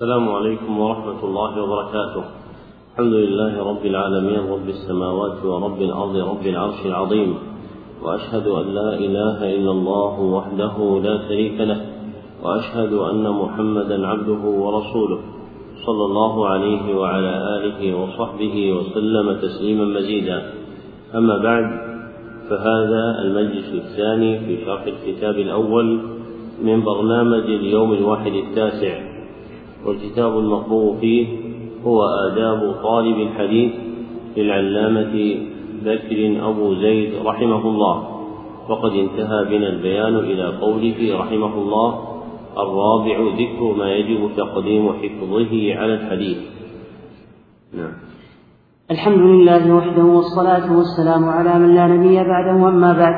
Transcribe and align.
السلام 0.00 0.28
عليكم 0.28 0.80
ورحمة 0.80 1.24
الله 1.24 1.62
وبركاته. 1.62 2.24
الحمد 2.92 3.12
لله 3.12 3.52
رب 3.70 3.84
العالمين 3.86 4.40
رب 4.48 4.68
السماوات 4.68 5.44
ورب 5.44 5.82
الأرض 5.82 6.16
رب 6.16 6.46
العرش 6.46 6.86
العظيم. 6.86 7.34
وأشهد 8.02 8.46
أن 8.46 8.66
لا 8.74 8.94
إله 8.94 9.38
إلا 9.56 9.70
الله 9.70 10.20
وحده 10.20 11.00
لا 11.04 11.28
شريك 11.28 11.60
له. 11.60 11.80
وأشهد 12.42 12.92
أن 12.92 13.28
محمدا 13.28 14.06
عبده 14.06 14.42
ورسوله. 14.64 15.20
صلى 15.86 16.04
الله 16.04 16.48
عليه 16.48 16.96
وعلى 16.96 17.34
آله 17.56 17.80
وصحبه 18.00 18.72
وسلم 18.72 19.36
تسليما 19.36 19.84
مزيدا. 19.84 20.52
أما 21.14 21.36
بعد 21.38 21.66
فهذا 22.48 23.04
المجلس 23.22 23.68
الثاني 23.74 24.38
في 24.38 24.64
شرح 24.64 24.82
الكتاب 24.82 25.34
الأول 25.34 26.00
من 26.62 26.84
برنامج 26.84 27.44
اليوم 27.44 27.92
الواحد 27.92 28.32
التاسع 28.32 29.09
والكتاب 29.86 30.38
المطبوع 30.38 30.96
فيه 31.00 31.26
هو 31.86 32.02
آداب 32.02 32.74
طالب 32.82 33.16
الحديث 33.16 33.72
للعلامة 34.36 35.36
بكر 35.84 36.48
أبو 36.48 36.74
زيد 36.74 37.10
رحمه 37.24 37.68
الله. 37.68 38.20
وقد 38.68 38.92
انتهى 38.92 39.44
بنا 39.44 39.68
البيان 39.68 40.16
إلى 40.16 40.46
قوله 40.60 41.18
رحمه 41.20 41.54
الله 41.54 41.98
الرابع 42.58 43.16
ذكر 43.38 43.74
ما 43.78 43.92
يجب 43.92 44.30
تقديم 44.36 44.92
حفظه 44.92 45.74
على 45.74 45.94
الحديث. 45.94 46.38
نعم. 47.74 47.92
الحمد 48.90 49.18
لله 49.18 49.74
وحده 49.74 50.04
والصلاة 50.04 50.76
والسلام 50.76 51.24
على 51.24 51.58
من 51.58 51.74
لا 51.74 51.86
نبي 51.86 52.14
بعده 52.14 52.68
أما 52.68 52.92
بعد. 52.92 53.14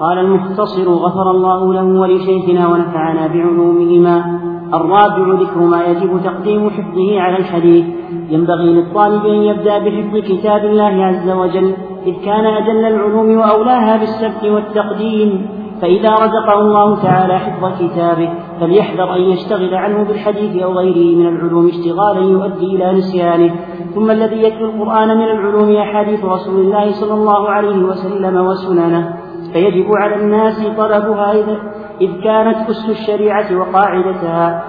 قال 0.00 0.18
المختصر 0.18 0.88
غفر 0.88 1.30
الله 1.30 1.74
له 1.74 1.84
ولشيخنا 1.84 2.68
ونفعنا 2.68 3.26
بعلومهما. 3.26 4.47
الرابع 4.74 5.42
ذكر 5.42 5.60
ما 5.60 5.84
يجب 5.84 6.20
تقديم 6.24 6.70
حفظه 6.70 7.20
على 7.20 7.36
الحديث. 7.36 7.84
ينبغي 8.30 8.72
للطالب 8.72 9.26
أن 9.26 9.34
يبدأ 9.34 9.78
بحفظ 9.78 10.16
كتاب 10.16 10.64
الله 10.64 11.04
عز 11.04 11.30
وجل 11.30 11.74
إذ 12.06 12.14
كان 12.24 12.46
أجل 12.46 12.84
العلوم 12.84 13.36
وأولاها 13.38 13.96
بالسبت 13.96 14.44
والتقديم. 14.44 15.46
فإذا 15.82 16.10
رزقه 16.14 16.60
الله 16.60 17.02
تعالى 17.02 17.38
حفظ 17.38 17.82
كتابه 17.82 18.28
فليحذر 18.60 19.14
أن 19.16 19.20
يشتغل 19.20 19.74
عنه 19.74 20.04
بالحديث 20.04 20.62
أو 20.62 20.72
غيره 20.72 21.16
من 21.16 21.26
العلوم 21.26 21.68
اشتغالا 21.68 22.20
يؤدي 22.20 22.76
إلى 22.76 22.92
نسيانه. 22.92 23.54
ثم 23.94 24.10
الذي 24.10 24.42
يتلو 24.42 24.70
القرآن 24.70 25.08
من 25.08 25.24
العلوم 25.24 25.76
أحاديث 25.76 26.24
رسول 26.24 26.60
الله 26.60 26.92
صلى 26.92 27.14
الله 27.14 27.48
عليه 27.48 27.78
وسلم 27.78 28.36
وسننه. 28.46 29.14
فيجب 29.52 29.86
على 30.02 30.16
الناس 30.22 30.66
طلبها 30.66 31.32
إذا 31.32 31.56
إذ 32.00 32.20
كانت 32.24 32.70
أس 32.70 32.88
الشريعة 32.88 33.58
وقاعدتها. 33.58 34.64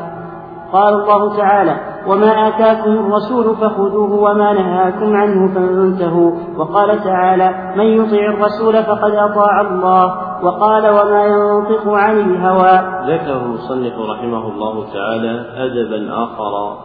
قال 0.73 0.93
الله 0.93 1.37
تعالى 1.37 1.77
وما 2.07 2.47
آتاكم 2.47 2.91
الرسول 2.91 3.55
فخذوه 3.55 4.13
وما 4.13 4.53
نهاكم 4.53 5.15
عنه 5.15 5.53
فانتهوا. 5.53 6.31
وقال 6.57 7.03
تعالى 7.03 7.73
من 7.75 7.85
يطع 7.85 8.17
الرسول 8.17 8.83
فقد 8.83 9.11
أطاع 9.11 9.61
الله. 9.61 10.05
وقال 10.45 10.89
وما 10.89 11.25
ينطق 11.25 11.87
عن 11.87 12.19
الهوى. 12.19 12.75
ذكر 13.13 13.45
المصنف 13.45 13.93
رحمه 13.99 14.47
الله 14.47 14.93
تعالى 14.93 15.45
أدبا 15.57 16.23
آخر 16.23 16.77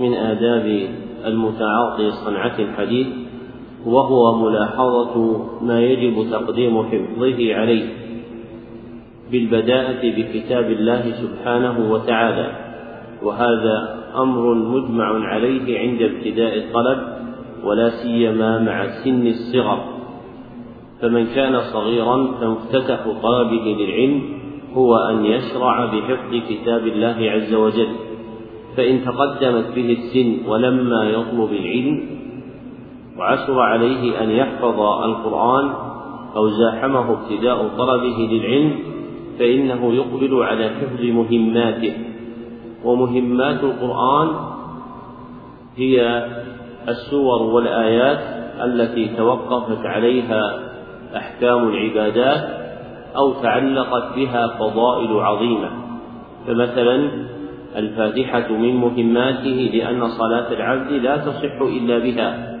من 0.00 0.14
آداب 0.14 0.88
المتعاطي 1.26 2.10
صنعة 2.10 2.58
الحديث 2.58 3.06
وهو 3.86 4.34
ملاحظة 4.34 5.40
ما 5.62 5.80
يجب 5.80 6.30
تقديم 6.30 6.82
حفظه 6.82 7.54
عليه. 7.54 8.07
بالبداءة 9.32 10.02
بكتاب 10.02 10.70
الله 10.70 11.02
سبحانه 11.22 11.92
وتعالى. 11.92 12.52
وهذا 13.22 13.98
أمر 14.16 14.54
مجمع 14.54 15.26
عليه 15.26 15.78
عند 15.78 16.02
ابتداء 16.02 16.58
الطلب 16.58 16.98
ولا 17.64 17.88
سيما 17.90 18.58
مع 18.58 18.86
سن 19.04 19.26
الصغر. 19.26 19.84
فمن 21.00 21.26
كان 21.26 21.60
صغيرا 21.60 22.16
فمفتتح 22.40 23.00
طلبه 23.22 23.76
للعلم 23.78 24.22
هو 24.74 24.96
أن 24.96 25.24
يشرع 25.24 25.84
بحفظ 25.84 26.32
كتاب 26.48 26.86
الله 26.86 27.30
عز 27.30 27.54
وجل. 27.54 27.88
فإن 28.76 29.04
تقدمت 29.04 29.66
به 29.76 29.96
السن 29.98 30.48
ولما 30.48 31.04
يطلب 31.04 31.52
العلم 31.52 32.18
وعسر 33.18 33.60
عليه 33.60 34.22
أن 34.22 34.30
يحفظ 34.30 34.80
القرآن 34.80 35.70
أو 36.36 36.48
زاحمه 36.48 37.12
ابتداء 37.12 37.68
طلبه 37.78 38.28
للعلم 38.30 38.78
فإنه 39.38 39.94
يقبل 39.94 40.42
على 40.42 40.68
حفظ 40.68 41.00
مهماته. 41.04 41.92
ومهمات 42.84 43.64
القرآن 43.64 44.28
هي 45.76 46.26
السور 46.88 47.42
والآيات 47.42 48.18
التي 48.64 49.16
توقفت 49.16 49.86
عليها 49.86 50.60
أحكام 51.16 51.68
العبادات 51.68 52.48
أو 53.16 53.32
تعلقت 53.32 54.16
بها 54.16 54.46
فضائل 54.58 55.20
عظيمة. 55.20 55.70
فمثلا 56.46 57.10
الفاتحة 57.76 58.52
من 58.52 58.76
مهماته 58.76 59.70
لأن 59.74 60.08
صلاة 60.08 60.52
العبد 60.52 60.92
لا 60.92 61.16
تصح 61.16 61.60
إلا 61.60 61.98
بها 61.98 62.58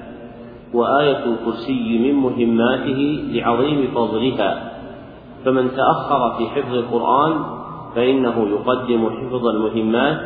وآية 0.74 1.24
الكرسي 1.24 1.98
من 1.98 2.14
مهماته 2.14 3.24
لعظيم 3.32 3.90
فضلها 3.94 4.77
فمن 5.44 5.70
تأخر 5.70 6.38
في 6.38 6.48
حفظ 6.48 6.74
القرآن 6.74 7.58
فإنه 7.94 8.48
يقدم 8.48 9.10
حفظ 9.10 9.46
المهمات 9.46 10.20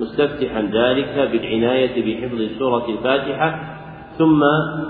مستفتحا 0.00 0.62
ذلك 0.62 1.30
بالعناية 1.32 1.94
بحفظ 2.06 2.58
سورة 2.58 2.88
الفاتحة 2.88 3.60
ثم 4.18 4.40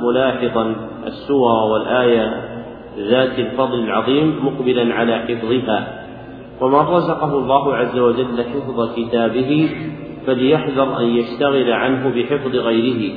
ملاحظا 0.03 0.75
السور 1.07 1.73
والآية 1.73 2.53
ذات 2.99 3.39
الفضل 3.39 3.79
العظيم 3.79 4.47
مقبلا 4.47 4.95
على 4.95 5.19
حفظها. 5.19 6.03
ومن 6.61 6.75
رزقه 6.75 7.39
الله 7.39 7.77
عز 7.77 7.99
وجل 7.99 8.45
حفظ 8.45 8.95
كتابه 8.97 9.71
فليحذر 10.27 10.99
أن 10.99 11.05
يشتغل 11.05 11.73
عنه 11.73 12.09
بحفظ 12.09 12.57
غيره 12.57 13.15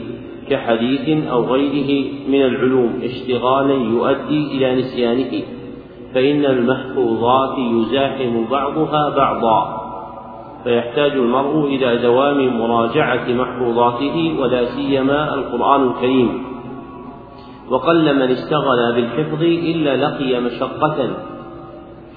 كحديث 0.50 1.28
أو 1.28 1.44
غيره 1.44 2.12
من 2.28 2.42
العلوم 2.42 3.00
اشتغالا 3.04 3.74
يؤدي 3.74 4.58
إلى 4.58 4.76
نسيانه. 4.76 5.44
فإن 6.16 6.46
المحفوظات 6.46 7.58
يزاحم 7.58 8.46
بعضها 8.52 9.10
بعضا 9.10 9.82
فيحتاج 10.64 11.12
المرء 11.12 11.66
إلى 11.66 11.98
دوام 11.98 12.60
مراجعة 12.60 13.26
محفوظاته 13.30 14.36
ولا 14.40 14.66
سيما 14.66 15.34
القرآن 15.34 15.88
الكريم. 15.88 16.44
وقل 17.70 18.16
من 18.16 18.22
اشتغل 18.22 18.94
بالحفظ 18.96 19.42
إلا 19.44 20.08
لقي 20.08 20.40
مشقة 20.42 21.10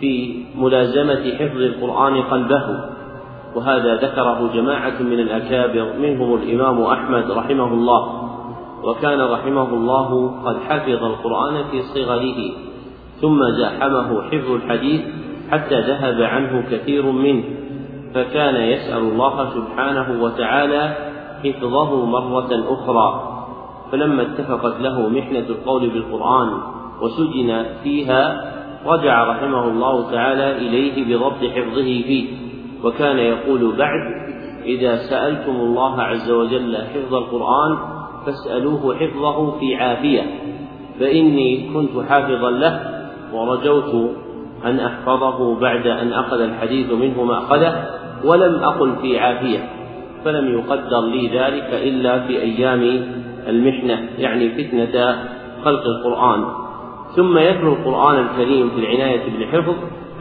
في 0.01 0.45
ملازمة 0.59 1.37
حفظ 1.39 1.61
القرآن 1.61 2.23
قلبه. 2.23 2.85
وهذا 3.57 3.95
ذكره 3.95 4.51
جماعة 4.55 5.03
من 5.03 5.21
الأكابر 5.21 5.93
منهم 5.99 6.35
الإمام 6.35 6.83
أحمد 6.83 7.31
رحمه 7.31 7.73
الله. 7.73 8.31
وكان 8.85 9.21
رحمه 9.21 9.69
الله 9.75 10.35
قد 10.45 10.57
حفظ 10.69 11.05
القرآن 11.05 11.65
في 11.71 11.83
صغره. 11.83 12.68
ثم 13.21 13.39
زاحمه 13.59 14.23
حفظ 14.23 14.51
الحديث 14.51 15.01
حتى 15.51 15.81
ذهب 15.81 16.23
عنه 16.23 16.65
كثير 16.71 17.07
منه 17.13 17.45
فكان 18.15 18.55
يسأل 18.55 18.99
الله 18.99 19.51
سبحانه 19.55 20.23
وتعالى 20.23 20.97
حفظه 21.45 22.07
مرة 22.07 22.65
أخرى. 22.69 23.39
فلما 23.93 24.23
اتفقت 24.23 24.81
له 24.81 25.09
محنة 25.09 25.39
القول 25.49 25.91
بالقرآن 25.91 26.49
وسجن 27.03 27.65
فيها 27.83 28.53
رجع 28.87 29.25
رحمه 29.25 29.69
الله 29.69 30.11
تعالى 30.11 30.57
إليه 30.57 31.17
بضبط 31.17 31.45
حفظه 31.45 31.83
فيه 31.83 32.27
وكان 32.85 33.19
يقول 33.19 33.77
بعد 33.77 34.29
إذا 34.65 34.97
سألتم 34.97 35.57
الله 35.57 36.03
عز 36.03 36.31
وجل 36.31 36.77
حفظ 36.77 37.15
القرآن 37.15 37.79
فاسألوه 38.27 38.97
حفظه 38.97 39.59
في 39.59 39.75
عافية 39.75 40.23
فإني 41.01 41.71
كنت 41.75 42.09
حافظا 42.09 42.51
له 42.51 42.98
ورجوت 43.33 44.11
أن 44.65 44.81
أحفظه 44.81 45.61
بعد 45.61 45.87
أن 45.87 46.13
أخذ 46.13 46.41
الحديث 46.41 46.93
منه 46.93 47.25
ما 47.25 47.39
أخذه 47.39 47.85
ولم 48.25 48.55
أقل 48.55 48.97
في 49.03 49.19
عافية 49.19 49.69
فلم 50.25 50.59
يقدر 50.59 51.01
لي 51.01 51.27
ذلك 51.27 51.71
إلا 51.73 52.27
في 52.27 52.43
أيام 52.43 53.07
المحنة 53.49 54.09
يعني 54.19 54.49
فتنة 54.49 55.17
خلق 55.65 55.83
القرآن. 55.87 56.45
ثم 57.17 57.39
يتلو 57.39 57.73
القرآن 57.73 58.25
الكريم 58.25 58.71
في 58.71 58.79
العناية 58.81 59.39
بالحفظ 59.39 59.75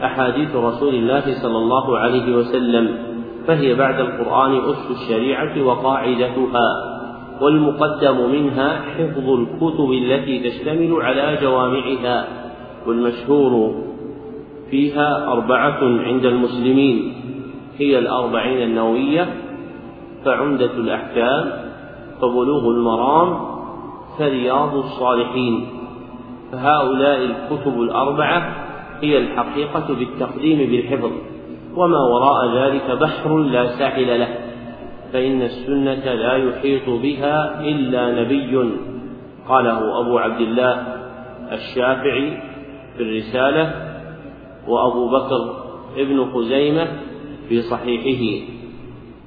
أحاديث 0.04 0.56
رسول 0.56 0.94
الله 0.94 1.42
صلى 1.42 1.56
الله 1.56 1.98
عليه 1.98 2.36
وسلم 2.36 2.98
فهي 3.46 3.74
بعد 3.74 4.00
القرآن 4.00 4.56
أس 4.56 4.90
الشريعة 4.90 5.62
وقاعدتها 5.62 6.98
والمقدم 7.40 8.30
منها 8.30 8.80
حفظ 8.98 9.30
الكتب 9.30 9.92
التي 9.92 10.50
تشتمل 10.50 11.02
على 11.02 11.38
جوامعها. 11.42 12.28
والمشهور 12.88 13.74
فيها 14.70 15.32
أربعة 15.32 15.78
عند 15.82 16.24
المسلمين 16.24 17.14
هي 17.78 17.98
الأربعين 17.98 18.62
النووية 18.62 19.28
فعمدة 20.24 20.72
الأحكام 20.72 21.52
فبلوغ 22.20 22.68
المرام 22.68 23.38
فرياض 24.18 24.74
الصالحين. 24.74 25.66
فهؤلاء 26.52 27.18
الكتب 27.24 27.80
الأربعة 27.80 28.56
هي 29.00 29.18
الحقيقة 29.18 29.94
بالتقديم 29.94 30.70
بالحفظ 30.70 31.10
وما 31.76 31.98
وراء 31.98 32.56
ذلك 32.56 32.90
بحر 33.00 33.38
لا 33.38 33.66
ساحل 33.66 34.20
له 34.20 34.28
فإن 35.12 35.42
السنة 35.42 36.14
لا 36.14 36.36
يحيط 36.36 36.88
بها 36.88 37.60
إلا 37.60 38.22
نبي. 38.22 38.70
قاله 39.48 40.00
أبو 40.00 40.18
عبد 40.18 40.40
الله 40.40 40.86
الشافعي 41.52 42.38
في 42.98 43.04
الرسالة 43.04 43.74
وأبو 44.68 45.08
بكر 45.08 45.42
ابن 45.96 46.32
خزيمة 46.34 46.86
في 47.48 47.62
صحيحه. 47.62 48.46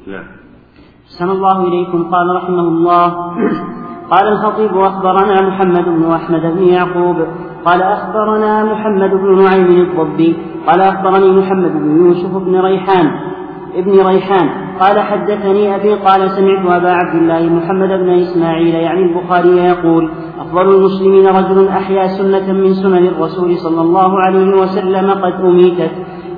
نعم. 0.07 0.25
أحسن 1.05 1.29
الله 1.29 1.67
إليكم. 1.67 2.11
قال 2.11 2.35
رحمه 2.35 2.59
الله 2.59 3.07
قال 4.11 4.27
الخطيب 4.27 4.77
أخبرنا 4.77 5.41
محمد 5.41 5.85
بن 5.85 6.11
أحمد 6.11 6.41
بن 6.41 6.63
يعقوب. 6.63 7.17
قال 7.65 7.81
أخبرنا 7.81 8.63
محمد 8.63 9.09
بن 9.09 9.43
نعيم 9.43 9.81
الضبي. 9.81 10.37
قال 10.67 10.81
أخبرني 10.81 11.31
محمد 11.31 11.71
بن 11.71 12.05
يوسف 12.05 12.37
بن 12.37 12.59
ريحان 12.59 13.11
ابن 13.75 14.07
ريحان. 14.07 14.49
قال 14.81 14.99
حدثني 14.99 15.75
أبي 15.75 15.93
قال 15.93 16.31
سمعت 16.31 16.65
أبا 16.65 16.91
عبد 16.91 17.15
الله 17.21 17.41
محمد 17.57 17.89
بن 17.89 18.09
إسماعيل 18.09 18.75
يعني 18.75 19.01
البخاري 19.01 19.57
يقول 19.57 20.11
أفضل 20.39 20.75
المسلمين 20.75 21.27
رجل 21.27 21.67
أحيا 21.67 22.07
سنة 22.07 22.53
من 22.53 22.73
سنن 22.73 23.07
الرسول 23.07 23.57
صلى 23.57 23.81
الله 23.81 24.19
عليه 24.19 24.57
وسلم 24.61 25.11
قد 25.11 25.33
أميتت. 25.33 25.91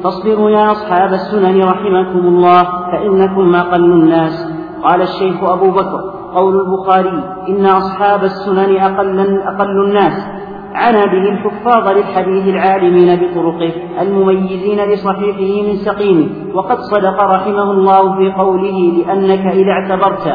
فاصبروا 0.03 0.49
يا 0.49 0.71
أصحاب 0.71 1.13
السنن 1.13 1.63
رحمكم 1.63 2.19
الله 2.19 2.63
فإنكم 2.91 3.51
ما 3.51 3.61
قل 3.61 3.83
الناس. 3.83 4.35
قال 4.83 5.01
الشيخ 5.01 5.43
أبو 5.43 5.71
بكر 5.71 6.13
قول 6.35 6.55
البخاري 6.61 7.23
إن 7.49 7.65
أصحاب 7.65 8.23
السنن 8.23 8.75
أقل, 8.75 9.41
أقل 9.41 9.85
الناس. 9.85 10.42
عنا 10.75 11.05
به 11.05 11.29
الحفاظ 11.29 11.87
للحديث 11.97 12.47
العالمين 12.47 13.15
بطرقه 13.15 13.73
المميزين 14.01 14.79
لصحيحه 14.91 15.67
من 15.67 15.75
سقيمه 15.75 16.27
وقد 16.53 16.77
صدق 16.77 17.23
رحمه 17.23 17.71
الله 17.71 18.17
في 18.17 18.31
قوله 18.31 18.77
لأنك 18.97 19.45
إذا 19.53 19.71
اعتبرت 19.71 20.27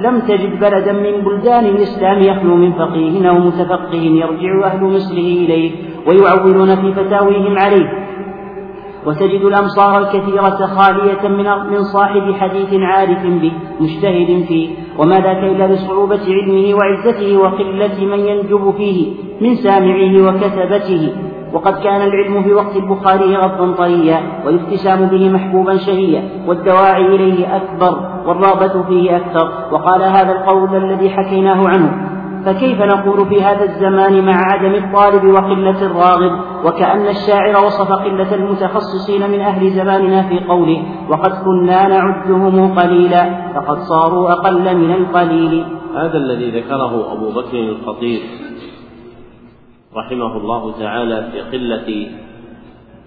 لم 0.00 0.20
تجد 0.20 0.60
بلدا 0.60 0.92
من 0.92 1.24
بلدان 1.24 1.64
الإسلام 1.64 2.18
يخلو 2.22 2.54
من 2.56 2.72
فقيه 2.72 3.28
أو 3.30 3.38
متفقه 3.38 3.94
يرجع 3.94 4.66
أهل 4.66 4.84
مثله 4.84 5.28
إليه 5.44 5.72
ويعولون 6.06 6.76
في 6.76 6.92
فتاويهم 6.92 7.58
عليه. 7.58 7.88
وتجد 9.06 9.40
الأمصار 9.40 9.98
الكثيرة 9.98 10.66
خالية 10.66 11.28
من 11.70 11.82
صاحب 11.82 12.32
حديث 12.32 12.74
عارف 12.74 13.22
به 13.22 13.52
مجتهد 13.80 14.44
فيه. 14.48 14.68
وما 15.00 15.20
ذاك 15.20 15.44
إلا 15.44 15.66
لصعوبة 15.74 16.20
علمه 16.28 16.74
وعزته 16.74 17.36
وقلة 17.36 18.06
من 18.06 18.18
ينجب 18.18 18.74
فيه 18.76 19.12
من 19.40 19.54
سامعه 19.54 20.28
وكتبته؟ 20.28 21.12
وقد 21.52 21.74
كان 21.82 22.02
العلم 22.02 22.42
في 22.42 22.52
وقت 22.52 22.76
البخاري 22.76 23.36
غضا 23.36 23.72
طريا 23.72 24.20
والابتسام 24.46 25.06
به 25.06 25.28
محبوبا 25.28 25.76
شهيا 25.76 26.22
والدواعي 26.46 27.06
إليه 27.06 27.56
أكبر 27.56 27.98
والرغبة 28.26 28.82
فيه 28.82 29.16
أكثر. 29.16 29.52
وقال 29.72 30.02
هذا 30.02 30.32
القول 30.32 30.76
الذي 30.76 31.10
حكيناه 31.10 31.68
عنه. 31.68 32.19
فكيف 32.44 32.82
نقول 32.82 33.28
في 33.28 33.42
هذا 33.42 33.64
الزمان 33.64 34.24
مع 34.24 34.52
عدم 34.52 34.74
الطالب 34.74 35.24
وقلة 35.24 35.86
الراغب؟ 35.86 36.40
وكأن 36.64 37.06
الشاعر 37.08 37.64
وصف 37.66 37.92
قلة 37.92 38.34
المتخصصين 38.34 39.30
من 39.30 39.40
أهل 39.40 39.70
زماننا 39.70 40.28
في 40.28 40.40
قوله 40.48 40.82
وقد 41.08 41.44
كنا 41.44 41.88
نعدهم 41.88 42.78
قليلا 42.78 43.52
فقد 43.54 43.78
صاروا 43.78 44.32
أقل 44.32 44.76
من 44.76 44.92
القليل. 44.92 45.64
هذا 45.96 46.16
الذي 46.16 46.50
ذكره 46.60 47.12
أبو 47.12 47.30
بكر 47.30 47.58
الخطيب 47.58 48.20
رحمه 49.96 50.36
الله 50.36 50.72
تعالى 50.80 51.28
في 51.32 51.40
قلة 51.40 52.08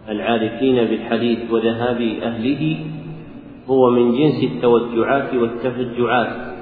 العارفين 0.09 0.75
بالحديث 0.75 1.51
وذهاب 1.51 2.01
أهله 2.24 2.77
هو 3.69 3.89
من 3.89 4.12
جنس 4.12 4.44
التوجعات 4.44 5.33
والتفجعات. 5.33 6.52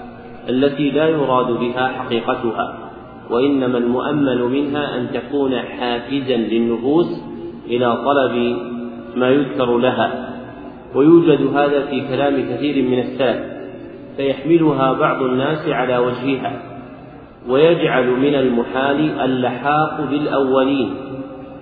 التي 0.50 0.92
لا 0.92 1.08
يراد 1.08 1.48
بها 1.48 1.88
حقيقتها 1.88 2.78
وإنما 3.30 3.78
المؤمل 3.78 4.44
منها 4.44 4.98
أن 4.98 5.08
تكون 5.14 5.56
حافزا 5.56 6.36
للنفوس 6.38 7.22
إلى 7.68 7.98
طلب 8.06 8.58
ما 9.16 9.30
يذكر 9.30 9.78
لها. 9.78 10.38
ويوجد 10.96 11.56
هذا 11.56 11.86
في 11.86 12.02
كلام 12.08 12.36
كثير 12.50 12.84
من 12.84 13.00
السلف 13.00 13.40
فيحملها 14.18 14.94
بعض 14.94 15.24
الناس 15.24 15.68
على 15.70 15.98
وجهها 15.98 16.62
ويجعل 17.50 18.10
من 18.10 18.36
المحال 18.36 19.20
اللحاق 19.20 20.08
بالاولين 20.10 20.94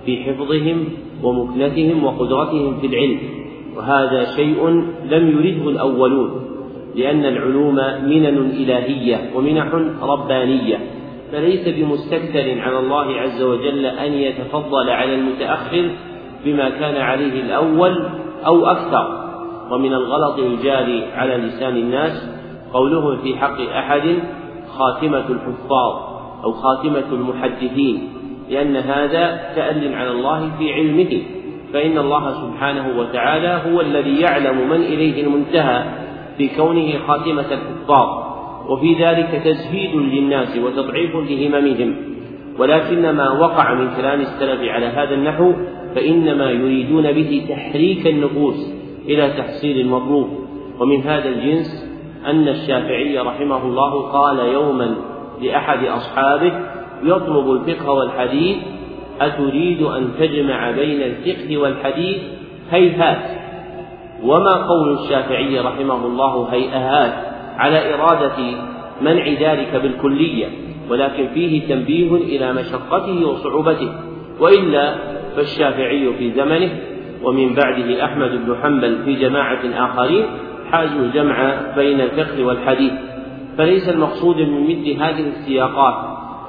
في 0.05 0.23
حفظهم 0.23 0.85
ومكنتهم 1.23 2.03
وقدرتهم 2.03 2.79
في 2.81 2.87
العلم 2.87 3.19
وهذا 3.77 4.35
شيء 4.35 4.67
لم 5.09 5.27
يرده 5.29 5.69
الأولون. 5.69 6.48
لأن 6.95 7.25
العلوم 7.25 7.75
منن 8.03 8.51
إلهية 8.57 9.31
ومنح 9.35 9.67
ربانية 10.01 10.79
فليس 11.31 11.67
بمستكثر 11.67 12.61
على 12.61 12.79
الله 12.79 13.19
عز 13.19 13.41
وجل 13.41 13.85
أن 13.85 14.13
يتفضل 14.13 14.89
على 14.89 15.15
المتأخر 15.15 15.89
بما 16.45 16.69
كان 16.69 16.95
عليه 16.95 17.41
الأول 17.41 18.05
أو 18.45 18.65
أكثر. 18.65 19.29
ومن 19.71 19.93
الغلط 19.93 20.39
الجاري 20.39 21.05
على 21.15 21.37
لسان 21.37 21.77
الناس 21.77 22.29
قولهم 22.73 23.17
في 23.17 23.37
حق 23.37 23.61
أحد 23.61 24.19
خاتمة 24.77 25.25
الحفاظ 25.29 25.93
أو 26.43 26.51
خاتمة 26.51 27.05
المحدثين 27.11 28.09
لأن 28.49 28.75
هذا 28.75 29.51
تأل 29.55 29.95
على 29.95 30.11
الله 30.11 30.51
في 30.57 30.73
علمه 30.73 31.21
فإن 31.73 31.97
الله 31.97 32.33
سبحانه 32.33 32.99
وتعالى 32.99 33.61
هو 33.71 33.81
الذي 33.81 34.21
يعلم 34.21 34.69
من 34.69 34.81
إليه 34.81 35.23
المنتهى. 35.23 35.83
في 36.39 36.49
كونه 36.55 36.99
خاتمة 37.07 37.45
الحفاظ 37.51 38.29
وفي 38.69 38.93
ذلك 38.93 39.41
تزهيد 39.45 39.95
للناس 39.95 40.57
وتضعيف 40.57 41.15
لهممهم. 41.15 41.95
ولكن 42.59 43.09
ما 43.09 43.31
وقع 43.31 43.73
من 43.73 43.89
كلام 43.97 44.21
السلف 44.21 44.61
على 44.61 44.85
هذا 44.85 45.13
النحو 45.13 45.53
فإنما 45.95 46.51
يريدون 46.51 47.11
به 47.11 47.45
تحريك 47.49 48.07
النفوس 48.07 48.73
إلى 49.05 49.29
تحصيل 49.37 49.79
المطلوب. 49.79 50.29
ومن 50.79 51.01
هذا 51.01 51.29
الجنس 51.29 51.89
أن 52.25 52.47
الشافعي 52.47 53.19
رحمه 53.19 53.63
الله 53.63 54.11
قال 54.11 54.39
يوما 54.39 54.95
لأحد 55.41 55.85
أصحابه 55.85 56.53
يطلب 57.03 57.51
الفقه 57.51 57.91
والحديث 57.91 58.57
أتريد 59.21 59.81
أن 59.81 60.09
تجمع 60.19 60.71
بين 60.71 61.01
الفقه 61.01 61.57
والحديث؟ 61.57 62.17
هيهات. 62.71 63.38
وما 64.23 64.67
قول 64.67 64.93
الشافعي 64.93 65.59
رحمه 65.59 66.05
الله 66.05 66.47
هيئات 66.51 67.13
على 67.57 67.93
إرادة 67.93 68.37
منع 69.01 69.27
ذلك 69.27 69.75
بالكلية 69.75 70.47
ولكن 70.89 71.27
فيه 71.33 71.67
تنبيه 71.67 72.15
إلى 72.15 72.53
مشقته 72.53 73.25
وصعوبته. 73.25 73.91
وإلا 74.39 74.95
فالشافعي 75.35 76.13
في 76.13 76.31
زمنه 76.31 76.69
ومن 77.23 77.53
بعده 77.53 78.05
أحمد 78.05 78.31
بن 78.31 78.55
حنبل 78.63 78.97
في 79.05 79.15
جماعة 79.15 79.59
آخرين 79.75 80.25
حاجوا 80.71 81.01
الجمع 81.01 81.61
بين 81.75 82.01
الفقه 82.01 82.45
والحديث. 82.45 82.93
فليس 83.57 83.89
المقصود 83.89 84.37
من 84.37 84.63
مثل 84.63 85.01
هذه 85.01 85.27
السياقات 85.27 85.95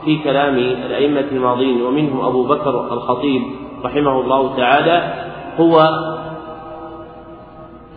في 0.05 0.19
كلام 0.19 0.55
الأئمة 0.59 1.25
الماضين 1.33 1.83
ومنهم 1.83 2.21
أبو 2.21 2.45
بكر 2.45 2.93
الخطيب 2.93 3.43
رحمه 3.85 4.21
الله 4.21 4.57
تعالى 4.57 5.15
هو 5.57 5.91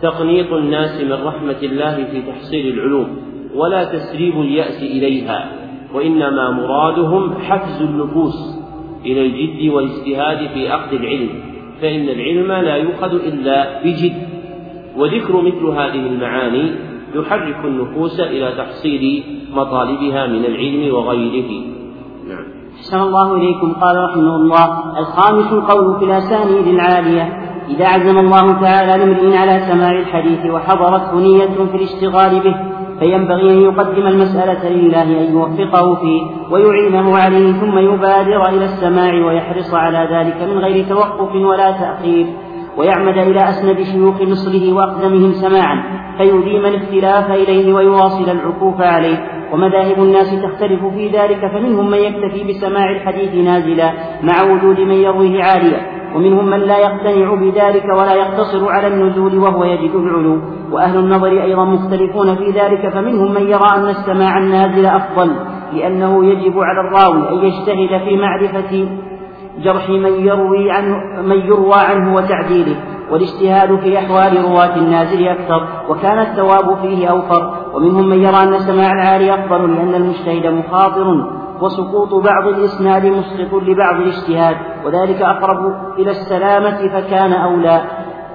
تقنيط 0.04 0.52
الناس 0.52 1.00
من 1.00 1.12
رحمة 1.12 1.56
الله 1.62 2.04
في 2.04 2.22
تحصيل 2.22 2.74
العلوم 2.74 3.16
ولا 3.54 3.84
تسريب 3.84 4.40
اليأس 4.40 4.82
إليها 4.82 5.52
وإنما 5.94 6.50
مرادهم 6.50 7.34
حفز 7.34 7.82
النفوس 7.82 8.58
إلى 9.06 9.26
الجد 9.26 9.72
والاجتهاد 9.72 10.48
في 10.54 10.74
أخذ 10.74 10.94
العلم 10.94 11.28
فإن 11.80 12.08
العلم 12.08 12.52
لا 12.52 12.76
يؤخذ 12.76 13.14
إلا 13.14 13.82
بجد. 13.84 14.14
وذكر 14.96 15.40
مثل 15.42 15.66
هذه 15.66 16.06
المعاني 16.06 16.70
يحرك 17.14 17.64
النفوس 17.64 18.20
إلى 18.20 18.52
تحصيل 18.56 19.22
مطالبها 19.54 20.26
من 20.26 20.44
العلم 20.44 20.94
وغيره. 20.94 21.66
نعم. 22.28 22.44
أحسن 22.76 23.00
الله 23.00 23.36
إليكم. 23.36 23.72
قال 23.72 23.96
رحمه 23.96 24.36
الله 24.36 24.98
الخامس 24.98 25.52
القول 25.52 25.98
في 25.98 26.04
الأسانيد 26.04 26.66
العالية. 26.66 27.43
إذا 27.68 27.86
عزم 27.86 28.18
الله 28.18 28.60
تعالى 28.60 29.04
لامرئ 29.04 29.36
على 29.36 29.60
سماع 29.60 29.90
الحديث 29.90 30.50
وحضرته 30.50 31.20
نية 31.20 31.66
في 31.70 31.76
الاشتغال 31.76 32.40
به 32.40 32.56
فينبغي 33.00 33.50
أن 33.50 33.60
يقدم 33.60 34.06
المسألة 34.06 34.68
لله 34.68 35.02
أن 35.02 35.32
يوفقه 35.32 35.94
فيه 35.94 36.22
ويعينه 36.50 37.18
عليه 37.18 37.52
ثم 37.52 37.78
يبادر 37.78 38.48
إلى 38.48 38.64
السماع 38.64 39.26
ويحرص 39.26 39.74
على 39.74 40.08
ذلك 40.12 40.48
من 40.50 40.58
غير 40.58 40.84
توقف 40.88 41.34
ولا 41.34 41.70
تأخير 41.70 42.26
ويعمد 42.76 43.18
إلى 43.18 43.48
أسند 43.48 43.82
شيوخ 43.82 44.22
مصره 44.22 44.72
وأقدمهم 44.72 45.32
سماعا 45.32 45.82
فيديم 46.18 46.66
الاختلاف 46.66 47.30
إليه 47.30 47.74
ويواصل 47.74 48.30
العكوف 48.30 48.80
عليه 48.80 49.16
ومذاهب 49.52 49.98
الناس 49.98 50.42
تختلف 50.42 50.84
في 50.84 51.08
ذلك 51.08 51.40
فمنهم 51.52 51.90
من 51.90 51.98
يكتفي 51.98 52.44
بسماع 52.44 52.90
الحديث 52.90 53.34
نازلا 53.34 53.92
مع 54.22 54.42
وجود 54.42 54.80
من 54.80 54.94
يرويه 54.94 55.42
عاليا. 55.42 56.03
ومنهم 56.14 56.46
من 56.46 56.58
لا 56.58 56.78
يقتنع 56.78 57.34
بذلك 57.34 57.84
ولا 57.84 58.14
يقتصر 58.14 58.68
على 58.68 58.86
النزول 58.86 59.38
وهو 59.38 59.64
يجد 59.64 59.94
العلو. 59.94 60.38
وأهل 60.72 60.98
النظر 60.98 61.42
أيضا 61.42 61.64
مختلفون 61.64 62.36
في 62.36 62.50
ذلك 62.50 62.88
فمنهم 62.94 63.34
من 63.34 63.42
يرى 63.42 63.68
أن 63.76 63.88
السماع 63.88 64.38
النازل 64.38 64.86
أفضل 64.86 65.30
لأنه 65.72 66.24
يجب 66.26 66.58
على 66.58 66.80
الراوي 66.80 67.28
أن 67.28 67.46
يجتهد 67.46 68.00
في 68.04 68.16
معرفة 68.16 68.88
جرح 69.64 69.88
من 69.88 70.26
يروي 70.26 70.70
عنه 70.70 70.96
من 71.22 71.36
يروى 71.36 71.74
عنه 71.74 72.14
وتعديله. 72.14 72.76
والاجتهاد 73.10 73.80
في 73.80 73.98
أحوال 73.98 74.44
رواة 74.44 74.76
النازل 74.76 75.28
أكثر 75.28 75.66
وكان 75.88 76.18
الثواب 76.18 76.78
فيه 76.82 77.06
أوفر. 77.06 77.54
ومنهم 77.74 78.08
من 78.08 78.22
يرى 78.22 78.42
أن 78.42 78.58
سماع 78.58 78.92
العالي 78.92 79.34
أفضل 79.34 79.74
لأن 79.74 79.94
المجتهد 79.94 80.46
مخاطر. 80.46 81.06
وسقوط 81.64 82.14
بعض 82.14 82.48
الإسناد 82.48 83.06
مسقط 83.06 83.54
لبعض 83.62 83.94
الاجتهاد 84.00 84.56
وذلك 84.84 85.22
أقرب 85.22 85.74
إلى 85.98 86.10
السلامة 86.10 86.88
فكان 86.88 87.32
أولى. 87.32 87.82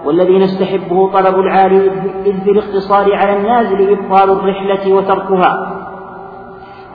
والذي 0.06 0.40
نستحبه 0.40 1.12
طلب 1.12 1.40
العالي 1.40 1.92
إذ 2.26 2.42
في 2.44 2.52
الاقتصار 2.52 3.16
على 3.16 3.38
النازل 3.38 3.92
إبطال 3.92 4.30
الرحلة 4.30 4.94
وتركها. 4.94 5.76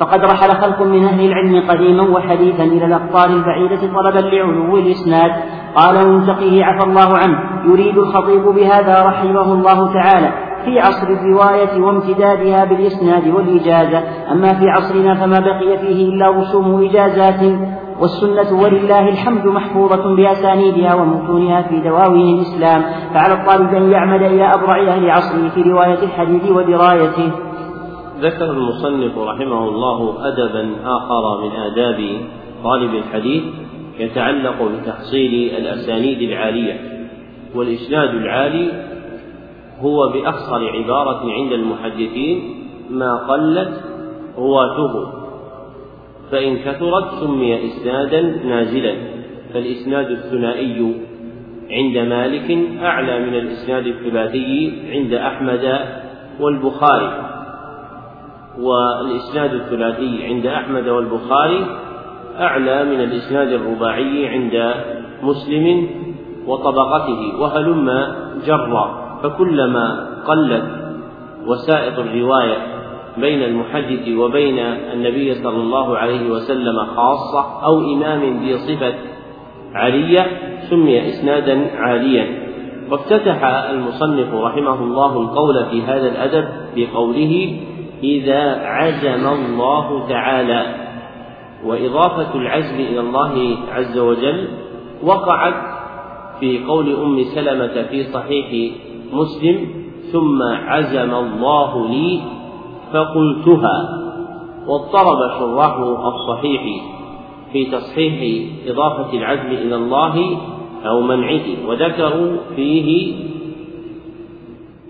فقد 0.00 0.21
رحل 0.21 0.50
خلق 0.50 0.83
من 0.83 1.05
أهل 1.05 1.25
العلم 1.25 1.71
قديما 1.71 2.03
وحديثا 2.03 2.64
إلى 2.64 2.85
الأقطار 2.85 3.31
البعيدة 3.31 3.76
طلبا 3.76 4.19
لعلو 4.19 4.76
الإسناد. 4.76 5.33
قال 5.76 6.09
منتقيه 6.09 6.64
عفى 6.64 6.87
الله 6.87 7.19
عنه 7.19 7.38
يريد 7.73 7.99
الخطيب 7.99 8.43
بهذا 8.43 9.03
رحمه 9.03 9.53
الله 9.53 9.93
تعالى. 9.93 10.33
في 10.64 10.78
عصر 10.78 11.06
الرواية 11.06 11.80
وامتدادها 11.80 12.64
بالإسناد 12.64 13.28
والإجازة. 13.28 13.99
أما 14.33 14.54
في 14.54 14.68
عصرنا 14.68 15.14
فما 15.14 15.40
بقي 15.40 15.78
فيه 15.78 16.09
إلا 16.09 16.30
رسوم 16.30 16.85
إجازات 16.85 17.59
والسنة 18.00 18.62
ولله 18.62 19.09
الحمد 19.09 19.47
محفوظة 19.47 20.16
بأسانيدها 20.16 20.94
ومتونها 20.94 21.62
في 21.62 21.80
دواوين 21.80 22.37
الإسلام. 22.37 22.83
فعلى 23.14 23.35
الطالب 23.35 23.75
أن 23.75 23.90
يعمد 23.90 24.23
إلى 24.23 24.54
أبرع 24.54 24.78
أهل 24.88 25.11
عصره 25.11 25.49
في 25.49 25.62
رواية 25.62 26.02
الحديث 26.02 26.50
ودرايته. 26.50 27.30
ذكر 28.21 28.50
المصنف 28.50 29.18
رحمه 29.18 29.68
الله 29.68 30.28
أدبا 30.28 30.71
آخر 30.85 31.42
من 31.42 31.50
آداب 31.50 32.21
طالب 32.64 32.94
الحديث 32.94 33.42
يتعلق 33.99 34.62
بتحصيل 34.62 35.54
الأسانيد 35.56 36.23
العالية 36.30 36.80
والإسناد 37.54 38.09
العالي 38.09 38.94
هو 39.81 40.09
بأخصر 40.09 40.69
عبارة 40.69 41.33
عند 41.33 41.52
المحدثين 41.52 42.66
ما 42.90 43.14
قلت 43.14 43.85
رواته 44.38 45.12
فإن 46.31 46.57
كثرت 46.57 47.04
سمي 47.21 47.66
إسنادا 47.66 48.21
نازلا 48.21 48.95
فالإسناد 49.54 50.11
الثنائي 50.11 50.95
عند 51.71 51.99
مالك 51.99 52.59
أعلى 52.83 53.26
من 53.26 53.35
الإسناد 53.35 53.87
الثلاثي 53.87 54.73
عند 54.93 55.14
أحمد 55.14 55.78
والبخاري. 56.40 57.25
والإسناد 58.59 59.54
الثلاثي 59.54 60.25
عند 60.25 60.47
أحمد 60.47 60.88
والبخاري 60.88 61.66
أعلى 62.40 62.85
من 62.85 63.00
الإسناد 63.00 63.49
الرباعي 63.49 64.28
عند 64.28 64.75
مسلم 65.23 65.88
وطبقته 66.47 67.40
وهلم 67.40 68.14
جرا. 68.47 69.04
فكلما 69.25 70.07
قلت 70.26 70.64
وسائط 71.47 71.99
الرواية 71.99 72.57
بين 73.16 73.43
المحدث 73.43 74.09
وبين 74.09 74.59
النبي 74.59 75.35
صلى 75.35 75.57
الله 75.57 75.97
عليه 75.97 76.31
وسلم 76.31 76.85
خاصة 76.85 77.64
أو 77.64 77.81
إمام 77.81 78.38
ذي 78.45 78.59
صفة 78.59 78.95
عالية 79.75 80.26
سمي 80.71 81.09
إسنادا 81.09 81.71
عاليا. 81.76 82.45
وافتتح 82.90 83.45
المصنف 83.45 84.35
رحمه 84.35 84.75
الله 84.75 85.21
القول 85.21 85.66
في 85.71 85.83
هذا 85.83 86.09
الأدب 86.09 86.49
بقوله 86.76 87.57
إذا 88.02 88.61
عزم 88.66 89.26
الله 89.28 90.09
تعالى 90.09 90.75
وإضافة 91.64 92.35
العزم 92.35 92.75
إلى 92.75 93.00
الله 93.00 93.57
عز 93.73 93.99
وجل 93.99 94.49
وقعت 95.02 95.54
في 96.40 96.64
قول 96.64 96.95
أم 96.95 97.23
سلمة 97.23 97.83
في 97.83 98.04
صحيح 98.04 98.75
مسلم 99.14 99.68
ثم 100.12 100.42
عزم 100.42 101.14
الله 101.14 101.88
لي 101.88 102.21
فقلتها 102.92 104.00
واضطرب 104.68 105.18
شراح 105.38 105.76
الصحيح 106.14 106.62
في 107.52 107.64
تصحيح 107.64 108.49
إضافة 108.66 109.18
العزم 109.18 109.50
إلى 109.50 109.76
الله 109.76 110.38
أو 110.87 111.00
منعه 111.00 111.68
وذكروا 111.68 112.37
فيه 112.56 113.14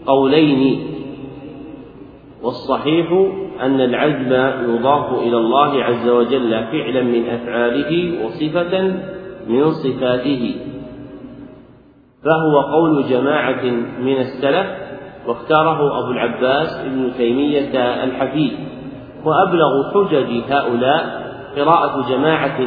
قولين. 0.06 0.78
والصحيح 2.42 3.26
أن 3.60 3.80
العزم 3.80 4.32
يضاف 4.74 5.12
إلى 5.22 5.36
الله 5.36 5.84
عز 5.84 6.08
وجل 6.08 6.50
فعلا 6.50 7.02
من 7.02 7.24
أفعاله 7.28 8.24
وصفة 8.26 8.82
من 9.48 9.70
صفاته. 9.70 10.54
فهو 12.24 12.60
قول 12.60 13.04
جماعة 13.08 13.64
من 14.00 14.16
السلف 14.16 14.66
واختاره 15.26 15.98
أبو 15.98 16.10
العباس 16.12 16.78
ابن 16.78 17.12
تيمية 17.16 18.04
الحفيد 18.04 18.52
وأبلغ 19.24 19.92
حجج 19.94 20.52
هؤلاء 20.52 21.24
قراءة 21.56 22.08
جماعة 22.08 22.60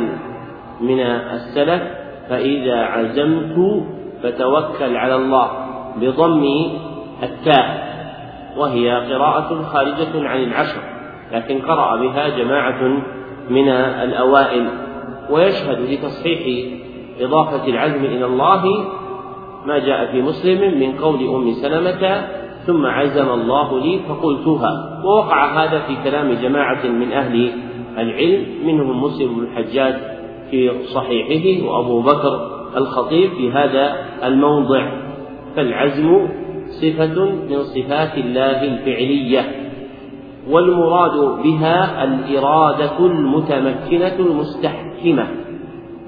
من 0.81 0.99
السلف 0.99 1.81
فإذا 2.29 2.75
عزمت 2.75 3.83
فتوكل 4.23 4.97
على 4.97 5.15
الله 5.15 5.49
بضم 6.01 6.45
التاء 7.23 7.87
وهي 8.57 9.13
قراءة 9.13 9.63
خارجة 9.63 10.27
عن 10.27 10.43
العشر 10.43 10.81
لكن 11.31 11.61
قرأ 11.61 11.95
بها 11.95 12.27
جماعة 12.27 13.01
من 13.49 13.69
الأوائل. 13.69 14.67
ويشهد 15.29 15.79
لتصحيح 15.79 16.71
إضافة 17.19 17.67
العزم 17.67 18.05
إلى 18.05 18.25
الله 18.25 18.63
ما 19.67 19.79
جاء 19.79 20.11
في 20.11 20.21
مسلم 20.21 20.79
من 20.79 20.91
قول 20.91 21.27
أم 21.35 21.51
سلمة 21.51 22.27
ثم 22.65 22.85
عزم 22.85 23.29
الله 23.29 23.79
لي 23.79 23.99
فقلتها. 24.09 25.01
ووقع 25.05 25.63
هذا 25.63 25.79
في 25.79 25.95
كلام 26.03 26.33
جماعة 26.33 26.87
من 26.87 27.11
أهل 27.11 27.51
العلم 27.97 28.45
منهم 28.65 29.03
مسلم 29.03 29.35
بن 29.35 29.43
الحجاج 29.43 29.95
في 30.51 30.71
صحيحه 30.83 31.67
وأبو 31.67 32.01
بكر 32.01 32.49
الخطيب 32.77 33.29
في 33.29 33.51
هذا 33.51 33.95
الموضع. 34.23 34.91
فالعزم 35.55 36.27
صفة 36.67 37.25
من 37.49 37.63
صفات 37.63 38.17
الله 38.17 38.63
الفعلية 38.63 39.41
والمراد 40.49 41.43
بها 41.43 42.03
الإرادة 42.03 42.99
المتمكنة 42.99 44.15
المستحكمة 44.19 45.27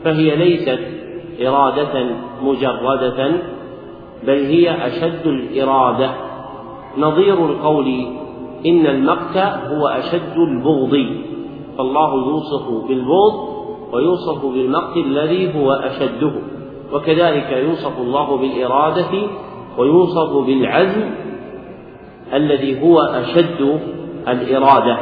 فهي 0.03 0.35
ليست 0.35 0.98
إرادة 1.48 2.05
مجردة 2.43 3.31
بل 4.24 4.46
هي 4.46 4.88
أشد 4.88 5.27
الإرادة. 5.27 6.12
نظير 6.98 7.46
القول 7.46 8.05
إن 8.65 8.88
المقت 8.88 9.38
هو 9.67 9.88
أشد 9.88 10.38
البغض 10.38 11.05
فالله 11.77 12.13
يوصف 12.27 12.88
بالبغض 12.88 13.50
ويوصف 13.93 14.46
بالمقت 14.46 14.98
الذي 14.98 15.55
هو 15.55 15.72
أشده 15.72 16.31
وكذلك 16.93 17.51
يوصف 17.51 18.00
الله 18.00 18.38
بالإرادة 18.38 19.27
ويوصف 19.77 20.46
بالعزم 20.46 21.10
الذي 22.34 22.84
هو 22.84 23.00
أشد 23.00 23.79
الإرادة. 24.27 24.98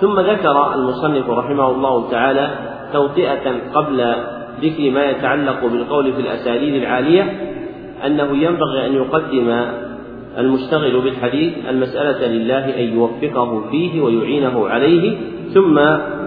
ثم 0.00 0.20
ذكر 0.20 0.74
المصنف 0.74 1.30
رحمه 1.30 1.70
الله 1.70 2.10
تعالى 2.10 2.50
توطئة 2.92 3.72
قبل 3.74 4.14
ذكر 4.60 4.90
ما 4.90 5.04
يتعلق 5.10 5.66
بالقول 5.66 6.12
في 6.12 6.20
الأساليب 6.20 6.74
العالية 6.82 7.52
أنه 8.06 8.36
ينبغي 8.36 8.86
أن 8.86 8.94
يقدم 8.94 9.64
المشتغل 10.38 11.00
بالحديث 11.00 11.52
المسألة 11.68 12.26
لله 12.26 12.80
أن 12.80 12.94
يوفقه 12.96 13.70
فيه 13.70 14.00
ويعينه 14.02 14.68
عليه 14.68 15.16
ثم 15.54 15.78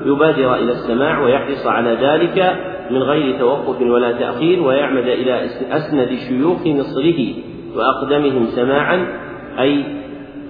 يبادر 0.05 0.55
إلى 0.55 0.71
السماع 0.71 1.23
ويحرص 1.23 1.67
على 1.67 1.97
ذلك 2.01 2.55
من 2.91 3.03
غير 3.03 3.39
توقف 3.39 3.81
ولا 3.81 4.11
تأخير 4.11 4.63
ويعمد 4.63 5.07
إلى 5.07 5.45
أسند 5.71 6.09
شيوخ 6.27 6.67
مصره 6.67 7.33
وأقدمهم 7.75 8.45
سماعا 8.45 9.07
أي 9.59 9.83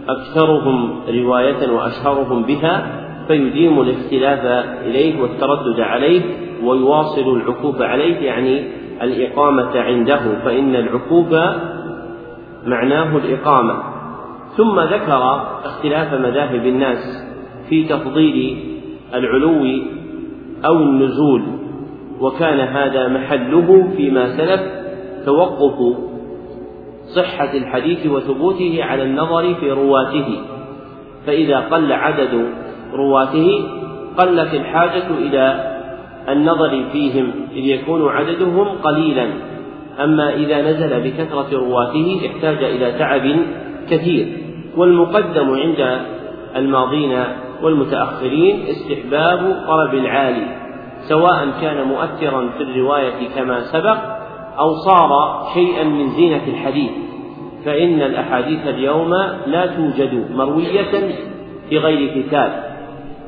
أكثرهم 0.10 1.02
رواية 1.10 1.72
وأشهرهم 1.72 2.44
بها 2.44 3.02
فيديم 3.28 3.82
الاختلاف 3.82 4.66
إليه 4.86 5.22
والتردد 5.22 5.80
عليه 5.80 6.22
ويواصل 6.66 7.38
العكوف 7.38 7.82
عليه 7.82 8.16
يعني 8.16 8.68
الإقامة 9.02 9.80
عنده 9.80 10.40
فإن 10.46 10.76
العكوف 10.76 11.34
معناه 12.66 13.18
الإقامة. 13.18 13.84
ثم 14.58 14.80
ذكر 14.80 15.42
اختلاف 15.66 16.14
مذاهب 16.14 16.66
الناس 16.66 17.26
في 17.70 17.84
تفضيل 17.84 18.58
العلو 19.14 19.82
أو 20.66 20.76
النزول 20.76 21.42
وكان 22.20 22.60
هذا 22.60 23.08
محله 23.08 23.88
فيما 23.98 24.38
سلف 24.38 24.62
توقف 25.26 25.98
صحة 27.16 27.54
الحديث 27.54 28.08
وثبوته 28.08 28.80
على 28.84 29.04
النظر 29.04 29.54
في 29.54 29.72
رواته. 29.72 30.38
فإذا 31.28 31.60
قل 31.60 31.92
عدد 31.92 32.46
رواته 32.94 33.64
قلت 34.18 34.54
الحاجة 34.54 35.08
إلى 35.18 35.75
النظر 36.30 36.84
فيهم 36.92 37.32
إذ 37.52 37.66
يكون 37.66 38.10
عددهم 38.10 38.68
قليلا. 38.68 39.28
أما 40.04 40.34
إذا 40.34 40.62
نزل 40.62 41.02
بكثرة 41.02 41.48
رواته 41.54 42.22
احتاج 42.26 42.64
إلى 42.64 42.92
تعب 42.92 43.36
كثير. 43.90 44.28
والمقدم 44.78 45.54
عند 45.54 46.00
الماضين 46.56 47.24
والمتأخرين 47.64 48.66
استحباب 48.68 49.64
طلب 49.68 49.94
العالي 49.94 50.48
سواء 51.10 51.48
كان 51.62 51.88
مؤثرا 51.88 52.50
في 52.58 52.64
الرواية 52.64 53.30
كما 53.36 53.62
سبق 53.62 53.98
أو 54.60 54.74
صار 54.74 55.44
شيئا 55.54 55.84
من 55.84 56.10
زينة 56.10 56.44
الحديث. 56.48 56.92
فإن 57.66 58.02
الأحاديث 58.02 58.68
اليوم 58.68 59.14
لا 59.48 59.66
توجد 59.66 60.32
مروية 60.32 61.16
في 61.70 61.78
غير 61.78 62.22
كتاب 62.22 62.64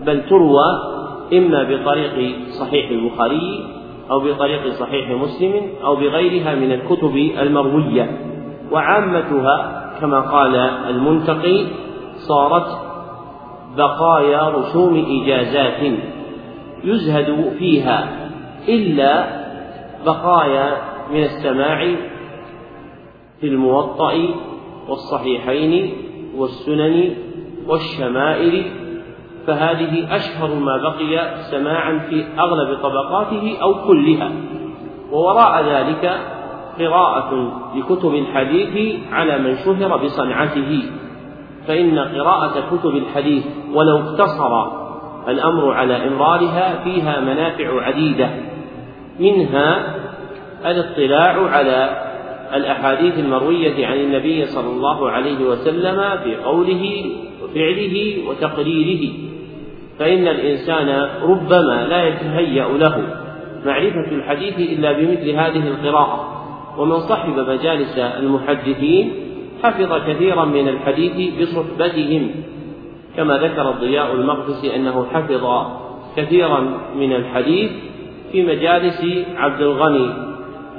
بل 0.05 0.21
تروى 0.29 0.96
إما 1.33 1.63
بطريق 1.63 2.35
صحيح 2.49 2.89
البخاري 2.89 3.65
أو 4.11 4.19
بطريق 4.19 4.69
صحيح 4.69 5.09
مسلم 5.09 5.61
أو 5.83 5.95
بغيرها 5.95 6.55
من 6.55 6.71
الكتب 6.71 7.15
المروية. 7.15 8.17
وعامتها 8.71 9.83
كما 10.01 10.19
قال 10.19 10.55
المنتقي 10.89 11.65
صارت 12.15 12.87
بقايا 13.77 14.49
رسوم 14.49 15.05
إجازات 15.09 15.93
يزهد 16.83 17.53
فيها 17.59 18.29
إلا 18.67 19.27
بقايا 20.05 20.77
من 21.11 21.23
السماع 21.23 21.95
في 23.41 23.47
الموطأ 23.47 24.13
والصحيحين 24.89 25.93
والسنن 26.37 27.13
والشمائل 27.67 28.65
فهذه 29.47 30.15
أشهر 30.15 30.55
ما 30.55 30.77
بقي 30.77 31.35
سماعا 31.51 31.99
في 32.09 32.25
أغلب 32.39 32.77
طبقاته 32.83 33.57
أو 33.61 33.73
كلها. 33.73 34.31
ووراء 35.11 35.63
ذلك 35.65 36.19
قراءة 36.79 37.51
لكتب 37.75 38.15
الحديث 38.15 38.99
على 39.11 39.37
من 39.37 39.57
شهر 39.57 39.97
بصنعته. 39.97 40.83
فإن 41.67 41.99
قراءة 41.99 42.77
كتب 42.77 42.95
الحديث 42.95 43.45
ولو 43.73 43.97
اقتصر 43.97 44.67
الأمر 45.27 45.73
على 45.73 46.07
إمرارها 46.07 46.83
فيها 46.83 47.19
منافع 47.19 47.81
عديدة. 47.81 48.29
منها 49.19 49.95
الاطلاع 50.65 51.49
على 51.49 52.07
الأحاديث 52.55 53.19
المروية 53.19 53.87
عن 53.87 53.97
النبي 53.97 54.45
صلى 54.45 54.69
الله 54.69 55.09
عليه 55.09 55.45
وسلم 55.45 56.17
في 56.23 56.35
قوله 56.35 57.11
وفعله 57.43 58.23
وتقريره. 58.29 59.26
فإن 59.99 60.27
الإنسان 60.27 61.09
ربما 61.23 61.87
لا 61.89 62.07
يتهيأ 62.07 62.67
له 62.77 63.03
معرفة 63.65 64.11
الحديث 64.11 64.59
إلا 64.59 64.91
بمثل 64.91 65.29
هذه 65.29 65.67
القراءة. 65.67 66.33
ومن 66.77 66.99
صحب 66.99 67.39
مجالس 67.39 67.97
المحدثين 67.97 69.13
حفظ 69.63 69.93
كثيرا 70.07 70.45
من 70.45 70.67
الحديث 70.67 71.41
بصحبتهم. 71.41 72.31
كما 73.17 73.37
ذكر 73.37 73.69
الضياء 73.69 74.13
المقدسي 74.13 74.75
أنه 74.75 75.05
حفظ 75.13 75.65
كثيرا 76.15 76.59
من 76.95 77.13
الحديث 77.13 77.71
في 78.31 78.45
مجالس 78.45 79.05
عبد 79.37 79.61
الغني 79.61 80.09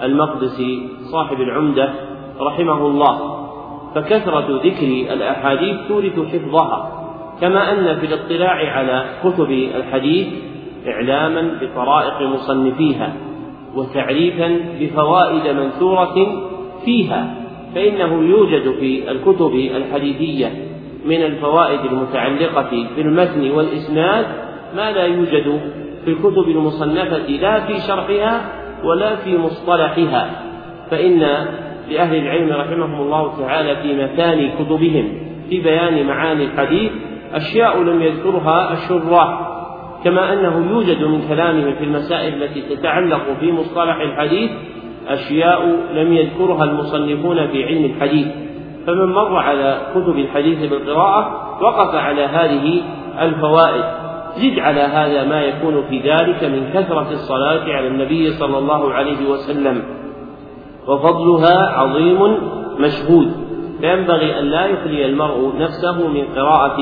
المقدسي 0.02 0.88
صاحب 1.12 1.40
العمدة 1.40 1.90
رحمه 2.40 2.86
الله. 2.86 3.38
فكثرة 3.94 4.60
ذكر 4.64 5.12
الأحاديث 5.12 5.76
تورث 5.88 6.18
حفظها. 6.32 6.97
كما 7.40 7.72
أن 7.72 7.98
في 8.00 8.06
الاطلاع 8.06 8.72
على 8.72 9.04
كتب 9.24 9.50
الحديث 9.50 10.26
إعلاما 10.88 11.58
بطرائق 11.60 12.22
مصنفيها 12.22 13.12
وتعريفا 13.74 14.60
بفوائد 14.80 15.56
منثورة 15.56 16.14
فيها 16.84 17.34
فإنه 17.74 18.22
يوجد 18.22 18.74
في 18.80 19.10
الكتب 19.10 19.54
الحديثية 19.54 20.52
من 21.06 21.22
الفوائد 21.22 21.80
المتعلقة 21.84 22.86
بالمتن 22.96 23.50
والإسناد 23.50 24.26
ما 24.76 24.92
لا 24.92 25.04
يوجد 25.04 25.60
في 26.04 26.10
الكتب 26.10 26.48
المصنفة 26.48 27.26
لا 27.26 27.60
في 27.60 27.74
شرحها 27.86 28.52
ولا 28.84 29.16
في 29.16 29.38
مصطلحها 29.38 30.30
فإن 30.90 31.18
لأهل 31.90 32.16
العلم 32.16 32.52
رحمهم 32.52 33.00
الله 33.00 33.38
تعالى 33.38 33.76
في 33.76 34.04
متان 34.04 34.50
كتبهم 34.58 35.12
في 35.50 35.60
بيان 35.60 36.06
معاني 36.06 36.44
الحديث 36.44 36.92
أشياء 37.32 37.82
لم 37.82 38.02
يذكرها 38.02 38.72
الشراح 38.72 39.48
كما 40.04 40.32
أنه 40.32 40.70
يوجد 40.70 41.04
من 41.04 41.28
كلامهم 41.28 41.74
في 41.74 41.84
المسائل 41.84 42.42
التي 42.42 42.76
تتعلق 42.76 43.22
في 43.40 43.52
مصطلح 43.52 44.00
الحديث 44.00 44.50
أشياء 45.08 45.66
لم 45.94 46.12
يذكرها 46.12 46.64
المصنفون 46.64 47.46
في 47.46 47.64
علم 47.64 47.84
الحديث. 47.84 48.26
فمن 48.86 49.12
مر 49.12 49.36
على 49.36 49.80
كتب 49.94 50.18
الحديث 50.18 50.70
بالقراءة 50.70 51.48
وقف 51.62 51.94
على 51.94 52.22
هذه 52.22 52.82
الفوائد. 53.20 53.84
زد 54.36 54.58
على 54.58 54.80
هذا 54.80 55.24
ما 55.24 55.42
يكون 55.42 55.82
في 55.90 55.98
ذلك 55.98 56.44
من 56.44 56.70
كثرة 56.74 57.10
الصلاة 57.10 57.64
على 57.64 57.86
النبي 57.88 58.30
صلى 58.30 58.58
الله 58.58 58.92
عليه 58.92 59.30
وسلم. 59.30 59.82
وفضلها 60.88 61.68
عظيم 61.70 62.38
مشهود. 62.80 63.32
فينبغي 63.80 64.38
أن 64.38 64.44
لا 64.44 64.66
يخلي 64.66 65.06
المرء 65.06 65.52
نفسه 65.58 66.08
من 66.08 66.24
قراءة 66.36 66.78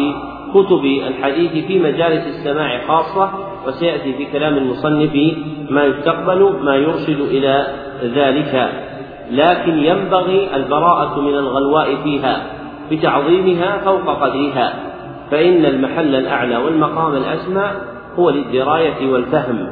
كتب 0.57 0.85
الحديث 0.85 1.67
في 1.67 1.79
مجالس 1.79 2.27
السماع 2.27 2.87
خاصة 2.89 3.31
وسيأتي 3.67 4.13
في 4.13 4.25
كلام 4.33 4.57
المصنف 4.57 5.13
ما 5.71 5.85
يستقبل 5.85 6.57
ما 6.63 6.77
يرشد 6.77 7.21
إلى 7.21 7.67
ذلك. 8.03 8.69
لكن 9.31 9.79
ينبغي 9.79 10.57
البراءة 10.57 11.21
من 11.21 11.35
الغلواء 11.35 11.97
فيها 12.05 12.43
بتعظيمها 12.91 13.79
فوق 13.85 14.23
قدرها. 14.23 14.75
فإن 15.31 15.65
المحل 15.65 16.15
الأعلى 16.15 16.57
والمقام 16.57 17.17
الأسمى 17.17 17.71
هو 18.19 18.31
للدراية 18.31 19.13
والفهم 19.13 19.69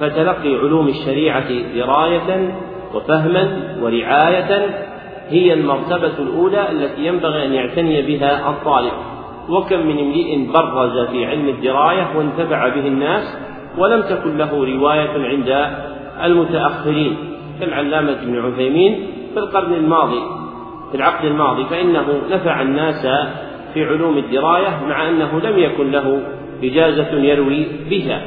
فتلقي 0.00 0.54
علوم 0.54 0.88
الشريعة 0.88 1.48
دراية 1.74 2.54
وفهما 2.94 3.48
ورعاية 3.82 4.70
هي 5.28 5.52
المرتبة 5.52 6.18
الأولى 6.18 6.70
التي 6.70 7.06
ينبغي 7.06 7.46
أن 7.46 7.54
يعتني 7.54 8.02
بها 8.02 8.50
الطالب. 8.50 8.92
وكم 9.50 9.86
من 9.86 9.98
امرئ 9.98 10.46
برز 10.52 11.08
في 11.10 11.26
علم 11.26 11.48
الدراية 11.48 12.06
وانتفع 12.16 12.68
به 12.68 12.86
الناس 12.86 13.36
ولم 13.78 14.02
تكن 14.02 14.38
له 14.38 14.64
رواية 14.76 15.10
عند 15.28 15.70
المتأخرين 16.24 17.16
كالعلامة 17.60 18.12
ابن 18.12 18.38
عثيمين 18.38 19.06
في 19.34 19.38
القرن 19.40 19.72
الماضي 19.72 20.20
في 20.90 20.96
العقد 20.96 21.24
الماضي 21.24 21.64
فإنه 21.64 22.06
نفع 22.30 22.62
الناس 22.62 23.06
في 23.74 23.84
علوم 23.84 24.18
الدراية 24.18 24.68
مع 24.88 25.08
أنه 25.08 25.40
لم 25.40 25.58
يكن 25.58 25.90
له 25.90 26.22
إجازة 26.62 27.12
يروي 27.12 27.66
بها. 27.90 28.22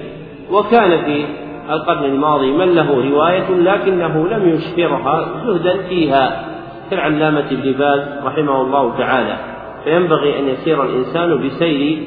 وكان 0.52 1.04
في 1.06 1.26
القرن 1.70 2.04
الماضي 2.04 2.52
من 2.52 2.76
له 2.76 3.10
رواية 3.10 3.50
لكنه 3.50 4.28
لم 4.28 4.50
يشهرها 4.50 5.44
زهدا 5.46 5.82
فيها 5.90 6.46
كالعلامة 6.92 7.46
ابن 7.52 7.72
باز 7.72 8.02
رحمه 8.26 8.62
الله 8.62 8.98
تعالى. 8.98 9.53
فينبغي 9.84 10.40
أن 10.40 10.48
يسير 10.48 10.84
الإنسان 10.84 11.48
بسير 11.48 12.04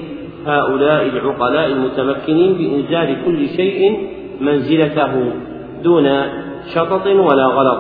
هؤلاء 0.47 1.03
العقلاء 1.03 1.67
المتمكنين 1.67 2.53
بإنزال 2.59 3.25
كل 3.25 3.49
شيء 3.49 4.09
منزلته 4.41 5.33
دون 5.83 6.07
شطط 6.75 7.07
ولا 7.07 7.47
غلط. 7.47 7.79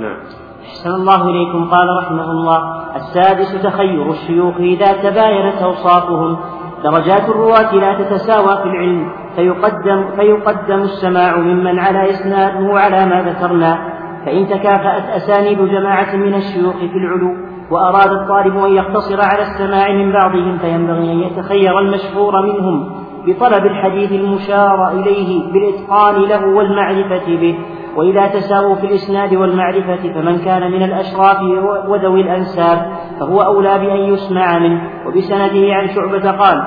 نعم. 0.00 0.16
أحسن 0.62 0.90
الله 0.90 1.30
إليكم. 1.30 1.64
قال 1.70 1.88
رحمه 2.02 2.30
الله 2.30 2.86
السادس 2.96 3.62
تخير 3.62 4.10
الشيوخ 4.10 4.56
إذا 4.56 4.92
تباينت 4.92 5.62
أوصافهم. 5.62 6.38
درجات 6.84 7.28
الرواة 7.28 7.74
لا 7.74 7.94
تتساوى 7.94 8.56
في 8.56 8.64
العلم 8.64 9.12
فيقدم 9.36 10.16
فيقدم 10.16 10.82
السماع 10.82 11.36
ممن 11.36 11.78
على 11.78 12.10
إسناده 12.10 12.78
على 12.78 13.06
ما 13.06 13.22
ذكرنا. 13.22 13.98
فإن 14.26 14.48
تكافأت 14.48 15.08
أسانيد 15.08 15.58
جماعة 15.58 16.16
من 16.16 16.34
الشيوخ 16.34 16.76
في 16.76 16.96
العلو 16.96 17.47
وأراد 17.70 18.10
الطالب 18.12 18.56
أن 18.64 18.72
يقتصر 18.72 19.20
على 19.20 19.42
السماع 19.42 19.92
من 19.92 20.12
بعضهم 20.12 20.58
فينبغي 20.58 21.12
أن 21.12 21.18
يتخير 21.18 21.78
المشهور 21.78 22.42
منهم 22.42 22.90
بطلب 23.26 23.66
الحديث 23.66 24.12
المشار 24.12 24.88
إليه 24.92 25.52
بالإتقان 25.52 26.14
له 26.22 26.46
والمعرفة 26.46 27.26
به. 27.26 27.58
وإذا 27.96 28.26
تساووا 28.26 28.74
في 28.74 28.86
الإسناد 28.86 29.34
والمعرفة 29.34 30.12
فمن 30.14 30.38
كان 30.38 30.70
من 30.70 30.82
الأشراف 30.82 31.40
وذوي 31.88 32.20
الأنساب 32.20 32.92
فهو 33.20 33.42
أولى 33.42 33.78
بأن 33.78 34.12
يسمع 34.12 34.58
منه. 34.58 34.80
وبسنده 35.06 35.74
عن 35.74 35.88
شعبة 35.88 36.30
قال 36.30 36.62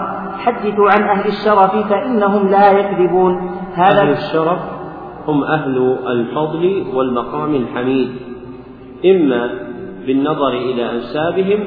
حدثوا 0.46 0.92
عن 0.92 1.04
أهل 1.04 1.28
الشرف 1.28 1.88
فإنهم 1.90 2.48
لا 2.48 2.72
يكذبون. 2.72 3.52
هذا 3.74 4.02
أهل 4.02 4.10
الشرف 4.10 4.60
هم 5.28 5.44
أهل 5.44 5.98
الفضل 6.08 6.84
والمقام 6.96 7.56
الحميد. 7.56 8.10
إما 9.06 9.71
بالنظر 10.08 10.54
إلى 10.54 10.92
أنسابهم 10.92 11.60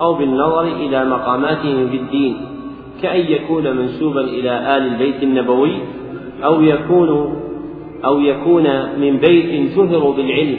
أو 0.00 0.14
بالنظر 0.14 0.62
إلى 0.62 1.04
مقاماتهم 1.04 1.88
في 1.88 1.96
الدين 1.96 2.36
كأن 3.02 3.20
يكون 3.20 3.76
منسوبا 3.76 4.20
إلى 4.20 4.76
آل 4.76 4.82
البيت 4.82 5.22
النبوي 5.22 5.78
أو 6.44 6.62
يكون 6.62 7.38
أو 8.04 8.20
يكون 8.20 8.64
من 9.00 9.16
بيت 9.16 9.74
شهروا 9.74 10.14
بالعلم 10.14 10.58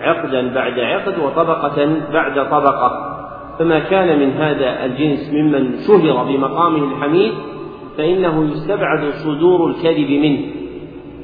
عقدا 0.00 0.54
بعد 0.54 0.78
عقد 0.80 1.18
وطبقة 1.18 1.88
بعد 2.12 2.50
طبقة. 2.50 3.14
فما 3.58 3.78
كان 3.78 4.18
من 4.18 4.30
هذا 4.30 4.84
الجنس 4.84 5.32
ممن 5.32 5.74
شهر 5.86 6.24
بمقامه 6.24 6.84
الحميد 6.84 7.32
فإنه 7.98 8.50
يستبعد 8.52 9.10
صدور 9.10 9.70
الكذب 9.70 10.10
منه 10.10 10.40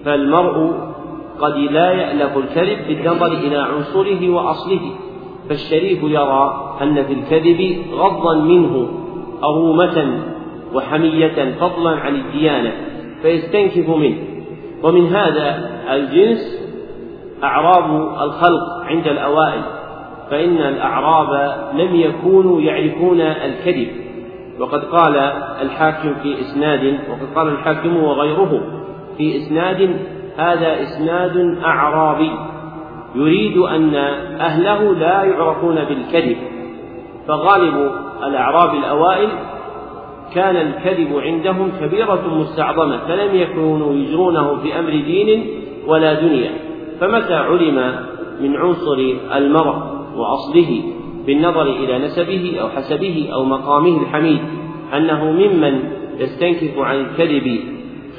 فالمرء 0.05 0.90
قد 1.41 1.57
لا 1.57 1.93
يألف 1.93 2.37
الكذب 2.37 2.79
بالنظر 2.89 3.33
إلى 3.33 3.57
عنصره 3.57 4.31
وأصله 4.31 4.81
فالشريف 5.49 6.03
يرى 6.03 6.77
أن 6.83 7.05
في 7.05 7.13
الكذب 7.13 7.83
غضا 7.93 8.35
منه 8.35 8.89
أرومة 9.45 10.21
وحمية 10.75 11.55
فضلا 11.61 11.91
عن 11.91 12.15
الديانة 12.15 12.73
فيستنكف 13.23 13.89
منه. 13.89 14.17
ومن 14.83 15.07
هذا 15.07 15.71
الجنس 15.93 16.61
أعراب 17.45 18.09
الخلق 18.23 18.85
عند 18.85 19.07
الأوائل 19.07 19.63
فإن 20.31 20.57
الأعراب 20.57 21.59
لم 21.75 21.95
يكونوا 21.95 22.61
يعرفون 22.61 23.21
الكذب. 23.21 23.89
وقد 24.61 24.85
قال 24.85 25.17
الحاكم 25.63 26.15
في 26.23 26.41
إسناد 26.41 26.99
وقد 27.11 27.35
قال 27.35 27.49
الحاكم 27.49 27.97
وغيره 27.97 28.63
في 29.19 29.37
إسناد 29.37 29.97
هذا 30.37 30.83
إسناد 30.83 31.59
أعرابي. 31.65 32.31
يريد 33.15 33.57
أن 33.57 33.95
أهله 34.41 34.95
لا 34.95 35.23
يعرفون 35.23 35.75
بالكذب. 35.75 36.37
فغالب 37.29 37.93
الأعراب 38.27 38.75
الأوائل 38.75 39.29
كان 40.35 40.57
الكذب 40.57 41.19
عندهم 41.19 41.73
كبيرة 41.81 42.35
مستعظمة 42.35 42.99
فلم 42.99 43.35
يكونوا 43.35 43.95
يجرونه 43.95 44.57
في 44.57 44.79
أمر 44.79 44.91
دين 44.91 45.47
ولا 45.87 46.15
دنيا. 46.15 46.51
فمتى 47.01 47.35
علم 47.35 47.95
من 48.41 48.57
عنصر 48.57 49.15
المرء 49.37 49.77
وأصله 50.17 50.83
بالنظر 51.27 51.63
إلى 51.63 51.99
نسبه 51.99 52.57
أو 52.61 52.69
حسبه 52.69 53.29
أو 53.33 53.45
مقامه 53.45 54.03
الحميد 54.03 54.41
أنه 54.97 55.25
ممن 55.25 55.81
يستنكف 56.19 56.79
عن 56.79 56.97
الكذب 57.01 57.61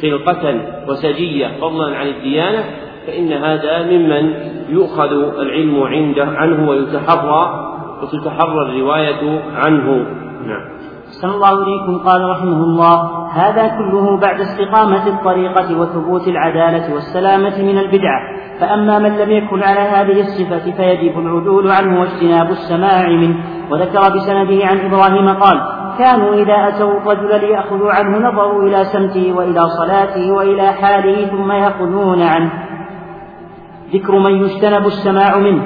خلقة 0.02 0.62
وسجية 0.88 1.48
فضلا 1.62 1.98
عن 1.98 2.08
الديانة 2.08 2.64
فإن 3.08 3.34
هذا 3.34 3.84
ممن 3.84 4.34
يؤخذ 4.70 5.12
العلم 5.40 5.84
عنده 5.84 6.26
عنه 6.26 6.70
ويتحرى 6.70 7.72
وتتحرى 8.02 8.62
الرواية 8.62 9.42
عنه. 9.56 10.06
نعم. 10.46 10.72
أحسن 11.08 11.30
الله 11.30 11.64
إليكم. 11.64 11.98
قال 11.98 12.30
رحمه 12.30 12.64
الله 12.64 13.28
هذا 13.32 13.68
كله 13.68 14.20
بعد 14.20 14.42
استقامة 14.42 15.08
الطريقة 15.08 15.80
وثبوت 15.80 16.28
العدالة 16.28 16.94
والسلامة 16.94 17.62
من 17.62 17.78
البدعة. 17.78 18.22
فأما 18.60 19.00
من 19.00 19.18
لم 19.18 19.32
يكن 19.32 19.64
على 19.64 19.80
هذه 19.80 20.22
الصفة 20.22 20.72
فيجب 20.72 21.20
العدول 21.20 21.72
عنه 21.72 22.00
واجتناب 22.00 22.50
السماع 22.50 23.08
منه. 23.10 23.36
وذكر 23.72 24.16
بسنده 24.16 24.66
عن 24.66 24.80
إبراهيم 24.80 25.30
قال 25.30 25.81
كانوا 25.98 26.34
إذا 26.34 26.68
أتوا 26.68 26.92
الرجل 26.92 27.40
ليأخذوا 27.48 27.92
عنه 27.92 28.18
نظروا 28.18 28.64
إلى 28.64 28.84
سمته 28.84 29.34
وإلى 29.34 29.62
صلاته 29.70 30.32
وإلى 30.32 30.74
حاله 30.74 31.26
ثم 31.26 31.52
يأخذون 31.52 32.22
عنه. 32.22 32.52
ذكر 33.94 34.20
من 34.20 34.32
يجتنب 34.32 34.86
السماع 34.86 35.38
منه. 35.38 35.64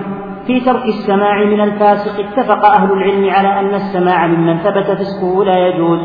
في 0.48 0.60
ترك 0.60 0.86
السماع 0.86 1.46
من 1.46 1.62
الفاسق 1.62 2.20
اتفق 2.20 2.66
أهل 2.66 2.92
العلم 2.92 3.30
على 3.30 3.60
أن 3.60 3.74
السماع 3.76 4.28
ممن 4.28 4.58
ثبت 4.58 4.92
فسقه 4.92 5.44
لا 5.44 5.68
يجوز 5.68 6.00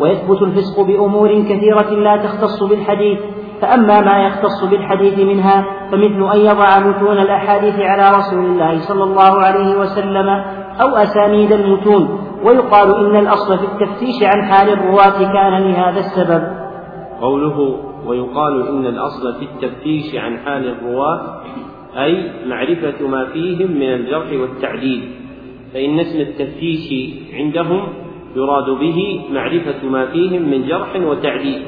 ويثبت 0.00 0.42
الفسق 0.42 0.80
بأمور 0.80 1.28
كثيرة 1.28 1.90
لا 1.90 2.16
تختص 2.16 2.62
بالحديث. 2.62 3.18
فأما 3.62 4.00
ما 4.00 4.18
يختص 4.26 4.64
بالحديث 4.70 5.18
منها 5.18 5.64
فمثل 5.92 6.32
أن 6.34 6.40
يضع 6.40 6.78
متون 6.78 7.18
الأحاديث 7.18 7.80
على 7.80 8.16
رسول 8.16 8.44
الله 8.44 8.78
صلى 8.78 9.04
الله 9.04 9.42
عليه 9.42 9.78
وسلم 9.78 10.28
أو 10.82 10.96
أسانيد 10.96 11.52
المتون. 11.52 12.29
ويقال 12.44 13.06
إن 13.06 13.16
الأصل 13.16 13.58
في 13.58 13.64
التفتيش 13.64 14.22
عن 14.22 14.42
حال 14.42 14.68
الرواة 14.68 15.32
كان 15.32 15.62
لهذا 15.62 15.98
السبب. 16.00 16.42
قوله 17.20 17.76
ويقال 18.06 18.68
إن 18.68 18.86
الأصل 18.86 19.34
في 19.38 19.44
التفتيش 19.44 20.14
عن 20.14 20.38
حال 20.38 20.68
الرواة 20.68 21.20
أي 21.96 22.30
معرفة 22.46 23.08
ما 23.08 23.24
فيهم 23.24 23.70
من 23.70 23.92
الجرح 23.94 24.32
والتعديل 24.32 25.10
فإن 25.74 25.98
اسم 26.00 26.20
التفتيش 26.20 27.14
عندهم 27.34 27.88
يراد 28.36 28.70
به 28.70 29.20
معرفة 29.32 29.88
ما 29.88 30.06
فيهم 30.06 30.42
من 30.42 30.66
جرح 30.66 30.96
وتعديل 30.96 31.62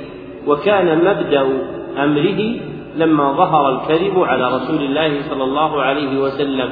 وكان 0.47 0.99
مبدأ 0.99 1.47
أمره 2.05 2.61
لما 2.97 3.33
ظهر 3.33 3.69
الكذب 3.69 4.19
على 4.19 4.57
رسول 4.57 4.83
الله 4.83 5.23
صلى 5.23 5.45
الله 5.45 5.83
عليه 5.83 6.21
وسلم 6.21 6.71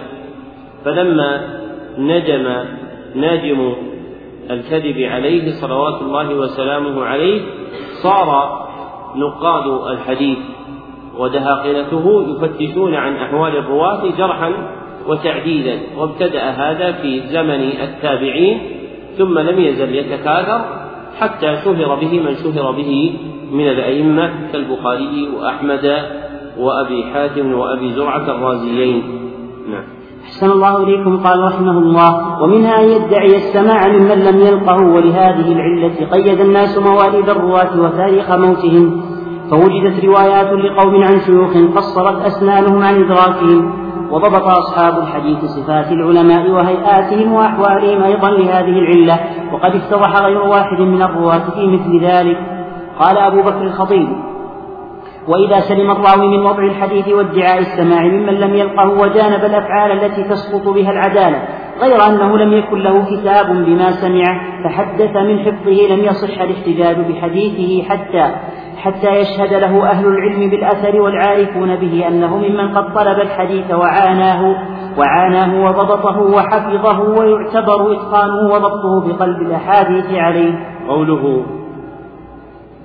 فلما 0.84 1.60
نجم 1.98 2.64
ناجم 3.14 3.72
الكذب 4.50 4.98
عليه 4.98 5.52
صلوات 5.60 6.02
الله 6.02 6.34
وسلامه 6.34 7.04
عليه 7.04 7.40
صار 8.02 8.60
نقاد 9.16 9.92
الحديث 9.92 10.38
ودهاقلته 11.18 12.24
يفتشون 12.28 12.94
عن 12.94 13.16
أحوال 13.16 13.56
الرواة 13.56 14.02
جرحا 14.18 14.52
وتعديلا 15.06 15.78
وابتدأ 15.98 16.42
هذا 16.42 16.92
في 16.92 17.20
زمن 17.20 17.72
التابعين 17.82 18.60
ثم 19.18 19.38
لم 19.38 19.60
يزل 19.60 19.94
يتكاثر 19.94 20.64
حتى 21.20 21.56
شهر 21.64 21.94
به 21.94 22.20
من 22.20 22.34
شهر 22.34 22.72
به 22.72 23.12
من 23.52 23.68
الأئمة 23.68 24.32
كالبخاري 24.52 25.28
وأحمد 25.36 26.06
وأبي 26.58 27.04
حاتم 27.04 27.52
وأبي 27.52 27.92
زرعة 27.92 28.30
الرازيين. 28.30 29.02
نعم. 29.70 29.99
أحسن 30.24 30.50
الله 30.50 30.76
إليكم 30.82 31.16
قال 31.16 31.44
رحمه 31.44 31.78
الله 31.78 32.42
ومنها 32.42 32.80
أن 32.80 32.88
يدعي 32.88 33.36
السماع 33.36 33.88
ممن 33.88 34.24
لم 34.24 34.40
يلقه 34.40 34.82
ولهذه 34.82 35.52
العلة 35.52 36.06
قيد 36.12 36.40
الناس 36.40 36.78
مواليد 36.78 37.28
الرواة 37.28 37.80
وتاريخ 37.80 38.30
موتهم 38.30 39.02
فوجدت 39.50 40.04
روايات 40.04 40.52
لقوم 40.52 41.02
عن 41.02 41.20
شيوخ 41.20 41.76
قصرت 41.76 42.24
أسنانهم 42.24 42.82
عن 42.82 43.04
إدراكهم 43.04 43.72
وضبط 44.10 44.44
أصحاب 44.44 44.98
الحديث 44.98 45.44
صفات 45.44 45.92
العلماء 45.92 46.50
وهيئاتهم 46.50 47.32
وأحوالهم 47.32 48.02
أيضا 48.02 48.30
لهذه 48.30 48.78
العلة 48.78 49.20
وقد 49.52 49.74
افتضح 49.74 50.16
غير 50.16 50.42
واحد 50.42 50.80
من 50.80 51.02
الرواة 51.02 51.50
في 51.54 51.66
مثل 51.66 52.04
ذلك. 52.04 52.38
قال 53.00 53.18
أبو 53.18 53.42
بكر 53.42 53.62
الخطيب 53.62 54.08
وإذا 55.30 55.60
سلم 55.60 55.90
الراوي 55.90 56.28
من 56.28 56.46
وضع 56.46 56.62
الحديث 56.62 57.08
وادعاء 57.08 57.58
السماع 57.58 58.02
ممن 58.02 58.34
لم 58.34 58.54
يلقه 58.54 58.88
وجانب 58.88 59.44
الأفعال 59.44 59.92
التي 59.92 60.24
تسقط 60.24 60.68
بها 60.68 60.90
العدالة 60.90 61.42
غير 61.80 62.06
أنه 62.06 62.38
لم 62.38 62.52
يكن 62.52 62.78
له 62.78 63.04
كتاب 63.04 63.46
بما 63.46 63.90
سمع 63.90 64.24
فحدث 64.64 65.16
من 65.16 65.38
حفظه 65.38 65.94
لم 65.94 66.04
يصح 66.04 66.40
الاحتجاج 66.40 66.96
بحديثه 66.96 67.88
حتى 67.88 68.34
حتى 68.76 69.16
يشهد 69.20 69.54
له 69.54 69.90
أهل 69.90 70.06
العلم 70.06 70.50
بالأثر 70.50 71.00
والعارفون 71.00 71.76
به 71.76 72.08
أنه 72.08 72.36
ممن 72.36 72.68
قد 72.76 72.94
طلب 72.94 73.20
الحديث 73.20 73.70
وعاناه 73.70 74.54
وعاناه 74.98 75.64
وضبطه 75.64 76.20
وحفظه 76.20 77.00
ويعتبر 77.00 77.92
إتقانه 77.92 78.54
وضبطه 78.54 79.08
بقلب 79.08 79.42
الأحاديث 79.42 80.06
عليه. 80.12 80.52
قوله 80.88 81.59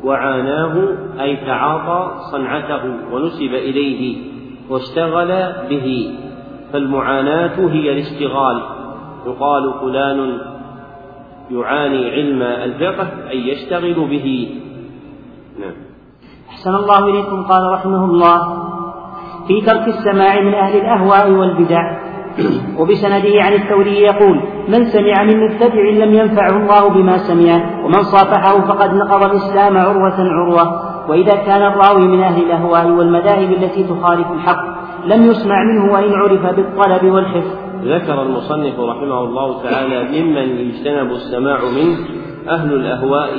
وعاناه 0.06 0.98
أي 1.22 1.36
تعاطى 1.36 2.12
صنعته 2.32 2.84
ونسب 3.12 3.54
إليه 3.54 4.18
واشتغل 4.70 5.54
به. 5.70 6.18
فالمعاناة 6.74 7.60
هي 7.60 7.92
الاشتغال. 7.92 8.62
يقال 9.26 9.74
فلان 9.82 10.38
يعاني 11.52 12.12
علم 12.12 12.42
الفقه 12.42 13.08
أي 13.30 13.48
يشتغل 13.48 13.94
به. 13.94 14.60
نعم. 15.60 15.74
أحسن 16.50 16.76
الله 16.76 17.10
إليكم 17.10 17.44
قال 17.44 17.74
رحمه 17.74 18.06
الله. 18.06 18.66
في 19.48 19.62
ترك 19.62 19.88
السماع 19.88 20.42
من 20.42 20.54
أهل 20.54 20.78
الأهواء 20.78 21.32
والبدع. 21.32 22.05
وبسنده 22.80 23.44
عن 23.44 23.54
الثوري 23.54 24.02
يقول 24.02 24.42
من 24.68 24.86
سمع 24.86 25.24
من 25.24 25.40
مبتدع 25.40 25.90
لم 25.90 26.14
ينفعه 26.14 26.58
الله 26.58 26.90
بما 26.90 27.18
سمع 27.18 27.84
ومن 27.86 28.04
صافحه 28.04 28.62
فقد 28.68 28.94
نقض 28.94 29.24
الإسلام 29.24 29.78
عروة 29.78 30.20
عروة. 30.20 30.96
وإذا 31.10 31.36
كان 31.36 31.62
الراوي 31.62 32.08
من 32.08 32.22
أهل 32.22 32.44
الأهواء 32.44 32.88
والمذاهب 32.88 33.52
التي 33.52 33.84
تخالف 33.84 34.32
الحق 34.32 34.66
لم 35.06 35.26
يسمع 35.26 35.56
منه 35.64 35.94
وإن 35.94 36.14
عرف 36.14 36.56
بالطلب 36.56 37.12
والحفظ. 37.14 37.52
ذكر 37.84 38.22
المصنف 38.22 38.80
رحمه 38.80 39.20
الله 39.24 39.64
تعالى 39.64 40.04
ممن 40.04 40.58
يجتنب 40.60 41.12
السماع 41.12 41.60
منه 41.78 41.98
أهل 42.50 42.74
الأهواء 42.74 43.30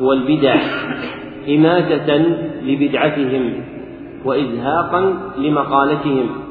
والبدع 0.00 0.56
إماتة 1.48 2.16
لبدعتهم 2.62 3.52
وإزهاقا 4.24 5.14
لمقالتهم. 5.38 6.43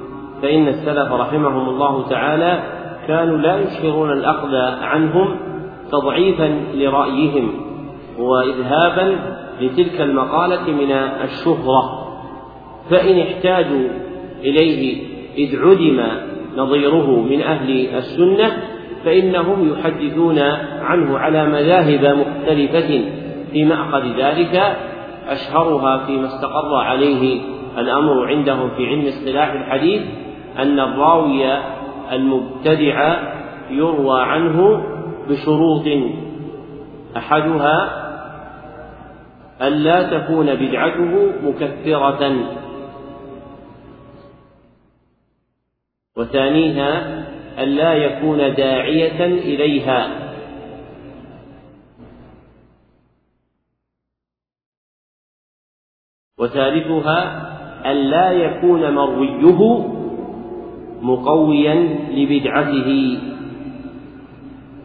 فإن 0.44 0.68
السلف 0.68 1.12
رحمهم 1.12 1.70
الله 1.70 2.10
تعالى 2.10 2.64
كانوا 3.08 3.38
لا 3.38 3.60
يشهرون 3.60 4.12
الأخذ 4.12 4.56
عنهم 4.82 5.40
تضعيفا 5.92 6.60
لرأيهم 6.74 7.54
وإذهابا 8.20 9.16
لتلك 9.62 10.02
المقالة 10.02 10.72
من 10.72 10.92
الشهرة. 11.24 12.08
فإن 12.90 13.20
احتاجوا 13.20 13.88
إليه 14.42 15.04
إذ 15.38 15.60
عدم 15.60 16.04
نظيره 16.58 17.22
من 17.22 17.42
أهل 17.42 17.88
السنة 17.96 18.52
فإنهم 19.06 19.74
يحدثون 19.74 20.40
عنه 20.82 21.18
على 21.18 21.46
مذاهب 21.46 22.18
مختلفة 22.18 23.02
في 23.52 23.66
مأخذ 23.66 24.04
ذلك. 24.18 24.78
أشهرها 25.28 26.06
فيما 26.06 26.26
استقر 26.26 26.76
عليه 26.76 27.42
الأمر 27.78 28.28
عندهم 28.28 28.70
في 28.70 28.86
علم 28.86 29.08
اصطلاح 29.08 29.54
الحديث 29.54 30.02
أن 30.58 30.80
الراوي 30.80 31.58
المبتدع 32.12 33.20
يروى 33.70 34.22
عنه 34.22 34.84
بشروط. 35.30 35.88
أحدها 37.18 38.04
ألا 39.62 40.20
تكون 40.20 40.56
بدعته 40.56 41.32
مكفرة. 41.44 42.34
وثانيها 46.18 47.24
ألا 47.60 47.94
يكون 47.94 48.38
داعية 48.38 49.26
إليها. 49.26 50.24
وثالثها 56.38 57.50
ألا 57.92 58.32
يكون 58.32 58.94
مرويه 58.94 60.03
مقويا 61.04 61.98
لبدعته. 62.16 63.18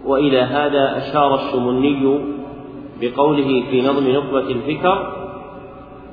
وإلى 0.05 0.39
هذا 0.39 0.97
أشار 0.97 1.35
الشمني 1.35 2.19
بقوله 3.01 3.63
في 3.71 3.83
نظم 3.83 4.11
نخبة 4.11 4.51
الفكر 4.51 5.13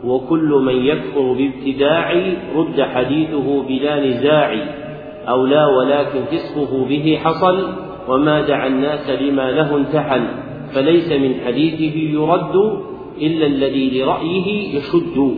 وكل 0.04 0.62
من 0.66 0.86
يكفر 0.86 1.34
بابتداع 1.34 2.14
رد 2.56 2.82
حديثه 2.82 3.64
بلا 3.64 4.06
نزاع 4.06 4.56
أو 5.28 5.46
لا 5.46 5.66
ولكن 5.66 6.20
فسقه 6.32 6.86
به 6.86 7.20
حصل 7.24 7.68
وما 8.08 8.42
دعا 8.42 8.68
الناس 8.68 9.10
لما 9.10 9.52
له 9.52 9.78
انتحل 9.78 10.24
فليس 10.74 11.12
من 11.12 11.36
حديثه 11.46 11.98
يرد 11.98 12.56
إلا 13.22 13.46
الذي 13.46 14.02
لرأيه 14.02 14.78
يشد. 14.78 15.38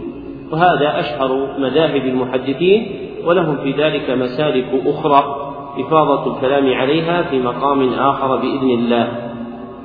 وهذا 0.52 1.00
أشهر 1.00 1.60
مذاهب 1.60 2.06
المحدثين 2.06 3.07
ولهم 3.28 3.58
في 3.58 3.72
ذلك 3.72 4.10
مسالك 4.10 4.68
أخرى 4.86 5.48
إفاضة 5.80 6.36
الكلام 6.36 6.74
عليها 6.74 7.22
في 7.22 7.42
مقام 7.42 7.94
آخر 7.94 8.36
بإذن 8.36 8.70
الله. 8.70 9.08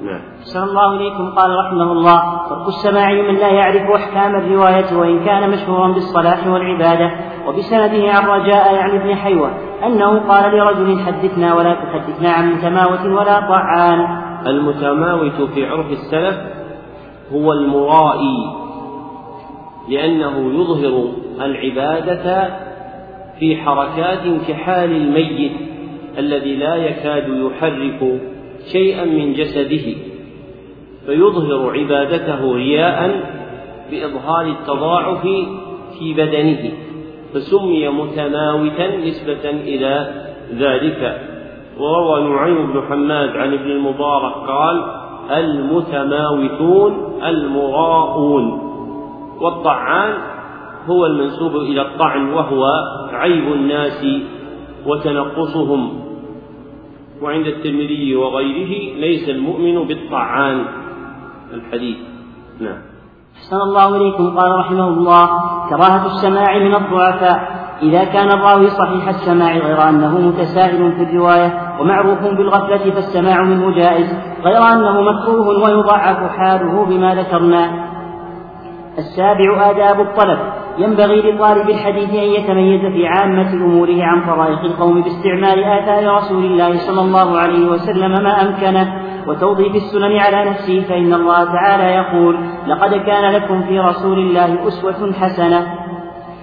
نعم. 0.03 0.21
أحسن 0.41 0.63
الله 0.63 0.97
إليكم. 0.97 1.31
قال 1.31 1.51
رحمه 1.51 1.93
الله 1.93 2.21
ترك 2.49 2.69
السماع 2.69 3.13
من 3.13 3.35
لا 3.35 3.49
يعرف 3.49 3.91
أحكام 3.91 4.37
الرواية 4.37 4.97
وإن 4.97 5.25
كان 5.25 5.51
مشهورا 5.51 5.93
بالصلاح 5.93 6.47
والعبادة 6.47 7.11
وبسنده 7.47 8.13
عن 8.13 8.27
رجاء 8.27 8.75
يعني 8.75 8.97
ابن 8.97 9.15
حيوة 9.15 9.51
أنه 9.87 10.19
قال 10.29 10.57
لرجل 10.57 10.99
حدثنا 11.01 11.55
ولا 11.55 11.75
تحدثنا 11.75 12.31
عن 12.31 12.53
متماوت 12.53 13.07
ولا 13.07 13.41
طعان. 13.41 14.23
المتماوت 14.47 15.51
في 15.55 15.67
عرف 15.67 15.87
السلف 15.91 16.37
هو 17.33 17.53
المرائي 17.53 18.63
لأنه 19.89 20.61
يظهر 20.61 21.09
العبادة 21.41 22.62
في 23.39 23.57
حركات 23.57 24.49
كحال 24.49 24.91
الميت 24.97 25.53
الذي 26.19 26.57
لا 26.57 26.77
يكاد 26.77 27.29
يحرك 27.29 28.21
شيئا 28.73 29.05
من 29.05 29.33
جسده 29.33 29.95
فيظهر 31.07 31.71
عبادته 31.79 32.55
رياء 32.55 33.21
بإظهار 33.91 34.47
التضاعف 34.47 35.23
في 35.99 36.15
بدنه 36.15 36.73
فسمي 37.35 37.89
متماوتا 37.89 38.97
نسبة 38.97 39.51
إلى 39.51 40.25
ذلك. 40.55 41.21
وروى 41.79 42.29
نعيم 42.29 42.73
بن 42.73 42.83
حماد 42.89 43.37
عن 43.37 43.53
ابن 43.53 43.71
المبارك 43.71 44.35
قال 44.35 44.85
المتماوتون 45.31 47.21
المراءون 47.27 48.73
والطعان 49.41 50.15
هو 50.87 51.07
المنسوب 51.07 51.57
إلى 51.57 51.83
الطعن 51.83 52.33
وهو 52.33 52.65
عيب 53.13 53.53
الناس 53.53 54.07
وتنقصهم. 54.87 56.03
وعند 57.23 57.47
الترمذي 57.47 58.17
وغيره 58.17 59.01
ليس 59.01 59.29
المؤمن 59.29 59.87
بالطعان 59.89 60.65
الحديث. 61.55 61.97
نعم. 62.61 62.79
أحسن 63.37 63.57
الله 63.57 63.97
إليكم. 63.97 64.39
قال 64.39 64.59
رحمه 64.59 64.89
الله 64.89 65.27
كراهة 65.71 66.07
السماع 66.07 66.59
من 66.59 66.75
الضعفاء. 66.75 67.63
إذا 67.83 68.05
كان 68.05 68.29
الراوي 68.29 68.67
صحيح 68.67 69.09
السماع 69.09 69.57
غير 69.57 69.89
أنه 69.89 70.19
متساهل 70.21 70.93
في 70.93 71.03
الرواية 71.03 71.77
ومعروف 71.81 72.19
بالغفلة 72.19 72.91
فالسماع 72.91 73.43
منه 73.43 73.71
جائز 73.71 74.07
غير 74.43 74.63
أنه 74.73 75.01
مكروه 75.01 75.49
ويضعف 75.49 76.31
حاله 76.31 76.85
بما 76.85 77.15
ذكرنا. 77.15 77.93
السابع 78.99 79.71
آداب 79.71 80.01
الطلب. 80.01 80.62
ينبغي 80.79 81.33
لطالب 81.33 81.71
الحديث 81.71 82.11
أن 82.11 82.25
يتميز 82.25 82.81
في 82.81 83.07
عامة 83.07 83.53
أموره 83.53 84.05
عن 84.05 84.27
طرائق 84.27 84.61
القوم 84.61 85.03
باستعمال 85.03 85.65
آثار 85.65 86.17
رسول 86.17 86.45
الله 86.45 86.79
صلى 86.79 87.01
الله 87.01 87.39
عليه 87.39 87.67
وسلم 87.69 88.11
ما 88.11 88.43
أمكنه 88.43 89.03
وتوظيف 89.27 89.75
السنن 89.75 90.19
على 90.19 90.51
نفسه 90.51 90.81
فإن 90.81 91.15
الله 91.15 91.45
تعالى 91.45 91.85
يقول 91.95 92.37
لقد 92.67 92.95
كان 92.95 93.33
لكم 93.33 93.63
في 93.63 93.79
رسول 93.79 94.19
الله 94.19 94.69
أسوة 94.69 95.13
حسنة 95.13 95.67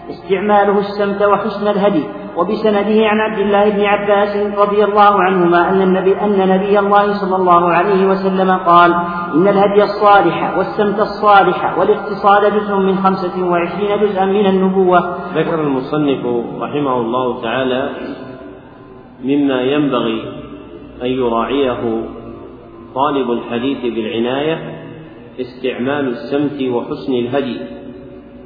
استعماله 0.10 0.80
السمت 0.80 1.22
وحسن 1.22 1.68
الهدي 1.68 2.04
وبسنده 2.38 3.08
عن 3.08 3.20
عبد 3.20 3.40
الله 3.40 3.70
بن 3.70 3.82
عباس 3.82 4.58
رضي 4.58 4.84
الله 4.84 5.22
عنهما 5.22 5.70
أن 5.70 5.82
النبي 5.82 6.22
أن 6.22 6.50
نبي 6.50 6.80
الله 6.80 7.14
صلى 7.14 7.36
الله 7.36 7.70
عليه 7.70 8.06
وسلم 8.06 8.52
قال 8.52 8.92
إن 9.34 9.48
الهدي 9.48 9.84
الصالح 9.84 10.58
والسمت 10.58 11.00
الصالح 11.00 11.78
والاقتصاد 11.78 12.54
جزء 12.54 12.76
من 12.76 12.96
خمسة 12.96 13.44
وعشرين 13.50 14.02
جزءا 14.02 14.26
من 14.26 14.46
النبوة. 14.46 15.00
ذكر 15.36 15.62
المصنف 15.62 16.26
رحمه 16.62 17.02
الله 17.02 17.42
تعالى 17.42 17.90
مما 19.24 19.62
ينبغي 19.62 20.24
أن 21.02 21.08
يراعيه 21.08 22.04
طالب 22.96 23.32
الحديث 23.32 23.82
بالعناية 23.82 24.58
استعمال 25.40 26.08
السمت 26.08 26.62
وحسن 26.62 27.14
الهدي. 27.14 27.58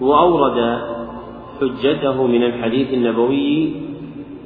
وأورد 0.02 0.93
حجته 1.62 2.28
من 2.28 2.44
الحديث 2.44 2.94
النبوي 2.94 3.74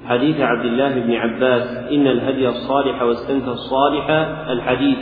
حديث 0.08 0.40
عبد 0.40 0.66
الله 0.66 1.00
بن 1.00 1.14
عباس 1.14 1.78
إن 1.92 2.08
الهدي 2.08 2.50
الصالح 2.50 3.02
والسنة 3.02 3.52
الصالح 3.52 4.10
الحديث 4.50 4.98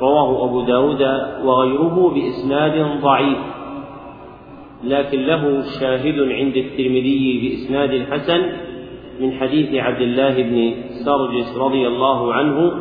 رواه 0.00 0.44
أبو 0.44 0.60
داود 0.60 1.02
وغيره 1.44 2.14
بإسناد 2.14 3.00
ضعيف. 3.02 3.38
لكن 4.84 5.20
له 5.20 5.62
شاهد 5.80 6.18
عند 6.18 6.56
الترمذي 6.56 7.40
بإسناد 7.42 8.06
حسن 8.10 8.40
من 9.20 9.32
حديث 9.32 9.74
عبد 9.74 10.00
الله 10.00 10.42
بن 10.42 10.74
سرجس 11.04 11.58
رضي 11.58 11.86
الله 11.86 12.34
عنه 12.34 12.72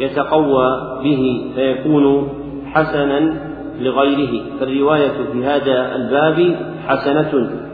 يتقوى 0.00 0.80
به 1.04 1.50
فيكون 1.54 2.28
حسنا 2.66 3.48
لغيره. 3.80 4.44
فالرواية 4.60 5.08
في 5.32 5.44
هذا 5.44 5.96
الباب 5.96 6.56
حسنة. 6.86 7.67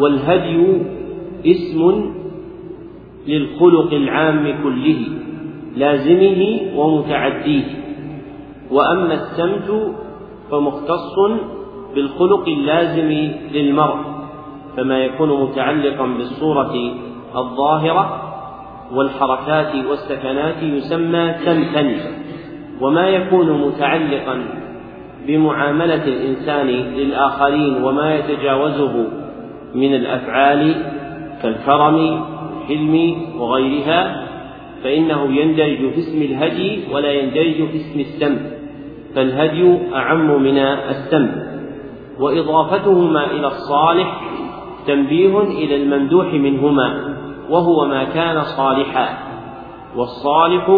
والهدي 0.00 0.82
اسم 1.46 2.10
للخلق 3.28 3.92
العام 3.92 4.62
كله 4.62 4.98
لازمه 5.76 6.60
ومتعديه. 6.76 7.64
وأما 8.70 9.14
السمت 9.14 9.94
فمختص 10.50 11.16
بالخلق 11.94 12.48
اللازم 12.48 13.30
للمرء 13.52 13.96
فما 14.76 14.98
يكون 14.98 15.42
متعلقا 15.42 16.06
بالصورة 16.06 16.74
الظاهرة 17.36 18.22
والحركات 18.94 19.86
والسكنات 19.88 20.62
يسمى 20.62 21.34
سمتا. 21.44 21.94
وما 22.80 23.08
يكون 23.08 23.62
متعلقا 23.66 24.44
بمعاملة 25.26 26.04
الإنسان 26.04 26.66
للآخرين 26.66 27.84
وما 27.84 28.14
يتجاوزه 28.14 29.19
من 29.74 29.94
الأفعال 29.94 30.74
كالكرم 31.42 32.30
والحلم 32.70 33.16
وغيرها 33.40 34.26
فإنه 34.84 35.40
يندرج 35.40 35.92
في 35.92 35.98
اسم 35.98 36.22
الهدي 36.22 36.80
ولا 36.92 37.12
يندرج 37.12 37.68
في 37.68 37.76
اسم 37.76 38.00
السم 38.00 38.38
فالهدي 39.14 39.78
أعم 39.94 40.42
من 40.42 40.58
السم. 40.58 41.30
وإضافتهما 42.20 43.30
إلى 43.30 43.46
الصالح 43.46 44.20
تنبيه 44.86 45.38
إلى 45.38 45.76
الممدوح 45.76 46.34
منهما 46.34 47.16
وهو 47.50 47.86
ما 47.86 48.04
كان 48.04 48.42
صالحا. 48.56 49.08
والصالح 49.96 50.70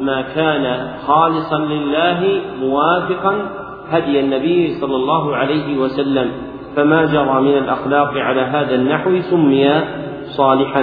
ما 0.00 0.22
كان 0.22 0.88
خالصا 1.06 1.58
لله 1.58 2.40
موافقا 2.60 3.50
هدي 3.88 4.20
النبي 4.20 4.74
صلى 4.80 4.96
الله 4.96 5.36
عليه 5.36 5.78
وسلم. 5.78 6.30
فما 6.76 7.04
جرى 7.04 7.40
من 7.40 7.58
الأخلاق 7.58 8.12
على 8.14 8.40
هذا 8.40 8.74
النحو 8.74 9.20
سمي 9.20 9.84
صالحا. 10.24 10.82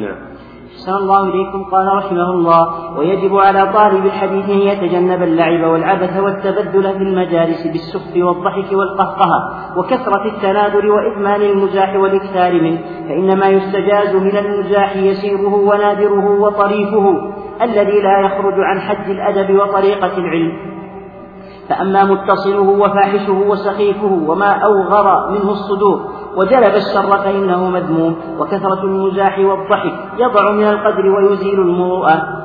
نعم. 0.00 0.30
أحسن 0.70 0.92
الله 0.92 1.22
إليكم. 1.22 1.64
قال 1.64 1.86
رحمه 1.96 2.30
الله 2.30 2.98
ويجب 2.98 3.36
على 3.36 3.72
طالب 3.72 4.06
الحديث 4.06 4.50
أن 4.50 4.58
يتجنب 4.58 5.22
اللعب 5.22 5.70
والعبث 5.70 6.20
والتبذل 6.20 6.82
في 6.82 7.02
المجالس 7.02 7.66
بالسخف 7.66 8.16
والضحك 8.16 8.72
والقهقهة 8.72 9.78
وكثرة 9.78 10.26
التنادر 10.26 10.86
وإدمان 10.86 11.42
المزاح 11.42 11.96
والإكثار 11.96 12.62
منه 12.62 12.78
فإن 13.08 13.38
ما 13.38 13.48
يستجاز 13.48 14.16
من 14.16 14.36
المزاح 14.36 14.96
يسيره 14.96 15.54
ونادره 15.54 16.40
وطريفه 16.40 17.34
الذي 17.62 18.00
لا 18.00 18.20
يخرج 18.20 18.54
عن 18.56 18.80
حد 18.80 19.10
الأدب 19.10 19.54
وطريقة 19.54 20.18
العلم. 20.18 20.69
فأما 21.70 22.04
متصله 22.04 22.60
وفاحشه 22.60 23.32
وسخيفه 23.32 24.22
وما 24.26 24.50
أوغر 24.50 25.30
منه 25.30 25.50
الصدور 25.50 26.10
وجلب 26.36 26.74
الشر 26.74 27.16
فإنه 27.16 27.70
مذموم 27.70 28.16
وكثرة 28.38 28.84
المزاح 28.84 29.38
والضحك 29.38 29.92
يضع 30.18 30.52
من 30.52 30.64
القدر 30.64 31.06
ويزيل 31.06 31.60
المروءة. 31.60 32.42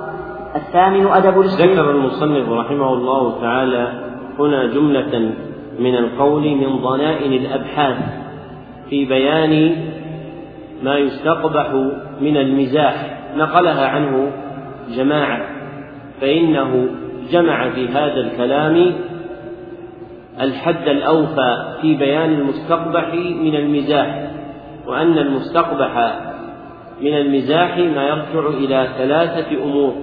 الثامن 0.56 1.08
أدب 1.08 1.40
ذكر 1.40 1.92
المصنف 1.92 2.50
رحمه 2.50 2.94
الله 2.94 3.42
تعالى 3.42 3.88
هنا 4.40 4.66
جملة 4.66 5.34
من 5.80 5.96
القول 5.96 6.42
من 6.42 6.78
ضنائن 6.78 7.34
الأبحاث 7.34 7.98
في 8.90 9.06
بيان 9.06 9.76
ما 10.84 10.98
يستقبح 10.98 11.72
من 12.22 12.38
المزاح. 12.38 13.20
نقلها 13.38 13.88
عنه 13.88 14.32
جماعة 14.96 15.42
فإنه 16.22 16.88
جمع 17.32 17.70
في 17.70 17.88
هذا 17.88 18.22
الكلام 18.22 18.94
الحد 20.42 20.88
الأوفى 20.88 21.76
في 21.82 21.96
بيان 21.96 22.34
المستقبح 22.34 23.14
من 23.14 23.56
المزاح 23.56 24.32
وأن 24.88 25.18
المستقبح 25.18 26.22
من 27.02 27.14
المزاح 27.14 27.78
ما 27.78 28.04
يرجع 28.08 28.48
إلى 28.48 28.88
ثلاثة 28.98 29.64
أمور. 29.64 29.94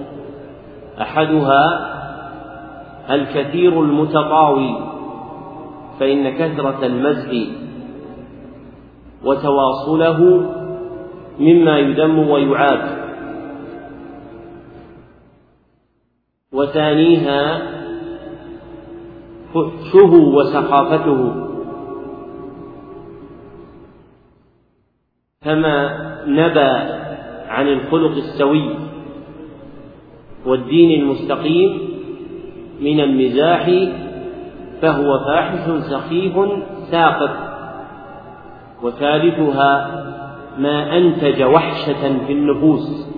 أحدها 1.00 1.92
الكثير 3.10 3.80
المتطاوي 3.80 4.78
فإن 6.00 6.30
كثرة 6.30 6.86
المزح 6.86 7.30
وتواصله 9.24 10.50
مما 11.38 11.78
يذم 11.78 12.18
ويعاب 12.18 13.02
وثانيها 16.52 17.62
فحشه 19.54 20.12
وسخافته. 20.14 21.48
كما 25.44 25.76
نبى 26.26 26.72
عن 27.48 27.68
الخلق 27.68 28.10
السوي 28.16 28.74
والدين 30.46 31.00
المستقيم 31.00 31.78
من 32.80 33.00
المزاح 33.00 33.70
فهو 34.82 35.18
فاحش 35.26 35.70
سخيف 35.80 36.34
ساقط. 36.90 37.30
وثالثها 38.82 40.02
ما 40.58 40.96
انتج 40.98 41.42
وحشه 41.42 42.24
في 42.26 42.32
النفوس 42.32 43.08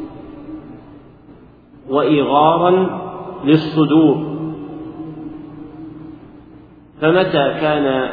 وايغارا 1.90 3.00
للصدور. 3.44 4.33
فمتى 7.00 7.54
كان 7.60 8.08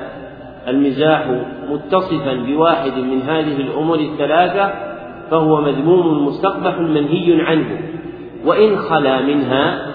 المزاح 0.68 1.28
متصفا 1.70 2.34
بواحد 2.34 2.98
من 2.98 3.22
هذه 3.22 3.58
الأمور 3.58 4.00
الثلاثة 4.00 4.74
فهو 5.32 5.62
مذموم 5.62 6.28
مستقبح 6.28 6.80
منهي 6.80 7.42
عنه. 7.42 7.80
وإن 8.46 8.78
خلا 8.78 9.22
منها 9.22 9.88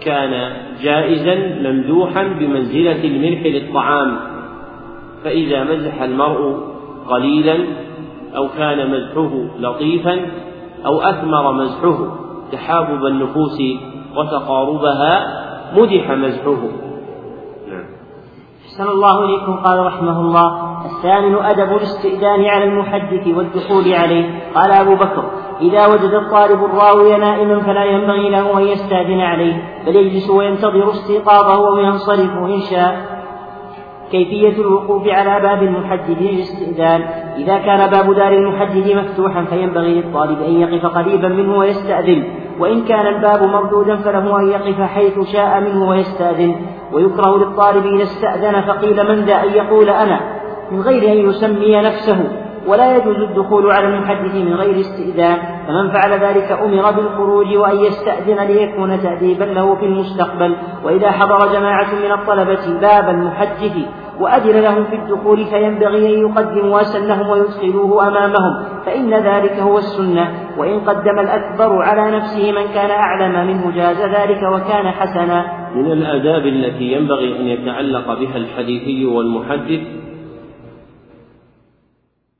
كان 0.00 0.52
جائزا 0.82 1.34
ممدوحا 1.70 2.22
بمنزلة 2.22 3.04
الملح 3.04 3.46
للطعام. 3.46 4.16
فإذا 5.24 5.64
مزح 5.64 6.02
المرء 6.02 6.58
قليلا 7.08 7.56
أو 8.36 8.48
كان 8.58 8.90
مزحه 8.90 9.30
لطيفا 9.60 10.20
أو 10.86 11.00
أثمر 11.00 11.52
مزحه 11.52 12.16
تحابب 12.52 13.06
النفوس 13.06 13.62
وتقاربها 14.16 15.40
مدح 15.76 16.10
مزحه. 16.10 16.89
أحسن 18.80 18.92
الله 18.92 19.24
إليكم 19.24 19.56
قال 19.56 19.86
رحمه 19.86 20.20
الله. 20.20 20.48
الثامن 20.86 21.34
أدب 21.34 21.76
الاستئذان 21.76 22.44
على 22.44 22.64
المحدث 22.64 23.26
والدخول 23.36 23.94
عليه. 23.94 24.40
قال 24.54 24.70
أبو 24.72 24.94
بكر 24.94 25.24
إذا 25.60 25.86
وجد 25.86 26.14
الطالب 26.14 26.64
الراوي 26.64 27.16
نائما 27.16 27.60
فلا 27.60 27.84
ينبغي 27.84 28.30
له 28.30 28.58
أن 28.58 28.62
يستأذن 28.62 29.20
عليه 29.20 29.54
بل 29.86 29.96
يجلس 29.96 30.30
وينتظر 30.30 30.90
استيقاظه 30.90 31.60
وينصرف 31.60 32.32
إن 32.36 32.60
شاء. 32.70 33.20
كيفية 34.10 34.62
الوقوف 34.62 35.08
على 35.08 35.40
باب 35.42 35.62
المحدد 35.62 36.16
للاستئذان؟ 36.20 37.00
إذا 37.36 37.58
كان 37.58 37.90
باب 37.90 38.14
دار 38.14 38.32
المحدد 38.32 38.92
مفتوحا 38.96 39.44
فينبغي 39.44 39.94
للطالب 39.94 40.42
أن 40.42 40.60
يقف 40.60 40.86
قريبا 40.86 41.28
منه 41.28 41.58
ويستأذن. 41.58 42.24
وإن 42.58 42.84
كان 42.84 43.06
الباب 43.06 43.42
مردودا 43.42 43.96
فله 43.96 44.40
أن 44.40 44.48
يقف 44.48 44.80
حيث 44.80 45.32
شاء 45.32 45.60
منه 45.60 45.88
ويستأذن. 45.88 46.79
ويكره 46.92 47.38
للطالب 47.38 47.86
إذا 47.86 48.02
استأذن 48.02 48.60
فقيل 48.60 49.08
من 49.08 49.24
ذا 49.24 49.42
أن 49.42 49.50
يقول 49.50 49.90
أنا؟ 49.90 50.20
من 50.70 50.80
غير 50.80 51.12
أن 51.12 51.30
يسمي 51.30 51.76
نفسه. 51.76 52.24
ولا 52.66 52.96
يجوز 52.96 53.16
الدخول 53.16 53.70
على 53.70 53.86
المحدث 53.86 54.34
من 54.34 54.54
غير 54.54 54.80
استئذان. 54.80 55.38
فمن 55.66 55.90
فعل 55.90 56.12
ذلك 56.12 56.52
أمر 56.52 56.90
بالخروج 56.90 57.56
وأن 57.56 57.76
يستأذن 57.76 58.40
ليكون 58.46 59.02
تأديبا 59.02 59.44
له 59.44 59.74
في 59.74 59.86
المستقبل. 59.86 60.56
وإذا 60.84 61.10
حضر 61.10 61.52
جماعة 61.52 61.94
من 61.94 62.12
الطلبة 62.12 62.80
باب 62.80 63.08
المحدث 63.08 63.72
وأذن 64.20 64.60
لهم 64.60 64.84
في 64.84 64.96
الدخول 64.96 65.44
فينبغي 65.44 66.14
أن 66.14 66.20
يقدموا 66.20 66.80
أسنهم 66.80 67.30
ويدخلوه 67.30 68.08
أمامهم 68.08 68.64
فإن 68.86 69.14
ذلك 69.14 69.52
هو 69.52 69.78
السنة 69.78 70.50
وإن 70.58 70.80
قدم 70.80 71.18
الأكبر 71.18 71.82
على 71.82 72.16
نفسه 72.16 72.52
من 72.52 72.74
كان 72.74 72.90
أعلم 72.90 73.46
منه 73.46 73.70
جاز 73.76 74.00
ذلك 74.00 74.42
وكان 74.42 74.90
حسنا. 74.90 75.70
من 75.74 75.92
الآداب 75.92 76.46
التي 76.46 76.92
ينبغي 76.92 77.40
أن 77.40 77.46
يتعلق 77.46 78.18
بها 78.20 78.36
الحديثي 78.36 79.06
والمحدث 79.06 79.80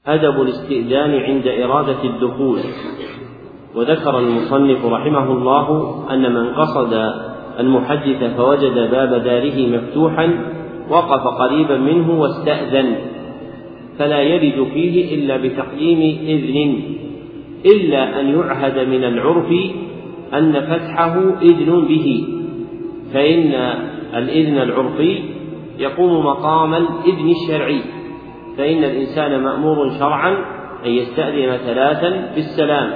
أدب 0.06 0.42
الاستئذان 0.42 1.20
عند 1.20 1.46
إرادة 1.46 2.04
الدخول. 2.04 2.58
وذكر 3.74 4.18
المصنف 4.18 4.84
رحمه 4.84 5.32
الله 5.32 5.96
أن 6.10 6.34
من 6.34 6.54
قصد 6.54 6.92
المحدث 7.58 8.36
فوجد 8.36 8.90
باب 8.90 9.22
داره 9.24 9.66
مفتوحا 9.76 10.59
وقف 10.90 11.26
قريبا 11.26 11.76
منه 11.76 12.20
واستأذن 12.20 12.96
فلا 13.98 14.20
يرد 14.20 14.68
فيه 14.72 15.14
إلا 15.14 15.36
بتقديم 15.36 16.18
إذن 16.26 16.82
إلا 17.66 18.20
أن 18.20 18.38
يعهد 18.38 18.88
من 18.88 19.04
العرف 19.04 19.52
أن 20.34 20.52
فتحه 20.60 21.40
إذن 21.42 21.84
به 21.88 22.24
فإن 23.14 23.54
الإذن 24.14 24.58
العرفي 24.58 25.18
يقوم 25.78 26.26
مقام 26.26 26.74
الإذن 26.74 27.30
الشرعي 27.30 27.80
فإن 28.58 28.84
الإنسان 28.84 29.42
مأمور 29.42 29.90
شرعا 29.98 30.36
أن 30.86 30.90
يستأذن 30.90 31.56
ثلاثا 31.56 32.32
بالسلام 32.34 32.90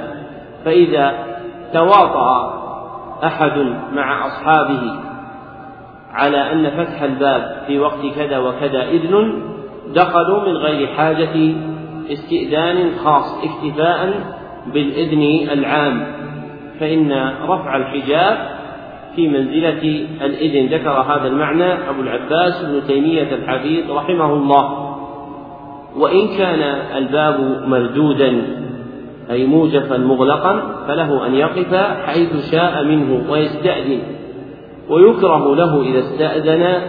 فإذا 0.64 1.26
تواطأ 1.72 2.54
أحد 3.24 3.58
مع 3.92 4.26
أصحابه 4.26 5.13
على 6.14 6.52
أن 6.52 6.70
فتح 6.70 7.02
الباب 7.02 7.62
في 7.66 7.78
وقت 7.78 8.06
كذا 8.16 8.38
وكذا 8.38 8.88
إذن 8.88 9.42
دخلوا 9.94 10.40
من 10.40 10.56
غير 10.56 10.86
حاجة 10.86 11.54
استئذان 12.10 12.90
خاص 13.04 13.44
اكتفاء 13.44 14.14
بالإذن 14.74 15.50
العام. 15.52 16.06
فإن 16.80 17.32
رفع 17.48 17.76
الحجاب 17.76 18.38
في 19.16 19.28
منزلة 19.28 20.06
الإذن 20.24 20.66
ذكر 20.66 20.90
هذا 20.90 21.26
المعنى 21.26 21.72
أبو 21.72 22.02
العباس 22.02 22.64
ابن 22.64 22.86
تيمية 22.86 23.34
الحفيظ 23.34 23.90
رحمه 23.90 24.32
الله. 24.32 24.94
وإن 25.96 26.28
كان 26.38 26.60
الباب 26.96 27.62
مردودا 27.66 28.42
أي 29.30 29.46
موجفا 29.46 29.96
مغلقا 29.96 30.84
فله 30.88 31.26
أن 31.26 31.34
يقف 31.34 31.74
حيث 32.06 32.50
شاء 32.50 32.84
منه 32.84 33.30
ويستأذن. 33.30 34.13
ويكره 34.88 35.56
له 35.56 35.82
إذا 35.82 35.98
استأذن 35.98 36.80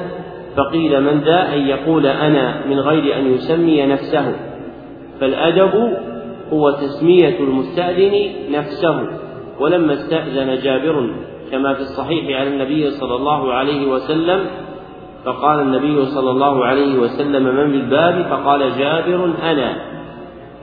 فقيل 0.58 1.02
من 1.02 1.20
ذا؟ 1.20 1.54
أن 1.54 1.68
يقول 1.68 2.06
أنا 2.08 2.66
من 2.68 2.80
غير 2.80 3.20
أن 3.20 3.34
يسمي 3.34 3.86
نفسه. 3.86 4.36
فالأدب 5.20 5.98
هو 6.54 6.72
تسمية 6.72 7.40
المستأذن 7.40 8.30
نفسه. 8.52 9.08
ولما 9.60 9.94
استأذن 9.94 10.62
جابر 10.64 11.10
كما 11.52 11.74
في 11.74 11.82
الصحيح 11.82 12.40
عن 12.42 12.48
النبي 12.48 12.92
صلى 12.92 13.16
الله 13.16 13.54
عليه 13.54 13.88
وسلم 13.88 14.46
فقال 15.26 15.60
النبي 15.60 16.06
صلى 16.06 16.32
الله 16.32 16.66
عليه 16.66 17.00
وسلم 17.00 17.44
من 17.44 17.72
بالباب 17.72 18.26
فقال 18.30 18.78
جابر 18.78 19.34
أنا. 19.44 19.76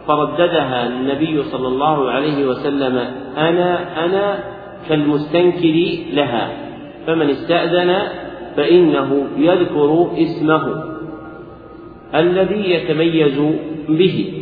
فرددها 0.06 0.86
النبي 0.86 1.42
صلى 1.42 1.68
الله 1.68 2.10
عليه 2.10 2.46
وسلم 2.46 2.98
أنا 3.36 4.04
أنا 4.04 4.38
كالمستنكر 4.88 5.98
لها. 6.12 6.71
فمن 7.06 7.30
استأذن 7.30 7.96
فإنه 8.56 9.26
يذكر 9.36 10.10
اسمه 10.16 10.84
الذي 12.14 12.70
يتميز 12.70 13.38
به 13.88 14.32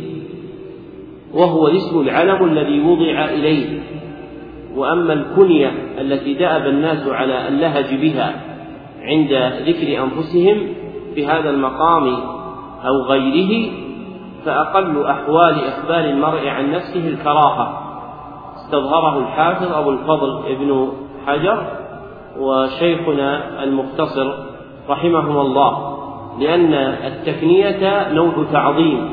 وهو 1.33 1.67
الاسم 1.67 2.01
العلم 2.01 2.45
الذي 2.45 2.79
وضع 2.79 3.25
إليه. 3.25 3.79
وأما 4.75 5.13
الكنية 5.13 5.71
التي 6.01 6.33
دأب 6.33 6.67
الناس 6.67 7.07
على 7.07 7.47
اللهج 7.47 7.95
بها 7.95 8.41
عند 9.01 9.53
ذكر 9.67 10.03
أنفسهم 10.03 10.67
في 11.15 11.27
هذا 11.27 11.49
المقام 11.49 12.15
أو 12.85 13.01
غيره 13.09 13.71
فأقل 14.45 15.05
أحوال 15.05 15.55
إخبار 15.65 16.05
المرء 16.05 16.47
عن 16.47 16.71
نفسه 16.71 17.07
الكراهة. 17.07 17.87
استظهره 18.55 19.19
الحافظ 19.19 19.73
أبو 19.73 19.89
الفضل 19.91 20.43
ابن 20.47 20.91
حجر 21.27 21.80
وشيخنا 22.39 23.63
المختصر 23.63 24.33
رحمهم 24.89 25.37
الله 25.37 25.97
لأن 26.39 26.73
التكنية 26.73 28.11
نوع 28.13 28.45
تعظيم 28.51 29.09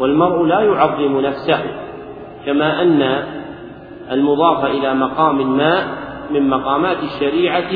والمرء 0.00 0.44
لا 0.44 0.60
يعظم 0.60 1.20
نفسه 1.20 1.60
كما 2.46 2.82
أن 2.82 3.22
المضاف 4.10 4.64
إلى 4.64 4.94
مقام 4.94 5.56
ما 5.56 5.82
من 6.30 6.48
مقامات 6.48 6.96
الشريعة 7.02 7.70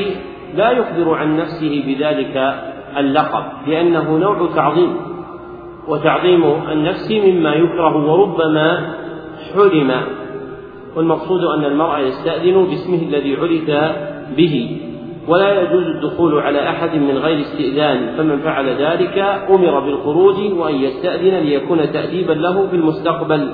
لا 0.55 0.71
يخبر 0.71 1.15
عن 1.15 1.37
نفسه 1.37 1.83
بذلك 1.87 2.55
اللقب 2.97 3.43
لأنه 3.67 4.17
نوع 4.17 4.49
تعظيم 4.55 4.95
وتعظيم 5.87 6.43
النفس 6.71 7.11
مما 7.11 7.53
يكره 7.53 8.11
وربما 8.11 8.93
حرم 9.53 9.91
والمقصود 10.95 11.43
أن 11.43 11.65
المرء 11.65 11.99
يستأذن 11.99 12.65
باسمه 12.65 13.01
الذي 13.01 13.35
عرف 13.35 13.93
به. 14.37 14.77
ولا 15.27 15.61
يجوز 15.61 15.83
الدخول 15.83 16.39
على 16.39 16.69
أحد 16.69 16.95
من 16.95 17.17
غير 17.17 17.41
استئذان. 17.41 18.15
فمن 18.17 18.37
فعل 18.37 18.69
ذلك 18.69 19.17
أمر 19.49 19.79
بالخروج 19.79 20.35
وأن 20.57 20.75
يستأذن 20.75 21.35
ليكون 21.35 21.91
تأديبا 21.91 22.33
له 22.33 22.67
في 22.67 22.75
المستقبل. 22.75 23.49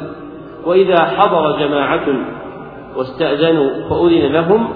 وإذا 0.66 1.04
حضر 1.06 1.60
جماعة 1.60 2.08
واستأذنوا 2.98 3.70
فأذن 3.90 4.32
لهم 4.34 4.68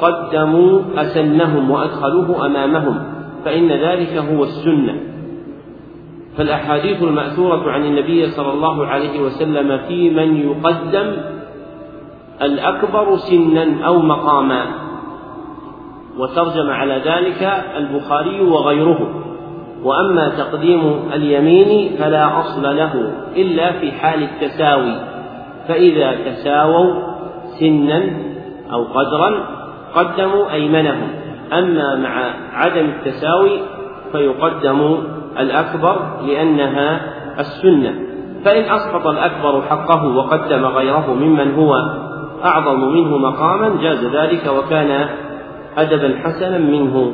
قدموا 0.00 0.80
أسنهم 0.96 1.70
وأدخلوه 1.70 2.46
أمامهم 2.46 2.98
فإن 3.44 3.68
ذلك 3.68 4.16
هو 4.16 4.44
السنة. 4.44 5.00
فالأحاديث 6.36 7.02
المأثورة 7.02 7.70
عن 7.70 7.84
النبي 7.84 8.26
صلى 8.26 8.52
الله 8.52 8.86
عليه 8.86 9.20
وسلم 9.20 9.78
في 9.78 10.10
من 10.10 10.36
يقدم 10.36 11.16
الأكبر 12.42 13.16
سنا 13.16 13.86
أو 13.86 13.98
مقاما. 13.98 14.87
وترجم 16.18 16.70
على 16.70 16.94
ذلك 16.94 17.64
البخاري 17.76 18.40
وغيره. 18.40 19.24
وأما 19.82 20.28
تقديم 20.28 21.00
اليمين 21.12 21.96
فلا 21.98 22.40
أصل 22.40 22.62
له 22.62 23.12
إلا 23.36 23.72
في 23.72 23.92
حال 23.92 24.22
التساوي. 24.22 24.96
فإذا 25.68 26.14
تساووا 26.24 26.94
سنا 27.60 28.10
أو 28.72 28.84
قدرا 28.84 29.34
قدموا 29.94 30.52
ايمنهم 30.52 31.08
أما 31.52 31.96
مع 31.96 32.30
عدم 32.52 32.86
التساوي 32.86 33.60
فيقدم 34.12 34.98
الأكبر 35.38 35.96
لأنها 36.26 37.00
السنة. 37.38 37.94
فإن 38.44 38.62
أسقط 38.62 39.06
الأكبر 39.06 39.62
حقه 39.62 40.16
وقدم 40.16 40.66
غيره 40.66 41.14
ممن 41.14 41.54
هو 41.54 41.74
أعظم 42.44 42.80
منه 42.80 43.18
مقاما 43.18 43.82
جاز 43.82 44.04
ذلك 44.04 44.46
وكان 44.46 45.08
أدبا 45.78 46.18
حسنا 46.24 46.58
منه. 46.58 47.12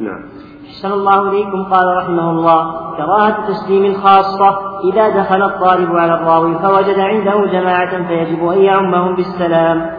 نعم. 0.00 0.22
أحسن 0.68 0.92
الله 0.92 1.30
إليكم 1.30 1.64
قال 1.64 1.96
رحمه 1.96 2.30
الله. 2.30 2.88
كراهة 2.96 3.46
تسليم 3.48 3.84
الخاصة 3.84 4.58
إذا 4.92 5.08
دخل 5.08 5.42
الطالب 5.42 5.96
على 5.96 6.14
الراوي 6.14 6.58
فوجد 6.58 6.98
عنده 6.98 7.46
جماعة 7.52 8.08
فيجب 8.08 8.48
أن 8.48 8.58
يعمهم 8.58 9.14
بالسلام. 9.16 9.90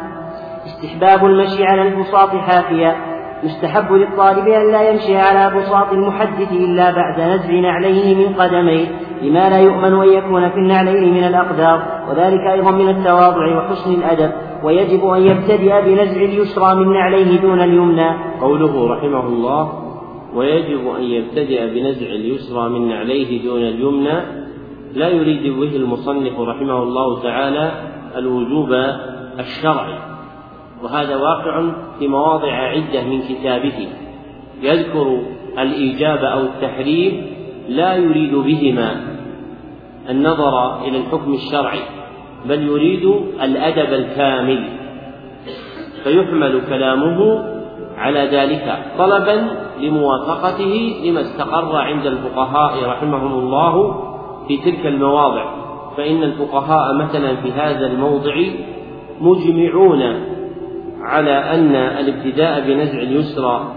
استحباب 0.65 1.25
المشي 1.25 1.65
على 1.65 1.81
البساط 1.81 2.29
حافيا 2.29 2.95
يستحب 3.43 3.91
للطالب 3.91 4.47
أن 4.47 4.71
لا 4.71 4.89
يمشي 4.89 5.17
على 5.17 5.57
بساط 5.57 5.91
المحدث 5.91 6.51
إلا 6.51 6.91
بعد 6.91 7.21
نزع 7.21 7.53
نعليه 7.53 8.15
من 8.15 8.33
قدميه 8.33 8.87
لما 9.21 9.49
لا 9.49 9.57
يؤمن 9.57 9.93
أن 9.93 10.13
يكون 10.13 10.49
في 10.49 10.55
النعلين 10.55 11.13
من 11.13 11.23
الأقدار 11.23 11.81
وذلك 12.09 12.47
أيضا 12.51 12.71
من 12.71 12.89
التواضع 12.89 13.57
وحسن 13.57 13.91
الأدب. 13.91 14.31
ويجب 14.63 15.05
أن 15.05 15.21
يبتدئ 15.21 15.81
بنزع 15.81 16.21
اليسرى 16.21 16.75
من 16.75 16.93
نعليه 16.93 17.41
دون 17.41 17.61
اليمنى. 17.61 18.09
قوله 18.41 18.87
رحمه 18.87 19.27
الله 19.27 19.73
ويجب 20.35 20.87
أن 20.87 21.03
يبتدئ 21.03 21.73
بنزع 21.73 22.05
اليسرى 22.05 22.69
من 22.69 22.87
نعليه 22.87 23.43
دون 23.43 23.61
اليمنى. 23.61 24.21
لا 24.93 25.09
يريد 25.09 25.53
به 25.53 25.75
المصنف 25.75 26.39
رحمه 26.39 26.83
الله 26.83 27.23
تعالى 27.23 27.71
الوجوب 28.15 28.73
الشرعي. 29.39 29.99
وهذا 30.83 31.15
واقع 31.15 31.71
في 31.99 32.07
مواضع 32.07 32.51
عدة 32.51 33.03
من 33.03 33.21
كتابه. 33.21 33.87
يذكر 34.61 35.21
الإيجاب 35.59 36.17
أو 36.17 36.39
التحريم 36.39 37.25
لا 37.69 37.95
يريد 37.95 38.35
بهما 38.35 38.95
النظر 40.09 40.81
إلى 40.81 40.97
الحكم 40.97 41.33
الشرعي. 41.33 41.98
بل 42.45 42.63
يريد 42.63 43.05
الأدب 43.43 43.93
الكامل. 43.93 44.63
فيحمل 46.03 46.61
كلامه 46.69 47.43
على 47.97 48.19
ذلك 48.19 48.85
طلبا 48.97 49.47
لموافقته 49.81 51.01
لما 51.05 51.21
استقر 51.21 51.75
عند 51.75 52.05
الفقهاء 52.05 52.89
رحمهم 52.89 53.39
الله 53.39 54.05
في 54.47 54.57
تلك 54.57 54.85
المواضع. 54.85 55.45
فإن 55.97 56.23
الفقهاء 56.23 56.93
مثلا 56.93 57.35
في 57.35 57.51
هذا 57.51 57.87
الموضع 57.87 58.35
مجمعون 59.21 60.01
على 61.01 61.31
أن 61.31 61.75
الابتداء 61.75 62.59
بنزع 62.67 63.01
اليسرى 63.01 63.73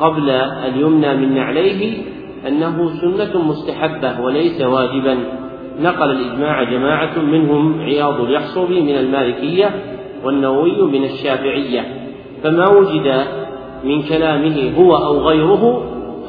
قبل 0.00 0.30
اليمنى 0.30 1.16
من 1.16 1.34
نعليه 1.34 2.02
أنه 2.48 2.90
سنة 3.00 3.42
مستحبة 3.42 4.20
وليس 4.20 4.62
واجبا. 4.62 5.18
نقل 5.78 6.10
الإجماع 6.10 6.62
جماعة 6.62 7.18
منهم 7.18 7.80
عياض 7.80 8.20
اليحصبي 8.20 8.80
من 8.80 8.98
المالكية 8.98 9.70
والنووي 10.24 10.82
من 10.82 11.04
الشافعية 11.04 11.84
فما 12.42 12.68
وجد 12.68 13.24
من 13.84 14.02
كلامه 14.02 14.72
هو 14.78 14.96
أو 14.96 15.28
غيره 15.28 15.82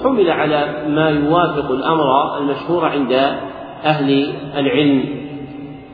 حمل 0.04 0.30
على 0.30 0.86
ما 0.88 1.10
يوافق 1.10 1.72
الأمر 1.72 2.38
المشهور 2.38 2.86
عند 2.86 3.12
أهل 3.84 4.34
العلم 4.58 5.04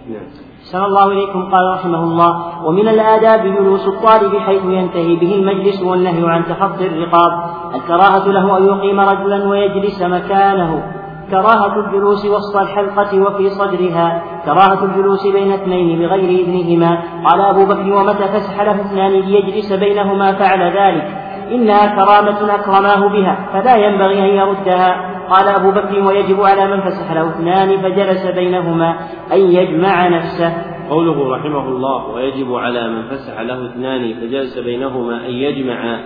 نعم. 0.09 0.23
أحسن 0.61 0.83
الله 0.83 1.11
إليكم 1.11 1.51
قال 1.51 1.73
رحمه 1.73 2.03
الله 2.03 2.65
ومن 2.65 2.87
الآداب 2.87 3.43
جلوس 3.43 3.87
الطالب 3.87 4.37
حيث 4.37 4.63
ينتهي 4.65 5.15
به 5.15 5.35
المجلس 5.35 5.81
والنهي 5.83 6.29
عن 6.29 6.45
تخطي 6.45 6.87
الرقاب 6.87 7.31
الكراهة 7.75 8.31
له 8.31 8.57
أن 8.57 8.67
يقيم 8.67 8.99
رجلا 8.99 9.47
ويجلس 9.47 10.01
مكانه 10.01 11.00
كراهة 11.31 11.79
الجلوس 11.79 12.25
وسط 12.25 12.57
الحلقة 12.57 13.21
وفي 13.21 13.49
صدرها 13.49 14.23
كراهة 14.45 14.85
الجلوس 14.85 15.27
بين 15.27 15.51
اثنين 15.51 15.99
بغير 15.99 16.29
إذنهما. 16.39 17.03
قال 17.25 17.41
أبو 17.41 17.65
بكر 17.65 17.93
ومتى 17.93 18.27
فسح 18.27 18.61
له 18.61 18.81
اثنان 18.81 19.11
ليجلس 19.11 19.73
بينهما 19.73 20.33
فعل 20.33 20.61
ذلك؟ 20.61 21.07
إنها 21.51 21.95
كرامة 21.95 22.55
أكرماه 22.55 23.07
بها 23.07 23.49
فلا 23.53 23.75
ينبغي 23.75 24.19
أن 24.19 24.35
يردها. 24.35 25.11
قال 25.29 25.47
أبو 25.47 25.71
بكر 25.71 26.07
ويجب 26.07 26.41
على 26.41 26.67
من 26.67 26.81
فسح 26.81 27.11
له 27.11 27.29
اثنان 27.29 27.77
فجلس 27.77 28.25
بينهما 28.35 28.95
أن 29.33 29.39
يجمع 29.39 30.07
نفسه. 30.07 30.53
قوله 30.89 31.35
رحمه 31.35 31.69
الله 31.69 32.07
ويجب 32.07 32.55
على 32.55 32.89
من 32.89 33.03
فسح 33.03 33.39
له 33.39 33.65
اثنان 33.65 34.13
فجلس 34.13 34.59
بينهما 34.59 35.25
أن 35.25 35.31
يجمع 35.31 35.99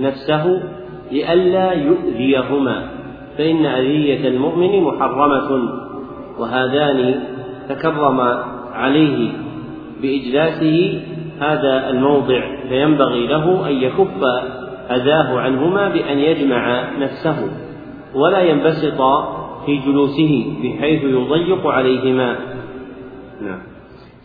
نفسه 0.00 0.62
لئلا 1.12 1.72
يؤذيهما. 1.72 2.95
فإن 3.38 3.66
أذية 3.66 4.28
المؤمن 4.28 4.82
محرمة 4.82 5.68
وهذان 6.38 7.22
تكرم 7.68 8.20
عليه 8.72 9.32
بإجلاسه 10.02 11.02
هذا 11.40 11.90
الموضع 11.90 12.40
فينبغي 12.68 13.26
له 13.26 13.68
أن 13.68 13.72
يكف 13.72 14.22
أذاه 14.90 15.38
عنهما 15.38 15.88
بأن 15.88 16.18
يجمع 16.18 16.84
نفسه 16.98 17.36
ولا 18.14 18.40
ينبسط 18.40 19.00
في 19.66 19.76
جلوسه 19.76 20.52
بحيث 20.62 21.02
يضيق 21.04 21.66
عليهما. 21.66 22.36
نعم. 23.42 23.58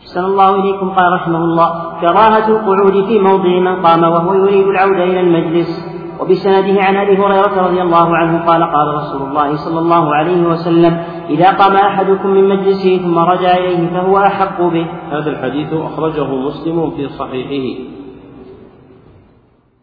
أحسن 0.01 0.26
الله 0.26 0.55
إليكم 0.55 0.89
قال 0.89 1.14
رحمه 1.14 1.38
الله 1.38 1.99
كراهة 2.01 2.47
القعود 2.47 3.05
في 3.05 3.20
موضع 3.20 3.59
من 3.59 3.76
قام 3.86 4.03
وهو 4.03 4.34
يريد 4.34 4.68
العودة 4.68 5.03
إلى 5.03 5.20
المجلس. 5.20 5.91
وبسنده 6.22 6.82
عن 6.82 6.96
أبي 6.96 7.18
هريرة 7.18 7.68
رضي 7.68 7.82
الله 7.82 8.16
عنه 8.18 8.46
قال 8.46 8.64
قال 8.64 8.88
رسول 8.96 9.30
الله 9.30 9.56
صلى 9.56 9.80
الله 9.80 10.16
عليه 10.16 10.42
وسلم 10.42 11.04
إذا 11.30 11.52
قام 11.52 11.76
أحدكم 11.76 12.30
من 12.30 12.50
مجلسه 12.50 12.98
ثم 12.98 13.20
رجع 13.20 13.58
إليه 13.58 13.90
فهو 13.90 14.18
أحق 14.18 14.62
به. 14.62 14.86
هذا 15.12 15.30
الحديث 15.30 15.74
أخرجه 15.74 16.36
مسلم 16.36 16.92
في 16.92 17.10
صحيحه. 17.10 17.82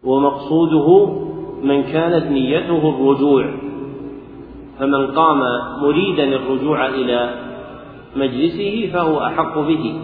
ومقصوده 0.05 1.17
من 1.63 1.83
كانت 1.83 2.27
نيته 2.27 2.89
الرجوع. 2.89 3.45
فمن 4.79 5.07
قام 5.07 5.41
مريدا 5.83 6.25
الرجوع 6.25 6.87
إلى 6.87 7.31
مجلسه 8.17 8.91
فهو 8.93 9.27
أحق 9.27 9.59
به. 9.59 10.01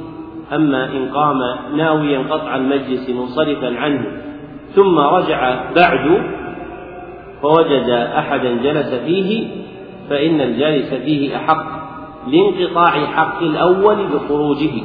أما 0.53 0.85
إن 0.85 1.09
قام 1.09 1.39
ناويا 1.77 2.19
قطع 2.19 2.57
المجلس 2.57 3.11
منصرفا 3.11 3.79
عنه 3.79 4.07
ثم 4.75 4.99
رجع 4.99 5.65
بعد 5.77 6.23
فوجد 7.43 7.91
أحدا 7.91 8.57
جلس 8.63 8.95
فيه 8.95 9.47
فإن 10.11 10.41
الجالس 10.41 10.95
فيه 10.95 11.37
أحق 11.37 11.67
لانقطاع 12.29 13.07
حق 13.07 13.43
الأول 13.43 13.97
بخروجه 14.07 14.83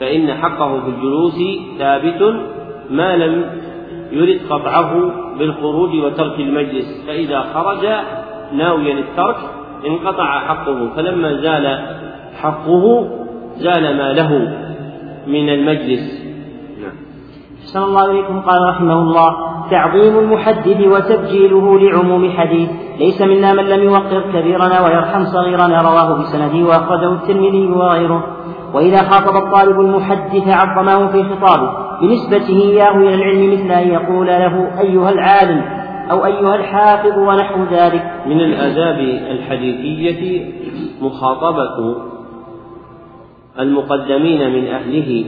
فإن 0.00 0.34
حقه 0.34 0.80
في 0.80 0.88
الجلوس 0.88 1.38
ثابت 1.78 2.34
ما 2.90 3.16
لم 3.16 3.44
يرد 4.12 4.40
قطعه 4.50 5.12
بالخروج 5.38 5.94
وترك 5.94 6.40
المجلس 6.40 7.04
فإذا 7.06 7.40
خرج 7.54 7.86
ناويا 8.52 8.94
الترك 8.94 9.36
انقطع 9.86 10.40
حقه 10.40 10.90
فلما 10.96 11.34
زال 11.34 11.96
حقه 12.42 13.10
زال 13.56 13.96
ما 13.96 14.12
له 14.12 14.56
من 15.26 15.48
المجلس. 15.48 16.19
أحسن 17.70 17.82
الله 17.82 18.10
إليكم. 18.10 18.40
قال 18.40 18.68
رحمه 18.68 18.92
الله 18.92 19.30
تعظيم 19.70 20.18
المحدد 20.18 20.80
وتبجيله 20.86 21.78
لعموم 21.78 22.30
حديث 22.30 22.68
ليس 22.98 23.22
منا 23.22 23.52
من 23.52 23.64
لم 23.64 23.82
يوقر 23.82 24.20
كبيرنا 24.32 24.80
ويرحم 24.84 25.24
صغيرنا. 25.24 25.82
رواه 25.82 26.18
بسنده 26.18 26.68
وأخرجه 26.68 27.12
الترمذي 27.12 27.66
وغيره. 27.66 28.24
وإذا 28.74 28.96
خاطب 28.96 29.36
الطالب 29.36 29.80
المحدث 29.80 30.48
عظمه 30.48 31.08
في 31.12 31.24
خطابه 31.24 31.70
بنسبته 32.00 32.58
إياه 32.62 32.96
إلى 32.96 33.14
العلم 33.14 33.52
مثل 33.52 33.70
أن 33.70 33.88
يقول 33.88 34.26
له 34.26 34.80
أيها 34.80 35.10
العالم 35.10 35.62
أو 36.10 36.26
أيها 36.26 36.54
الحافظ 36.54 37.18
ونحو 37.18 37.64
ذلك. 37.70 38.02
من 38.26 38.40
الآداب 38.40 38.98
الحديثية 39.30 40.52
مخاطبة 41.02 41.96
المقدمين 43.60 44.50
من 44.50 44.66
أهله 44.66 45.24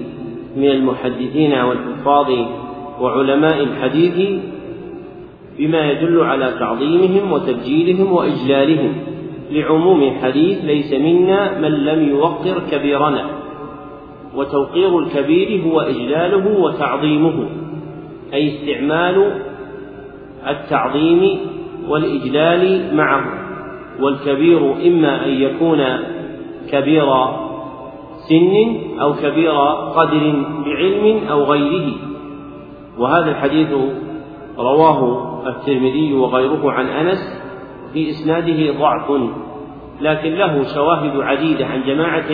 من 0.56 0.70
المحدثين 0.70 1.52
والحفاظ 1.52 2.30
وعلماء 3.00 3.62
الحديث 3.62 4.40
بما 5.58 5.90
يدل 5.90 6.20
على 6.20 6.54
تعظيمهم 6.58 7.32
وتبجيلهم 7.32 8.12
وإجلالهم 8.12 8.92
لعموم 9.50 10.02
الحديث 10.02 10.64
ليس 10.64 10.92
منا 10.92 11.58
من 11.58 11.70
لم 11.70 12.08
يوقر 12.08 12.62
كبيرنا 12.70 13.26
وتوقير 14.36 14.98
الكبير 14.98 15.62
هو 15.62 15.80
إجلاله 15.80 16.60
وتعظيمه 16.60 17.48
أي 18.34 18.48
استعمال 18.48 19.32
التعظيم 20.48 21.38
والإجلال 21.88 22.94
معه 22.96 23.24
والكبير 24.00 24.72
إما 24.86 25.26
أن 25.26 25.30
يكون 25.30 25.84
كبير 26.70 27.06
سن 28.32 28.76
أو 29.00 29.12
كبير 29.12 29.52
قدر 29.96 30.44
بعلم 30.64 31.28
أو 31.30 31.44
غيره. 31.44 31.92
وهذا 32.98 33.30
الحديث 33.30 33.68
رواه 34.58 35.32
الترمذي 35.46 36.14
وغيره 36.14 36.72
عن 36.72 36.86
أنس 36.86 37.42
في 37.92 38.10
إسناده 38.10 38.78
ضعف 38.78 39.10
لكن 40.00 40.34
له 40.34 40.74
شواهد 40.74 41.20
عديدة 41.20 41.66
عن 41.66 41.82
جماعة 41.82 42.30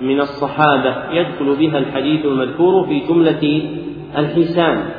من 0.00 0.20
الصحابة 0.20 1.10
يدخل 1.12 1.56
بها 1.56 1.78
الحديث 1.78 2.24
المذكور 2.24 2.86
في 2.86 3.00
جملة 3.00 3.62
الحسان. 4.18 4.90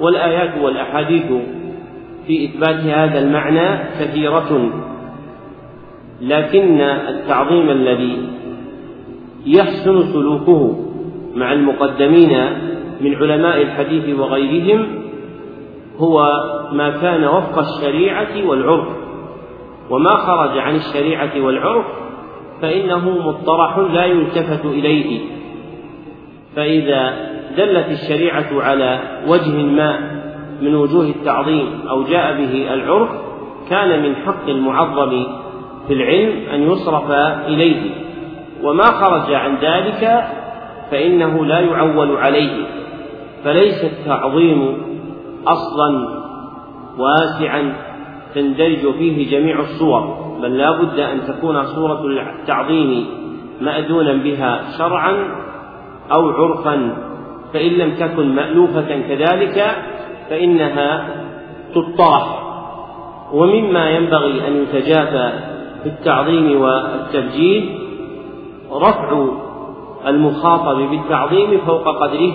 والآيات 0.00 0.58
والأحاديث 0.62 1.32
في 2.26 2.44
إثبات 2.44 2.80
هذا 2.80 3.18
المعنى 3.18 3.78
كثيرة 4.00 4.70
لكن 6.20 6.80
التعظيم 6.80 7.70
الذي 7.70 8.28
يحسن 9.46 10.12
سلوكه 10.12 10.90
مع 11.34 11.52
المقدمين 11.52 12.46
من 13.00 13.14
علماء 13.14 13.62
الحديث 13.62 14.18
وغيرهم 14.18 14.86
هو 15.98 16.32
ما 16.72 16.90
كان 16.90 17.24
وفق 17.24 17.58
الشريعة 17.58 18.48
والعرف. 18.48 18.88
وما 19.90 20.10
خرج 20.10 20.58
عن 20.58 20.76
الشريعة 20.76 21.40
والعرف 21.40 21.84
فإنه 22.62 23.28
مطرح 23.28 23.78
لا 23.78 24.04
يلتفت 24.04 24.64
إليه. 24.64 25.20
فإذا 26.56 27.30
دلت 27.56 27.86
الشريعة 27.90 28.62
على 28.62 29.00
وجه 29.28 29.62
ما 29.62 30.20
من 30.62 30.74
وجوه 30.74 31.04
التعظيم 31.04 31.66
أو 31.90 32.02
جاء 32.02 32.36
به 32.36 32.74
العرف 32.74 33.08
كان 33.70 34.02
من 34.02 34.16
حق 34.16 34.48
المعظم 34.48 35.26
في 35.88 35.94
العلم 35.94 36.48
أن 36.54 36.62
يصرف 36.62 37.10
إليه. 37.46 38.09
وما 38.62 38.84
خرج 38.84 39.32
عن 39.34 39.56
ذلك 39.56 40.24
فإنه 40.90 41.44
لا 41.46 41.60
يعول 41.60 42.16
عليه 42.16 42.66
فليس 43.44 43.84
التعظيم 43.84 44.76
أصلا 45.46 46.20
واسعا 46.98 47.72
تندرج 48.34 48.94
فيه 48.98 49.30
جميع 49.30 49.60
الصور 49.60 50.30
بل 50.42 50.58
لا 50.58 50.70
بد 50.70 50.98
أن 50.98 51.20
تكون 51.26 51.64
صورة 51.64 52.06
التعظيم 52.06 53.06
مأذونا 53.60 54.12
بها 54.12 54.62
شرعا 54.78 55.14
أو 56.12 56.30
عرفا 56.30 56.96
فإن 57.52 57.72
لم 57.72 57.94
تكن 57.94 58.34
مألوفة 58.34 59.00
كذلك 59.08 59.76
فإنها 60.30 61.08
تطرح 61.74 62.42
ومما 63.32 63.90
ينبغي 63.90 64.48
أن 64.48 64.62
يتجافى 64.62 65.32
في 65.82 65.88
التعظيم 65.88 66.60
والتبجيل 66.60 67.89
رفع 68.72 69.26
المخاطب 70.06 70.76
بالتعظيم 70.76 71.60
فوق 71.66 72.02
قدره 72.02 72.34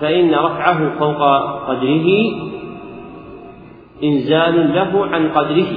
فإن 0.00 0.34
رفعه 0.34 0.98
فوق 0.98 1.22
قدره 1.68 2.06
إنزال 4.04 4.74
له 4.74 5.06
عن 5.06 5.28
قدره 5.28 5.72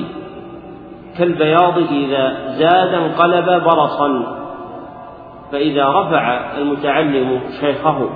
كالبياض 1.18 1.78
إذا 1.78 2.56
زاد 2.60 2.94
انقلب 2.94 3.64
برصا 3.64 4.40
فإذا 5.52 5.90
رفع 5.90 6.58
المتعلم 6.58 7.40
شيخه 7.60 8.10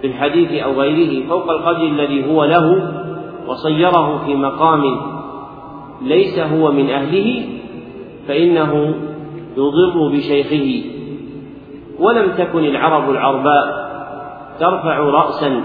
في 0.00 0.06
الحديث 0.06 0.62
أو 0.62 0.72
غيره 0.72 1.28
فوق 1.28 1.50
القدر 1.50 1.82
الذي 1.82 2.32
هو 2.32 2.44
له 2.44 2.92
وصيره 3.46 4.22
في 4.26 4.34
مقام 4.34 4.82
ليس 6.02 6.38
هو 6.38 6.72
من 6.72 6.90
أهله 6.90 7.42
فإنه 8.28 8.94
يضر 9.56 10.08
بشيخه. 10.08 10.82
ولم 11.98 12.32
تكن 12.38 12.64
العرب 12.64 13.10
العرباء 13.10 13.90
ترفع 14.60 14.98
رأسا 14.98 15.62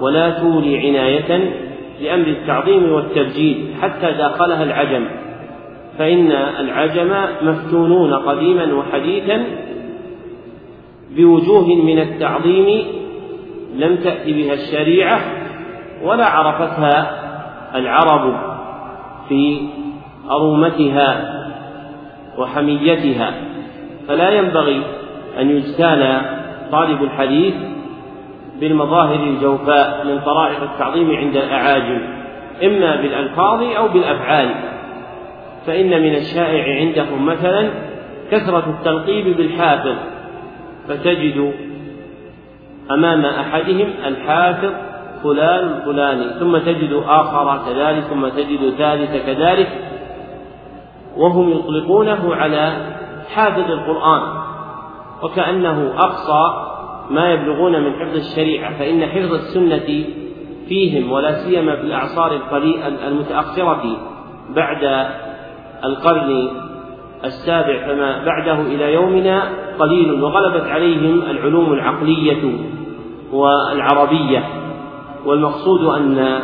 ولا 0.00 0.30
تولي 0.30 0.78
عناية 0.78 1.54
لأمر 2.00 2.26
التعظيم 2.26 2.92
والتبجيل 2.92 3.74
حتى 3.82 4.12
داخلها 4.12 4.62
العجم. 4.62 5.04
فإن 5.98 6.32
العجم 6.32 7.12
مفتونون 7.42 8.14
قديما 8.14 8.74
وحديثا 8.74 9.44
بوجوه 11.16 11.66
من 11.66 11.98
التعظيم 11.98 12.84
لم 13.74 13.96
تأت 13.96 14.26
بها 14.26 14.54
الشريعة 14.54 15.20
ولا 16.04 16.26
عرفتها 16.26 17.18
العرب 17.74 18.36
في 19.28 19.60
أرومتها. 20.30 21.37
وحميتها 22.38 23.34
فلا 24.08 24.30
ينبغي 24.30 24.82
أن 25.40 25.50
يجتال 25.50 26.20
طالب 26.72 27.02
الحديث 27.02 27.54
بالمظاهر 28.60 29.22
الجوفاء 29.22 30.04
من 30.06 30.20
طرائق 30.20 30.62
التعظيم 30.62 31.16
عند 31.16 31.36
الأعاجم 31.36 32.00
إما 32.64 32.96
بالألفاظ 32.96 33.62
أو 33.62 33.88
بالأفعال 33.88 34.48
فإن 35.66 36.02
من 36.02 36.14
الشائع 36.14 36.80
عندهم 36.80 37.26
مثلا 37.26 37.70
كثرة 38.30 38.76
التلقيب 38.78 39.36
بالحافظ 39.36 39.94
فتجد 40.88 41.52
أمام 42.90 43.24
أحدهم 43.24 43.88
الحافظ 44.06 44.72
فلان 45.24 45.64
الفلاني 45.64 46.24
ثم 46.40 46.58
تجد 46.58 47.02
آخر 47.06 47.60
كذلك 47.66 48.04
ثم 48.04 48.28
تجد 48.28 48.74
ثالث 48.78 49.26
كذلك 49.26 49.68
وهم 51.18 51.50
يطلقونه 51.50 52.34
على 52.34 52.76
حافظ 53.34 53.70
القرآن 53.70 54.22
وكأنه 55.22 55.92
أقصى 55.98 56.68
ما 57.10 57.32
يبلغون 57.32 57.84
من 57.84 57.92
حفظ 57.92 58.16
الشريعة 58.16 58.78
فإن 58.78 59.06
حفظ 59.06 59.34
السنة 59.34 60.04
فيهم 60.68 61.12
ولا 61.12 61.34
سيما 61.34 61.76
في 61.76 61.82
الأعصار 61.82 62.40
المتأخرة 63.06 63.96
بعد 64.56 65.06
القرن 65.84 66.48
السابع 67.24 67.86
فما 67.86 68.24
بعده 68.24 68.60
إلى 68.60 68.94
يومنا 68.94 69.42
قليل 69.78 70.22
وغلبت 70.22 70.66
عليهم 70.66 71.22
العلوم 71.22 71.72
العقلية 71.72 72.58
والعربية 73.32 74.44
والمقصود 75.26 75.84
أن 75.84 76.40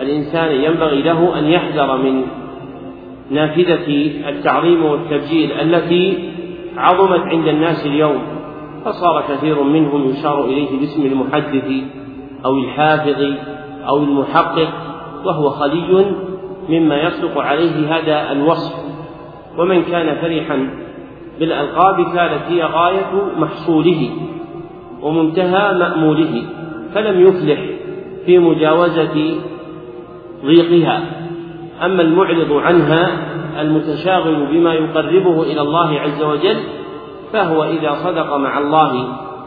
الإنسان 0.00 0.52
ينبغي 0.52 1.02
له 1.02 1.38
أن 1.38 1.44
يحذر 1.44 1.96
من 1.96 2.22
نافذة 3.32 4.10
التعظيم 4.28 4.84
والتبجيل 4.84 5.52
التي 5.52 6.32
عظمت 6.76 7.20
عند 7.20 7.48
الناس 7.48 7.86
اليوم 7.86 8.22
فصار 8.84 9.24
كثير 9.28 9.62
منهم 9.62 10.08
يشار 10.08 10.44
إليه 10.44 10.80
باسم 10.80 11.06
المحدث 11.06 11.64
أو 12.44 12.54
الحافظ 12.54 13.34
أو 13.88 13.96
المحقق 13.96 14.68
وهو 15.24 15.50
خلي 15.50 16.06
مما 16.68 16.96
يصدق 16.96 17.38
عليه 17.38 17.96
هذا 17.96 18.32
الوصف. 18.32 18.74
ومن 19.58 19.82
كان 19.82 20.16
فرحا 20.20 20.70
بالألقاب 21.40 21.96
كانت 22.14 22.42
هي 22.48 22.62
غاية 22.62 23.12
محصوله 23.38 24.10
ومنتهى 25.02 25.74
مأموله 25.78 26.42
فلم 26.94 27.26
يفلح 27.26 27.60
في 28.26 28.38
مجاوزة 28.38 29.34
ضيقها. 30.44 31.21
أما 31.84 32.02
المعرض 32.02 32.52
عنها 32.52 33.32
المتشاغل 33.60 34.46
بما 34.46 34.74
يقربه 34.74 35.42
إلى 35.42 35.60
الله 35.60 36.00
عز 36.00 36.22
وجل 36.22 36.56
فهو 37.32 37.64
إذا 37.64 37.94
صدق 38.04 38.36
مع 38.36 38.58
الله 38.58 38.92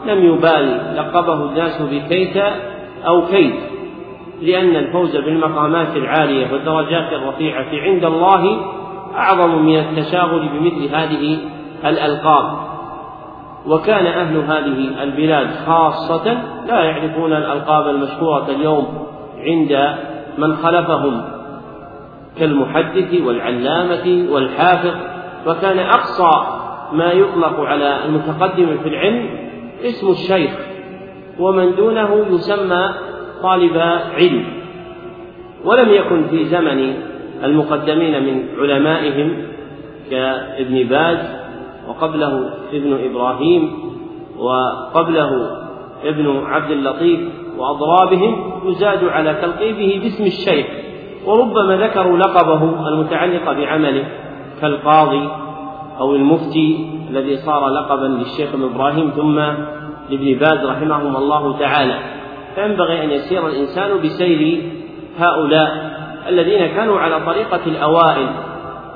لم 0.06 0.24
يبالي 0.24 0.94
لقبه 0.96 1.34
الناس 1.34 1.82
بكيت 1.82 2.36
أو 3.06 3.26
كيت 3.26 3.54
لأن 4.42 4.76
الفوز 4.76 5.16
بالمقامات 5.16 5.96
العالية 5.96 6.52
والدرجات 6.52 7.12
الرفيعة 7.12 7.68
عند 7.72 8.04
الله 8.04 8.60
أعظم 9.16 9.66
من 9.66 9.78
التشاغل 9.78 10.48
بمثل 10.48 10.94
هذه 10.94 11.38
الألقاب. 11.84 12.58
وكان 13.66 14.06
أهل 14.06 14.36
هذه 14.36 15.02
البلاد 15.02 15.50
خاصة 15.66 16.38
لا 16.66 16.80
يعرفون 16.80 17.32
الألقاب 17.32 17.88
المشهورة 17.88 18.46
اليوم 18.50 19.06
عند 19.38 19.96
من 20.38 20.56
خلفهم. 20.56 21.35
كالمحدث 22.38 23.20
والعلامة 23.20 24.32
والحافظ 24.32 24.94
وكان 25.46 25.78
أقصى 25.78 26.46
ما 26.92 27.12
يطلق 27.12 27.60
على 27.60 28.04
المتقدم 28.04 28.66
في 28.82 28.88
العلم 28.88 29.28
اسم 29.84 30.10
الشيخ 30.10 30.50
ومن 31.38 31.74
دونه 31.76 32.26
يسمى 32.30 32.90
طالب 33.42 33.76
علم. 34.16 34.44
ولم 35.64 35.88
يكن 35.88 36.28
في 36.28 36.44
زمن 36.44 36.94
المقدمين 37.44 38.22
من 38.22 38.48
علمائهم 38.58 39.36
كابن 40.10 40.88
باز 40.88 41.18
وقبله 41.88 42.50
ابن 42.72 42.98
إبراهيم 43.10 43.72
وقبله 44.38 45.30
ابن 46.04 46.42
عبد 46.44 46.70
اللطيف 46.70 47.20
وأضرابهم 47.58 48.52
يزاد 48.64 49.04
على 49.04 49.34
تلقيبه 49.34 50.00
باسم 50.02 50.24
الشيخ. 50.24 50.66
وربما 51.26 51.76
ذكروا 51.76 52.18
لقبه 52.18 52.88
المتعلق 52.88 53.52
بعمله 53.52 54.04
كالقاضي 54.60 55.28
أو 56.00 56.14
المفتي 56.14 56.88
الذي 57.10 57.36
صار 57.36 57.68
لقبا 57.68 58.06
للشيخ 58.06 58.54
ابن 58.54 58.64
إبراهيم 58.64 59.10
ثم 59.10 59.38
لابن 60.10 60.38
باز 60.38 60.64
رحمهم 60.64 61.16
الله 61.16 61.58
تعالى. 61.58 61.98
فينبغي 62.54 63.04
أن 63.04 63.10
يسير 63.10 63.46
الإنسان 63.46 63.98
بسير 63.98 64.62
هؤلاء 65.18 65.96
الذين 66.28 66.66
كانوا 66.66 67.00
على 67.00 67.20
طريقة 67.26 67.60
الأوائل 67.66 68.28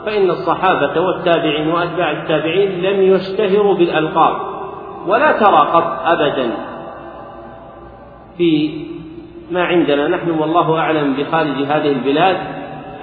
فإن 0.06 0.30
الصحابة 0.30 1.00
والتابعين 1.00 1.68
وأتباع 1.68 2.10
التابعين 2.10 2.82
لم 2.82 3.02
يشتهروا 3.02 3.74
بالألقاب 3.74 4.36
ولا 5.06 5.32
ترى 5.32 5.58
قط 5.72 6.00
أبدا 6.04 6.50
في 8.38 8.80
ما 9.50 9.64
عندنا. 9.64 10.08
نحن 10.08 10.30
والله 10.30 10.78
أعلم 10.78 11.14
بخارج 11.14 11.62
هذه 11.68 11.92
البلاد 11.92 12.36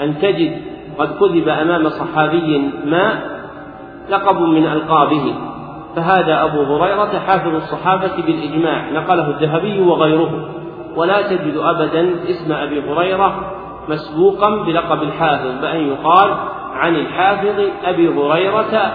أن 0.01 0.19
تجد 0.19 0.61
قد 0.97 1.07
كذب 1.19 1.49
أمام 1.49 1.89
صحابي 1.89 2.71
ما 2.85 3.19
لقب 4.09 4.41
من 4.41 4.65
ألقابه. 4.65 5.33
فهذا 5.95 6.43
أبو 6.43 6.63
هريرة 6.63 7.19
حافظ 7.19 7.55
الصحابة 7.55 8.15
بالإجماع. 8.25 8.89
نقله 8.89 9.29
الذهبي 9.29 9.81
وغيره. 9.81 10.49
ولا 10.95 11.21
تجد 11.21 11.57
أبدا 11.57 12.15
اسم 12.29 12.51
أبي 12.51 12.81
هريرة 12.91 13.51
مسبوقا 13.89 14.49
بلقب 14.63 15.03
الحافظ. 15.03 15.61
بأن 15.61 15.87
يقال 15.87 16.33
عن 16.73 16.95
الحافظ 16.95 17.59
أبي 17.85 18.07
هريرة 18.07 18.93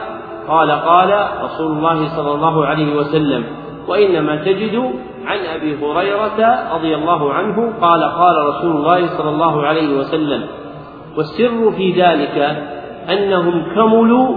قال 0.49 0.71
قال 0.71 1.29
رسول 1.45 1.73
الله 1.73 2.17
صلى 2.17 2.35
الله 2.35 2.67
عليه 2.67 2.97
وسلم. 2.97 3.45
وإنما 3.89 4.37
تجد 4.37 4.93
عن 5.27 5.39
أبي 5.39 5.77
هريرة 5.77 6.75
رضي 6.75 6.95
الله 6.95 7.33
عنه 7.33 7.73
قال 7.81 8.03
قال 8.05 8.47
رسول 8.47 8.77
الله 8.77 9.07
صلى 9.19 9.31
الله 9.31 9.67
عليه 9.67 9.99
وسلم 9.99 10.47
والسر 11.17 11.71
في 11.71 12.03
ذلك 12.03 12.39
أنهم 13.11 13.75
كملوا 13.75 14.37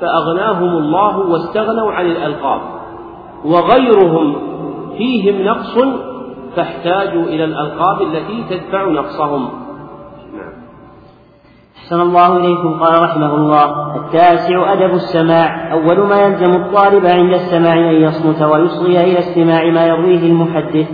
فأغناهم 0.00 0.78
الله 0.78 1.18
واستغنوا 1.18 1.92
عن 1.92 2.06
الألقاب 2.06 2.60
وغيرهم 3.44 4.36
فيهم 4.98 5.42
نقص 5.42 5.78
فاحتاجوا 6.56 7.22
إلى 7.22 7.44
الألقاب 7.44 8.02
التي 8.02 8.44
تدفع 8.50 8.84
نقصهم. 8.84 9.50
أحسن 11.88 12.00
الله 12.00 12.36
إليكم 12.36 12.80
قال 12.80 13.02
رحمه 13.02 13.34
الله 13.34 13.96
التاسع 13.96 14.72
أدب 14.72 14.94
السماع. 14.94 15.72
أول 15.72 15.98
ما 16.00 16.20
يلزم 16.20 16.50
الطالب 16.50 17.06
عند 17.06 17.34
السماع 17.34 17.74
أن 17.74 18.02
يصمت 18.02 18.42
ويصغي 18.42 19.00
إلى 19.00 19.18
استماع 19.18 19.70
ما 19.70 19.86
يرويه 19.86 20.30
المحدث 20.30 20.88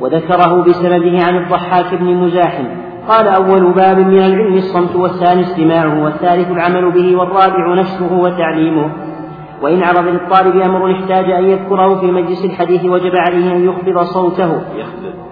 وذكره 0.00 0.62
بسنده 0.62 1.24
عن 1.24 1.36
الضحاك 1.36 1.94
بن 1.94 2.14
مزاحم. 2.14 2.64
قال 3.08 3.28
أول 3.28 3.72
باب 3.72 3.98
من 3.98 4.18
العلم 4.18 4.54
الصمت 4.54 4.96
والثاني 4.96 5.40
استماعه 5.40 6.04
والثالث 6.04 6.50
العمل 6.50 6.90
به 6.92 7.16
والرابع 7.16 7.74
نشره 7.74 8.18
وتعليمه. 8.18 8.90
وإن 9.62 9.82
عرض 9.82 10.06
للطالب 10.08 10.56
أمر 10.56 10.92
احتاج 10.92 11.30
أن 11.30 11.44
يذكره 11.44 12.00
في 12.00 12.06
مجلس 12.06 12.44
الحديث 12.44 12.84
وجب 12.84 13.12
عليه 13.16 13.52
أن 13.52 13.64
يخفض 13.64 14.02
صوته. 14.02 14.62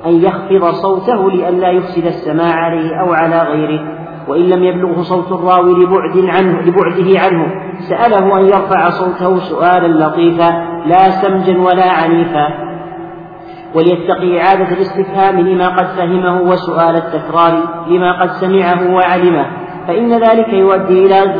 أن 0.06 0.12
يخفض 0.12 0.70
صوته 0.70 1.30
لئلا 1.30 1.70
يفسد 1.70 2.06
السماع 2.06 2.52
عليه 2.54 3.00
أو 3.00 3.12
على 3.12 3.42
غيره. 3.42 4.05
وإن 4.28 4.42
لم 4.42 4.64
يبلغه 4.64 5.02
صوت 5.02 5.32
الراوي 5.32 5.84
لبعد 5.84 6.24
عنه 6.28 6.60
لبعده 6.60 7.20
عنه 7.20 7.46
سأله 7.78 8.38
أن 8.38 8.44
يرفع 8.44 8.90
صوته 8.90 9.38
سؤالا 9.38 10.04
لطيفا 10.04 10.50
لا 10.86 11.10
سمجا 11.10 11.58
ولا 11.60 11.90
عنيفا. 11.90 12.48
وليتقي 13.74 14.40
إعادة 14.40 14.68
الاستفهام 14.72 15.40
لما 15.40 15.68
قد 15.68 15.86
فهمه 15.86 16.42
وسؤال 16.42 16.96
التكرار 16.96 17.62
لما 17.88 18.22
قد 18.22 18.30
سمعه 18.30 18.94
وعلمه 18.94 19.46
فإن 19.88 20.12
ذلك 20.12 20.48
يؤدي 20.48 21.06
إلى 21.06 21.34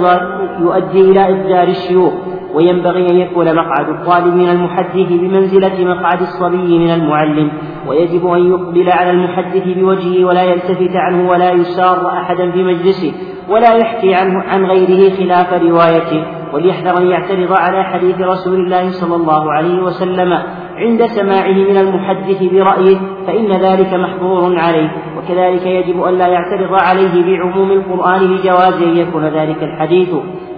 يؤدي 0.61 1.01
إلى 1.01 1.30
إضجار 1.30 1.68
الشيوخ. 1.68 2.12
وينبغي 2.57 3.11
أن 3.11 3.17
يكون 3.17 3.55
مقعد 3.55 3.89
الطالب 3.89 4.35
من 4.35 4.49
المحدث 4.49 5.09
بمنزلة 5.09 5.85
مقعد 5.85 6.21
الصبي 6.21 6.79
من 6.79 6.91
المعلم 6.91 7.51
ويجب 7.87 8.27
أن 8.27 8.51
يقبل 8.51 8.91
على 8.91 9.11
المحدث 9.11 9.63
بوجهه 9.67 10.25
ولا 10.25 10.43
يلتفت 10.43 10.97
عنه 10.97 11.31
ولا 11.31 11.53
يسار 11.53 12.09
أحدا 12.09 12.51
في 12.51 12.63
مجلسه 12.63 13.13
ولا 13.49 13.75
يحكي 13.77 14.15
عنه 14.15 14.43
عن 14.43 14.65
غيره 14.65 15.17
خلاف 15.17 15.53
روايته. 15.63 16.25
وليحذر 16.53 16.99
أن 16.99 17.07
يعترض 17.07 17.53
على 17.53 17.85
حديث 17.85 18.21
رسول 18.21 18.55
الله 18.55 18.91
صلى 18.91 19.17
الله 19.17 19.53
عليه 19.53 19.83
وسلم 19.83 20.39
عند 20.77 21.07
سماعه 21.07 21.53
من 21.53 21.77
المحدث 21.77 22.43
برأيه 22.43 22.97
فإن 23.27 23.53
ذلك 23.53 23.95
محظور 23.95 24.59
عليه. 24.59 24.91
وكذلك 25.19 25.67
يجب 25.67 26.03
أن 26.03 26.19
لا 26.19 26.27
يعترض 26.27 26.75
عليه 26.75 27.25
بعموم 27.27 27.71
القرآن 27.71 28.21
لجواز 28.21 28.83
أن 28.83 28.97
يكون 28.97 29.25
ذلك 29.25 29.63
الحديث. 29.63 30.09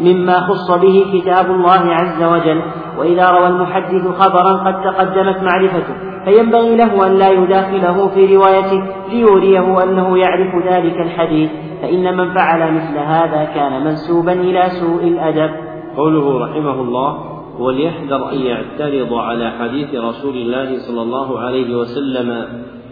مما 0.01 0.41
خص 0.41 0.71
به 0.71 1.07
كتاب 1.13 1.51
الله 1.51 1.95
عز 1.95 2.23
وجل. 2.23 2.63
وإذا 2.99 3.31
روى 3.31 3.47
المحدث 3.47 4.09
خبرا 4.19 4.53
قد 4.53 4.83
تقدمت 4.83 5.43
معرفته. 5.43 5.95
فينبغي 6.25 6.77
له 6.77 7.07
أن 7.07 7.19
لا 7.19 7.31
يداخله 7.31 8.09
في 8.09 8.37
روايته 8.37 8.83
ليوريه 9.13 9.83
أنه 9.85 10.19
يعرف 10.19 10.67
ذلك 10.67 11.01
الحديث. 11.01 11.51
فإن 11.83 12.17
من 12.17 12.35
فعل 12.35 12.75
مثل 12.75 12.99
هذا 12.99 13.45
كان 13.55 13.85
منسوبا 13.85 14.33
إلى 14.33 14.63
سوء 14.69 15.03
الأدب. 15.09 15.51
قوله 15.97 16.39
رحمه 16.45 16.83
الله 16.83 17.39
وليحذر 17.59 18.33
أن 18.33 18.39
يعترض 18.39 19.15
على 19.15 19.51
حديث 19.51 19.95
رسول 19.95 20.37
الله 20.37 20.79
صلى 20.79 21.03
الله 21.03 21.41
عليه 21.41 21.77
وسلم 21.77 22.47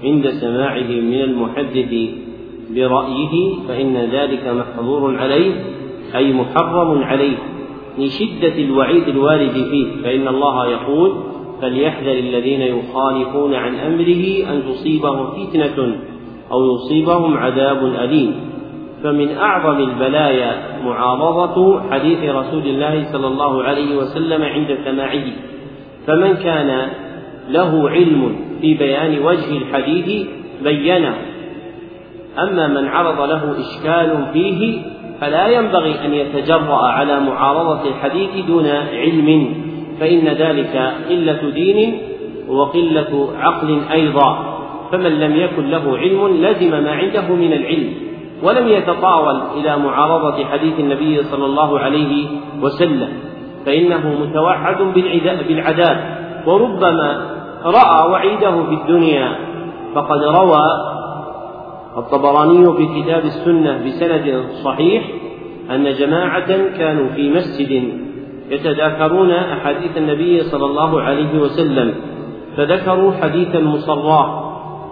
عند 0.05 0.31
سماعه 0.31 0.91
من 1.01 1.21
المحدث 1.21 1.93
برأيه 2.75 3.55
فإن 3.69 3.97
ذلك 3.97 4.47
محظور 4.47 5.17
عليه. 5.19 5.53
أي 6.15 6.33
محرم 6.33 7.03
عليه 7.03 7.37
لشدة 7.99 8.59
الوعيد 8.59 9.09
الوارد 9.09 9.53
فيه 9.53 10.03
فإن 10.03 10.29
الله 10.29 10.67
يقول 10.67 11.15
فليحذر 11.63 12.13
الذين 12.13 12.61
يخالفون 12.61 13.55
عن 13.55 13.75
أمره 13.75 14.53
أن 14.53 14.63
تصيبهم 14.69 15.27
فتنة 15.27 15.97
أو 16.53 16.75
يصيبهم 16.75 17.37
عذاب 17.37 17.85
أليم. 17.85 18.35
فمن 19.03 19.37
أعظم 19.37 19.81
البلايا 19.81 20.83
معارضة 20.85 21.81
حديث 21.91 22.19
رسول 22.19 22.63
الله 22.63 23.13
صلى 23.13 23.27
الله 23.27 23.63
عليه 23.63 23.97
وسلم 23.97 24.43
عند 24.43 24.79
سماعه. 24.85 25.25
فمن 26.07 26.35
كان 26.35 26.89
له 27.49 27.91
علم 27.91 28.37
في 28.61 28.75
بيان 28.75 29.19
وجه 29.19 29.57
الحديث 29.57 30.27
بينه 30.65 31.15
أما 32.39 32.69
من 32.69 32.89
عرض 32.89 33.21
له 33.21 33.55
إشكال 33.61 34.27
فيه 34.33 34.83
فلا 35.21 35.47
ينبغي 35.49 36.05
أن 36.05 36.15
يتجرأ 36.15 36.87
على 36.87 37.21
معارضة 37.21 37.89
الحديث 37.89 38.47
دون 38.47 38.67
علم 38.93 39.55
فإن 40.01 40.29
ذلك 40.29 40.93
قلة 41.09 41.51
دين 41.51 41.99
وقلة 42.49 43.29
عقل 43.39 43.81
أيضا. 43.93 44.57
فمن 44.93 45.21
لم 45.21 45.37
يكن 45.37 45.71
له 45.71 45.99
علم 45.99 46.29
لزم 46.29 46.71
ما 46.71 46.93
عنده 46.93 47.35
من 47.35 47.53
العلم 47.53 47.95
ولم 48.43 48.69
يتطاول 48.69 49.41
إلى 49.57 49.77
معارضة 49.77 50.45
حديث 50.45 50.81
النبي 50.81 51.23
صلى 51.23 51.45
الله 51.45 51.81
عليه 51.81 52.27
وسلم 52.63 53.09
فإنه 53.67 54.15
متوعد 54.21 54.83
بالعذاب 55.49 56.17
وربما 56.47 57.37
رأى 57.65 58.11
وعيده 58.11 58.65
في 58.65 58.75
الدنيا 58.75 59.37
فقد 59.95 60.23
روى 60.23 60.96
الطبراني 61.97 62.65
في 62.77 63.03
كتاب 63.03 63.25
السنة 63.25 63.85
بسند 63.87 64.45
صحيح 64.65 65.05
أن 65.71 65.93
جماعة 65.93 66.77
كانوا 66.79 67.09
في 67.09 67.31
مسجد 67.31 67.93
يتذاكرون 68.51 69.31
أحاديث 69.31 69.97
النبي 69.97 70.43
صلى 70.43 70.65
الله 70.65 71.03
عليه 71.03 71.39
وسلم 71.39 71.95
فذكروا 72.57 73.13
حديثا 73.13 73.61
مصراه 73.61 74.47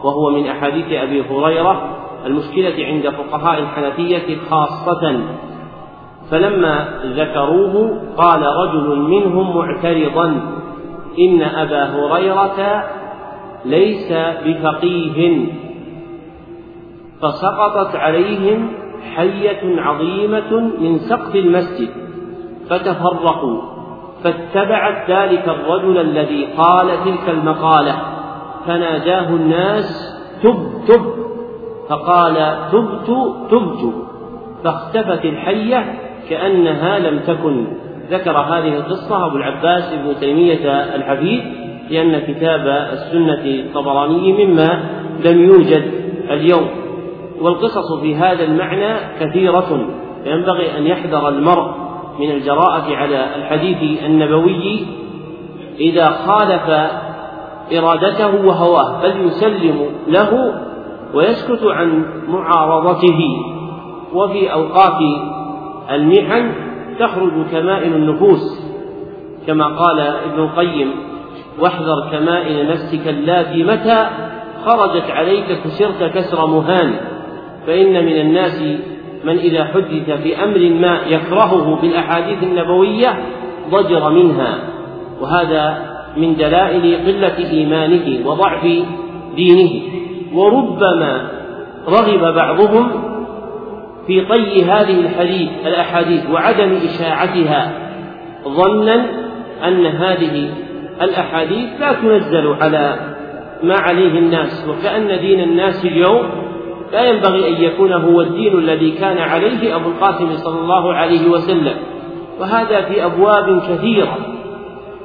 وهو 0.04 0.30
من 0.30 0.46
أحاديث 0.46 0.92
أبي 0.92 1.22
هريرة 1.30 1.90
المشكلة 2.26 2.86
عند 2.86 3.08
فقهاء 3.08 3.58
الحنفية 3.58 4.36
خاصة. 4.50 5.20
فلما 6.30 6.88
ذكروه 7.04 8.02
قال 8.16 8.42
رجل 8.42 8.98
منهم 8.98 9.56
معترضا 9.56 10.26
إن 11.18 11.42
أبا 11.42 11.84
هريرة 11.84 12.84
ليس 13.64 14.12
بفقيه. 14.46 15.46
فسقطت 17.22 17.96
عليهم 17.96 18.68
حية 19.14 19.80
عظيمة 19.80 20.60
من 20.80 20.98
سقف 20.98 21.36
المسجد 21.36 21.88
فتفرقوا 22.70 23.60
فاتبعت 24.24 25.10
ذلك 25.10 25.48
الرجل 25.48 25.98
الذي 25.98 26.48
قال 26.56 26.88
تلك 27.04 27.28
المقالة 27.28 27.94
فناداه 28.66 29.28
الناس 29.28 30.14
تب 30.42 30.68
تب 30.88 31.24
فقال 31.88 32.56
تبت 32.72 33.10
تبت 33.50 33.94
فاختفت 34.64 35.24
الحية 35.24 35.94
كأنها 36.30 36.98
لم 36.98 37.18
تكن. 37.18 37.66
ذكر 38.10 38.38
هذه 38.38 38.76
القصة 38.76 39.26
أبو 39.26 39.36
العباس 39.36 39.92
ابن 39.92 40.20
تيمية 40.20 40.94
الحفيد 40.94 41.42
لأن 41.90 42.18
كتاب 42.18 42.66
السنة 42.92 43.44
الطبراني 43.44 44.46
مما 44.46 44.84
لم 45.24 45.44
يوجد 45.44 45.90
اليوم. 46.30 46.83
والقصص 47.44 48.00
في 48.00 48.16
هذا 48.16 48.44
المعنى 48.44 48.96
كثيرة. 49.20 49.86
فينبغي 50.24 50.78
أن 50.78 50.86
يحذر 50.86 51.28
المرء 51.28 51.70
من 52.18 52.30
الجراءة 52.30 52.96
على 52.96 53.36
الحديث 53.36 54.02
النبوي 54.04 54.86
إذا 55.80 56.10
خالف 56.10 56.90
إرادته 57.78 58.46
وهواه 58.46 59.02
بل 59.02 59.26
يسلم 59.26 59.86
له 60.08 60.54
ويسكت 61.14 61.64
عن 61.64 62.04
معارضته. 62.28 63.20
وفي 64.14 64.52
أوقات 64.52 64.98
المحن 65.90 66.52
تخرج 67.00 67.46
كمائن 67.52 67.92
النفوس 67.92 68.64
كما 69.46 69.66
قال 69.66 70.00
ابن 70.00 70.42
القيم 70.42 70.90
واحذر 71.58 72.10
كمائن 72.12 72.68
نفسك 72.68 73.08
اللاتي 73.08 73.64
متى 73.64 74.06
خرجت 74.66 75.10
عليك 75.10 75.58
كسرت 75.64 76.02
كسر 76.02 76.46
مهان. 76.46 77.13
فإن 77.66 78.04
من 78.04 78.20
الناس 78.20 78.62
من 79.24 79.38
إذا 79.38 79.64
حدث 79.64 80.22
بأمر 80.24 80.58
ما 80.80 81.00
يكرهه 81.06 81.80
بالأحاديث 81.82 82.42
النبوية 82.42 83.18
ضجر 83.70 84.10
منها 84.10 84.58
وهذا 85.20 85.94
من 86.16 86.36
دلائل 86.36 87.06
قلة 87.06 87.50
إيمانه 87.50 88.26
وضعف 88.28 88.62
دينه. 89.36 89.82
وربما 90.34 91.30
رغب 91.88 92.34
بعضهم 92.34 92.90
في 94.06 94.20
طي 94.20 94.64
هذه 94.64 95.00
الحديث 95.00 95.50
الأحاديث 95.66 96.30
وعدم 96.30 96.78
إشاعتها 96.84 97.72
ظنا 98.48 99.06
أن 99.64 99.86
هذه 99.86 100.50
الأحاديث 101.02 101.80
لا 101.80 101.92
تنزل 101.92 102.54
على 102.60 103.14
ما 103.62 103.74
عليه 103.74 104.18
الناس 104.18 104.68
وكأن 104.68 105.20
دين 105.20 105.40
الناس 105.40 105.84
اليوم 105.84 106.26
لا 106.92 107.04
ينبغي 107.04 107.48
أن 107.48 107.62
يكون 107.62 107.92
هو 107.92 108.20
الدين 108.20 108.58
الذي 108.58 108.90
كان 108.90 109.18
عليه 109.18 109.76
أبو 109.76 109.88
القاسم 109.88 110.36
صلى 110.36 110.60
الله 110.60 110.94
عليه 110.94 111.28
وسلم 111.28 111.74
وهذا 112.40 112.80
في 112.80 113.04
أبواب 113.04 113.62
كثيرة. 113.68 114.16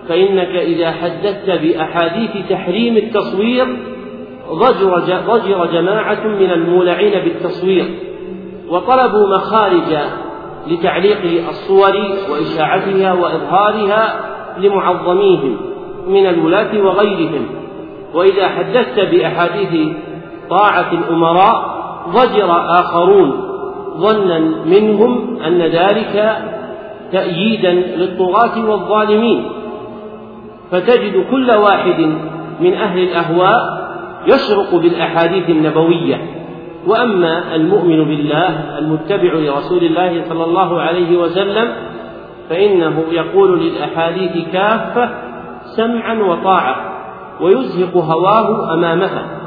فإنك 0.10 0.56
إذا 0.56 0.92
حدثت 0.92 1.50
بأحاديث 1.50 2.50
تحريم 2.50 2.98
التصوير 2.98 3.66
ضجر 4.52 5.00
ضجر 5.28 5.66
جماعة 5.66 6.28
من 6.28 6.52
المولعين 6.52 7.24
بالتصوير 7.24 7.86
وطلبوا 8.70 9.28
مخارج 9.36 9.98
لتعليق 10.68 11.48
الصور 11.50 11.94
وإشاعتها 12.32 13.14
وإظهارها 13.14 14.20
لمعظميهم 14.58 15.58
من 16.08 16.26
الولاة 16.26 16.82
وغيرهم. 16.84 17.46
وإذا 18.14 18.48
حدثت 18.48 19.00
بأحاديث 19.00 19.96
طاعة 20.50 20.92
الأمراء 20.92 21.80
ضجر 22.10 22.52
آخرون 22.80 23.50
ظنا 23.98 24.40
منهم 24.66 25.38
أن 25.48 25.62
ذلك 25.62 26.38
تأييدا 27.12 27.72
للطغاة 27.72 28.70
والظالمين. 28.70 29.46
فتجد 30.72 31.26
كل 31.32 31.52
واحد 31.52 32.00
من 32.60 32.74
أهل 32.74 33.00
الأهواء 33.00 33.90
يشرق 34.28 34.76
بالأحاديث 34.76 35.50
النبوية. 35.50 36.22
وأما 36.88 37.56
المؤمن 37.56 38.04
بالله 38.04 38.78
المتبع 38.78 39.34
لرسول 39.34 39.84
الله 39.84 40.24
صلى 40.30 40.44
الله 40.44 40.82
عليه 40.82 41.18
وسلم 41.18 41.74
فإنه 42.50 43.04
يقول 43.12 43.60
للأحاديث 43.60 44.52
كافة 44.54 45.10
سمعا 45.64 46.14
وطاعة 46.14 46.76
ويزهق 47.42 47.98
هواه 47.98 48.74
أمامها. 48.74 49.39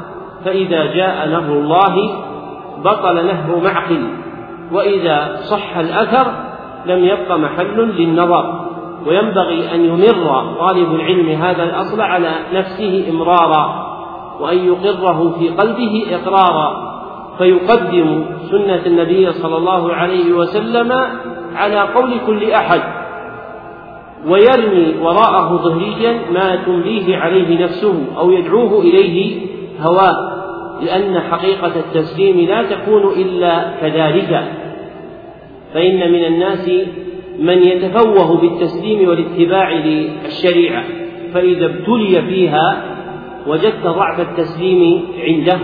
فإذا 0.45 0.85
جاء 0.85 1.27
نهر 1.27 1.53
الله 1.53 1.95
بطل 2.83 3.25
نهر 3.25 3.61
معقل 3.63 4.07
وإذا 4.71 5.35
صح 5.35 5.77
الأثر 5.77 6.31
لم 6.85 7.05
يبق 7.05 7.31
محل 7.31 7.79
للنظر. 7.81 8.59
وينبغي 9.07 9.75
أن 9.75 9.85
يمر 9.85 10.55
طالب 10.59 10.95
العلم 10.95 11.29
هذا 11.29 11.63
الأصل 11.63 12.01
على 12.01 12.31
نفسه 12.53 13.05
إمرارا 13.09 13.85
وأن 14.39 14.57
يقره 14.57 15.35
في 15.39 15.49
قلبه 15.49 16.05
إقرارا. 16.11 16.93
فيقدم 17.37 18.25
سنة 18.51 18.81
النبي 18.85 19.31
صلى 19.31 19.57
الله 19.57 19.93
عليه 19.93 20.33
وسلم 20.33 20.91
على 21.55 21.79
قول 21.79 22.11
كل 22.27 22.51
أحد 22.51 22.81
ويرمي 24.27 24.95
وراءه 25.01 25.57
ظهريا 25.57 26.19
ما 26.33 26.55
تمليه 26.55 27.17
عليه 27.17 27.63
نفسه 27.63 28.05
أو 28.17 28.31
يدعوه 28.31 28.81
إليه 28.81 29.47
هواه. 29.81 30.32
لأن 30.85 31.19
حقيقة 31.19 31.79
التسليم 31.79 32.47
لا 32.47 32.63
تكون 32.63 33.21
إلا 33.21 33.73
كذلك. 33.81 34.43
فإن 35.73 36.11
من 36.11 36.25
الناس 36.25 36.69
من 37.39 37.57
يتفوه 37.63 38.37
بالتسليم 38.37 39.09
والاتباع 39.09 39.71
للشريعة 39.71 40.83
فإذا 41.33 41.65
ابتلي 41.65 42.21
فيها 42.21 42.83
وجدت 43.47 43.83
ضعف 43.83 44.19
التسليم 44.19 45.03
عنده. 45.19 45.59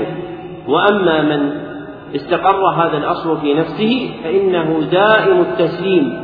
وأما 0.67 1.21
من 1.21 1.51
استقر 2.15 2.65
هذا 2.65 2.97
الأصل 2.97 3.37
في 3.37 3.53
نفسه 3.53 4.09
فإنه 4.23 4.79
دائم 4.91 5.41
التسليم 5.41 6.21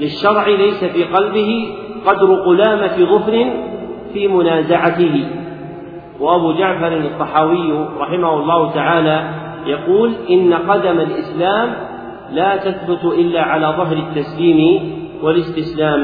للشرع 0.00 0.48
ليس 0.48 0.84
في 0.84 1.04
قلبه 1.04 1.68
قدر 2.06 2.34
قلامة 2.34 2.96
ظفر 2.96 3.50
في 4.12 4.28
منازعته. 4.28 5.24
وأبو 6.20 6.52
جعفر 6.52 6.92
الطحاوي 6.96 7.88
رحمه 8.00 8.34
الله 8.34 8.74
تعالى 8.74 9.30
يقول 9.66 10.14
إن 10.30 10.54
قدم 10.54 11.00
الإسلام 11.00 11.74
لا 12.32 12.56
تثبت 12.56 13.04
إلا 13.04 13.42
على 13.42 13.66
ظهر 13.66 13.96
التسليم 13.96 14.92
والاستسلام. 15.22 16.00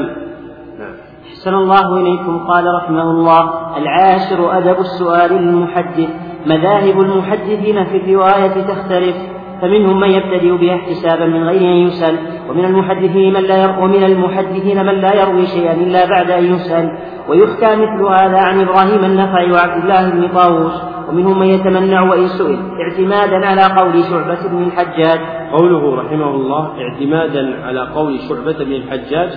نعم. 0.79 0.93
أحسن 1.29 1.53
الله 1.53 1.97
إليكم 2.01 2.47
قال 2.47 2.65
رحمه 2.75 3.11
الله 3.11 3.77
العاشر 3.77 4.57
أدب 4.57 4.79
السؤال 4.79 5.33
للمحدث 5.33 6.09
مذاهب 6.45 7.01
المحدثين 7.01 7.85
في 7.85 7.97
الرواية 7.97 8.61
تختلف. 8.61 9.34
فمنهم 9.61 9.99
من 9.99 10.09
يبتدئ 10.09 10.57
بها 10.57 10.75
احتسابا 10.75 11.25
من 11.25 11.43
غير 11.43 11.61
أن 11.61 11.87
يسأل 11.87 12.17
ومن 12.49 12.65
المحدثين 12.65 13.33
من 13.33 13.43
لا 13.43 13.79
ومن 13.79 14.03
المحدثين 14.03 14.85
من 14.85 14.93
لا 14.93 15.21
يروي 15.21 15.45
شيئا 15.45 15.73
إلا 15.73 16.05
بعد 16.09 16.31
أن 16.31 16.45
يسأل. 16.45 16.97
ويحكى 17.29 17.75
مثل 17.75 18.05
هذا 18.05 18.37
عن 18.37 18.61
إبراهيم 18.61 19.05
النخعي 19.05 19.51
وعبد 19.51 19.83
الله 19.83 20.09
بن 20.09 20.27
طاووس. 20.27 20.83
ومنهم 21.09 21.39
من 21.39 21.47
يتمنع 21.47 22.01
وإن 22.01 22.27
سئل 22.27 22.59
اعتمادا 22.81 23.47
على 23.47 23.61
قول 23.61 24.03
شعبة 24.03 24.49
بن 24.51 24.63
الحجاج. 24.63 25.19
قوله 25.51 25.95
رحمه 25.95 26.29
الله 26.29 26.71
اعتمادا 26.81 27.63
على 27.65 27.87
قول 27.95 28.19
شعبة 28.29 28.65
بن 28.65 28.73
الحجاج 28.73 29.29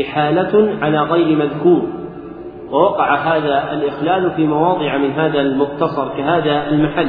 إحالة 0.00 0.78
على 0.82 1.02
غير 1.02 1.38
مذكور. 1.38 1.82
ووقع 2.72 3.14
هذا 3.14 3.72
الإخلال 3.72 4.30
في 4.30 4.46
مواضع 4.46 4.96
من 4.96 5.10
هذا 5.10 5.40
المختصر 5.40 6.08
كهذا 6.16 6.68
المحل. 6.70 7.08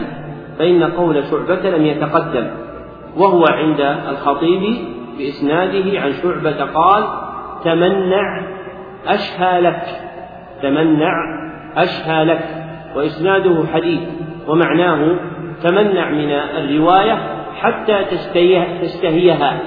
فإن 0.61 0.83
قول 0.83 1.23
شعبة 1.23 1.69
لم 1.69 1.85
يتقدم 1.85 2.47
وهو 3.17 3.45
عند 3.45 3.81
الخطيب 4.09 4.77
بإسناده 5.17 5.99
عن 5.99 6.11
شعبة 6.23 6.65
قال 6.65 7.03
تمنع 7.63 8.41
أشهى 9.07 9.61
لك 9.61 9.81
تمنع 10.61 11.13
أشهى 11.77 12.25
لك 12.25 12.65
وإسناده 12.95 13.65
حديث 13.73 13.99
ومعناه 14.47 15.15
تمنع 15.63 16.09
من 16.09 16.31
الرواية 16.31 17.17
حتى 17.61 18.05
تشتهيها 18.81 19.57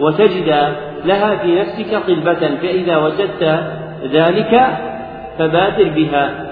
وتجد 0.00 0.72
لها 1.04 1.36
في 1.36 1.60
نفسك 1.60 2.02
طلبة 2.06 2.56
فإذا 2.56 2.96
وجدت 2.96 3.64
ذلك 4.12 4.66
فبادر 5.38 5.88
بها. 5.88 6.47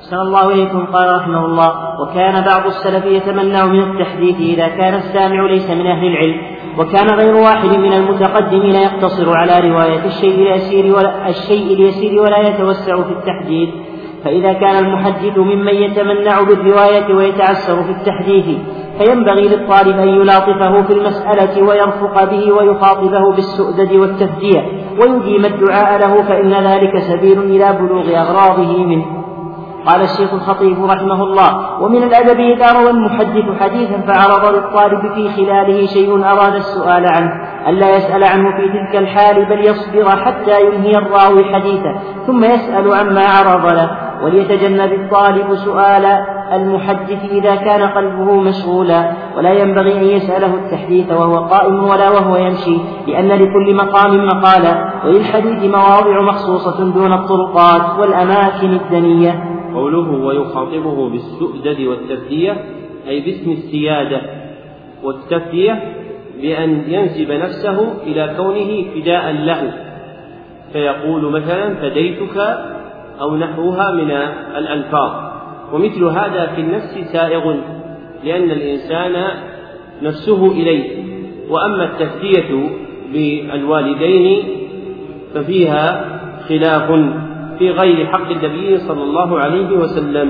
صلى 0.00 0.22
الله 0.22 0.52
إليكم 0.52 0.86
قال 0.86 1.16
رحمه 1.16 1.44
الله 1.44 1.72
وكان 2.02 2.44
بعض 2.44 2.66
السلف 2.66 3.04
يتمنع 3.04 3.66
من 3.66 3.80
التحديث 3.80 4.36
إذا 4.36 4.68
كان 4.68 4.94
السامع 4.94 5.46
ليس 5.46 5.70
من 5.70 5.86
أهل 5.86 6.06
العلم 6.06 6.40
وكان 6.78 7.06
غير 7.06 7.34
واحد 7.34 7.68
من 7.68 7.92
المتقدمين 7.92 8.74
يقتصر 8.74 9.36
على 9.36 9.70
رواية 9.70 10.04
الشيء 10.04 10.34
اليسير 10.34 10.96
ولا 10.96 11.28
الشيء 11.28 11.74
اليسير 11.74 12.20
ولا 12.20 12.38
يتوسع 12.38 13.02
في 13.02 13.12
التحديث. 13.12 13.68
فإذا 14.24 14.52
كان 14.52 14.84
المحدث 14.84 15.38
ممن 15.38 15.74
يتمنع 15.74 16.40
بالرواية 16.40 17.14
ويتعسر 17.14 17.82
في 17.82 17.90
التحديث 17.90 18.44
فينبغي 18.98 19.48
للطالب 19.48 19.98
أن 19.98 20.08
يلاطفه 20.08 20.82
في 20.82 20.92
المسألة 20.92 21.62
ويرفق 21.62 22.24
به 22.30 22.52
ويخاطبه 22.52 23.32
بالسؤدد 23.32 23.92
والتفدية 23.92 24.62
ويديم 25.00 25.44
الدعاء 25.44 26.00
له 26.00 26.22
فإن 26.22 26.52
ذلك 26.52 26.98
سبيل 26.98 27.38
إلى 27.38 27.78
بلوغ 27.80 28.20
أغراضه 28.20 28.84
منه. 28.84 29.19
قال 29.86 30.02
الشيخ 30.02 30.34
الخطيب 30.34 30.84
رحمه 30.84 31.22
الله 31.22 31.82
ومن 31.82 32.02
الأدب 32.02 32.40
إذا 32.40 32.72
روى 32.72 32.90
المحدث 32.90 33.60
حديثا 33.60 34.00
فعرض 34.00 34.54
للطالب 34.54 35.14
في 35.14 35.28
خلاله 35.28 35.86
شيء 35.86 36.24
أراد 36.24 36.54
السؤال 36.54 37.06
عنه 37.06 37.30
ألا 37.68 37.96
يسأل 37.96 38.24
عنه 38.24 38.56
في 38.56 38.68
تلك 38.68 38.96
الحال 38.96 39.44
بل 39.44 39.60
يصبر 39.64 40.10
حتى 40.10 40.60
ينهي 40.66 40.98
الراوي 40.98 41.44
حديثه 41.54 41.94
ثم 42.26 42.44
يسأل 42.44 42.94
عما 42.94 43.24
عرض 43.26 43.72
له. 43.72 44.10
وليتجنب 44.24 44.92
الطالب 44.92 45.54
سؤال 45.54 46.04
المحدث 46.52 47.24
إذا 47.30 47.54
كان 47.54 47.82
قلبه 47.82 48.40
مشغولا 48.40 49.12
ولا 49.36 49.52
ينبغي 49.52 49.96
أن 49.96 50.04
يسأله 50.04 50.54
التحديث 50.54 51.12
وهو 51.12 51.36
قائم 51.36 51.84
ولا 51.84 52.10
وهو 52.10 52.36
يمشي 52.36 52.78
لأن 53.06 53.28
لكل 53.28 53.74
مقام 53.74 54.26
مقالا 54.26 54.84
وللحديث 55.04 55.74
مواضع 55.74 56.20
مخصوصة 56.22 56.92
دون 56.92 57.12
الطرقات 57.12 57.98
والأماكن 57.98 58.72
الدنية. 58.72 59.49
قوله 59.74 60.10
ويخاطبه 60.10 61.08
بالسؤدد 61.08 61.80
والتفدية 61.80 62.64
أي 63.08 63.20
باسم 63.20 63.50
السيادة 63.50 64.20
والتفدية 65.02 65.82
بأن 66.42 66.84
ينسب 66.88 67.32
نفسه 67.32 68.02
إلى 68.06 68.34
كونه 68.36 68.84
فداء 68.94 69.32
له. 69.32 69.72
فيقول 70.72 71.32
مثلا 71.32 71.74
فديتك 71.74 72.36
أو 73.20 73.36
نحوها 73.36 73.90
من 73.90 74.10
الألفاظ. 74.56 75.30
ومثل 75.72 76.04
هذا 76.04 76.46
في 76.46 76.60
النفس 76.60 76.98
سائغ 77.12 77.54
لأن 78.24 78.50
الإنسان 78.50 79.24
نفسه 80.02 80.52
إليه. 80.52 81.04
وأما 81.48 81.84
التفدية 81.84 82.68
بالوالدين 83.12 84.42
ففيها 85.34 86.04
خلاف. 86.48 86.90
في 87.60 87.70
غير 87.70 88.06
حق 88.06 88.30
النبي 88.30 88.78
صلى 88.78 89.02
الله 89.02 89.38
عليه 89.38 89.78
وسلم. 89.78 90.28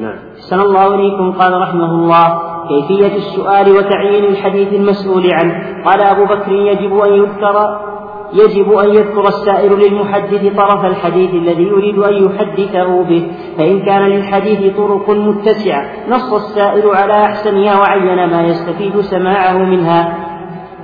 نعم. 0.00 0.18
صلى 0.34 0.62
الله 0.62 0.80
عليكم 0.80 1.32
قال 1.32 1.52
رحمه 1.60 1.90
الله 1.90 2.38
كيفية 2.68 3.16
السؤال 3.16 3.72
وتعيين 3.72 4.24
الحديث 4.24 4.72
المسؤول 4.72 5.32
عنه؟ 5.32 5.54
قال 5.84 6.00
أبو 6.00 6.24
بكر 6.24 6.52
يجب 6.52 6.98
أن 6.98 7.12
يذكر 7.12 7.78
يجب 8.32 8.72
أن 8.72 8.88
يذكر 8.88 9.28
السائل 9.28 9.72
للمحدث 9.72 10.56
طرف 10.56 10.84
الحديث 10.84 11.34
الذي 11.34 11.62
يريد 11.62 11.98
أن 11.98 12.14
يحدثه 12.24 13.02
به 13.04 13.30
فإن 13.58 13.80
كان 13.80 14.02
للحديث 14.02 14.76
طرق 14.76 15.10
متسعة 15.10 15.84
نص 16.08 16.32
السائل 16.32 16.88
على 16.88 17.24
أحسنها 17.24 17.80
وعين 17.80 18.30
ما 18.30 18.42
يستفيد 18.42 19.00
سماعه 19.00 19.58
منها. 19.58 20.18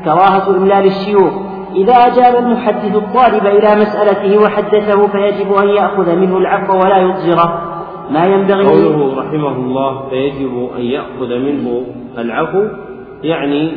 كراهة 0.04 0.56
إملال 0.56 0.86
الشيوخ. 0.86 1.53
إذا 1.74 1.92
أجاب 1.92 2.44
المحدث 2.44 2.96
الطالب 2.96 3.46
إلى 3.46 3.80
مسألته 3.80 4.42
وحدثه 4.42 5.06
فيجب 5.06 5.52
أن 5.52 5.68
يأخذ 5.68 6.16
منه 6.16 6.38
العفو 6.38 6.74
ولا 6.74 6.98
يضجره 6.98 7.74
ما 8.10 8.24
ينبغي 8.24 8.66
قوله 8.66 9.18
رحمه 9.18 9.56
الله 9.56 10.08
فيجب 10.08 10.68
أن 10.76 10.82
يأخذ 10.82 11.38
منه 11.38 11.86
العفو 12.18 12.66
يعني 13.22 13.72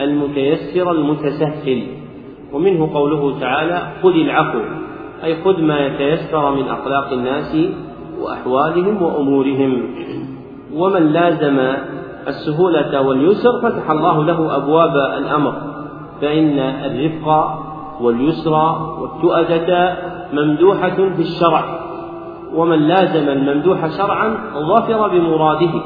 المتيسر 0.00 0.92
المتسهل. 0.92 1.82
ومنه 2.52 2.90
قوله 2.94 3.40
تعالى 3.40 3.82
خذ 4.02 4.14
العفو 4.14 4.58
أي 5.24 5.42
خذ 5.44 5.62
ما 5.62 5.78
يتيسر 5.86 6.54
من 6.54 6.68
أخلاق 6.68 7.12
الناس 7.12 7.56
وأحوالهم 8.20 9.02
وأمورهم. 9.02 9.82
ومن 10.74 11.02
لازم 11.02 11.58
السهولة 12.28 13.00
واليسر 13.00 13.60
فتح 13.62 13.90
الله 13.90 14.24
له 14.24 14.56
أبواب 14.56 14.96
الأمر. 15.18 15.54
فإن 16.20 16.58
الرفق 16.58 17.58
واليسر 18.00 18.52
والتؤدة 19.00 19.96
ممدوحة 20.32 20.96
في 21.16 21.22
الشرع 21.22 21.64
ومن 22.54 22.78
لازم 22.78 23.28
الممدوح 23.28 23.86
شرعا 23.96 24.36
ظفر 24.54 25.08
بمراده. 25.08 25.82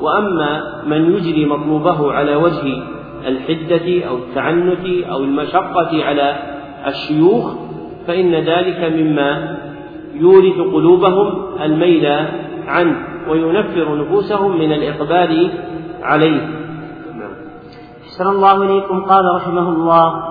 وأما 0.00 0.82
من 0.86 1.14
يجري 1.14 1.46
مطلوبه 1.46 2.12
على 2.12 2.34
وجه 2.34 2.82
الحدة 3.26 4.08
أو 4.08 4.16
التعنت 4.16 5.04
أو 5.10 5.24
المشقة 5.24 6.04
على 6.04 6.36
الشيوخ 6.86 7.54
فإن 8.06 8.34
ذلك 8.34 8.92
مما 8.96 9.58
يورث 10.14 10.56
قلوبهم 10.74 11.42
الميل 11.62 12.06
عنه 12.66 12.96
وينفر 13.28 13.98
نفوسهم 13.98 14.58
من 14.58 14.72
الإقبال 14.72 15.50
عليه. 16.02 16.57
أحسن 18.18 18.30
الله 18.30 18.62
إليكم 18.62 19.00
قال 19.00 19.24
رحمه 19.36 19.68
الله. 19.68 20.22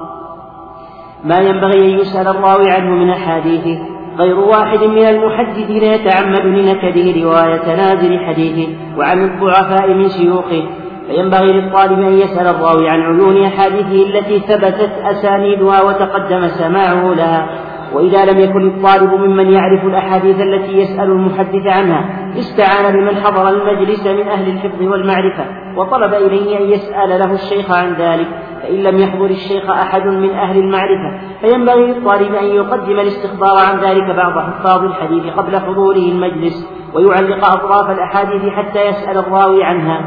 ما 1.23 1.37
ينبغي 1.37 1.79
أن 1.79 1.99
يسأل 1.99 2.27
الراوي 2.27 2.71
عنه 2.71 2.91
من 2.91 3.09
أحاديثه 3.09 3.79
غير 4.17 4.39
واحد 4.39 4.83
من 4.83 5.05
المحدثين 5.05 5.83
يتعمد 5.83 6.45
لنكده 6.45 7.23
رواية 7.23 7.75
نازل 7.75 8.19
حديثه 8.19 8.73
وعن 8.97 9.23
الضعفاء 9.23 9.93
من 9.93 10.09
شيوخه. 10.09 10.63
فينبغي 11.07 11.53
للطالب 11.53 11.99
أن 11.99 12.13
يسأل 12.13 12.47
الراوي 12.47 12.89
عن 12.89 13.01
عيون 13.01 13.43
أحاديثه 13.43 14.05
التي 14.09 14.39
ثبتت 14.39 14.91
أسانيدها 15.03 15.81
وتقدم 15.81 16.47
سماعه 16.47 17.13
لها. 17.13 17.49
وإذا 17.93 18.25
لم 18.25 18.39
يكن 18.39 18.67
الطالب 18.67 19.13
ممن 19.13 19.51
يعرف 19.51 19.85
الأحاديث 19.85 20.41
التي 20.41 20.77
يسأل 20.77 21.11
المحدث 21.11 21.65
عنها 21.65 22.29
استعان 22.39 22.93
بمن 22.93 23.15
حضر 23.15 23.49
المجلس 23.49 24.07
من 24.07 24.27
أهل 24.27 24.49
الحفظ 24.49 24.81
والمعرفة 24.81 25.45
وطلب 25.77 26.13
إليه 26.13 26.59
أن 26.59 26.63
يسأل 26.63 27.09
له 27.09 27.33
الشيخ 27.33 27.71
عن 27.71 27.93
ذلك. 27.93 28.27
فإن 28.61 28.83
لم 28.83 28.99
يحضر 28.99 29.25
الشيخ 29.25 29.69
أحد 29.69 30.05
من 30.07 30.29
أهل 30.29 30.57
المعرفة 30.57 31.19
فينبغي 31.41 31.87
للطالب 31.87 32.33
أن 32.33 32.45
يقدم 32.45 32.99
الاستخبار 32.99 33.57
عن 33.57 33.79
ذلك 33.79 34.15
بعض 34.15 34.33
حفاظ 34.39 34.83
الحديث 34.83 35.33
قبل 35.33 35.59
حضوره 35.59 35.97
المجلس 35.97 36.67
ويعلق 36.93 37.45
أطراف 37.45 37.89
الأحاديث 37.89 38.53
حتى 38.53 38.85
يسأل 38.87 39.17
الراوي 39.17 39.63
عنها. 39.63 39.99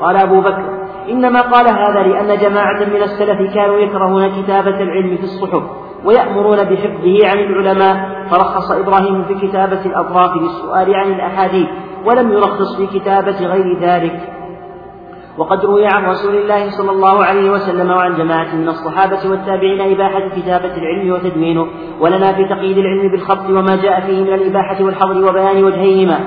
قال 0.00 0.16
أبو 0.16 0.40
بكر 0.40 0.64
إنما 1.10 1.40
قال 1.40 1.68
هذا 1.68 2.02
لأن 2.02 2.38
جماعة 2.38 2.84
من 2.84 3.02
السلف 3.02 3.54
كانوا 3.54 3.78
يكرهون 3.78 4.42
كتابة 4.42 4.80
العلم 4.80 5.16
في 5.16 5.22
الصحف. 5.22 5.62
ويأمرون 6.04 6.56
بحفظه 6.56 7.28
عن 7.28 7.38
العلماء. 7.38 8.26
فرخص 8.30 8.70
إبراهيم 8.70 9.24
في 9.24 9.46
كتابة 9.46 9.86
الأطراف 9.86 10.30
للسؤال 10.36 10.94
عن 10.94 11.12
الأحاديث 11.12 11.68
ولم 12.04 12.32
يرخص 12.32 12.76
في 12.76 12.86
كتابة 12.98 13.46
غير 13.46 13.80
ذلك. 13.80 14.20
وقد 15.38 15.64
روي 15.64 15.86
عن 15.86 16.04
رسول 16.04 16.34
الله 16.34 16.70
صلى 16.70 16.90
الله 16.90 17.24
عليه 17.24 17.50
وسلم 17.50 17.90
وعن 17.90 18.16
جماعة 18.16 18.54
من 18.54 18.68
الصحابة 18.68 19.30
والتابعين 19.30 19.92
إباحة 19.92 20.28
كتابة 20.28 20.76
العلم 20.76 21.12
وتدوينه 21.12 21.66
ولنا 22.00 22.32
في 22.32 22.44
تقييد 22.44 22.78
العلم 22.78 23.10
بالخط 23.10 23.50
وما 23.50 23.76
جاء 23.82 24.00
فيه 24.00 24.22
من 24.24 24.32
الإباحة 24.34 24.84
والحظر 24.84 25.28
وبيان 25.28 25.64
وجهيهما. 25.64 26.18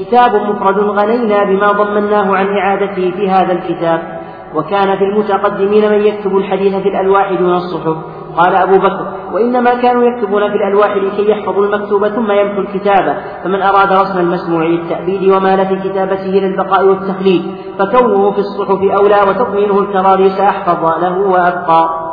كتاب 0.00 0.34
مفرد 0.34 0.78
غنينا 0.78 1.44
بما 1.44 1.72
ضمناه 1.72 2.36
عن 2.36 2.46
إعادته 2.46 3.10
في 3.10 3.30
هذا 3.30 3.52
الكتاب. 3.52 4.20
وكان 4.54 4.98
في 4.98 5.04
المتقدمين 5.04 5.90
من 5.90 6.00
يكتب 6.00 6.36
الحديث 6.36 6.74
في 6.74 6.88
الألواح 6.88 7.32
دون 7.32 7.54
الصحف. 7.54 7.96
قال 8.36 8.54
أبو 8.56 8.78
بكر 8.78 9.20
وإنما 9.32 9.74
كانوا 9.82 10.04
يكتبون 10.04 10.48
في 10.48 10.56
الألواح 10.56 10.96
لكي 10.96 11.30
يحفظوا 11.30 11.66
المكتوب 11.66 12.08
ثم 12.08 12.30
يمحوا 12.30 12.62
الكتابة 12.62 13.16
فمن 13.44 13.62
أراد 13.62 13.92
رسم 13.92 14.18
المسموع 14.20 14.64
للتأبيد 14.64 15.30
ومال 15.30 15.66
في 15.66 15.88
كتابته 15.88 16.30
للبقاء 16.30 16.86
والتخليد 16.86 17.42
فكونه 17.78 18.30
في 18.30 18.38
الصحف 18.38 18.80
أولى 19.00 19.20
وتضمينه 19.28 19.80
الكراريس 19.80 20.40
أحفظ 20.40 21.02
له 21.02 21.18
وأبقى. 21.18 22.10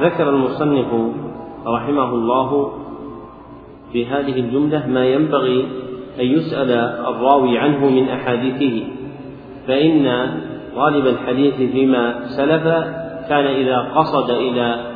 ذكر 0.00 0.28
المصنف 0.28 0.86
رحمه 1.66 2.14
الله 2.14 2.72
في 3.92 4.06
هذه 4.06 4.40
الجملة 4.40 4.86
ما 4.86 5.06
ينبغي 5.06 5.68
أن 6.20 6.24
يسأل 6.24 6.70
الراوي 7.08 7.58
عنه 7.58 7.90
من 7.90 8.08
أحاديثه 8.08 8.86
فإن 9.68 10.06
غالب 10.76 11.06
الحديث 11.06 11.54
فيما 11.54 12.14
سلف 12.36 12.62
كان 13.28 13.46
إذا 13.46 13.78
قصد 13.78 14.30
إلى 14.30 14.87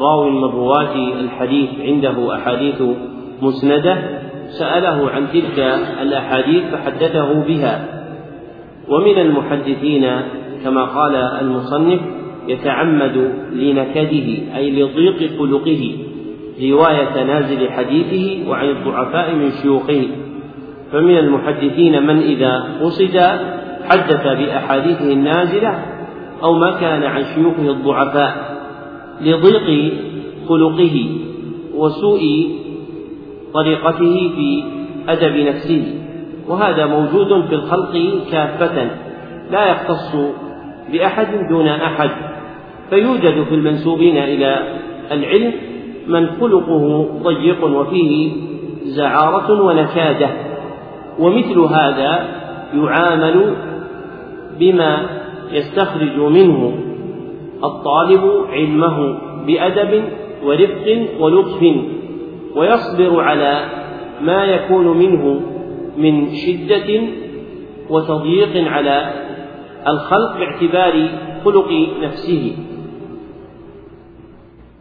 راو 0.00 0.30
من 0.30 0.44
رواة 0.44 0.96
الحديث 1.20 1.70
عنده 1.80 2.34
أحاديث 2.34 2.82
مسندة 3.42 3.96
سأله 4.48 5.10
عن 5.10 5.26
تلك 5.32 5.58
الأحاديث 6.02 6.64
فحدثه 6.64 7.34
بها. 7.34 7.84
ومن 8.88 9.18
المحدثين 9.18 10.06
كما 10.64 10.84
قال 10.84 11.14
المصنف 11.16 12.00
يتعمد 12.48 13.32
لنكده 13.52 14.56
أي 14.56 14.70
لضيق 14.70 15.38
خلقه 15.38 15.96
رواية 16.62 17.24
نازل 17.24 17.70
حديثه 17.70 18.50
وعن 18.50 18.68
الضعفاء 18.68 19.34
من 19.34 19.50
شيوخه. 19.62 20.06
فمن 20.92 21.18
المحدثين 21.18 22.06
من 22.06 22.18
إذا 22.18 22.64
قصد 22.82 23.20
حدث 23.88 24.22
بأحاديثه 24.26 25.12
النازلة 25.12 25.78
أو 26.42 26.54
ما 26.54 26.70
كان 26.80 27.02
عن 27.02 27.24
شيوخه 27.34 27.70
الضعفاء. 27.70 28.53
لضيق 29.20 29.92
خلقه 30.48 31.06
وسوء 31.74 32.50
طريقته 33.54 34.30
في 34.36 34.62
أدب 35.08 35.36
نفسه. 35.36 35.94
وهذا 36.48 36.86
موجود 36.86 37.44
في 37.48 37.54
الخلق 37.54 38.20
كافة 38.30 38.90
لا 39.50 39.70
يختص 39.70 40.16
بأحد 40.92 41.48
دون 41.48 41.68
أحد. 41.68 42.10
فيوجد 42.90 43.44
في 43.44 43.54
المنسوبين 43.54 44.16
إلى 44.16 44.78
العلم 45.12 45.52
من 46.08 46.26
خلقه 46.40 47.08
ضيق 47.22 47.64
وفيه 47.64 48.32
زعارة 48.84 49.62
ونكادة. 49.62 50.28
ومثل 51.18 51.58
هذا 51.58 52.28
يعامل 52.74 53.54
بما 54.60 55.06
يستخرج 55.52 56.18
منه. 56.18 56.83
الطالب 57.64 58.46
علمه 58.52 59.18
بأدب 59.46 60.04
ورفق 60.44 61.06
ولطف 61.20 61.62
ويصبر 62.56 63.20
على 63.20 63.64
ما 64.20 64.44
يكون 64.44 64.98
منه 64.98 65.40
من 65.96 66.34
شدة 66.34 67.00
وتضييق 67.90 68.72
على 68.72 69.12
الخلق 69.88 70.38
باعتبار 70.38 71.08
خلق 71.44 71.72
نفسه. 72.02 72.56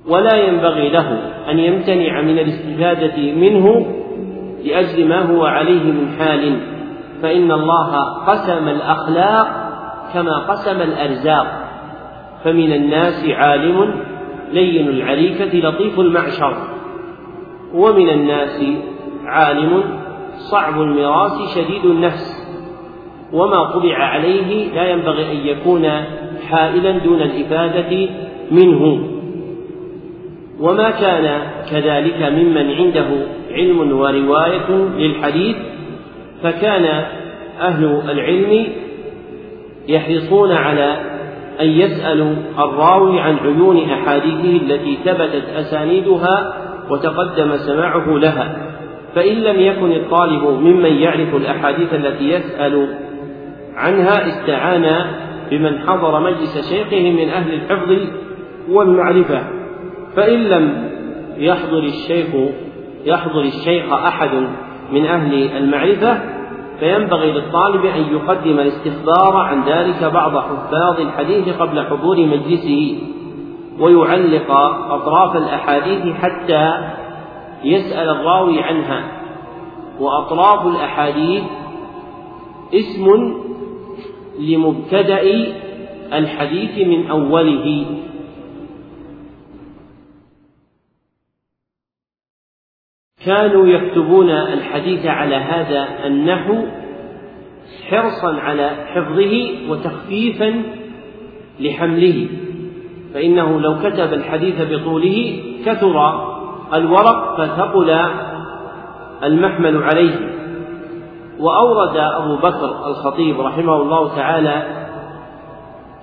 ولا 0.08 0.36
ينبغي 0.36 0.90
له 0.90 1.10
أن 1.52 1.60
يمتنع 1.60 2.22
من 2.22 2.40
الاستفادة 2.40 3.32
منه 3.32 3.86
لأجل 4.66 5.08
ما 5.08 5.22
هو 5.22 5.46
عليه 5.46 5.84
من 5.84 6.16
حال 6.20 6.60
فإن 7.22 7.52
الله 7.52 8.04
قسم 8.26 8.68
الأخلاق 8.68 9.48
كما 10.14 10.38
قسم 10.38 10.82
الأرزاق. 10.82 11.63
فمن 12.44 12.74
الناس 12.74 13.26
عالم 13.30 13.94
لين 14.54 14.88
العريكة 14.88 15.70
لطيف 15.70 16.00
المعشر. 16.00 16.58
ومن 17.74 18.10
الناس 18.10 18.64
عالم 19.26 19.84
صعب 20.52 20.82
المراس 20.82 21.56
شديد 21.56 21.86
النفس. 21.86 22.44
وما 23.34 23.64
طبع 23.74 23.98
عليه 23.98 24.74
لا 24.76 24.92
ينبغي 24.92 25.32
أن 25.32 25.48
يكون 25.48 25.90
حائلا 26.50 26.92
دون 26.92 27.22
الإفادة 27.22 28.10
منه. 28.52 29.10
وما 30.60 30.92
كان 30.92 31.42
كذلك 31.72 32.22
ممن 32.22 32.72
عنده 32.72 33.06
علم 33.52 34.00
ورواية 34.00 34.72
للحديث 34.98 35.56
فكان 36.44 37.06
أهل 37.62 38.02
العلم 38.10 38.68
يحرصون 39.88 40.52
على 40.52 41.13
أن 41.62 41.68
يسألوا 41.70 42.36
الراوي 42.60 43.20
عن 43.20 43.38
عيون 43.38 43.90
أحاديثه 43.90 44.66
التي 44.66 44.98
ثبتت 45.06 45.50
أسانيدها 45.56 46.54
وتقدم 46.90 47.58
سماعه 47.58 48.18
لها. 48.18 48.58
فإن 49.16 49.36
لم 49.36 49.60
يكن 49.60 49.92
الطالب 49.92 50.44
ممن 50.44 50.94
يعرف 50.94 51.36
الأحاديث 51.36 51.94
التي 51.94 52.30
يسأل 52.30 52.88
عنها 53.76 54.28
استعان 54.28 55.06
بمن 55.52 55.80
حضر 55.80 56.20
مجلس 56.20 56.70
شيخه 56.70 57.12
من 57.12 57.30
أهل 57.30 57.54
الحفظ 57.54 57.98
والمعرفة. 58.70 59.44
فإن 60.16 60.40
لم 60.40 60.90
يحضر 61.38 61.84
الشيخ 61.84 62.28
يحضر 63.06 63.42
الشيخ 63.42 63.94
أحد 63.94 64.30
من 64.92 65.06
أهل 65.06 65.58
المعرفة 65.58 66.18
فينبغي 66.80 67.32
للطالب 67.32 67.86
أن 67.86 68.02
يقدم 68.02 68.60
الاستخبار 68.60 69.38
عن 69.38 69.64
ذلك 69.64 70.04
بعض 70.04 70.38
حفاظ 70.38 71.00
الحديث 71.00 71.58
قبل 71.58 71.86
حضور 71.86 72.18
مجلسه 72.26 72.98
ويعلق 73.80 74.52
أطراف 74.92 75.36
الأحاديث 75.36 76.16
حتى 76.16 76.78
يسأل 77.64 78.10
الراوي 78.10 78.64
عنها. 78.64 79.04
وأطراف 80.00 80.68
الأحاديث 80.68 81.44
اسم 82.74 83.34
لمبتدأ 84.40 85.22
الحديث 86.14 86.88
من 86.88 87.10
أوله. 87.10 87.86
كانوا 93.26 93.68
يكتبون 93.68 94.30
الحديث 94.30 95.06
على 95.06 95.36
هذا 95.36 95.88
النحو 96.06 96.56
حرصا 97.90 98.40
على 98.40 98.70
حفظه 98.94 99.50
وتخفيفا 99.70 100.64
لحمله. 101.60 102.28
فإنه 103.14 103.60
لو 103.60 103.80
كتب 103.80 104.14
الحديث 104.14 104.62
بطوله 104.62 105.40
كثر 105.66 106.24
الورق 106.74 107.38
فثقل 107.38 108.00
المحمل 109.24 109.84
عليه. 109.84 110.16
وأورد 111.40 111.98
أبو 111.98 112.36
بكر 112.36 112.88
الخطيب 112.88 113.42
رحمه 113.42 113.76
الله 113.76 114.16
تعالى 114.16 114.64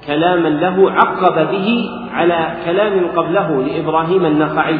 كلاما 0.07 0.49
له 0.49 0.91
عقب 0.91 1.51
به 1.51 1.91
على 2.13 2.57
كلام 2.65 3.07
قبله 3.17 3.63
لإبراهيم 3.63 4.27
النخعي. 4.27 4.79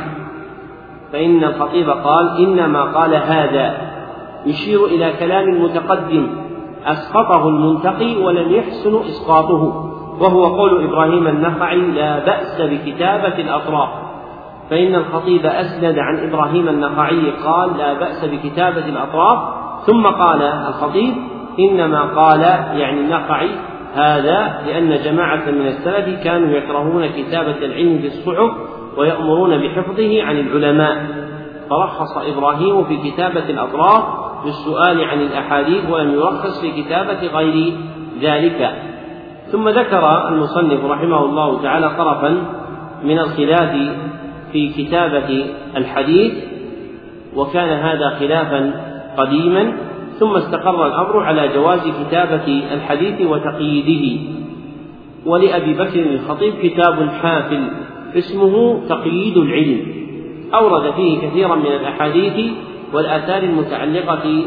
فإن 1.13 1.45
الخطيب 1.45 1.91
قال 1.91 2.39
إنما 2.39 2.83
قال 2.83 3.15
هذا 3.15 3.91
يشير 4.47 4.85
إلى 4.87 5.13
كلام 5.19 5.63
متقدم 5.63 6.27
أسقطه 6.87 7.49
المنتقي 7.49 8.17
ولم 8.17 8.53
يحسن 8.53 8.97
إسقاطه 8.97 9.91
وهو 10.21 10.45
قول 10.45 10.85
إبراهيم 10.85 11.27
النخعي 11.27 11.81
لا 11.81 12.25
بأس 12.25 12.61
بكتابة 12.61 13.39
الأطراف. 13.39 13.89
فإن 14.71 14.95
الخطيب 14.95 15.47
أسند 15.47 15.99
عن 15.99 16.29
إبراهيم 16.29 16.69
النخعي 16.69 17.31
قال 17.31 17.77
لا 17.79 17.93
بأس 17.93 18.25
بكتابة 18.25 18.89
الأطراف 18.89 19.39
ثم 19.87 20.07
قال 20.07 20.43
الخطيب 20.43 21.15
إنما 21.59 22.03
قال 22.03 22.41
يعني 22.79 23.01
النخعي 23.01 23.51
هذا 23.95 24.63
لأن 24.67 25.03
جماعة 25.05 25.51
من 25.51 25.67
السلف 25.67 26.25
كانوا 26.25 26.49
يكرهون 26.49 27.07
كتابة 27.07 27.57
العلم 27.59 27.99
في 27.99 28.07
الصحف 28.07 28.51
ويأمرون 29.01 29.59
بحفظه 29.59 30.23
عن 30.23 30.39
العلماء. 30.39 31.07
فرخص 31.71 32.17
إبراهيم 32.17 32.85
في 32.85 33.11
كتابة 33.11 33.51
الأطراف 33.51 34.05
بالسؤال 34.45 35.05
عن 35.05 35.21
الأحاديث 35.21 35.91
ولم 35.91 36.15
يرخص 36.15 36.61
في 36.61 36.83
كتابة 36.83 37.27
غير 37.27 37.73
ذلك. 38.21 38.75
ثم 39.53 39.69
ذكر 39.69 40.29
المصنف 40.29 40.85
رحمه 40.85 41.25
الله 41.25 41.63
تعالى 41.63 41.91
طرفا 41.99 42.43
من 43.05 43.19
الخلاف 43.19 43.73
في 44.53 44.69
كتابة 44.69 45.45
الحديث 45.77 46.33
وكان 47.37 47.69
هذا 47.69 48.17
خلافا 48.21 48.73
قديما. 49.17 49.73
ثم 50.19 50.37
استقر 50.37 50.87
الأمر 50.87 51.23
على 51.25 51.49
جواز 51.49 51.81
كتابة 51.81 52.63
الحديث 52.73 53.21
وتقييده. 53.31 54.21
ولأبي 55.27 55.75
بكر 55.75 56.01
الخطيب 56.01 56.55
كتاب 56.63 57.09
حافل. 57.23 57.71
اسمه 58.17 58.81
تقييد 58.89 59.37
العلم. 59.37 59.81
أورد 60.55 60.95
فيه 60.95 61.19
كثيرا 61.19 61.55
من 61.55 61.67
الأحاديث 61.67 62.53
والآثار 62.93 63.43
المتعلقة 63.43 64.43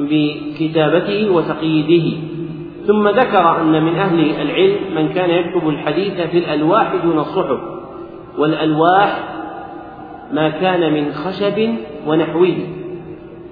بكتابته 0.00 1.30
وتقييده. 1.30 2.16
ثم 2.86 3.08
ذكر 3.08 3.60
أن 3.60 3.82
من 3.84 3.94
أهل 3.94 4.30
العلم 4.42 4.76
من 4.96 5.08
كان 5.08 5.30
يكتب 5.30 5.68
الحديث 5.68 6.20
في 6.20 6.38
الألواح 6.38 6.94
دون 7.04 7.18
الصحف 7.18 7.58
والألواح 8.38 9.24
ما 10.32 10.48
كان 10.48 10.92
من 10.92 11.12
خشب 11.12 11.68
ونحوه 12.06 12.56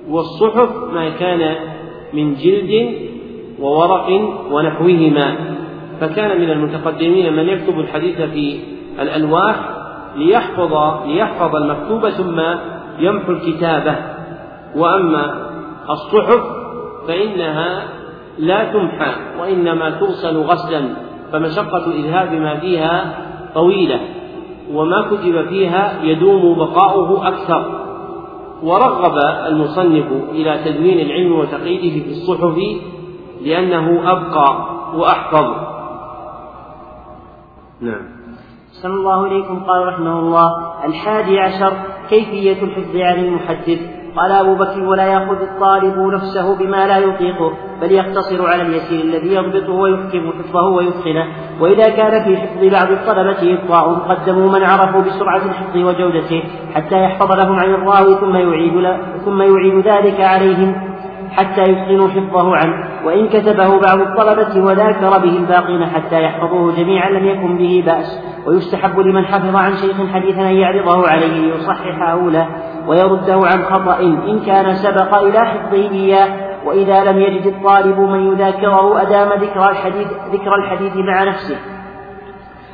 والصحف 0.09 0.93
ما 0.95 1.09
كان 1.09 1.57
من 2.15 2.35
جلد 2.35 2.95
وورق 3.61 4.09
ونحوهما. 4.51 5.37
فكان 6.01 6.41
من 6.41 6.51
المتقدمين 6.51 7.33
من 7.33 7.49
يكتب 7.49 7.81
الحديث 7.81 8.21
في 8.21 8.59
الألواح 9.01 9.57
ليحفظ 10.17 10.73
ليحفظ 11.07 11.57
المكتوب 11.57 12.09
ثم 12.09 12.41
يمحو 12.99 13.33
الكتابة. 13.33 13.97
وأما 14.77 15.35
الصحف 15.91 16.41
فإنها 17.09 17.89
لا 18.39 18.73
تمحى 18.73 19.13
وإنما 19.41 19.91
تغسل 19.91 20.37
غسلا 20.37 20.83
فمشقة 21.33 21.93
إذهاب 21.93 22.33
ما 22.33 22.57
فيها 22.57 23.15
طويلة 23.55 24.01
وما 24.73 25.03
كتب 25.03 25.49
فيها 25.49 26.03
يدوم 26.03 26.59
بقاؤه 26.59 27.29
أكثر. 27.29 27.83
ورغب 28.63 29.19
المصنف 29.47 30.07
إلى 30.31 30.59
تدوين 30.65 31.01
العلم 31.01 31.33
وتقييده 31.33 32.05
في 32.05 32.11
الصحف 32.11 32.59
لأنه 33.43 34.13
أبقى 34.13 34.67
وأحفظ. 34.95 35.55
نعم. 37.81 38.22
صلى 38.83 38.95
الله 38.95 39.27
إليكم. 39.27 39.65
قال 39.65 39.87
رحمه 39.87 40.19
الله 40.19 40.49
الحادي 40.85 41.41
عشر 41.41 41.73
كيفية 42.11 42.63
الحفظ 42.63 42.97
عن 42.97 43.19
المحدث؟ 43.25 44.03
قال 44.17 44.33
أبو 44.33 44.55
بكر 44.55 44.81
ولا 44.81 45.07
يأخذ 45.07 45.43
الطالب 45.43 45.99
نفسه 45.99 46.59
بما 46.59 46.87
لا 46.87 46.99
يطيقه 46.99 47.53
بل 47.81 47.93
يقتصر 47.93 48.47
على 48.47 48.63
اليسير 48.63 49.05
الذي 49.05 49.35
يضبطه 49.35 49.73
ويحكم 49.73 50.33
حفظه 50.39 50.69
ويتقنه 50.69 51.27
وإذا 51.61 51.89
كان 51.89 52.25
في 52.25 52.37
حفظ 52.37 52.65
بعض 52.65 52.91
الطلبة 52.91 53.55
إبطاء 53.55 53.95
قدموا 53.95 54.51
من 54.59 54.65
عرفوا 54.65 55.01
بسرعة 55.01 55.45
الحفظ 55.47 55.77
وجودته 55.77 56.43
حتى 56.75 57.05
يحفظ 57.05 57.33
لهم 57.33 57.59
عن 57.59 57.75
الراوي 57.75 58.15
ثم 58.15 58.37
يعيد 58.37 58.97
ثم 59.25 59.43
يعيد 59.43 59.87
ذلك 59.87 60.21
عليهم. 60.21 60.92
حتى 61.33 61.63
يتقنوا 61.63 62.09
حفظه 62.09 62.57
عنه. 62.57 62.75
وإن 63.05 63.29
كتبه 63.29 63.81
بعض 63.81 64.01
الطلبة 64.01 64.65
وذاكر 64.65 65.19
به 65.19 65.37
الباقين 65.37 65.87
حتى 65.87 66.23
يحفظوه 66.23 66.77
جميعا 66.77 67.11
لم 67.11 67.27
يكن 67.27 67.59
به 67.59 67.83
بأس. 67.87 68.25
ويستحب 68.47 68.99
لمن 69.01 69.25
حفظ 69.25 69.57
عن 69.57 69.77
شيخ 69.77 69.97
حديثا 70.15 70.41
أن 70.41 70.55
يعرضه 70.55 71.09
عليه 71.09 71.53
ليصححه 71.53 72.31
له 72.31 72.47
ويرده 72.87 73.41
عن 73.45 73.63
خطأ. 73.63 74.01
إن 74.01 74.41
كان 74.47 74.75
سبق 74.75 75.15
إلى 75.15 75.39
حفظه 75.39 75.91
إياه 75.91 76.53
وإذا 76.67 77.05
لم 77.05 77.19
يجد 77.19 77.47
الطالب 77.47 78.01
من 78.01 78.33
يذاكره 78.33 79.03
أدام 79.03 79.29
ذكر 79.29 79.71
الحديث 79.71 80.09
ذكر 80.33 80.55
الحديث 80.55 80.97
مع 80.97 81.25
نفسه 81.25 81.57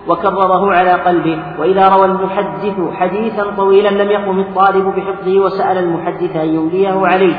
وكرره 0.09 0.75
على 0.75 0.91
قلبه. 0.91 1.39
وإذا 1.59 1.89
روى 1.89 2.05
المحدث 2.05 2.95
حديثا 2.95 3.45
طويلا 3.57 3.89
لم 3.89 4.11
يقم 4.11 4.41
الطالب 4.41 4.95
بحفظه 4.97 5.39
وسأل 5.39 5.79
المحدث 5.79 6.37
أن 6.37 6.49
يوليه 6.55 7.07
عليه. 7.07 7.37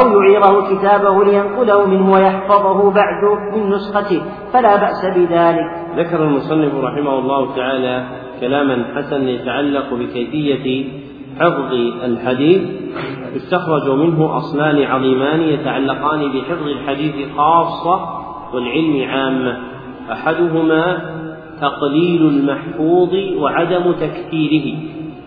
أو 0.00 0.22
يعيره 0.22 0.74
كتابه 0.74 1.24
لينقله 1.24 1.86
منه 1.86 2.12
ويحفظه 2.12 2.90
بعد 2.90 3.24
من 3.54 3.70
نسخته 3.70 4.22
فلا 4.52 4.76
بأس 4.76 5.16
بذلك. 5.16 5.66
ذكر 5.96 6.24
المصنف 6.24 6.74
رحمه 6.74 7.18
الله 7.18 7.56
تعالى 7.56 8.06
كلاما 8.40 8.84
حسنا 8.96 9.30
يتعلق 9.30 9.94
بكيفية 9.94 10.84
حفظ 11.40 11.72
الحديث 12.04 12.62
يستخرج 13.34 13.90
منه 13.90 14.36
أصلان 14.36 14.82
عظيمان 14.82 15.40
يتعلقان 15.40 16.32
بحفظ 16.32 16.66
الحديث 16.66 17.14
خاصة 17.36 18.00
والعلم 18.54 19.10
عامة. 19.10 19.58
أحدهما 20.12 21.12
تقليل 21.60 22.22
المحفوظ 22.22 23.14
وعدم 23.38 23.92
تكثيره 23.92 24.78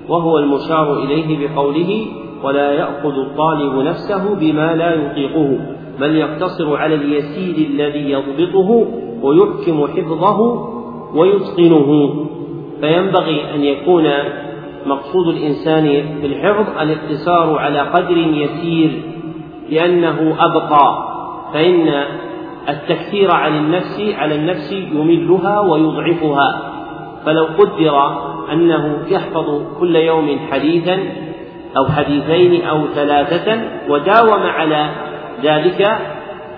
وهو 0.09 0.39
المشار 0.39 0.93
إليه 1.03 1.47
بقوله 1.47 2.05
ولا 2.45 2.71
يأخذ 2.71 3.17
الطالب 3.19 3.75
نفسه 3.75 4.35
بما 4.35 4.75
لا 4.75 4.93
يطيقه 4.93 5.57
بل 5.99 6.15
يقتصر 6.15 6.77
على 6.77 6.95
اليسير 6.95 7.67
الذي 7.69 8.11
يضبطه 8.11 8.87
ويحكم 9.21 9.87
حفظه 9.87 10.69
ويتقنه. 11.15 12.15
فينبغي 12.81 13.55
أن 13.55 13.63
يكون 13.63 14.03
مقصود 14.85 15.27
الإنسان 15.27 15.83
في 16.21 16.27
الحفظ 16.27 16.79
الاقتصار 16.81 17.57
على 17.57 17.79
قدر 17.79 18.17
يسير 18.17 19.01
لأنه 19.69 20.35
أبقى 20.39 21.07
فإن 21.53 22.03
التكثير 22.69 23.31
على 23.31 23.57
النفس 23.57 24.01
على 24.17 24.35
النفس 24.35 24.71
يملها 24.71 25.59
ويضعفها. 25.59 26.71
فلو 27.25 27.45
قدر 27.45 27.95
أنه 28.53 28.97
يحفظ 29.07 29.61
كل 29.79 29.95
يوم 29.95 30.39
حديثا 30.51 30.99
أو 31.77 31.85
حديثين 31.85 32.65
أو 32.65 32.87
ثلاثة 32.87 33.61
وداوم 33.89 34.43
على 34.43 34.89
ذلك 35.43 35.87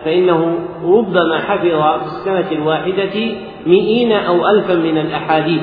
فإنه 0.05 0.59
ربما 0.84 1.39
حفظ 1.39 1.82
في 1.99 2.05
السنة 2.05 2.51
الواحدة 2.51 3.36
مئين 3.65 4.11
أو 4.11 4.49
ألفا 4.49 4.74
من 4.74 4.97
الأحاديث. 4.97 5.61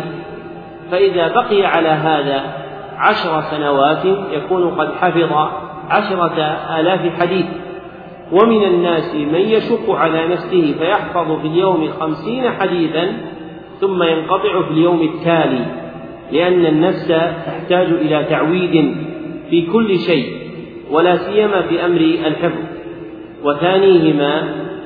فإذا 0.91 1.29
بقي 1.29 1.67
على 1.67 1.89
هذا 1.89 2.43
عشر 2.99 3.41
سنوات 3.51 4.05
يكون 4.33 4.71
قد 4.71 4.95
حفظ 4.95 5.33
عشرة 5.91 6.43
آلاف 6.81 7.21
حديث. 7.21 7.47
ومن 8.33 8.65
الناس 8.65 9.15
من 9.15 9.41
يشق 9.41 9.91
على 9.91 10.29
نفسه 10.29 10.75
فيحفظ 10.79 11.41
في 11.41 11.47
اليوم 11.47 11.89
خمسين 12.01 12.51
حديثا 12.51 13.13
ثم 13.81 14.03
ينقطع 14.03 14.63
في 14.63 14.71
اليوم 14.71 15.01
التالي 15.01 15.67
لأن 16.33 16.67
النفس 16.67 17.09
تحتاج 17.47 17.87
إلى 17.87 18.25
تعويد. 18.25 18.97
في 19.55 19.63
كل 19.63 19.99
شيء 19.99 20.33
ولا 20.91 21.17
سيما 21.17 21.63
في 21.63 21.85
أمر 21.87 22.01
الحفظ 22.01 22.65
وثانيهما 23.45 24.43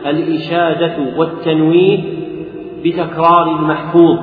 الإشادة 0.07 0.97
والتنويه 1.16 1.99
بتكرار 2.85 3.51
المحفوظ. 3.51 4.19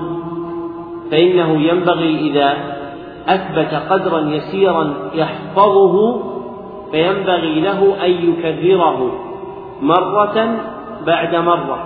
فإنه 1.11 1.61
ينبغي 1.61 2.19
إذا 2.19 2.53
أثبت 3.27 3.73
قدرا 3.89 4.19
يسيرا 4.19 4.93
يحفظه 5.15 6.23
فينبغي 6.91 7.59
له 7.61 8.05
أن 8.05 8.11
يكرره 8.11 9.11
مرة 9.81 10.57
بعد 11.07 11.35
مرة 11.35 11.83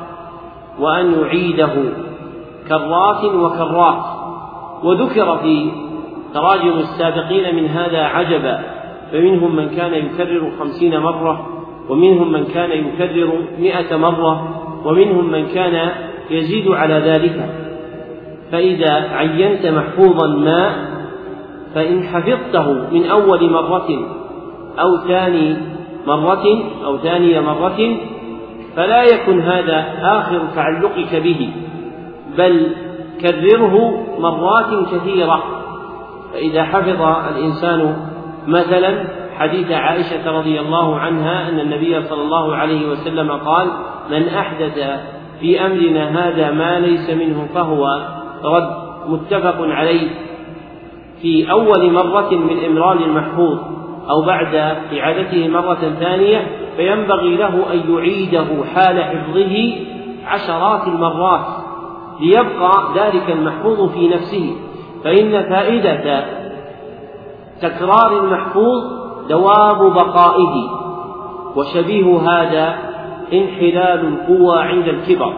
وأن 0.79 1.13
يعيده 1.21 1.73
كرات 2.67 3.23
وكرات 3.25 4.03
وذكر 4.83 5.37
في 5.37 5.71
تراجم 6.33 6.79
السابقين 6.79 7.55
من 7.55 7.67
هذا 7.67 8.03
عجبا 8.03 8.59
فمنهم 9.11 9.55
من 9.55 9.69
كان 9.69 9.93
يكرر 9.93 10.51
خمسين 10.59 10.99
مرة 10.99 11.47
ومنهم 11.89 12.31
من 12.31 12.45
كان 12.45 12.71
يكرر 12.71 13.41
مئة 13.59 13.97
مرة 13.97 14.61
ومنهم 14.85 15.31
من 15.31 15.47
كان 15.47 15.89
يزيد 16.29 16.71
على 16.71 16.93
ذلك. 16.93 17.49
فإذا 18.51 18.93
عينت 18.93 19.65
محفوظا 19.65 20.27
ما 20.27 20.89
فإن 21.75 22.03
حفظته 22.03 22.73
من 22.91 23.05
أول 23.05 23.51
مرة 23.51 23.89
أو 24.79 24.97
ثاني 25.07 25.57
مرة 26.07 26.45
أو 26.85 26.97
ثاني 26.97 27.39
مرة 27.41 27.97
فلا 28.75 29.03
يكن 29.03 29.41
هذا 29.41 29.85
آخر 30.01 30.41
تعلقك 30.55 31.15
به 31.15 31.49
بل 32.37 32.71
كرره 33.21 34.05
مرات 34.19 34.87
كثيرة. 34.91 35.58
فإذا 36.33 36.63
حفظ 36.63 37.01
الإنسان 37.35 37.95
مثلا 38.47 39.07
حديث 39.37 39.71
عائشة 39.71 40.39
رضي 40.39 40.59
الله 40.59 40.99
عنها 40.99 41.49
أن 41.49 41.59
النبي 41.59 42.01
صلى 42.01 42.21
الله 42.21 42.55
عليه 42.55 42.89
وسلم 42.89 43.31
قال 43.31 43.67
من 44.11 44.27
أحدث 44.27 44.79
في 45.39 45.65
أمرنا 45.65 46.27
هذا 46.27 46.51
ما 46.51 46.79
ليس 46.79 47.09
منه 47.09 47.47
فهو 47.53 48.07
رد 48.43 48.69
متفق 49.07 49.55
عليه. 49.61 50.09
في 51.21 51.51
أول 51.51 51.91
مرة 51.93 52.29
من 52.31 52.65
إمرار 52.65 52.97
المحفوظ 52.97 53.59
أو 54.09 54.21
بعد 54.21 54.55
إعادته 54.99 55.47
مرة 55.47 55.95
ثانية 55.99 56.47
فينبغي 56.77 57.35
له 57.35 57.73
أن 57.73 57.93
يعيده 57.93 58.47
حال 58.75 59.03
حفظه 59.03 59.73
عشرات 60.27 60.87
المرات 60.87 61.45
ليبقى 62.21 62.83
ذلك 62.95 63.29
المحفوظ 63.29 63.91
في 63.91 64.07
نفسه. 64.07 64.55
فإن 65.03 65.43
فائدة 65.49 66.25
تكرار 67.61 68.19
المحفوظ 68.19 68.99
دوام 69.29 69.93
بقائه 69.93 70.69
وشبيه 71.55 72.17
هذا 72.17 72.75
انحلال 73.33 74.07
القوى 74.07 74.59
عند 74.59 74.87
الكبر. 74.87 75.33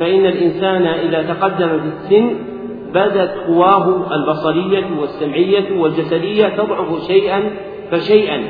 فإن 0.00 0.26
الإنسان 0.26 0.86
إذا 0.86 1.22
تقدم 1.22 1.68
في 1.68 1.86
السن 1.86 2.36
بدت 2.94 3.34
قواه 3.46 4.06
البصرية 4.12 4.86
والسمعية 5.00 5.80
والجسدية 5.80 6.48
تضعف 6.48 7.06
شيئا 7.06 7.50
فشيئا. 7.90 8.42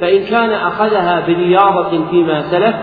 فإن 0.00 0.24
كان 0.24 0.50
أخذها 0.50 1.26
برياضة 1.26 2.04
فيما 2.10 2.42
سلف 2.42 2.76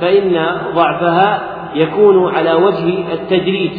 فإن 0.00 0.46
ضعفها 0.74 1.42
يكون 1.74 2.34
على 2.34 2.52
وجه 2.52 3.12
التدريج. 3.12 3.72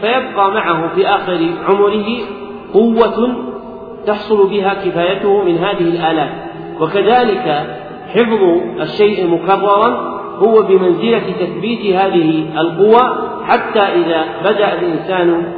فيبقى 0.00 0.50
معه 0.50 0.94
في 0.94 1.08
آخر 1.08 1.46
عمره 1.68 2.06
قوة 2.74 3.36
تحصل 4.06 4.48
بها 4.48 4.74
كفايته 4.74 5.42
من 5.44 5.58
هذه 5.58 5.80
الآلات. 5.80 6.30
وكذلك 6.80 7.66
حفظ 8.14 8.42
الشيء 8.80 9.26
مكررا 9.26 10.20
هو 10.38 10.62
بمنزلة 10.62 11.22
تثبيت 11.40 11.96
هذه 11.96 12.60
القوى 12.60 13.16
حتى 13.46 13.80
إذا 13.80 14.24
بدأ 14.44 14.72
الإنسان 14.72 15.52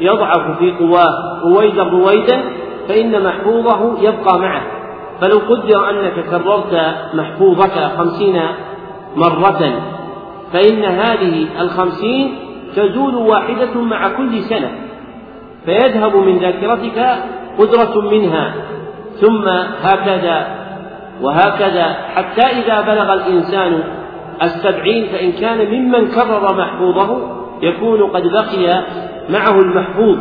يضعف 0.00 0.58
في 0.58 0.70
قواه 0.70 1.40
رويدا 1.44 1.82
رويدا 1.82 2.40
فإن 2.88 3.24
محفوظه 3.24 3.98
يبقى 4.02 4.38
معه. 4.38 4.62
فلو 5.20 5.38
قدر 5.38 5.90
أنك 5.90 6.24
كررت 6.30 6.94
محفوظك 7.14 7.90
خمسين 7.98 8.40
مرة 9.16 9.82
فإن 10.52 10.84
هذه 10.84 11.46
الخمسين 11.60 12.49
تزول 12.76 13.14
واحدة 13.14 13.80
مع 13.80 14.08
كل 14.08 14.42
سنة 14.42 14.70
فيذهب 15.64 16.16
من 16.16 16.38
ذاكرتك 16.38 17.16
قدرة 17.58 18.00
منها 18.00 18.54
ثم 19.20 19.48
هكذا 19.82 20.46
وهكذا 21.22 21.96
حتى 22.14 22.42
إذا 22.42 22.80
بلغ 22.80 23.14
الإنسان 23.14 23.82
السبعين 24.42 25.06
فإن 25.06 25.32
كان 25.32 25.70
ممن 25.70 26.08
كرر 26.08 26.54
محفوظه 26.56 27.40
يكون 27.62 28.02
قد 28.02 28.22
بقي 28.22 28.82
معه 29.28 29.60
المحفوظ 29.60 30.18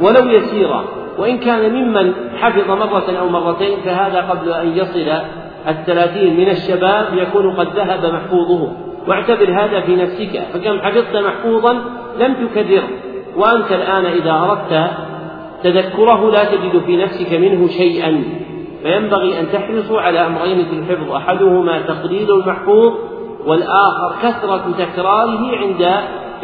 ولو 0.00 0.28
يسيرا. 0.28 0.84
وإن 1.18 1.38
كان 1.38 1.72
ممن 1.72 2.12
حفظ 2.40 2.70
مرة 2.70 3.18
أو 3.20 3.28
مرتين 3.28 3.80
فهذا 3.84 4.20
قبل 4.20 4.52
أن 4.52 4.76
يصل 4.76 5.12
الثلاثين 5.68 6.36
من 6.36 6.48
الشباب 6.48 7.06
يكون 7.14 7.54
قد 7.56 7.68
ذهب 7.76 8.14
محفوظه. 8.14 8.72
واعتبر 9.08 9.50
هذا 9.50 9.80
في 9.80 9.96
نفسك. 9.96 10.42
فكم 10.52 10.78
حفظت 10.80 11.16
محفوظا 11.16 11.72
لم 12.18 12.34
تكرره 12.34 12.88
وأنت 13.36 13.72
الآن 13.72 14.06
إذا 14.06 14.32
أردت 14.32 14.90
تذكره 15.62 16.30
لا 16.30 16.44
تجد 16.44 16.82
في 16.86 16.96
نفسك 16.96 17.32
منه 17.32 17.68
شيئا. 17.68 18.24
فينبغي 18.82 19.40
أن 19.40 19.46
تحرصوا 19.52 20.00
على 20.00 20.26
أمرين 20.26 20.64
في 20.64 20.72
الحفظ. 20.72 21.12
أحدهما 21.12 21.82
تقليل 21.82 22.30
المحفوظ 22.30 22.92
والآخر 23.46 24.12
كثرة 24.22 24.64
تكراره 24.78 25.56
عند 25.56 25.82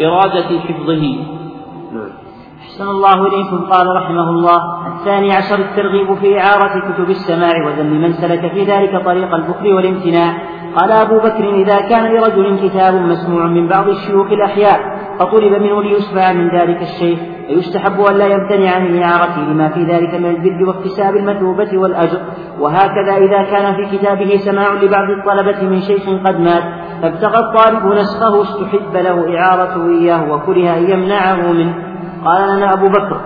إرادة 0.00 0.58
حفظه. 0.58 1.37
أحسن 2.78 2.90
الله 2.90 3.26
إليكم. 3.26 3.70
قال 3.70 3.86
رحمه 3.96 4.30
الله 4.30 4.60
الثاني 4.94 5.32
عشر 5.32 5.58
الترغيب 5.58 6.14
في 6.14 6.40
إعارة 6.40 6.92
كتب 6.92 7.10
السماع 7.10 7.66
وذم 7.66 8.00
من 8.00 8.12
سلك 8.12 8.52
في 8.52 8.64
ذلك 8.64 9.04
طريق 9.04 9.34
البخل 9.34 9.72
والامتناع. 9.72 10.34
قال 10.76 10.92
أبو 10.92 11.18
بكر 11.18 11.54
إذا 11.54 11.80
كان 11.80 12.04
لرجل 12.12 12.68
كتاب 12.68 12.94
مسموع 12.94 13.46
من 13.46 13.68
بعض 13.68 13.88
الشيوخ 13.88 14.26
الأحياء 14.26 14.80
فطلب 15.18 15.62
منه 15.62 15.82
ليسمع 15.82 16.32
من 16.32 16.48
ذلك 16.58 16.82
الشيخ. 16.82 17.18
فيستحب 17.48 18.00
أن 18.00 18.16
لا 18.16 18.26
يمتنع 18.26 18.78
من 18.78 19.02
إعارته 19.02 19.40
لما 19.40 19.68
في 19.68 19.84
ذلك 19.84 20.14
من 20.14 20.26
البر 20.26 20.68
واكتساب 20.68 21.16
المثوبة 21.16 21.78
والأجر. 21.78 22.20
وهكذا 22.60 23.16
إذا 23.16 23.42
كان 23.42 23.74
في 23.76 23.96
كتابه 23.96 24.36
سماع 24.36 24.72
لبعض 24.72 25.10
الطلبة 25.10 25.68
من 25.68 25.80
شيخ 25.80 26.02
قد 26.26 26.40
مات 26.40 26.62
فابتغى 27.02 27.38
الطالب 27.38 27.86
نسخه 27.86 28.42
استحب 28.42 28.96
له 28.96 29.38
إعارته 29.38 29.90
إياه 29.90 30.32
وكره 30.32 30.76
أن 30.78 30.90
يمنعه 30.90 31.52
منه. 31.52 31.87
قال 32.24 32.56
لنا 32.56 32.72
أبو 32.72 32.86
بكر 32.88 33.20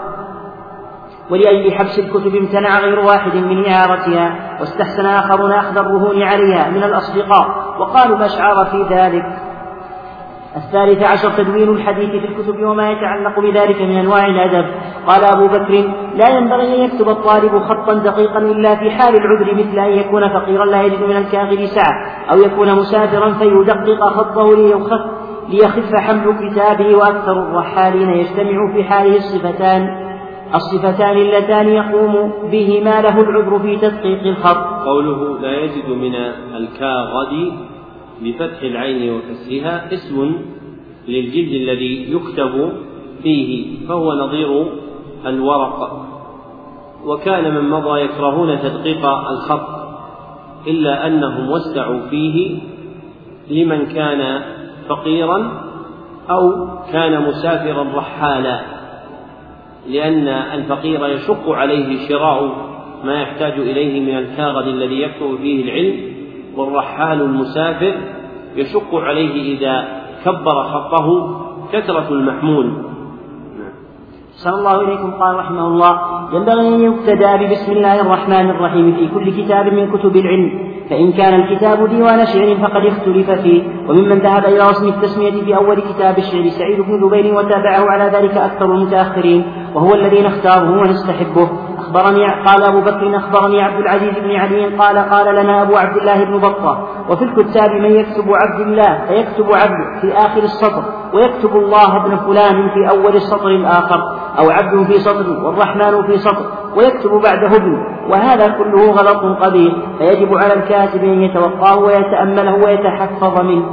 ولأجل 1.30 1.72
حبس 1.72 1.98
الكتب 1.98 2.36
امتنع 2.36 2.80
غير 2.80 2.98
واحد 2.98 3.36
من 3.36 3.66
إعارتها 3.66 4.58
واستحسن 4.60 5.06
آخرون 5.06 5.52
أخذ 5.52 5.78
الرهون 5.78 6.22
عليها 6.22 6.70
من 6.70 6.82
الأصدقاء. 6.82 7.76
وقالوا 7.78 8.18
ما 8.18 8.28
في 8.64 8.94
ذلك؟ 8.94 9.24
الثالث 10.56 11.02
عشر 11.02 11.30
تدوين 11.30 11.68
الحديث 11.68 12.10
في 12.10 12.26
الكتب 12.26 12.62
وما 12.62 12.90
يتعلق 12.90 13.40
بذلك 13.40 13.82
من 13.82 13.96
أنواع 13.96 14.26
الأدب. 14.26 14.66
قال 15.06 15.24
أبو 15.24 15.46
بكر 15.46 15.90
لا 16.14 16.28
ينبغي 16.28 16.74
أن 16.74 16.80
يكتب 16.80 17.08
الطالب 17.08 17.58
خطا 17.58 17.94
دقيقا 17.94 18.38
إلا 18.38 18.76
في 18.76 18.90
حال 18.90 19.16
العذر 19.16 19.54
مثل 19.54 19.78
أن 19.78 19.92
يكون 19.92 20.28
فقيرا 20.28 20.64
لا 20.64 20.82
يجد 20.82 21.02
من 21.02 21.16
الكاغد 21.16 21.64
سعة 21.64 21.92
أو 22.32 22.38
يكون 22.38 22.74
مسافرا 22.74 23.32
فيدقق 23.32 24.08
خطه 24.08 24.56
ليخف 24.56 25.21
ليخف 25.48 25.94
حمل 25.94 26.50
كتابه 26.50 26.96
وأكثر 26.96 27.32
الرحالين 27.32 28.10
يجتمع 28.10 28.72
في 28.74 28.84
حاله 28.84 29.16
الصفتان. 29.16 30.12
الصفتان 30.54 31.16
اللتان 31.16 31.68
يقوم 31.68 32.32
بهما 32.52 33.00
له 33.00 33.20
العذر 33.20 33.58
في 33.58 33.76
تدقيق 33.76 34.26
الخط. 34.26 34.86
قوله 34.86 35.40
لا 35.40 35.60
يجد 35.60 35.88
من 35.88 36.14
الكاغد 36.56 37.52
بفتح 38.22 38.62
العين 38.62 39.14
وكسرها 39.14 39.92
اسم 39.92 40.32
للجلد 41.08 41.52
الذي 41.52 42.12
يكتب 42.12 42.72
فيه 43.22 43.78
فهو 43.88 44.12
نظير 44.12 44.66
الورق. 45.26 46.06
وكان 47.06 47.54
من 47.54 47.70
مضى 47.70 48.00
يكرهون 48.00 48.58
تدقيق 48.58 49.06
الخط 49.06 49.82
إلا 50.66 51.06
أنهم 51.06 51.50
وسعوا 51.50 52.00
فيه 52.10 52.58
لمن 53.50 53.86
كان 53.86 54.42
فقيرا 54.88 55.62
أو 56.30 56.68
كان 56.92 57.22
مسافرا 57.22 57.86
رحالا 57.94 58.60
لأن 59.88 60.28
الفقير 60.28 61.06
يشق 61.06 61.50
عليه 61.50 62.08
شراء 62.08 62.50
ما 63.04 63.22
يحتاج 63.22 63.52
إليه 63.52 64.00
من 64.00 64.18
الكاغد 64.18 64.66
الذي 64.66 65.02
يكتب 65.02 65.36
فيه 65.36 65.64
العلم 65.64 66.12
والرحال 66.56 67.22
المسافر 67.22 67.94
يشق 68.56 68.94
عليه 68.94 69.58
إذا 69.58 70.02
كبر 70.24 70.62
خطه 70.62 71.38
كثرة 71.72 72.08
المحمول. 72.10 72.72
صلى 74.32 74.54
الله 74.58 74.80
إليكم 74.80 75.10
قال 75.10 75.36
رحمه 75.36 75.66
الله 75.66 76.00
ينبغي 76.32 76.68
أن 76.68 76.80
يقتدى 76.80 77.46
ببسم 77.46 77.72
الله 77.72 78.00
الرحمن 78.00 78.50
الرحيم 78.50 78.92
في 78.92 79.08
كل 79.08 79.42
كتاب 79.42 79.74
من 79.74 79.98
كتب 79.98 80.16
العلم. 80.16 80.71
فإن 80.92 81.12
كان 81.12 81.34
الكتاب 81.40 81.88
ديوان 81.88 82.26
شعر 82.26 82.54
فقد 82.54 82.86
اختلف 82.86 83.30
فيه. 83.30 83.62
وممن 83.88 84.18
ذهب 84.18 84.44
إلى 84.44 84.60
رسم 84.60 84.88
التسمية 84.88 85.44
في 85.44 85.56
أول 85.56 85.80
كتاب 85.80 86.18
الشعر 86.18 86.48
سعيد 86.48 86.80
بن 86.80 87.08
جبير 87.08 87.34
وتابعه 87.34 87.90
على 87.90 88.04
ذلك 88.04 88.36
أكثر 88.36 88.64
المتأخرين. 88.64 89.44
وهو 89.74 89.94
الذي 89.94 90.22
نختاره 90.22 90.70
ونستحبه. 90.80 91.48
أخبرني 91.78 92.26
قال 92.46 92.62
أبو 92.62 92.80
بكر 92.80 93.16
أخبرني 93.16 93.62
عبد 93.62 93.78
العزيز 93.78 94.18
بن 94.18 94.30
علي 94.30 94.76
قال 94.76 94.98
قال 94.98 95.34
لنا 95.34 95.62
أبو 95.62 95.76
عبد 95.76 95.96
الله 95.96 96.24
بن 96.24 96.38
بطة 96.38 96.88
وفي 97.10 97.24
الكتاب 97.24 97.70
من 97.70 97.90
يكتب 97.90 98.24
عبد 98.28 98.60
الله 98.60 99.06
فيكتب 99.08 99.52
عبد 99.52 100.00
في 100.00 100.12
آخر 100.12 100.42
السطر 100.42 100.82
ويكتب 101.14 101.56
الله 101.56 101.96
ابن 101.96 102.16
فلان 102.16 102.68
في 102.68 102.90
أول 102.90 103.16
السطر 103.16 103.48
الآخر. 103.48 104.00
أو 104.38 104.50
عبد 104.50 104.86
في 104.86 104.98
سطر 104.98 105.44
والرحمن 105.44 106.06
في 106.06 106.16
سطر 106.16 106.46
ويكتب 106.76 107.10
بعده 107.10 107.56
ابن 107.56 107.76
وهذا 108.10 108.48
كله 108.48 108.90
غلط 108.90 109.42
قبيح 109.42 109.74
فيجب 109.98 110.36
على 110.36 110.54
الكاتب 110.54 111.04
أن 111.04 111.22
يتوقاه 111.22 111.78
ويتأمله 111.78 112.54
ويتحفظ 112.54 113.40
منه. 113.40 113.66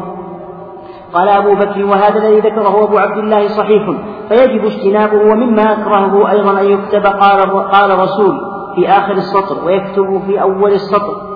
قال 1.14 1.30
أبو 1.30 1.56
بكر 1.56 1.86
وهذا 1.86 2.18
الذي 2.18 2.40
ذكره 2.40 2.84
أبو 2.84 2.98
عبد 2.98 3.18
الله 3.18 3.48
صحيح. 3.48 3.90
فيجب 4.30 4.65
اجتنابه 4.65 5.31
ومما 5.31 5.73
أكرهه 5.73 6.31
أيضا 6.31 6.61
أن 6.61 6.65
يكتب 6.65 7.06
قال 7.06 7.69
قال 7.72 7.99
رسول 7.99 8.40
في 8.76 8.90
آخر 8.90 9.11
السطر 9.11 9.65
ويكتب 9.65 10.22
في 10.27 10.41
أول 10.41 10.72
السطر. 10.72 11.29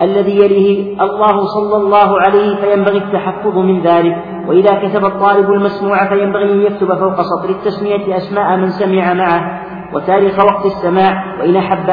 الذي 0.00 0.36
يليه 0.36 1.02
الله 1.02 1.46
صلى 1.46 1.76
الله 1.76 2.20
عليه 2.20 2.56
فينبغي 2.56 2.98
التحفظ 2.98 3.58
من 3.58 3.82
ذلك 3.82 4.16
وإذا 4.48 4.74
كتب 4.74 5.04
الطالب 5.04 5.50
المسموع 5.50 6.08
فينبغي 6.08 6.52
أن 6.52 6.62
يكتب 6.62 6.94
فوق 6.98 7.20
سطر 7.20 7.50
التسمية 7.50 8.16
أسماء 8.16 8.56
من 8.56 8.70
سمع 8.70 9.12
معه 9.14 9.62
وتاريخ 9.94 10.44
وقت 10.44 10.66
السماع 10.66 11.24
وإن 11.40 11.56
أحب 11.56 11.90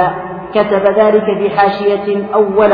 كتب 0.54 0.84
ذلك 1.00 1.24
في 1.38 1.50
حاشية 1.58 2.28
أول 2.34 2.74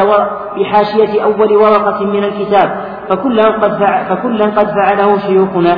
أول 1.24 1.58
ورقة 1.58 2.06
من 2.06 2.24
الكتاب. 2.24 2.86
فكلا 3.10 3.44
قد 3.44 3.72
فكلا 4.10 4.46
قد 4.46 4.68
فعله 4.68 5.18
شيوخنا 5.18 5.78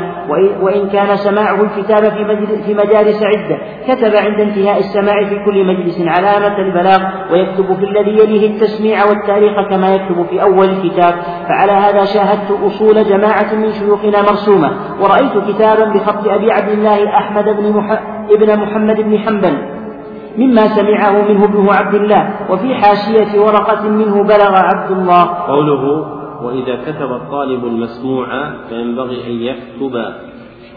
وإن 0.62 0.90
كان 0.90 1.16
سماعه 1.16 1.62
الكتاب 1.64 2.04
في 2.04 2.48
في 2.66 2.74
مجالس 2.74 3.24
عدة 3.24 3.58
كتب 3.88 4.16
عند 4.16 4.40
انتهاء 4.40 4.80
السماع 4.80 5.24
في 5.24 5.45
كل 5.45 5.66
مجلس 5.68 6.02
علامة 6.08 6.58
البلاغ 6.58 6.99
ويكتب 7.32 7.76
في 7.76 7.86
الذي 7.86 8.12
يليه 8.12 8.48
التسميع 8.49 9.06
والتاريخ 9.06 9.70
كما 9.70 9.95
يكتب 9.95 10.26
في 10.30 10.41
أول 10.41 10.70
الكتاب. 10.70 11.14
فعلى 11.48 11.72
هذا 11.72 12.06
شاهدت 12.06 12.52
أصول 12.66 13.04
جماعة 13.04 13.56
من 13.56 13.72
شيوخنا 13.72 14.22
مرسومة 14.22 14.72
ورأيت 15.02 15.38
كتابا 15.49 15.86
بخط 15.94 16.28
أبي 16.28 16.52
عبد 16.52 16.70
الله 16.70 17.18
أحمد 17.18 17.45
بن 17.45 17.78
مح... 17.78 18.02
ابن 18.30 18.60
محمد 18.60 19.02
بن 19.02 19.20
حنبل 19.20 19.58
مما 20.38 20.68
سمعه 20.68 21.12
منه 21.12 21.45
ابنه 21.45 21.74
عبد 21.74 21.95
الله 21.95 22.30
وفي 22.49 22.76
حاشية 22.76 23.40
ورقة 23.41 23.90
منه 23.90 24.24
بلغ 24.24 24.56
عبد 24.56 24.91
الله. 24.91 25.24
قوله 25.48 26.16
وإذا 26.44 26.76
كتب 26.86 27.12
الطالب 27.12 27.66
المسموع 27.66 28.52
فينبغي 28.70 29.28
أن 29.28 29.42
يكتب 29.42 30.14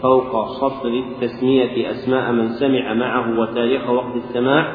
فوق 0.01 0.51
سطر 0.51 0.89
التسمية 0.89 1.91
أسماء 1.91 2.31
من 2.31 2.49
سمع 2.49 2.93
معه 2.93 3.39
وتاريخ 3.39 3.89
وقت 3.89 4.15
السماع. 4.15 4.67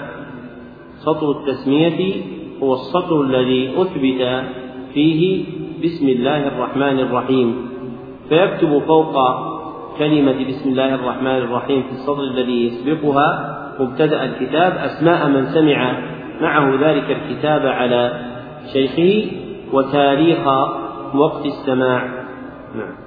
سطر 0.98 1.30
التسمية 1.30 2.22
هو 2.62 2.74
السطر 2.74 3.20
الذي 3.20 3.72
أثبت 3.76 4.44
فيه 4.94 5.44
بسم 5.84 6.08
الله 6.08 6.48
الرحمن 6.48 7.00
الرحيم. 7.00 7.68
فيكتب 8.28 8.78
فوق 8.78 9.14
كلمة 9.98 10.48
بسم 10.48 10.70
الله 10.70 10.94
الرحمن 10.94 11.36
الرحيم 11.36 11.82
في 11.82 11.92
السطر 11.92 12.22
الذي 12.22 12.66
يسبقها 12.66 13.56
مبتدأ 13.80 14.24
الكتاب 14.24 14.72
أسماء 14.72 15.28
من 15.28 15.46
سمع 15.46 15.98
معه 16.40 16.90
ذلك 16.90 17.10
الكتاب 17.10 17.66
على 17.66 18.20
شيخه. 18.72 19.45
وتاريخ 19.72 20.46
وقت 21.14 21.46
السماع. 21.46 22.02
نعم. 22.74 23.06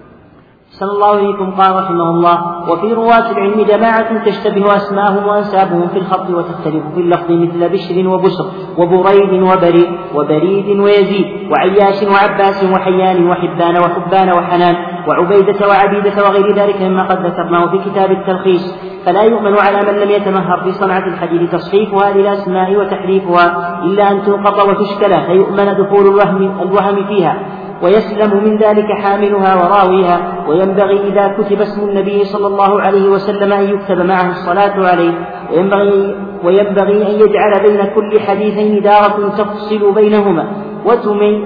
صلى 0.70 0.92
الله 0.92 1.08
عليكم 1.08 1.52
قال 1.52 1.76
رحمه 1.76 2.10
الله 2.10 2.70
وفي 2.72 2.94
رواة 2.94 3.32
العلم 3.32 3.62
جماعة 3.62 4.26
تشتبه 4.26 4.76
أسماءهم 4.76 5.28
وأنسابهم 5.28 5.88
في 5.88 5.98
الخط 5.98 6.30
وتختلف 6.30 6.84
في 6.94 7.00
اللفظ 7.00 7.32
مثل 7.32 7.70
بشر 7.70 8.08
وبسر 8.08 8.46
وبريد 8.78 9.44
وبريد 9.44 9.90
وبريد 10.16 10.80
ويزيد 10.80 11.26
وعياش 11.52 12.04
وعباس 12.04 12.64
وحيان 12.64 13.28
وحبان 13.30 13.78
وحبان 13.78 14.30
وحنان 14.30 14.76
وعبيدة 15.08 15.68
وعبيدة 15.68 16.24
وغير 16.24 16.56
ذلك 16.56 16.82
مما 16.82 17.04
قد 17.04 17.26
ذكرناه 17.26 17.72
في 17.72 17.90
كتاب 17.90 18.12
التلخيص. 18.12 18.76
فلا 19.06 19.24
يؤمن 19.24 19.58
على 19.58 19.92
من 19.92 20.00
لم 20.00 20.10
يتمهر 20.10 20.64
في 20.64 20.72
صنعة 20.72 21.08
الحديث 21.08 21.52
تصحيفها 21.52 22.12
للأسماء 22.12 22.76
وتحريفها 22.76 23.80
إلا 23.84 24.12
أن 24.12 24.24
تنقط 24.24 24.68
وتشكل 24.68 25.22
فيؤمن 25.26 25.78
دخول 25.78 26.08
الوهم, 26.08 26.62
الوهم 26.62 27.06
فيها. 27.08 27.38
ويسلم 27.84 28.44
من 28.44 28.58
ذلك 28.58 28.86
حاملها 29.04 29.56
وراويها 29.56 30.20
وينبغي 30.48 31.08
إذا 31.08 31.28
كتب 31.28 31.62
اسم 31.62 31.90
النبي 31.90 32.24
صلى 32.24 32.48
الله 32.48 32.82
عليه 32.82 33.10
وسلم 33.10 33.54
أن 33.54 33.64
يكتب 33.64 34.02
معه 34.02 34.30
الصلاة 34.30 34.88
عليه. 34.88 35.14
وينبغي, 35.52 36.16
وينبغي 36.44 37.08
أن 37.08 37.20
يجعل 37.20 37.54
بين 37.68 37.86
كل 37.96 38.20
حديثين 38.20 38.82
دارة 38.82 39.30
تفصل 39.38 39.94
بينهما 39.96 40.48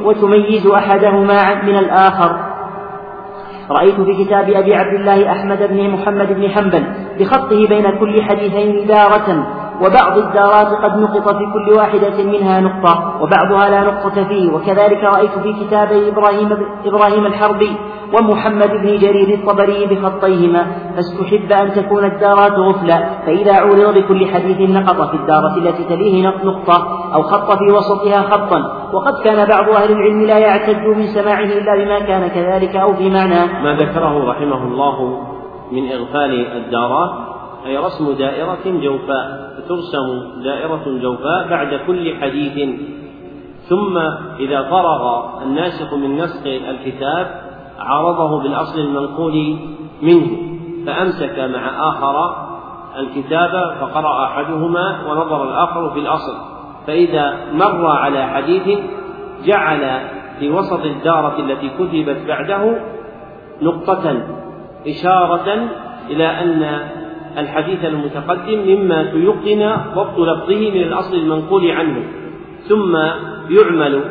وتميز 0.05 0.67
أحدهما 0.67 1.63
من 1.63 1.77
الآخر. 1.77 2.52
رأيت 3.71 3.95
في 3.95 4.23
كتاب 4.25 4.49
أبي 4.49 4.75
عبد 4.75 4.93
الله 4.99 5.31
أحمد 5.31 5.59
بن 5.69 5.89
محمد 5.89 6.33
بن 6.33 6.49
حنبل 6.49 6.83
بخطه 7.19 7.67
بين 7.67 7.99
كل 7.99 8.21
حديثين 8.21 8.87
دارة 8.87 9.27
وبعض 9.83 10.17
الدارات 10.17 10.67
قد 10.67 10.97
نقط 10.97 11.35
في 11.35 11.45
كل 11.53 11.77
واحدة 11.77 12.23
منها 12.23 12.61
نقطة 12.61 13.21
وبعضها 13.21 13.69
لا 13.69 13.81
نقطة 13.81 14.23
فيه 14.23 14.51
وكذلك 14.51 15.03
رأيت 15.03 15.31
في 15.31 15.53
كتابي 15.53 16.09
إبراهيم, 16.09 16.57
إبراهيم 16.85 17.25
الحربي 17.25 17.75
ومحمد 18.13 18.69
بن 18.69 18.97
جرير 18.97 19.39
الطبري 19.39 19.85
بخطيهما 19.85 20.65
فاستحب 20.95 21.51
أن 21.51 21.73
تكون 21.73 22.05
الدارات 22.05 22.51
غفلا 22.51 23.09
فإذا 23.25 23.53
عورض 23.53 23.97
بكل 23.97 24.27
حديث 24.27 24.69
نقط 24.69 25.09
في 25.09 25.17
الدارة 25.17 25.57
التي 25.57 25.83
تليه 25.83 26.27
نقطة 26.27 27.09
أو 27.15 27.21
خط 27.21 27.51
في 27.51 27.71
وسطها 27.73 28.21
خطا 28.21 28.89
وقد 28.93 29.23
كان 29.23 29.47
بعض 29.47 29.69
أهل 29.69 29.91
العلم 29.91 30.21
لا 30.21 30.37
يعتد 30.37 30.87
من 30.97 31.07
سماعه 31.07 31.43
إلا 31.43 31.75
بما 31.75 31.99
كان 31.99 32.27
كذلك 32.27 32.75
أو 32.75 32.93
في 32.93 33.09
معناه 33.09 33.63
ما 33.63 33.73
ذكره 33.73 34.31
رحمه 34.31 34.63
الله 34.63 35.19
من 35.71 35.91
إغفال 35.91 36.57
الدارات 36.57 37.32
أي 37.65 37.77
رسم 37.77 38.13
دائرة 38.13 38.65
جوفاء 38.65 39.53
فترسم 39.57 40.41
دائرة 40.43 40.99
جوفاء 41.01 41.47
بعد 41.49 41.79
كل 41.87 42.15
حديث. 42.21 42.69
ثم 43.69 43.97
إذا 44.39 44.63
فرغ 44.69 45.23
الناسخ 45.43 45.93
من 45.93 46.17
نسخ 46.17 46.45
الكتاب 46.45 47.41
عرضه 47.79 48.43
بالأصل 48.43 48.79
المنقول 48.79 49.57
منه 50.01 50.27
فأمسك 50.85 51.39
مع 51.39 51.89
آخر 51.89 52.35
الكتاب 52.99 53.75
فقرأ 53.81 54.25
أحدهما 54.25 55.03
ونظر 55.07 55.43
الآخر 55.43 55.89
في 55.89 55.99
الأصل. 55.99 56.35
فإذا 56.87 57.37
مر 57.53 57.87
على 57.87 58.27
حديث 58.27 58.79
جعل 59.45 60.01
في 60.39 60.49
وسط 60.49 60.85
الدارة 60.85 61.39
التي 61.39 61.69
كتبت 61.69 62.27
بعده 62.27 62.75
نقطة 63.61 64.21
إشارة 64.87 65.69
إلى 66.09 66.25
أن 66.25 66.89
الحديث 67.37 67.85
المتقدم 67.85 68.59
مما 68.67 69.03
تيقن 69.03 69.75
ضبط 69.95 70.19
لفظه 70.19 70.71
من 70.71 70.81
الأصل 70.81 71.15
المنقول 71.15 71.71
عنه 71.71 72.03
ثم 72.69 72.95
يعمل 73.49 74.03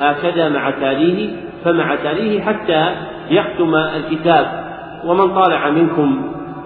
هكذا 0.00 0.48
مع 0.48 0.70
تاليه 0.70 1.36
فمع 1.64 1.94
تاليه 1.94 2.40
حتى 2.40 2.94
يختم 3.30 3.74
الكتاب. 3.74 4.64
ومن 5.04 5.34
طالع 5.34 5.70
منكم 5.70 6.22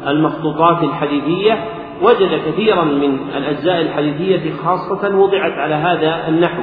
المخطوطات 0.07 0.83
الحديثية 0.83 1.65
وجد 2.03 2.41
كثيرا 2.47 2.85
من 2.85 3.19
الأجزاء 3.37 3.81
الحديثية 3.81 4.53
خاصة 4.65 5.17
وضعت 5.17 5.53
على 5.53 5.75
هذا 5.75 6.29
النحو. 6.29 6.63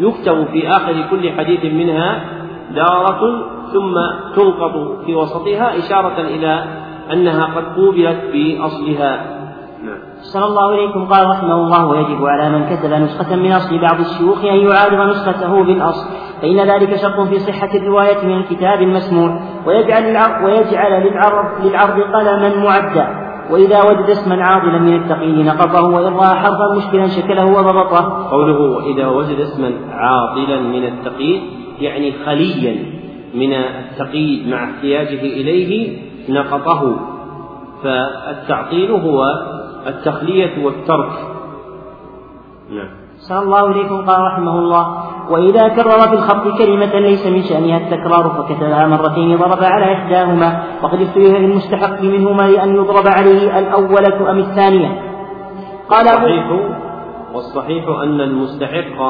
يكتب 0.00 0.46
في 0.52 0.68
آخر 0.68 0.94
كل 1.10 1.30
حديث 1.30 1.64
منها 1.64 2.24
دارة 2.74 3.52
ثم 3.72 3.94
تنقض 4.36 5.04
في 5.06 5.14
وسطها 5.14 5.78
إشارة 5.78 6.20
إلى 6.20 6.64
أنها 7.12 7.44
قد 7.44 7.64
قوبلت 7.76 8.20
بأصلها 8.32 9.42
نعم. 9.84 9.98
صلى 10.20 10.44
الله 10.44 10.72
عليكم 10.72 11.06
قال 11.06 11.30
رحمه 11.30 11.54
الله 11.54 11.86
ويجب 11.86 12.24
على 12.26 12.58
من 12.58 12.76
كتب 12.76 12.92
نسخة 12.92 13.36
من 13.36 13.52
أصل 13.52 13.78
بعض 13.78 14.00
الشيوخ 14.00 14.44
أن 14.44 14.56
يعارض 14.56 15.08
نسخته 15.10 15.64
بالأصل 15.64 16.10
فإن 16.42 16.60
ذلك 16.60 16.96
شرط 16.96 17.28
في 17.28 17.38
صحة 17.38 17.74
الرواية 17.74 18.26
من 18.26 18.36
الكتاب 18.36 18.82
المسموع 18.82 19.40
ويجعل 19.66 20.02
العرض 20.02 20.44
ويجعل 20.44 21.02
للعرض, 21.02 21.66
للعرض 21.66 22.00
قلما 22.00 22.64
معدا 22.64 23.22
وإذا 23.50 23.82
وجد 23.82 24.10
اسما 24.10 24.44
عاضلا 24.44 24.78
من 24.78 24.96
التقييد 24.96 25.46
نقضه 25.46 25.88
وإن 25.88 26.12
رأى 26.14 26.36
حرفا 26.36 26.74
مشكلا 26.76 27.06
شكله 27.06 27.44
وضبطه. 27.44 28.30
قوله 28.30 28.60
وإذا 28.60 29.06
وجد 29.06 29.40
اسما 29.40 29.70
عاضلا 29.90 30.60
من 30.60 30.84
التقييد 30.84 31.42
يعني 31.80 32.12
خليا 32.26 32.76
من 33.34 33.52
التقييد 33.52 34.48
مع 34.48 34.64
احتياجه 34.64 35.20
إليه 35.20 35.98
نقطه 36.28 36.96
فالتعطيل 37.82 38.90
هو 38.90 39.24
التخلية 39.86 40.64
والترك. 40.64 41.12
نعم. 42.70 42.88
صلى 43.16 43.38
الله 43.38 43.70
إليكم 43.70 44.06
قال 44.06 44.20
رحمه 44.20 44.58
الله 44.58 45.04
وإذا 45.30 45.68
كرر 45.68 46.00
في 46.00 46.14
الخط 46.14 46.58
كلمة 46.58 46.94
ليس 46.98 47.26
من 47.26 47.42
شأنها 47.42 47.76
التكرار 47.76 48.28
فكتبها 48.28 48.86
مرتين 48.86 49.36
ضرب 49.36 49.64
على 49.64 49.92
إحداهما 49.92 50.62
وقد 50.82 51.02
اختلف 51.02 51.38
للمستحق 51.38 52.02
منهما 52.02 52.42
لأن 52.42 52.76
يضرب 52.76 53.06
عليه 53.06 53.58
الأولة 53.58 54.30
أم 54.30 54.38
الثانية. 54.38 55.02
قال 55.88 56.08
الصحيح 56.08 56.46
والصحيح 57.34 57.88
أن 57.88 58.20
المستحق 58.20 59.00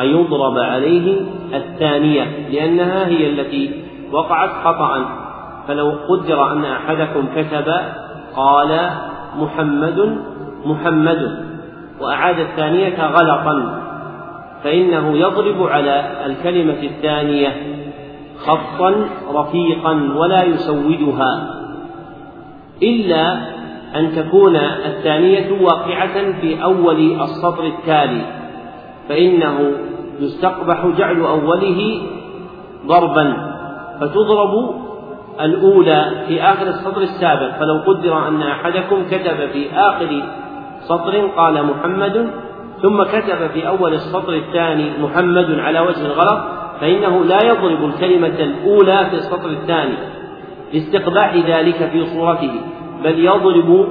أن 0.00 0.06
يضرب 0.06 0.58
عليه 0.58 1.20
الثانية 1.54 2.48
لأنها 2.48 3.06
هي 3.06 3.26
التي 3.26 3.84
وقعت 4.12 4.50
خطأ. 4.64 5.22
فلو 5.68 5.92
قدر 6.08 6.52
أن 6.52 6.64
أحدكم 6.64 7.26
كتب 7.36 7.72
قال 8.36 8.90
محمد 9.36 10.18
محمد 10.66 11.44
وأعاد 12.00 12.38
الثانية 12.38 13.06
غلطا 13.06 13.82
فإنه 14.64 15.16
يضرب 15.16 15.66
على 15.66 16.26
الكلمة 16.26 16.82
الثانية 16.82 17.56
خطا 18.38 18.94
رفيقا 19.34 20.12
ولا 20.16 20.44
يسودها. 20.44 21.62
إلا 22.82 23.32
أن 23.96 24.12
تكون 24.16 24.56
الثانية 24.56 25.62
واقعة 25.62 26.40
في 26.40 26.62
أول 26.62 27.20
السطر 27.20 27.64
التالي 27.64 28.22
فإنه 29.08 29.72
يستقبح 30.20 30.86
جعل 30.86 31.20
أوله 31.20 32.02
ضربا 32.86 33.52
فتضرب 34.00 34.74
الأولى 35.40 36.24
في 36.28 36.42
آخر 36.42 36.66
السطر 36.66 37.00
السابق 37.00 37.50
فلو 37.58 37.82
قدر 37.86 38.28
أن 38.28 38.42
أحدكم 38.42 39.04
كتب 39.10 39.48
في 39.52 39.66
آخر 39.76 40.22
سطر 40.80 41.26
قال 41.36 41.66
محمد 41.66 42.30
ثم 42.82 43.02
كتب 43.02 43.46
في 43.54 43.68
أول 43.68 43.94
السطر 43.94 44.34
الثاني 44.34 44.90
محمد 45.02 45.58
على 45.58 45.80
وجه 45.80 46.06
الغلط 46.06 46.40
فإنه 46.80 47.24
لا 47.24 47.38
يضرب 47.44 47.84
الكلمة 47.84 48.26
الأولى 48.26 49.06
في 49.10 49.16
السطر 49.16 49.48
الثاني 49.48 49.94
لاستقباح 50.72 51.34
ذلك 51.34 51.90
في 51.92 52.06
صورته 52.06 52.52
بل 53.04 53.24
يضرب 53.24 53.88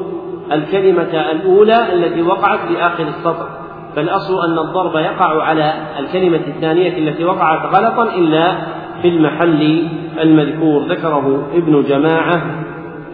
الكلمة 0.51 1.31
الأولى 1.31 1.93
التي 1.93 2.21
وقعت 2.21 2.59
في 2.59 2.85
آخر 2.85 3.03
السطر. 3.03 3.47
فالأصل 3.95 4.45
أن 4.45 4.59
الضرب 4.59 4.95
يقع 4.95 5.43
على 5.43 5.73
الكلمة 5.99 6.41
الثانية 6.47 6.97
التي 6.97 7.25
وقعت 7.25 7.75
غلطا 7.75 8.03
إلا 8.03 8.55
في 9.01 9.07
المحل 9.07 9.87
المذكور 10.21 10.81
ذكره 10.81 11.47
ابن 11.53 11.83
جماعة 11.83 12.41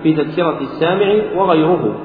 في 0.04 0.14
تذكرة 0.14 0.58
السامع 0.62 1.14
وغيره. 1.36 1.96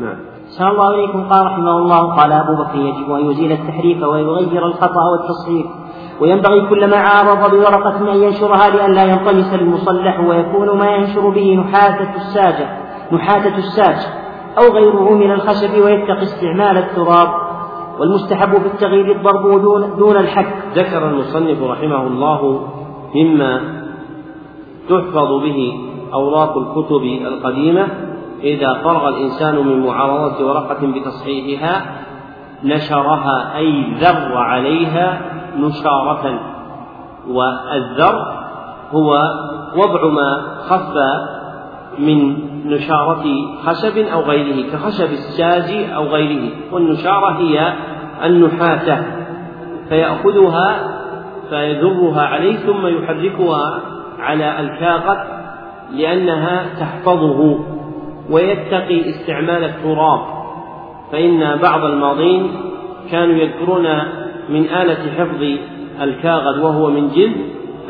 نعم. 0.00 0.16
صلى 0.46 0.70
الله 0.70 0.84
عليكم. 0.84 1.22
قال 1.28 1.46
رحمه 1.46 1.78
الله 1.78 2.16
قال 2.16 2.32
أبو 2.32 2.54
بكر 2.62 2.78
يجب 2.78 3.12
أن 3.12 3.30
يزيل 3.30 3.52
التحريف 3.52 4.02
ويغير 4.02 4.66
الخطأ 4.66 5.00
والتصحيح 5.12 5.66
وينبغي 6.20 6.66
كلما 6.68 6.96
عارض 6.96 7.50
بورقة 7.50 8.12
أن 8.12 8.22
ينشرها 8.22 8.70
لئلا 8.70 9.04
ينطمس 9.04 9.54
المصلح 9.54 10.20
ويكون 10.20 10.78
ما 10.78 10.90
ينشر 10.90 11.28
به 11.28 11.56
نحاتة 11.56 12.14
الساجة 12.16 12.68
نحاتة 13.12 13.56
الساج 13.56 13.96
أو 14.58 14.72
غيره 14.72 15.14
من 15.14 15.30
الخشب 15.32 15.84
ويتقي 15.84 16.22
استعمال 16.22 16.78
التراب. 16.78 17.28
والمستحب 18.00 18.48
في 18.48 18.66
التغيير 18.66 19.16
الضرب 19.16 19.62
دون, 19.62 19.96
دون 19.96 20.16
الحك. 20.16 20.54
ذكر 20.74 21.08
المصنف 21.08 21.62
رحمه 21.62 22.06
الله 22.06 22.68
مما 23.14 23.60
تحفظ 24.88 25.42
به 25.42 25.80
أوراق 26.12 26.58
الكتب 26.58 27.04
القديمة. 27.26 27.88
إذا 28.42 28.74
فرغ 28.74 29.08
الإنسان 29.08 29.66
من 29.66 29.86
معارضة 29.86 30.46
ورقة 30.46 30.86
بتصحيحها 30.86 31.82
نشرها 32.64 33.56
أي 33.56 33.94
ذر 34.00 34.36
عليها 34.36 35.20
نشارة 35.58 36.40
والذر 37.28 38.34
هو 38.92 39.18
وضع 39.76 40.06
ما 40.06 40.42
خف 40.68 40.94
من 41.98 42.36
نشارة 42.66 43.24
خشب 43.66 43.98
أو 43.98 44.20
غيره 44.20 44.72
كخشب 44.72 45.04
الساج 45.12 45.90
أو 45.94 46.04
غيره. 46.04 46.50
والنشارة 46.72 47.30
هي 47.38 47.74
النحاتة 48.24 49.02
فيأخذها 49.88 50.93
فيذرها 51.50 52.22
عليه 52.22 52.56
ثم 52.56 52.86
يحركها 52.86 53.80
على 54.18 54.60
الكاغد 54.60 55.18
لأنها 55.92 56.66
تحفظه 56.80 57.58
ويتقي 58.30 59.10
استعمال 59.10 59.64
التراب. 59.64 60.20
فإن 61.12 61.58
بعض 61.62 61.84
الماضين 61.84 62.50
كانوا 63.10 63.34
يذكرون 63.34 63.86
من 64.48 64.64
آلة 64.64 65.12
حفظ 65.18 65.42
الكاغد 66.02 66.58
وهو 66.58 66.90
من 66.90 67.08
جلد 67.08 67.36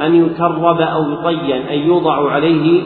أن 0.02 0.14
يترب 0.14 0.80
أو 0.80 1.10
يطين 1.12 1.62
أن 1.66 1.78
يوضع 1.78 2.30
عليه 2.30 2.82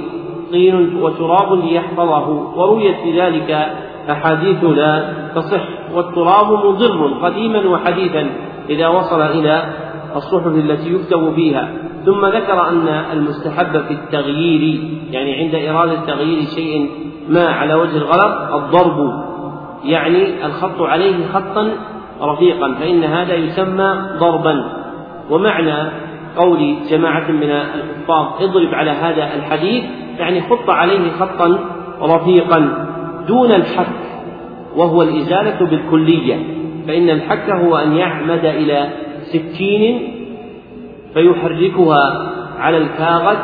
طين 0.52 1.02
وتراب 1.02 1.52
ليحفظه. 1.52 2.28
ورويت 2.56 2.96
في 2.96 3.20
ذلك 3.20 3.68
أحاديث 4.10 4.64
لا 4.64 5.12
تصح. 5.34 5.78
والتراب 5.94 6.52
مضر 6.66 7.10
قديما 7.22 7.68
وحديثا 7.68 8.30
إذا 8.70 8.88
وصل 8.88 9.22
إلى 9.22 9.62
الصحف 10.18 10.46
التي 10.46 10.92
يكتب 10.94 11.34
فيها 11.34 11.68
ثم 12.06 12.26
ذكر 12.26 12.68
أن 12.68 12.88
المستحب 12.88 13.72
في 13.82 13.90
التغيير 13.94 14.80
يعني 15.10 15.34
عند 15.34 15.54
إرادة 15.54 16.06
تغيير 16.06 16.44
شيء 16.54 16.90
ما 17.28 17.48
على 17.48 17.74
وجه 17.74 17.96
الغلط 17.96 18.54
الضرب. 18.54 19.28
يعني 19.84 20.46
الخط 20.46 20.82
عليه 20.82 21.26
خطا 21.32 21.70
رفيقا 22.22 22.74
فإن 22.74 23.04
هذا 23.04 23.34
يسمى 23.34 23.94
ضربا. 24.18 24.64
ومعنى 25.30 25.90
قول 26.36 26.74
جماعة 26.90 27.30
من 27.30 27.50
الحفاظ 27.50 28.42
اضرب 28.42 28.74
على 28.74 28.90
هذا 28.90 29.34
الحديث 29.34 29.84
يعني 30.18 30.40
خط 30.40 30.70
عليه 30.70 31.12
خطا 31.12 31.58
رفيقا 32.02 32.86
دون 33.28 33.52
الحك 33.52 33.86
وهو 34.76 35.02
الإزالة 35.02 35.66
بالكلية. 35.70 36.36
فإن 36.86 37.10
الحك 37.10 37.50
هو 37.50 37.76
أن 37.76 37.92
يعمد 37.92 38.44
إلى 38.44 38.88
سكين 39.32 40.14
فيحركها 41.14 42.32
على 42.58 42.76
الكاغد 42.76 43.38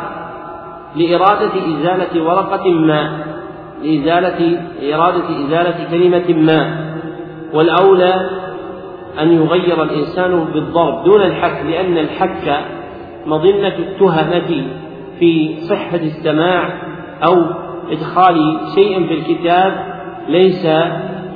لإرادة 0.96 1.52
إزالة 1.56 2.24
ورقة 2.24 2.70
ما 2.70 3.24
لإزالة 3.82 4.60
إرادة 4.94 5.44
إزالة 5.44 5.90
كلمة 5.90 6.42
ما. 6.42 6.94
والأولى 7.52 8.30
أن 9.20 9.32
يغير 9.32 9.82
الإنسان 9.82 10.44
بالضرب 10.54 11.04
دون 11.04 11.22
الحك 11.22 11.66
لأن 11.66 11.98
الحك 11.98 12.64
مظنة 13.26 13.78
التهمة 13.78 14.66
في 15.18 15.56
صحة 15.60 15.96
السماع 15.96 16.82
أو 17.22 17.44
إدخال 17.90 18.58
شيء 18.74 19.06
في 19.06 19.14
الكتاب 19.14 19.72
ليس 20.28 20.66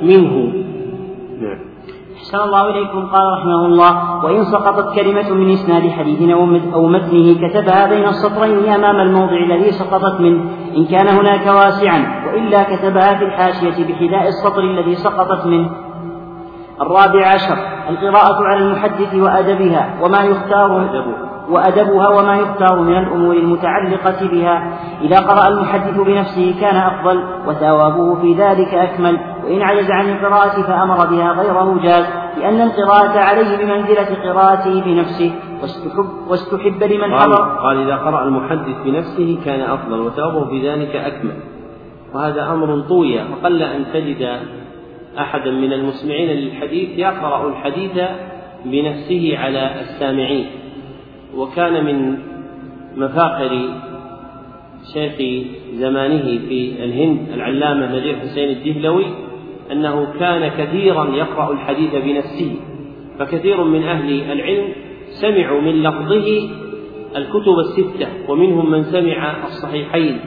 منه. 0.01 0.53
نعم. 1.41 1.68
أحسن 2.29 2.43
الله 2.43 2.69
إليكم. 2.69 3.07
قال 3.07 3.25
رحمه 3.37 3.65
الله 3.65 4.23
وإن 4.25 4.43
سقطت 4.43 4.95
كلمة 4.95 5.33
من 5.33 5.53
إسناد 5.53 5.89
حديث 5.89 6.29
أو 6.73 6.87
متنه 6.87 7.47
كتبها 7.47 7.85
بين 7.85 8.05
السطرين 8.07 8.69
أمام 8.69 8.95
الموضع 8.95 9.37
الذي 9.37 9.71
سقطت 9.71 10.21
منه 10.21 10.41
إن 10.77 10.85
كان 10.85 11.07
هناك 11.07 11.47
واسعا 11.47 12.25
وإلا 12.27 12.63
كتبها 12.63 13.13
في 13.17 13.23
الحاشية 13.25 13.85
بحذاء 13.87 14.27
السطر 14.27 14.61
الذي 14.61 14.95
سقطت 14.95 15.45
منه. 15.45 15.69
الرابع 16.81 17.27
عشر 17.27 17.57
القراءة 17.89 18.43
على 18.43 18.59
المحدث 18.59 19.15
وأدبها 19.15 19.99
وما 20.01 20.23
يختار 20.23 20.71
وأدبها 21.49 22.07
وما 22.09 22.35
يختار 22.35 22.79
من 22.79 22.97
الأمور 22.97 23.35
المتعلقة 23.35 24.27
بها. 24.27 24.79
إذا 25.01 25.19
قرأ 25.19 25.47
المحدث 25.47 25.97
بنفسه 25.97 26.55
كان 26.61 26.75
أفضل 26.75 27.23
وثوابه 27.47 28.15
في 28.21 28.33
ذلك 28.33 28.73
أكمل. 28.73 29.19
وإن 29.49 29.61
عجز 29.61 29.91
عن 29.91 30.09
القراءة 30.09 30.61
فأمر 30.61 31.05
بها 31.05 31.31
غيره 31.31 31.79
جاز 31.83 32.05
لأن 32.37 32.61
القراءة 32.61 33.19
عليه 33.19 33.57
بمنزلة 33.57 34.15
قراءته 34.23 34.81
بنفسه 34.81 35.31
واستحب, 35.61 36.05
واستحب 36.27 36.83
لمن 36.83 37.19
حضر. 37.19 37.57
قال 37.57 37.77
إذا 37.81 37.95
قرأ 37.95 38.23
المحدث 38.23 38.83
بنفسه 38.85 39.39
كان 39.45 39.61
أفضل 39.61 39.99
وثوابه 39.99 40.45
في 40.45 40.69
ذلك 40.69 40.95
أكمل. 40.95 41.35
وهذا 42.13 42.51
أمر 42.51 42.79
طوي 42.79 43.15
وقل 43.15 43.61
أن 43.61 43.85
تجد 43.93 44.39
أحدا 45.19 45.51
من 45.51 45.73
المسمعين 45.73 46.29
للحديث 46.29 46.89
يقرأ 46.99 47.49
الحديث 47.49 48.01
بنفسه 48.65 49.37
على 49.37 49.81
السامعين. 49.81 50.45
وكان 51.35 51.85
من 51.85 52.17
مفاخر 52.95 53.69
شيخ 54.93 55.45
زمانه 55.73 56.39
في 56.47 56.83
الهند 56.83 57.29
العلامة 57.33 57.95
نجيب 57.95 58.15
حسين 58.15 58.49
الدهلوي 58.49 59.28
أنه 59.71 60.13
كان 60.19 60.47
كثيرا 60.47 61.05
يقرأ 61.15 61.51
الحديث 61.51 61.95
بنفسه 61.95 62.55
فكثير 63.19 63.63
من 63.63 63.83
أهل 63.83 64.31
العلم 64.31 64.73
سمعوا 65.09 65.61
من 65.61 65.83
لفظه 65.83 66.49
الكتب 67.15 67.59
الستة 67.59 68.07
ومنهم 68.27 68.71
من 68.71 68.83
سمع 68.83 69.33
الصحيحين 69.47 70.19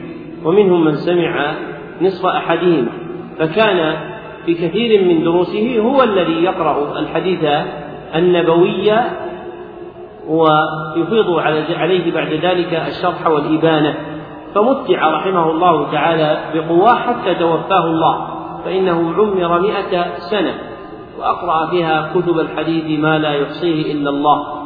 ومنهم 0.45 0.85
من 0.85 0.93
سمع 0.93 1.53
نصف 2.01 2.25
أحدهما 2.25 2.91
فكان 3.39 3.95
في 4.45 4.53
كثير 4.53 5.03
من 5.03 5.23
دروسه 5.23 5.79
هو 5.79 6.03
الذي 6.03 6.43
يقرأ 6.43 6.99
الحديث 6.99 7.45
النبوي 8.15 8.91
ويفيض 10.27 11.39
عليه 11.77 12.13
بعد 12.13 12.33
ذلك 12.33 12.73
الشرح 12.87 13.27
والإبانة. 13.27 13.95
فمتع 14.55 15.09
رحمه 15.09 15.51
الله 15.51 15.91
تعالى 15.91 16.39
بقواه 16.53 16.95
حتى 16.95 17.35
توفاه 17.35 17.85
الله. 17.85 18.32
فإنه 18.65 19.13
عمر 19.13 19.59
مئة 19.61 20.17
سنة 20.17 20.53
وأقرأ 21.19 21.69
فيها 21.69 22.11
كتب 22.15 22.39
الحديث 22.39 22.99
ما 22.99 23.19
لا 23.19 23.33
يحصيه 23.33 23.91
إلا 23.91 24.09
الله. 24.09 24.63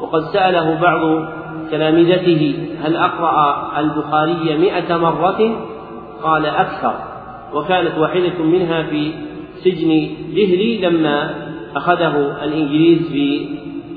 وقد 0.00 0.20
سأله 0.20 0.80
بعض 0.80 1.28
تلامذته 1.70 2.54
هل 2.82 2.96
أقرأ 2.96 3.70
البخاري 3.80 4.58
مئة 4.58 4.96
مرة؟ 4.96 5.66
قال 6.22 6.46
أكثر. 6.46 6.94
وكانت 7.54 7.98
واحدة 7.98 8.44
منها 8.44 8.82
في 8.82 9.12
سجن 9.64 10.08
دهلي 10.34 10.78
لما 10.78 11.34
أخذه 11.76 12.44
الإنجليز 12.44 12.98
في 13.12 13.48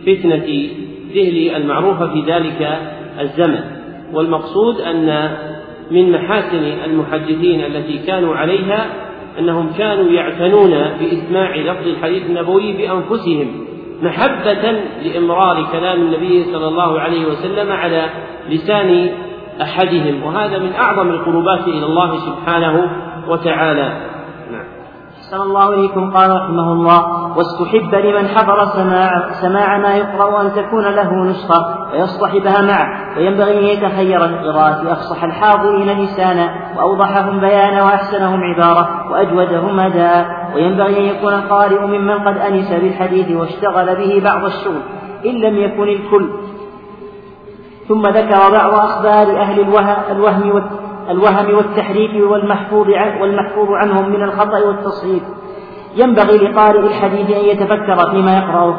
فتنة 0.02 0.70
دهلي 1.16 1.58
المعروفة 1.58 2.08
في 2.08 2.22
ذلك 2.22 2.80
الزمن. 3.20 3.60
والمقصود 4.14 4.82
أن 4.82 5.38
من 5.92 6.12
محاسن 6.12 6.64
المحدثين 6.86 7.66
التي 7.66 7.98
كانوا 7.98 8.36
عليها 8.36 9.03
أنهم 9.40 9.74
كانوا 9.78 10.12
يعتنون 10.12 10.72
بإسماع 10.72 11.56
لفظ 11.56 11.88
الحديث 11.88 12.26
النبوي 12.26 12.74
بأنفسهم 12.74 13.66
محبة 14.02 14.72
لإمرار 15.04 15.68
كلام 15.72 16.02
النبي 16.02 16.44
صلى 16.44 16.68
الله 16.68 17.00
عليه 17.00 17.26
وسلم 17.26 17.72
على 17.72 18.10
لسان 18.50 19.10
أحدهم 19.62 20.24
وهذا 20.24 20.60
من 20.60 20.74
أعظم 20.74 21.10
القربات 21.10 21.68
إلى 21.68 21.86
الله 21.86 22.18
سبحانه 22.18 22.90
وتعالى 23.28 23.94
نعم. 24.52 24.66
الله 25.42 25.74
إليكم 25.74 26.12
قال 26.12 26.32
رحمه 26.32 26.74
الله 26.74 27.13
واستحب 27.36 27.96
لمن 27.96 28.28
حضر 28.28 28.66
سماع, 28.66 29.10
سماع 29.42 29.78
ما 29.78 29.96
يقرأ 29.96 30.42
أن 30.42 30.52
تكون 30.52 30.84
له 30.84 31.14
نسخة 31.14 31.92
ويصطحبها 31.92 32.62
معه 32.62 33.18
وينبغي 33.18 33.60
أن 33.60 33.64
يتخير 33.64 34.26
القراءة. 34.26 34.92
أفصح 34.92 35.24
الحاضرين 35.24 36.04
لسانا 36.04 36.50
وأوضحهم 36.78 37.40
بيانا 37.40 37.84
وأحسنهم 37.84 38.40
عبارة 38.44 39.12
وأجودهم 39.12 39.80
أداء. 39.80 40.26
وينبغي 40.56 40.98
أن 40.98 41.16
يكون 41.16 41.34
القارئ 41.34 41.80
ممن 41.86 42.20
قد 42.20 42.38
أنس 42.38 42.72
بالحديث 42.72 43.32
واشتغل 43.32 43.96
به 43.96 44.22
بعض 44.24 44.46
الشغل 44.46 44.82
إن 45.26 45.42
لم 45.42 45.58
يكن 45.58 45.84
الكل. 45.84 46.30
ثم 47.88 48.08
ذكر 48.08 48.52
بعض 48.52 48.74
أخبار 48.74 49.42
أهل 49.42 49.60
الوهم 50.12 50.64
الوهم 51.10 51.54
والتحريف 51.56 52.32
والمحفوظ 52.32 52.90
عن 52.90 53.22
والمحفوظ 53.22 53.68
عنهم 53.72 54.10
من 54.10 54.24
الخطأ 54.24 54.60
والتصحيف 54.60 55.24
ينبغي 55.96 56.38
لقارئ 56.38 56.80
الحديث 56.80 57.32
أن 57.32 57.46
يتفكر 57.46 58.12
فيما 58.12 58.38
يقرأه 58.38 58.76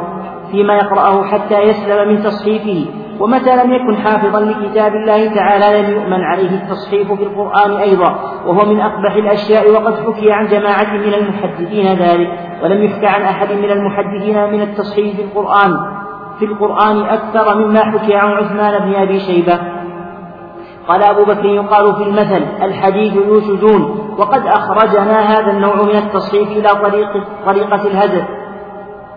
فيما 0.50 0.74
يقرأه 0.74 1.24
حتى 1.24 1.60
يسلم 1.60 2.08
من 2.08 2.22
تصحيفه. 2.22 2.86
ومتى 3.20 3.56
لم 3.56 3.72
يكن 3.72 3.96
حافظا 3.96 4.40
لكتاب 4.40 4.94
الله 4.94 5.34
تعالى 5.34 5.82
لم 5.82 5.90
يؤمن 5.94 6.24
عليه 6.24 6.50
التصحيف 6.50 7.12
في 7.12 7.22
القرآن 7.22 7.76
أيضا. 7.76 8.18
وهو 8.46 8.74
من 8.74 8.80
أقبح 8.80 9.14
الأشياء 9.14 9.72
وقد 9.72 9.94
حكي 9.94 10.32
عن 10.32 10.46
جماعة 10.46 10.92
من 10.96 11.14
المحدثين 11.14 11.86
ذلك 11.86 12.30
ولم 12.62 12.84
يحك 12.84 13.04
عن 13.04 13.22
أحد 13.22 13.52
من 13.52 13.70
المحدثين 13.70 14.52
من 14.52 14.62
التصحيف 14.62 15.16
في 15.16 15.22
القرآن 15.22 15.76
في 16.38 16.44
القرآن 16.44 17.00
أكثر 17.02 17.58
مما 17.58 17.84
حكي 17.84 18.14
عن 18.14 18.32
عثمان 18.32 18.78
بن 18.78 18.94
أبي 18.94 19.20
شيبة. 19.20 19.58
قال 20.88 21.02
أبو 21.02 21.24
بكر 21.24 21.44
يقال 21.44 21.96
في 21.96 22.02
المثل 22.02 22.46
الحديث 22.62 23.14
يوسجون 23.16 24.14
وقد 24.18 24.46
أخرجنا 24.46 25.20
هذا 25.20 25.50
النوع 25.50 25.74
من 25.82 25.96
التصحيف 25.96 26.48
إلى 26.48 26.68
طريق 26.68 27.08
طريقة 27.46 27.86
الهزل. 27.86 28.24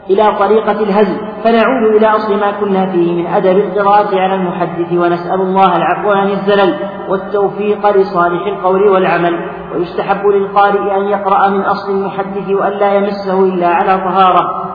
إلى 0.09 0.23
طريقة 0.39 0.71
الهزل. 0.71 1.17
فنعود 1.43 1.95
إلى 1.95 2.07
أصل 2.07 2.39
ما 2.39 2.51
كنا 2.51 2.85
فيه 2.85 3.21
من 3.21 3.27
أدب 3.27 3.57
القراءة 3.57 4.19
على 4.19 4.35
المحدث 4.35 4.93
ونسأل 4.93 5.41
الله 5.41 5.77
العفو 5.77 6.11
عن 6.11 6.29
الزلل 6.29 6.75
والتوفيق 7.09 7.97
لصالح 7.97 8.47
القول 8.47 8.89
والعمل. 8.89 9.49
ويستحب 9.75 10.27
للقارئ 10.27 10.97
أن 10.97 11.03
يقرأ 11.03 11.49
من 11.49 11.61
أصل 11.61 11.91
المحدث 11.91 12.49
وألا 12.49 12.93
يمسه 12.93 13.43
إلا 13.43 13.67
على 13.67 13.97
طهارة. 13.97 14.67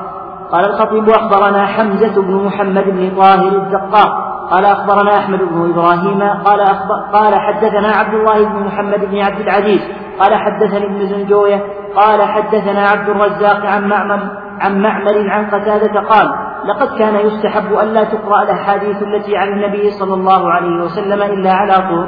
قال 0.52 0.64
الخطيب 0.64 1.10
أخبرنا 1.10 1.66
حمزة 1.66 2.22
بن 2.22 2.44
محمد 2.44 2.84
بن 2.84 3.10
طاهر 3.16 3.48
الدقاق. 3.48 4.31
قال 4.52 4.64
أخبرنا 4.64 5.18
أحمد 5.18 5.38
بن 5.38 5.70
إبراهيم 5.70 6.22
قال 6.44 6.60
أخبر 6.60 6.94
قال 7.12 7.34
حدثنا 7.34 7.88
عبد 7.88 8.14
الله 8.14 8.48
بن 8.48 8.64
محمد 8.66 9.04
بن 9.04 9.18
عبد 9.20 9.40
العزيز 9.40 9.80
قال 10.20 10.34
حدثني 10.34 10.86
ابن 10.86 11.06
زنجوية 11.06 11.62
قال 11.96 12.22
حدثنا 12.22 12.88
عبد 12.88 13.08
الرزاق 13.08 13.66
عن 13.66 13.88
معمر 13.88 14.20
عن 14.60 14.82
معمر 14.82 15.30
عن 15.30 15.46
قتادة 15.46 16.00
قال 16.00 16.28
لقد 16.64 16.98
كان 16.98 17.16
يستحب 17.26 17.72
ألا 17.72 18.04
تقرأ 18.04 18.42
الأحاديث 18.42 19.02
التي 19.02 19.36
عن 19.36 19.48
النبي 19.48 19.90
صلى 19.90 20.14
الله 20.14 20.52
عليه 20.52 20.82
وسلم 20.84 21.22
إلا 21.22 21.52
على 21.52 21.74
طول 21.88 22.06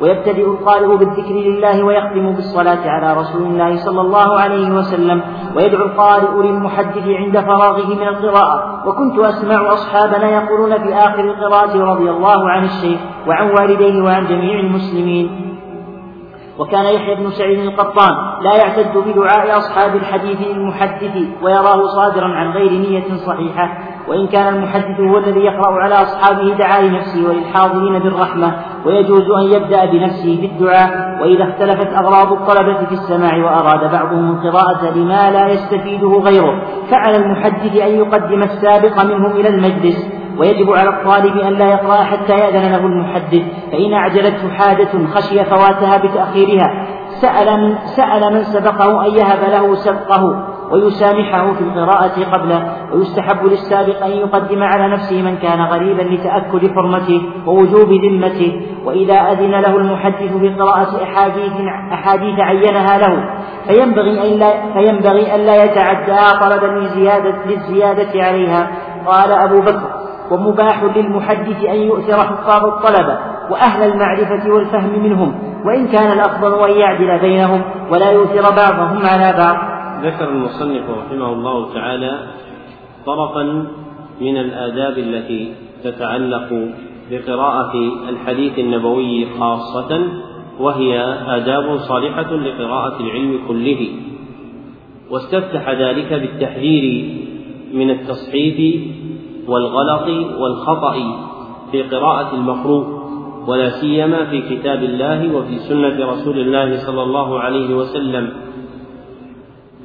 ويبتدئ 0.00 0.44
القارئ 0.44 0.96
بالذكر 0.96 1.34
لله 1.34 1.84
ويختم 1.84 2.32
بالصلاة 2.32 2.88
على 2.88 3.20
رسول 3.20 3.42
الله 3.42 3.76
صلى 3.76 4.00
الله 4.00 4.40
عليه 4.40 4.70
وسلم 4.70 5.20
ويدعو 5.56 5.86
القارئ 5.86 6.48
للمحدث 6.48 7.08
عند 7.08 7.40
فراغه 7.40 7.94
من 7.94 8.08
القراءة. 8.08 8.88
وكنت 8.88 9.18
أسمع 9.18 9.72
أصحابنا 9.72 10.30
يقولون 10.30 10.78
في 10.78 10.94
آخر 10.94 11.24
القراءة 11.24 11.84
رضي 11.92 12.10
الله 12.10 12.50
عن 12.50 12.64
الشيخ 12.64 13.00
وعن 13.28 13.50
والديه 13.50 14.02
وعن 14.02 14.26
جميع 14.26 14.60
المسلمين. 14.60 15.56
وكان 16.58 16.84
يحيى 16.84 17.14
بن 17.14 17.30
سعيد 17.30 17.58
القطان 17.58 18.14
لا 18.42 18.56
يعتد 18.56 18.98
بدعاء 18.98 19.58
أصحاب 19.58 19.96
الحديث 19.96 20.40
للمحدث 20.40 21.16
ويراه 21.42 21.86
صادرا 21.86 22.28
عن 22.28 22.50
غير 22.52 22.70
نية 22.70 23.16
صحيحة. 23.26 23.78
وإن 24.08 24.26
كان 24.26 24.54
المحدث 24.54 25.00
هو 25.00 25.18
الذي 25.18 25.40
يقرأ 25.40 25.82
على 25.82 25.94
أصحابه 25.94 26.54
دعا 26.54 26.80
لنفسه 26.80 27.28
وللحاضرين 27.28 27.98
بالرحمة 27.98 28.54
ويجوز 28.86 29.30
أن 29.30 29.42
يبدأ 29.42 29.84
بنفسه 29.84 30.38
في 30.40 30.46
الدعاء 30.46 31.18
وإذا 31.22 31.44
اختلفت 31.44 31.92
أغراض 31.92 32.32
الطلبة 32.32 32.86
في 32.86 32.92
السماع 32.92 33.36
وأراد 33.36 33.92
بعضهم 33.92 34.30
القراءة 34.30 34.90
لما 34.94 35.30
لا 35.30 35.48
يستفيده 35.48 36.08
غيره. 36.08 36.62
فعلى 36.90 37.16
المحدث 37.16 37.76
أن 37.76 37.94
يقدم 37.94 38.42
السابق 38.42 39.04
منهم 39.04 39.30
إلى 39.32 39.48
المجلس 39.48 40.06
ويجب 40.38 40.70
على 40.72 40.88
الطالب 40.88 41.36
أن 41.38 41.52
لا 41.52 41.70
يقرأ 41.70 41.96
حتى 41.96 42.32
يأذن 42.32 42.72
له 42.72 42.86
المحدث 42.86 43.42
فإن 43.72 43.92
أعجلته 43.92 44.48
حاجة 44.50 44.88
خشي 45.14 45.44
فواتها 45.44 45.96
بتأخيرها. 45.96 46.86
سأل 47.20 47.60
من, 47.60 47.74
سأل 47.96 48.34
من 48.34 48.42
سبقه 48.42 49.06
أن 49.06 49.10
يهب 49.10 49.50
له 49.50 49.74
سبقه. 49.74 50.55
ويسامحه 50.72 51.52
في 51.52 51.60
القراءة 51.60 52.24
قبله 52.32 52.72
ويستحب 52.92 53.46
للسابق 53.46 54.04
أن 54.04 54.10
يقدم 54.10 54.62
على 54.62 54.88
نفسه 54.88 55.22
من 55.22 55.36
كان 55.36 55.60
غريبا 55.60 56.02
لتأكد 56.02 56.74
حرمته 56.74 57.22
ووجوب 57.46 57.92
ذمته. 57.92 58.66
وإذا 58.84 59.14
أذن 59.14 59.50
له 59.50 59.76
المحدث 59.76 60.32
بقراءة 60.36 61.02
أحاديث 61.02 61.52
أحاديث 61.92 62.40
عينها 62.40 62.98
له. 62.98 63.24
فينبغي 63.66 64.32
أن 64.32 64.38
لا 64.38 64.50
فينبغي 64.72 65.34
أن 65.34 65.40
لا 65.40 65.64
يتعدى 65.64 66.38
طلبا 66.40 66.66
للزيادة 66.66 67.34
للزيادة 67.46 68.24
عليها. 68.24 68.68
قال 69.06 69.32
أبو 69.32 69.60
بكر 69.60 69.96
ومباح 70.30 70.82
للمحدث 70.96 71.64
أن 71.64 71.76
يؤثر 71.76 72.18
حفاظ 72.18 72.64
الطلبة 72.64 73.18
وأهل 73.50 73.92
المعرفة 73.92 74.50
والفهم 74.50 75.02
منهم 75.02 75.34
وإن 75.66 75.88
كان 75.88 76.12
الأفضل 76.12 76.70
أن 76.70 76.76
يعدل 76.76 77.18
بينهم 77.18 77.62
ولا 77.90 78.10
يؤثر 78.10 78.42
بعضهم 78.42 79.06
على 79.06 79.34
بعض. 79.38 79.75
ذكر 80.06 80.28
المصنف 80.28 80.90
رحمه 80.90 81.32
الله 81.32 81.74
تعالى 81.74 82.26
طرفا 83.06 83.42
من 84.20 84.36
الآداب 84.36 84.98
التي 84.98 85.52
تتعلق 85.84 86.68
بقراءة 87.10 87.74
الحديث 88.08 88.58
النبوي 88.58 89.26
خاصة 89.38 90.08
وهي 90.60 91.00
آداب 91.26 91.76
صالحة 91.78 92.32
لقراءة 92.36 93.00
العلم 93.00 93.38
كله. 93.48 93.88
واستفتح 95.10 95.70
ذلك 95.70 96.12
بالتحذير 96.12 96.84
من 97.74 97.90
التصحيف 97.90 98.82
والغلط 99.48 100.08
والخطأ 100.40 100.94
في 101.72 101.82
قراءة 101.82 102.34
المقروء 102.34 102.86
ولا 103.46 103.70
سيما 103.70 104.24
في 104.24 104.56
كتاب 104.56 104.82
الله 104.82 105.36
وفي 105.36 105.58
سنة 105.58 106.06
رسول 106.12 106.38
الله 106.38 106.76
صلى 106.86 107.02
الله 107.02 107.40
عليه 107.40 107.74
وسلم. 107.74 108.45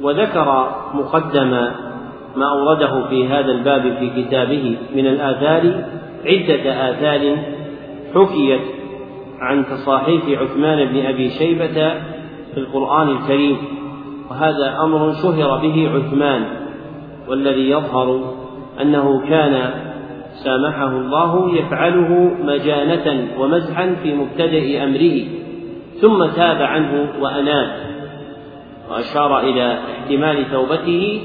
وذكر 0.02 0.76
مقدم 0.94 1.50
ما 2.36 2.46
أورده 2.52 3.08
في 3.10 3.28
هذا 3.28 3.52
الباب 3.52 3.82
في 4.00 4.24
كتابه 4.24 4.78
من 4.96 5.08
الآثار 5.08 5.84
عدة 6.26 6.90
آثار 6.90 7.38
حكيت 8.16 8.62
عن 9.40 9.66
تصاحيف 9.66 10.40
عثمان 10.42 10.86
بن 10.86 11.06
أبي 11.06 11.30
شيبة 11.30 11.94
في 12.54 12.58
القرآن 12.58 13.10
الكريم 13.10 13.58
وهذا 14.30 14.78
أمر 14.84 15.14
شهر 15.14 15.58
به 15.58 15.90
عثمان 15.96 16.46
والذي 17.28 17.70
يظهر 17.70 18.34
أنه 18.82 19.22
كان 19.30 19.70
سامحه 20.44 20.88
الله 20.88 21.56
يفعله 21.56 22.32
مجانة 22.44 23.28
ومزحا 23.40 23.96
في 24.04 24.14
مبتدأ 24.14 24.84
أمره 24.84 25.22
ثم 26.02 26.26
تاب 26.26 26.62
عنه 26.62 27.08
وأناب. 27.22 27.91
وأشار 28.92 29.40
إلى 29.40 29.80
احتمال 29.80 30.52
توبته 30.52 31.22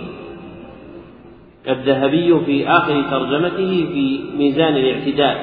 الذهبي 1.68 2.40
في 2.46 2.68
آخر 2.68 3.02
ترجمته 3.10 3.86
في 3.92 4.20
ميزان 4.38 4.76
الاعتدال 4.76 5.36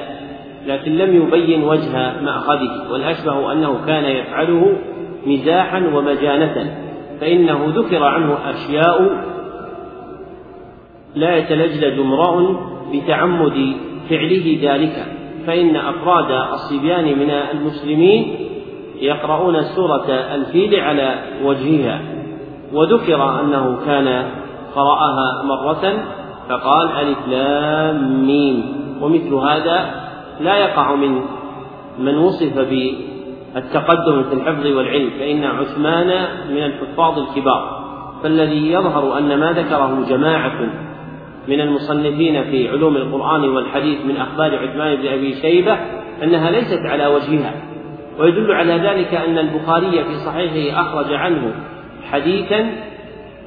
لكن 0.66 0.96
لم 0.98 1.22
يبين 1.22 1.64
وجه 1.64 2.20
مأخذه 2.22 2.92
والأشبه 2.92 3.52
أنه 3.52 3.86
كان 3.86 4.04
يفعله 4.04 4.76
مزاحا 5.26 5.90
ومجانة 5.94 6.76
فإنه 7.20 7.72
ذكر 7.76 8.02
عنه 8.02 8.38
أشياء 8.50 9.24
لا 11.14 11.36
يتلجلج 11.36 12.00
امرأ 12.00 12.56
بتعمد 12.94 13.76
فعله 14.10 14.58
ذلك 14.62 15.06
فإن 15.46 15.76
أفراد 15.76 16.30
الصبيان 16.52 17.18
من 17.18 17.30
المسلمين 17.30 18.36
يقرؤون 19.00 19.62
سورة 19.62 20.10
الفيل 20.10 20.74
على 20.74 21.18
وجهها. 21.44 22.00
وذكر 22.74 23.40
أنه 23.40 23.78
كان 23.86 24.30
قرأها 24.74 25.42
مرة 25.42 26.04
فقال 26.48 26.88
ألف 26.88 27.18
لام 27.28 28.26
ميم 28.26 28.64
ومثل 29.00 29.34
هذا 29.34 29.90
لا 30.40 30.56
يقع 30.56 30.94
من 30.94 31.20
من 31.98 32.18
وصف 32.18 32.58
بالتقدم 32.58 34.22
في 34.22 34.34
الحفظ 34.34 34.66
والعلم 34.66 35.10
فإن 35.18 35.44
عثمان 35.44 36.26
من 36.50 36.62
الحفاظ 36.62 37.18
الكبار. 37.18 37.84
فالذي 38.22 38.72
يظهر 38.72 39.18
أن 39.18 39.38
ما 39.40 39.52
ذكره 39.52 40.04
جماعة 40.08 40.60
من 41.48 41.60
المصنفين 41.60 42.44
في 42.44 42.68
علوم 42.68 42.96
القرآن 42.96 43.48
والحديث 43.48 44.04
من 44.06 44.16
أخبار 44.16 44.56
عثمان 44.56 44.96
بن 44.96 45.06
أبي 45.06 45.34
شيبة 45.34 45.78
أنها 46.22 46.50
ليست 46.50 46.80
على 46.86 47.06
وجهها. 47.06 47.54
ويدل 48.18 48.52
على 48.52 48.72
ذلك 48.72 49.14
أن 49.14 49.38
البخاري 49.38 50.04
في 50.04 50.14
صحيحه 50.26 50.80
أخرج 50.80 51.12
عنه 51.12 51.54
حديثا 52.12 52.70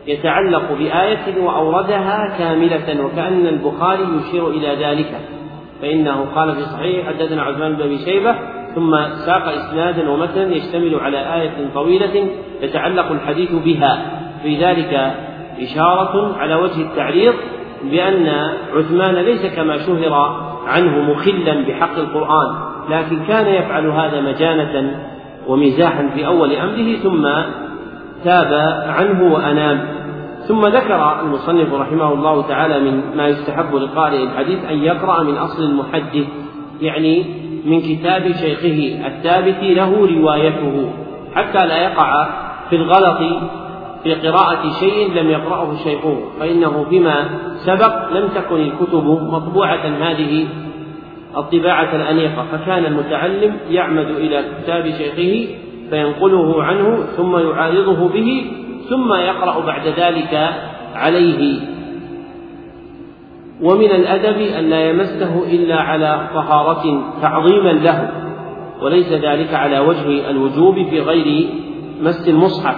يتعلق 0.08 0.74
بآية 0.80 1.44
وأوردها 1.44 2.38
كاملة 2.38 3.06
وكأن 3.06 3.48
البخاري 3.48 4.06
يشير 4.18 4.48
إلى 4.50 4.86
ذلك. 4.86 5.20
فإنه 5.82 6.26
قال 6.36 6.56
في 6.56 6.62
صحيح 6.62 7.08
حدثنا 7.08 7.44
عثمان 7.44 7.74
بن 7.74 7.82
أبي 7.82 7.98
شيبة 7.98 8.36
ثم 8.76 8.96
ساق 9.26 9.48
إسنادا 9.48 10.10
ومتنا 10.10 10.56
يشتمل 10.56 10.96
على 10.96 11.42
آية 11.42 11.70
طويلة 11.74 12.28
يتعلق 12.62 13.12
الحديث 13.12 13.52
بها. 13.52 14.22
في 14.44 14.66
ذلك 14.66 15.14
إشارة 15.62 16.38
على 16.38 16.56
وجه 16.56 16.82
التعريض 16.82 17.34
بأن 17.84 18.28
عثمان 18.76 19.16
ليس 19.16 19.46
كما 19.56 19.78
شهر 19.78 20.14
عنه 20.68 21.12
مخلا 21.12 21.66
بحق 21.68 21.98
القرآن 21.98 22.56
لكن 22.90 23.26
كان 23.26 23.48
يفعل 23.48 23.88
هذا 23.88 24.22
مجانة 24.22 25.00
ومزاحا 25.48 26.10
في 26.16 26.28
أول 26.28 26.52
أمره 26.56 26.96
ثم 26.96 27.28
تاب 28.24 28.54
عنه 28.88 29.34
وأناب 29.34 29.98
ثم 30.48 30.62
ذكر 30.62 31.22
المصنف 31.22 31.74
رحمه 31.74 32.14
الله 32.14 32.48
تعالى 32.48 32.80
من 32.80 33.02
ما 33.18 33.28
يستحب 33.28 33.76
لقارئ 33.76 34.24
الحديث 34.24 34.66
أن 34.66 34.84
يقرأ 34.84 35.24
من 35.24 35.38
أصل 35.38 35.64
المحدث 35.64 36.26
يعني 36.82 37.26
من 37.66 37.82
كتاب 37.82 38.32
شيخه 38.32 39.08
الثابت 39.08 39.64
له 39.64 40.08
روايته 40.20 40.90
حتى 41.36 41.66
لا 41.68 41.78
يقع 41.78 42.28
في 42.70 42.76
الغلط 42.76 43.18
في 44.04 44.14
قراءة 44.14 44.80
شيء 44.80 45.14
لم 45.14 45.30
يقرأه 45.30 45.76
شيخه 45.84 46.20
فإنه 46.40 46.86
فيما 46.90 47.26
سبق 47.56 48.12
لم 48.12 48.28
تكن 48.28 48.56
الكتب 48.56 49.04
مطبوعة 49.06 49.86
هذه 50.02 50.48
الطباعة 51.38 51.96
الأنيقة 51.96 52.46
فكان 52.52 52.86
المتعلم 52.86 53.58
يعمد 53.70 54.06
إلى 54.06 54.44
كتاب 54.64 54.90
شيخه 54.98 55.56
فينقله 55.90 56.64
عنه 56.64 57.04
ثم 57.18 57.38
يعارضه 57.38 58.10
به 58.10 58.52
ثم 58.90 59.14
يقرأ 59.14 59.66
بعد 59.66 59.88
ذلك 59.88 60.50
عليه. 60.96 61.60
ومن 63.62 63.92
الأدب 63.92 64.42
أن 64.42 64.64
لا 64.64 64.90
يمسه 64.90 65.44
إلا 65.54 65.76
على 65.76 66.30
طهارة 66.34 67.04
تعظيما 67.22 67.70
له 67.70 68.12
وليس 68.82 69.12
ذلك 69.12 69.54
على 69.54 69.80
وجه 69.80 70.30
الوجوب 70.30 70.76
في 70.90 71.02
غير 71.02 71.50
مس 72.02 72.30
المصحف 72.30 72.76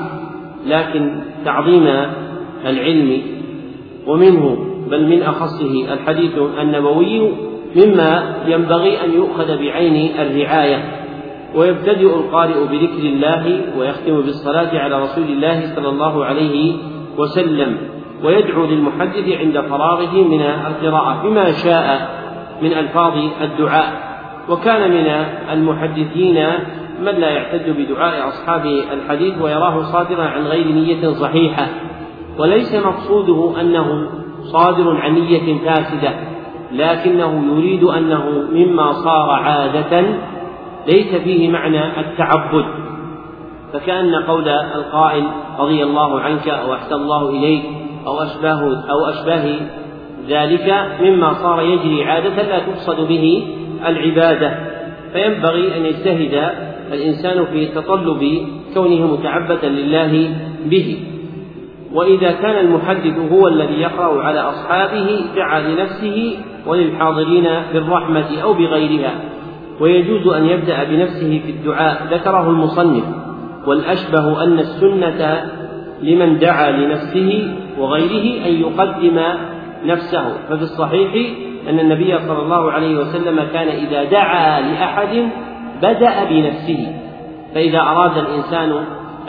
لكن 0.68 1.22
تعظيم 1.45 1.88
العلم 2.65 3.22
ومنه 4.07 4.57
بل 4.90 5.07
من 5.07 5.23
أخصه 5.23 5.94
الحديث 5.94 6.38
النبوي 6.61 7.31
مما 7.76 8.36
ينبغي 8.48 9.06
أن 9.06 9.14
يؤخذ 9.14 9.57
بعين 9.57 10.19
الرعاية. 10.19 11.09
ويبتدئ 11.56 12.16
القارئ 12.16 12.68
بذكر 12.68 13.04
الله 13.04 13.62
ويختم 13.78 14.22
بالصلاة 14.22 14.80
على 14.80 15.02
رسول 15.02 15.24
الله 15.24 15.76
صلى 15.76 15.90
الله 15.90 16.26
عليه 16.26 16.76
وسلم 17.18 17.78
ويدعو 18.24 18.66
للمحدث 18.66 19.30
عند 19.30 19.62
فراغه 19.62 20.16
من 20.16 20.42
القراءة 20.42 21.22
بما 21.24 21.52
شاء 21.52 22.10
من 22.62 22.74
ألفاظ 22.74 23.14
الدعاء. 23.42 24.10
وكان 24.50 24.92
من 24.92 25.08
المحدثين 25.52 26.46
من 27.02 27.12
لا 27.12 27.30
يعتد 27.30 27.76
بدعاء 27.78 28.28
أصحاب 28.28 28.66
الحديث 28.66 29.42
ويراه 29.42 29.82
صادرا 29.82 30.24
عن 30.24 30.48
غير 30.48 30.68
نية 30.68 31.12
صحيحة. 31.12 31.68
وليس 32.40 32.76
مقصوده 32.76 33.62
أنه 33.62 34.10
صادر 34.42 34.98
عن 34.98 35.14
نية 35.14 35.58
فاسدة 35.66 36.14
لكنه 36.72 37.58
يريد 37.58 37.84
أنه 37.84 38.48
مما 38.52 38.92
صار 38.92 39.30
عادة 39.30 40.04
ليس 40.90 41.16
فيه 41.16 41.49
معنى 41.49 41.99
التعبد. 41.99 42.66
فكأن 43.74 44.16
قول 44.16 44.49
القائل 44.49 45.24
رضي 45.60 45.84
الله 45.84 46.20
عنك 46.20 46.48
أو 46.48 46.74
أحسن 46.74 46.95
الله 46.95 47.30
إليك 47.30 47.64
أو 48.07 48.24
أشباه 48.24 48.61
أو 48.90 49.06
أشباه 49.10 49.60
ذلك 50.30 50.74
مما 51.02 51.34
صار 51.34 51.61
يجري 51.61 52.03
عادة 52.03 52.44
لا 52.44 52.60
تقصد 52.60 53.07
به 53.07 53.48
العبادة. 53.86 54.52
فينبغي 55.14 55.78
أن 55.78 55.86
يجتهد 55.86 56.52
الإنسان 56.94 57.45
في 57.45 57.66
تطلب 57.66 58.48
كونه 58.74 59.07
متعبدا 59.07 59.70
لله 59.70 60.36
به. 60.66 60.99
وإذا 61.94 62.32
كان 62.32 62.66
المحدث 62.66 63.32
هو 63.32 63.48
الذي 63.48 63.82
يقرأ 63.82 64.24
على 64.24 64.40
أصحابه 64.40 65.22
دعا 65.36 65.60
لنفسه 65.60 66.38
وللحاضرين 66.68 67.48
بالرحمة 67.74 68.41
أو 68.44 68.53
بغيرها. 68.53 69.14
ويجوز 69.80 70.27
أن 70.27 70.45
يبدأ 70.45 70.84
بنفسه 70.84 71.41
في 71.45 71.51
الدعاء 71.51 72.07
ذكره 72.11 72.49
المصنف. 72.49 73.03
والأشبه 73.68 74.43
أن 74.43 74.60
السنة 74.60 75.51
لمن 76.01 76.39
دعا 76.39 76.72
لنفسه 76.72 77.56
وغيره 77.77 78.45
أن 78.45 78.53
يقدم 78.61 79.19
نفسه. 79.85 80.34
ففي 80.49 80.61
الصحيح 80.61 81.11
أن 81.69 81.80
النبي 81.80 82.19
صلى 82.19 82.41
الله 82.41 82.72
عليه 82.72 82.95
وسلم 82.95 83.43
كان 83.53 83.68
إذا 83.68 84.03
دعا 84.03 84.61
لأحد 84.61 85.30
بدأ 85.81 86.23
بنفسه. 86.30 86.88
فإذا 87.56 87.80
أراد 87.80 88.18
الإنسان 88.18 88.72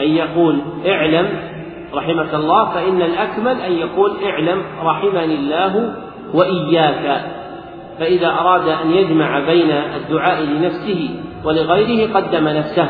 أن 0.01 0.09
يقول 0.09 0.59
اعلم 0.86 1.28
رحمك 1.94 2.35
الله 2.35 2.70
فإن 2.70 3.02
الأكمل 3.02 3.60
أن 3.60 3.72
يقول 3.72 4.10
اعلم 4.24 4.62
رحمني 4.85 5.35
الله 5.35 5.94
وإياك. 6.35 7.20
فإذا 8.01 8.27
أراد 8.27 8.68
أن 8.68 8.90
يجمع 8.90 9.40
بين 9.40 9.70
الدعاء 9.70 10.43
لنفسه 10.43 11.10
ولغيره 11.44 12.12
قدم 12.14 12.48
نفسه 12.48 12.89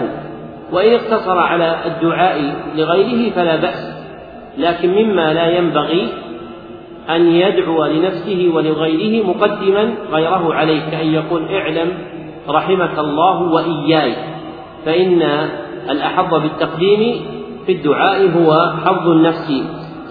وإن 0.73 0.95
اقتصر 0.95 1.39
على 1.39 1.77
الدعاء 1.87 2.55
لغيره 2.77 3.31
فلا 3.31 3.57
بأس 3.57 3.93
لكن 4.59 4.89
مما 4.91 5.33
لا 5.35 5.47
ينبغي 5.47 6.09
أن 7.11 7.27
يدعو 7.27 7.85
لنفسه 7.85 8.51
ولغيره 8.55 9.27
مقدما 9.27 9.95
غيره 10.13 10.55
عليه 10.55 10.91
كأن 10.91 11.07
يقول 11.07 11.49
اعلم 11.49 11.93
رحمك 12.49 12.99
الله 12.99 13.43
وإياي 13.43 14.15
فإن 14.87 15.23
الأحظ 15.91 16.35
بالتقديم 16.35 17.27
في 17.67 17.73
الدعاء 17.73 18.31
هو 18.31 18.73
حظ 18.85 19.09
النفس. 19.09 19.53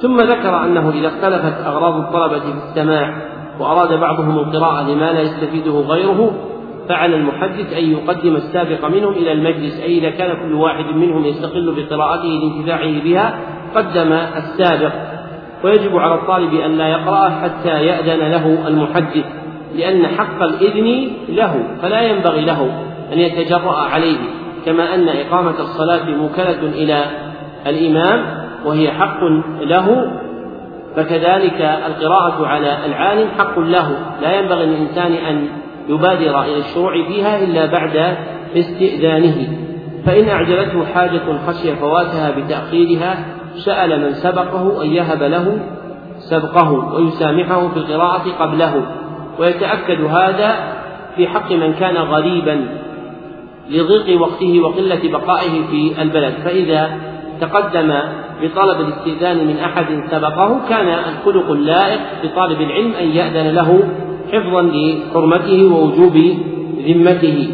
ثم 0.01 0.21
ذكر 0.21 0.63
أنه 0.63 0.89
إذا 0.89 1.07
اختلفت 1.07 1.65
أغراض 1.65 1.95
الطلبة 1.95 2.39
في 2.39 2.53
السماع 2.69 3.28
وأراد 3.59 3.99
بعضهم 3.99 4.39
القراءة 4.39 4.81
لما 4.81 5.11
لا 5.11 5.21
يستفيده 5.21 5.71
غيره 5.71 6.31
فعلى 6.89 7.15
المحدث 7.15 7.73
أن 7.73 7.91
يقدم 7.91 8.35
السابق 8.35 8.85
منهم 8.85 9.13
إلى 9.13 9.31
المجلس 9.31 9.79
أي 9.79 9.97
إذا 9.97 10.09
كان 10.09 10.37
كل 10.41 10.53
واحد 10.53 10.85
منهم 10.95 11.25
يستقل 11.25 11.75
بقراءته 11.75 12.27
لانتفاعه 12.27 13.03
بها 13.03 13.39
قدم 13.75 14.11
السابق. 14.13 14.91
ويجب 15.63 15.97
على 15.97 16.13
الطالب 16.13 16.53
أن 16.53 16.71
لا 16.77 16.87
يقرأ 16.87 17.29
حتى 17.29 17.85
يأذن 17.85 18.31
له 18.31 18.67
المحدث 18.67 19.25
لأن 19.75 20.07
حق 20.07 20.43
الإذن 20.43 21.11
له 21.29 21.63
فلا 21.81 22.01
ينبغي 22.01 22.45
له 22.45 22.83
أن 23.13 23.19
يتجرأ 23.19 23.75
عليه 23.75 24.17
كما 24.65 24.95
أن 24.95 25.09
إقامة 25.09 25.59
الصلاة 25.59 26.09
موكلة 26.09 26.61
إلى 26.61 27.05
الإمام 27.67 28.25
وهي 28.65 28.91
حق 28.91 29.23
له 29.61 30.11
فكذلك 30.95 31.61
القراءة 31.61 32.47
على 32.47 32.85
العالم 32.85 33.29
حق 33.37 33.59
له. 33.59 33.97
لا 34.21 34.39
ينبغي 34.39 34.65
للإنسان 34.65 35.13
أن 35.13 35.47
يبادر 35.89 36.43
إلى 36.43 36.57
الشروع 36.57 37.03
فيها 37.07 37.43
إلا 37.43 37.65
بعد 37.65 38.17
استئذانه. 38.55 39.47
فإن 40.05 40.29
أعجلته 40.29 40.85
حاجة 40.85 41.21
خشي 41.47 41.75
فواتها 41.75 42.31
بتأخيرها 42.31 43.25
سأل 43.65 44.01
من 44.01 44.13
سبقه 44.13 44.83
أن 44.83 44.87
يهب 44.87 45.23
له 45.23 45.59
سبقه 46.17 46.95
ويسامحه 46.95 47.67
في 47.67 47.77
القراءة 47.77 48.23
قبله. 48.39 48.85
ويتأكد 49.39 50.01
هذا 50.01 50.55
في 51.15 51.27
حق 51.27 51.51
من 51.51 51.73
كان 51.73 51.97
غريبا 51.97 52.67
لضيق 53.69 54.21
وقته 54.21 54.59
وقلة 54.59 55.11
بقائه 55.11 55.67
في 55.71 56.01
البلد. 56.01 56.33
فإذا 56.43 56.89
تقدم 57.41 57.93
بطلب 58.41 58.81
الاستئذان 58.81 59.47
من 59.47 59.57
أحد 59.59 59.85
سبقه 60.11 60.59
كان 60.69 60.87
الخلق 60.87 61.51
اللائق 61.51 61.99
بطالب 62.23 62.61
العلم 62.61 62.93
أن 62.93 63.07
يأذن 63.07 63.55
له 63.55 63.83
حفظا 64.33 64.61
لحرمته 64.61 65.73
ووجوب 65.73 66.17
ذمته. 66.87 67.49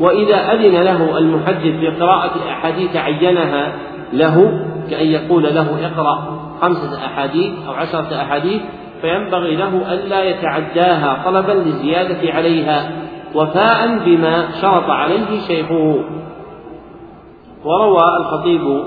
وإذا 0.00 0.36
أذن 0.36 0.82
له 0.82 1.18
المحدث 1.18 1.74
بقراءة 1.82 2.32
أحاديث 2.50 2.96
عينها 2.96 3.72
له 4.12 4.64
كأن 4.90 5.06
يقول 5.06 5.42
له 5.42 5.86
اقرأ 5.86 6.40
خمسة 6.60 7.06
أحاديث 7.06 7.52
أو 7.68 7.72
عشرة 7.72 8.16
أحاديث 8.22 8.62
فينبغي 9.00 9.56
له 9.56 9.94
ألا 9.94 10.24
يتعداها 10.24 11.22
طلبا 11.24 11.52
للزيادة 11.52 12.32
عليها 12.32 12.90
وفاء 13.34 13.98
بما 14.06 14.48
شرط 14.60 14.90
عليه 14.90 15.40
شيخه. 15.48 16.04
وروى 17.64 18.16
الخطيب 18.20 18.84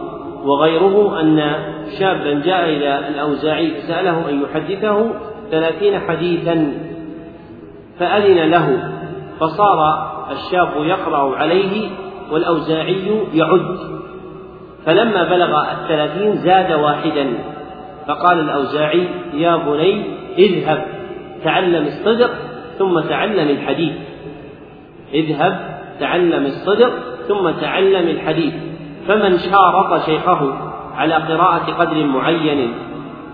وغيره 0.48 1.22
أن 1.22 1.56
شابا 2.00 2.34
جاء 2.34 2.70
إلى 2.70 3.08
الأوزاعي 3.08 3.72
فسأله 3.72 4.30
أن 4.30 4.42
يحدثه 4.42 5.12
ثلاثين 5.52 6.00
حديثا 6.00 6.74
فأذن 8.00 8.50
له 8.50 8.94
فصار 9.40 10.08
الشاب 10.32 10.70
يقرأ 10.78 11.36
عليه 11.36 11.90
والأوزاعي 12.32 13.22
يعد. 13.34 13.78
فلما 14.86 15.24
بلغ 15.24 15.72
الثلاثين 15.72 16.36
زاد 16.36 16.72
واحدا 16.72 17.28
فقال 18.08 18.40
الأوزاعي 18.40 19.08
يا 19.34 19.56
بني 19.56 20.04
اذهب 20.38 20.86
تعلم 21.44 21.88
الصدق 21.88 22.32
ثم 22.78 23.00
تعلم 23.00 23.50
الحديث. 23.50 23.94
اذهب 25.14 25.80
تعلم 26.00 26.46
الصدق 26.46 26.92
ثم 27.28 27.50
تعلم 27.50 28.08
الحديث. 28.08 28.54
فمن 29.08 29.38
شارط 29.38 30.06
شيخه 30.06 30.54
على 30.98 31.14
قراءة 31.14 31.72
قدر 31.80 32.06
معين 32.06 32.74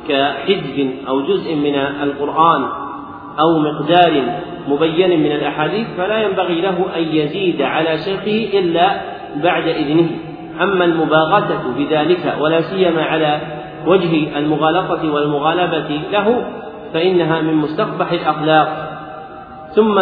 كحزب 0.09 0.91
أو 1.07 1.21
جزء 1.21 1.55
من 1.55 1.75
القرآن 1.75 2.63
أو 3.39 3.59
مقدار 3.59 4.23
مبين 4.67 5.19
من 5.19 5.31
الأحاديث 5.31 5.87
فلا 5.97 6.23
ينبغي 6.23 6.61
له 6.61 6.85
أن 6.95 7.01
يزيد 7.01 7.61
على 7.61 7.97
شيخه 7.97 8.59
إلا 8.59 9.01
بعد 9.43 9.67
إذنه. 9.67 10.09
أما 10.61 10.85
المباغتة 10.85 11.61
بذلك 11.77 12.35
ولا 12.39 12.61
سيما 12.61 13.03
على 13.03 13.41
وجه 13.87 14.37
المغالطة 14.37 15.13
والمغالبة 15.13 16.01
له 16.11 16.45
فإنها 16.93 17.41
من 17.41 17.53
مستقبح 17.53 18.11
الأخلاق. 18.11 18.99
ثم 19.75 20.01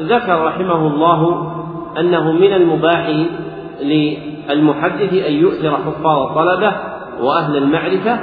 ذكر 0.00 0.44
رحمه 0.44 0.86
الله 0.86 1.50
أنه 1.98 2.32
من 2.32 2.52
المباح 2.52 3.08
للمحدث 4.48 5.12
أن 5.12 5.32
يؤثر 5.32 5.76
حفاظ 5.76 6.18
الطلبة 6.18 6.72
وأهل 7.20 7.56
المعرفة 7.56 8.20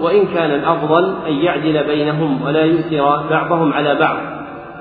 وإن 0.00 0.26
كان 0.26 0.50
الأفضل 0.50 1.14
أن 1.26 1.32
يعدل 1.32 1.84
بينهم 1.86 2.42
ولا 2.42 2.64
يؤثر 2.64 3.26
بعضهم 3.30 3.72
على 3.72 3.94
بعض. 3.94 4.16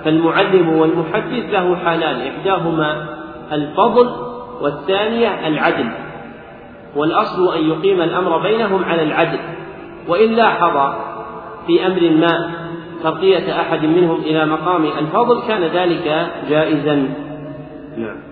فالمعلم 0.06 0.70
والمحدث 0.70 1.54
له 1.54 1.76
حالان 1.76 2.28
إحداهما 2.28 3.06
الفضل 3.52 4.10
والثانية 4.62 5.48
العدل. 5.48 5.90
والأصل 6.96 7.56
أن 7.56 7.64
يقيم 7.70 8.02
الأمر 8.02 8.38
بينهم 8.38 8.84
على 8.84 9.04
العدل. 9.04 9.40
وإن 10.08 10.30
لاحظ 10.32 10.94
في 11.68 11.88
أمر 11.88 12.10
ما 12.10 12.52
ترقية 13.04 13.62
أحد 13.62 13.86
منهم 13.86 14.22
إلى 14.22 14.46
مقام 14.46 14.86
الفضل 14.86 15.42
كان 15.48 15.62
ذلك 15.62 16.32
جائزا. 16.50 17.10
نعم. 17.98 18.29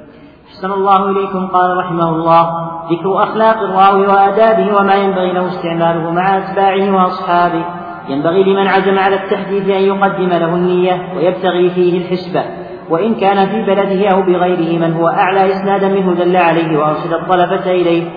أحسن 0.57 0.71
الله 0.71 1.09
إليكم 1.09 1.47
قال 1.47 1.77
رحمه 1.77 2.09
الله. 2.09 2.49
ذكر 2.91 3.23
أخلاق 3.23 3.57
الراوي 3.57 4.07
وآدابه 4.07 4.77
وما 4.77 4.95
ينبغي 4.95 5.31
له 5.31 5.47
استعماله 5.47 6.11
مع 6.11 6.37
أتباعه 6.37 6.95
وأصحابه. 6.95 7.65
ينبغي 8.09 8.43
لمن 8.43 8.67
عزم 8.67 8.99
على 8.99 9.15
التحديث 9.15 9.69
أن 9.69 9.81
يقدم 9.81 10.29
له 10.29 10.55
النية 10.55 11.13
ويبتغي 11.15 11.69
فيه 11.69 11.97
الحسبة. 11.97 12.43
وإن 12.89 13.15
كان 13.15 13.47
في 13.47 13.65
بلده 13.65 14.09
أو 14.09 14.21
بغيره 14.21 14.79
من 14.79 14.93
هو 14.93 15.07
أعلى 15.07 15.51
إسنادا 15.51 15.87
منه 15.89 16.13
دل 16.13 16.35
عليه 16.37 16.77
وأرشد 16.77 17.13
الطلبة 17.13 17.71
إليه. 17.71 18.09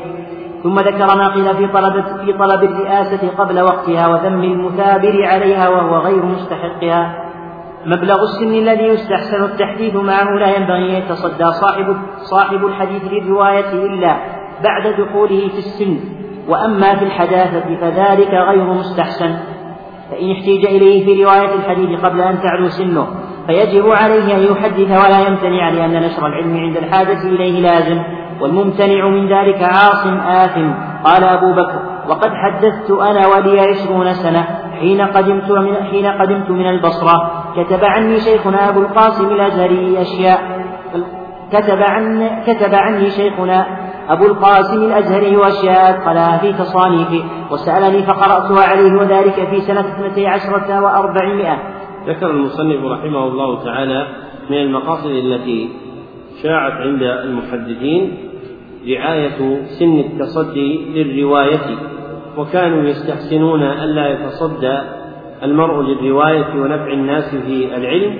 ثم 0.62 0.74
ذكر 0.74 1.16
ما 1.16 1.28
قيل 1.28 1.56
في 1.56 1.66
طلب 1.66 2.04
في 2.24 2.32
طلب 2.32 2.62
الرئاسة 2.62 3.28
قبل 3.38 3.60
وقتها 3.60 4.06
وذم 4.08 4.42
المثابر 4.42 5.24
عليها 5.24 5.68
وهو 5.68 5.96
غير 5.96 6.24
مستحقها. 6.24 7.29
مبلغ 7.86 8.22
السن 8.22 8.54
الذي 8.54 8.84
يستحسن 8.84 9.44
التحديث 9.44 9.94
معه 9.94 10.30
لا 10.30 10.56
ينبغي 10.56 10.96
أن 10.96 11.02
يتصدى 11.02 11.44
صاحب 11.44 11.96
صاحب 12.16 12.64
الحديث 12.64 13.02
للرواية 13.12 13.72
إلا 13.72 14.16
بعد 14.64 14.94
دخوله 14.98 15.48
في 15.48 15.58
السن. 15.58 15.96
وأما 16.48 16.96
في 16.96 17.04
الحداثة 17.04 17.76
فذلك 17.80 18.34
غير 18.34 18.64
مستحسن. 18.64 19.36
فإن 20.10 20.30
احتيج 20.30 20.66
إليه 20.66 21.04
في 21.04 21.24
رواية 21.24 21.54
الحديث 21.54 22.00
قبل 22.00 22.20
أن 22.20 22.42
تعلو 22.42 22.68
سنه 22.68 23.06
فيجب 23.46 23.90
عليه 23.90 24.36
أن 24.36 24.42
يحدث 24.42 25.04
ولا 25.04 25.28
يمتنع 25.28 25.70
لأن 25.70 26.02
نشر 26.02 26.26
العلم 26.26 26.56
عند 26.56 26.76
الحاجة 26.76 27.22
إليه 27.22 27.60
لازم. 27.60 28.02
والممتنع 28.40 29.08
من 29.08 29.28
ذلك 29.28 29.62
عاص 29.62 30.06
آثم. 30.26 30.72
قال 31.04 31.24
أبو 31.24 31.52
بكر 31.52 31.80
وقد 32.08 32.30
حدثت 32.30 32.90
أنا 32.90 33.26
ولي 33.26 33.60
عشرون 33.60 34.14
سنة 34.14 34.59
حين 34.80 35.00
قدمت 35.00 35.50
من 35.50 35.74
حين 35.74 36.06
قدمت 36.06 36.50
من 36.50 36.66
البصرة 36.68 37.44
كتب 37.56 37.84
عني 37.84 38.20
شيخنا 38.20 38.68
أبو 38.68 38.80
القاسم 38.80 39.28
الأزهري 39.28 40.00
أشياء. 40.00 40.40
كتب 41.52 41.78
عن 41.82 42.30
كتب 42.46 42.74
عني 42.74 43.10
شيخنا 43.10 43.66
أبو 44.08 44.24
القاسم 44.26 44.84
الأزهري 44.84 45.48
أشياء 45.48 45.90
أدخلها 45.90 46.38
في 46.38 46.52
تصانيفه 46.52 47.24
وسألني 47.50 48.02
فقرأتها 48.02 48.64
عليه 48.64 48.92
وذلك 48.92 49.48
في 49.50 49.60
سنة 49.60 49.80
اثنتي 49.80 50.26
عشرة 50.26 50.80
وأربعمائة. 50.80 51.58
ذكر 52.06 52.30
المصنف 52.30 52.84
رحمه 52.84 53.24
الله 53.24 53.64
تعالى 53.64 54.06
من 54.50 54.56
المقاصد 54.56 55.10
التي 55.10 55.68
شاعت 56.42 56.72
عند 56.72 57.02
المحدثين 57.02 58.16
رعاية 58.88 59.62
سن 59.78 59.98
التصدي 59.98 60.70
للرواية. 60.94 61.66
وكانوا 62.38 62.82
يستحسنون 62.88 63.62
ألا 63.62 64.08
يتصدى 64.08 64.80
المرء 65.42 65.82
للرواية 65.82 66.54
ونفع 66.54 66.92
الناس 66.92 67.34
في 67.34 67.76
العلم 67.76 68.18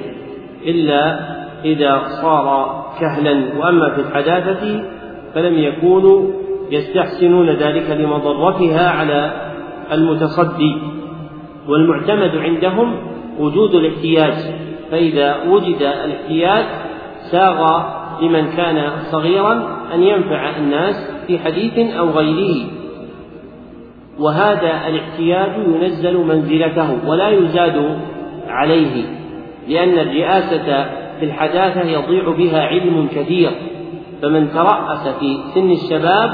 إلا 0.67 1.21
إذا 1.65 2.03
صار 2.23 2.77
كهلا. 3.01 3.59
وأما 3.59 3.95
في 3.95 4.01
الحداثة 4.01 4.85
فلم 5.35 5.59
يكونوا 5.59 6.33
يستحسنون 6.71 7.51
ذلك 7.51 7.91
لمضرتها 7.91 8.91
على 8.91 9.33
المتصدي. 9.93 10.77
والمعتمد 11.69 12.37
عندهم 12.37 12.97
وجود 13.39 13.75
الاحتياج 13.75 14.35
فإذا 14.91 15.37
وجد 15.49 15.83
الاحتياج 15.83 16.65
ساغ 17.31 17.83
لمن 18.23 18.51
كان 18.51 18.91
صغيرا 19.13 19.81
أن 19.95 20.03
ينفع 20.03 20.57
الناس 20.57 21.11
في 21.27 21.39
حديث 21.39 21.95
أو 21.97 22.11
غيره. 22.11 22.80
وهذا 24.21 24.87
الاحتياج 24.87 25.51
ينزل 25.67 26.17
منزلته 26.27 27.09
ولا 27.09 27.29
يزاد 27.29 27.99
عليه 28.49 29.05
لأن 29.69 29.99
الرئاسة 29.99 30.85
في 31.21 31.25
الحداثة 31.27 31.83
يضيع 31.83 32.31
بها 32.31 32.63
علم 32.63 33.09
كثير 33.15 33.51
فمن 34.23 34.51
ترأس 34.53 35.09
في 35.09 35.39
سن 35.55 35.71
الشباب 35.71 36.33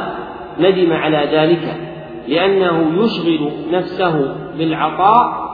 ندم 0.61 0.93
على 0.93 1.29
ذلك 1.33 1.77
لأنه 2.29 3.05
يشغل 3.05 3.51
نفسه 3.73 4.35
بالعطاء 4.59 5.47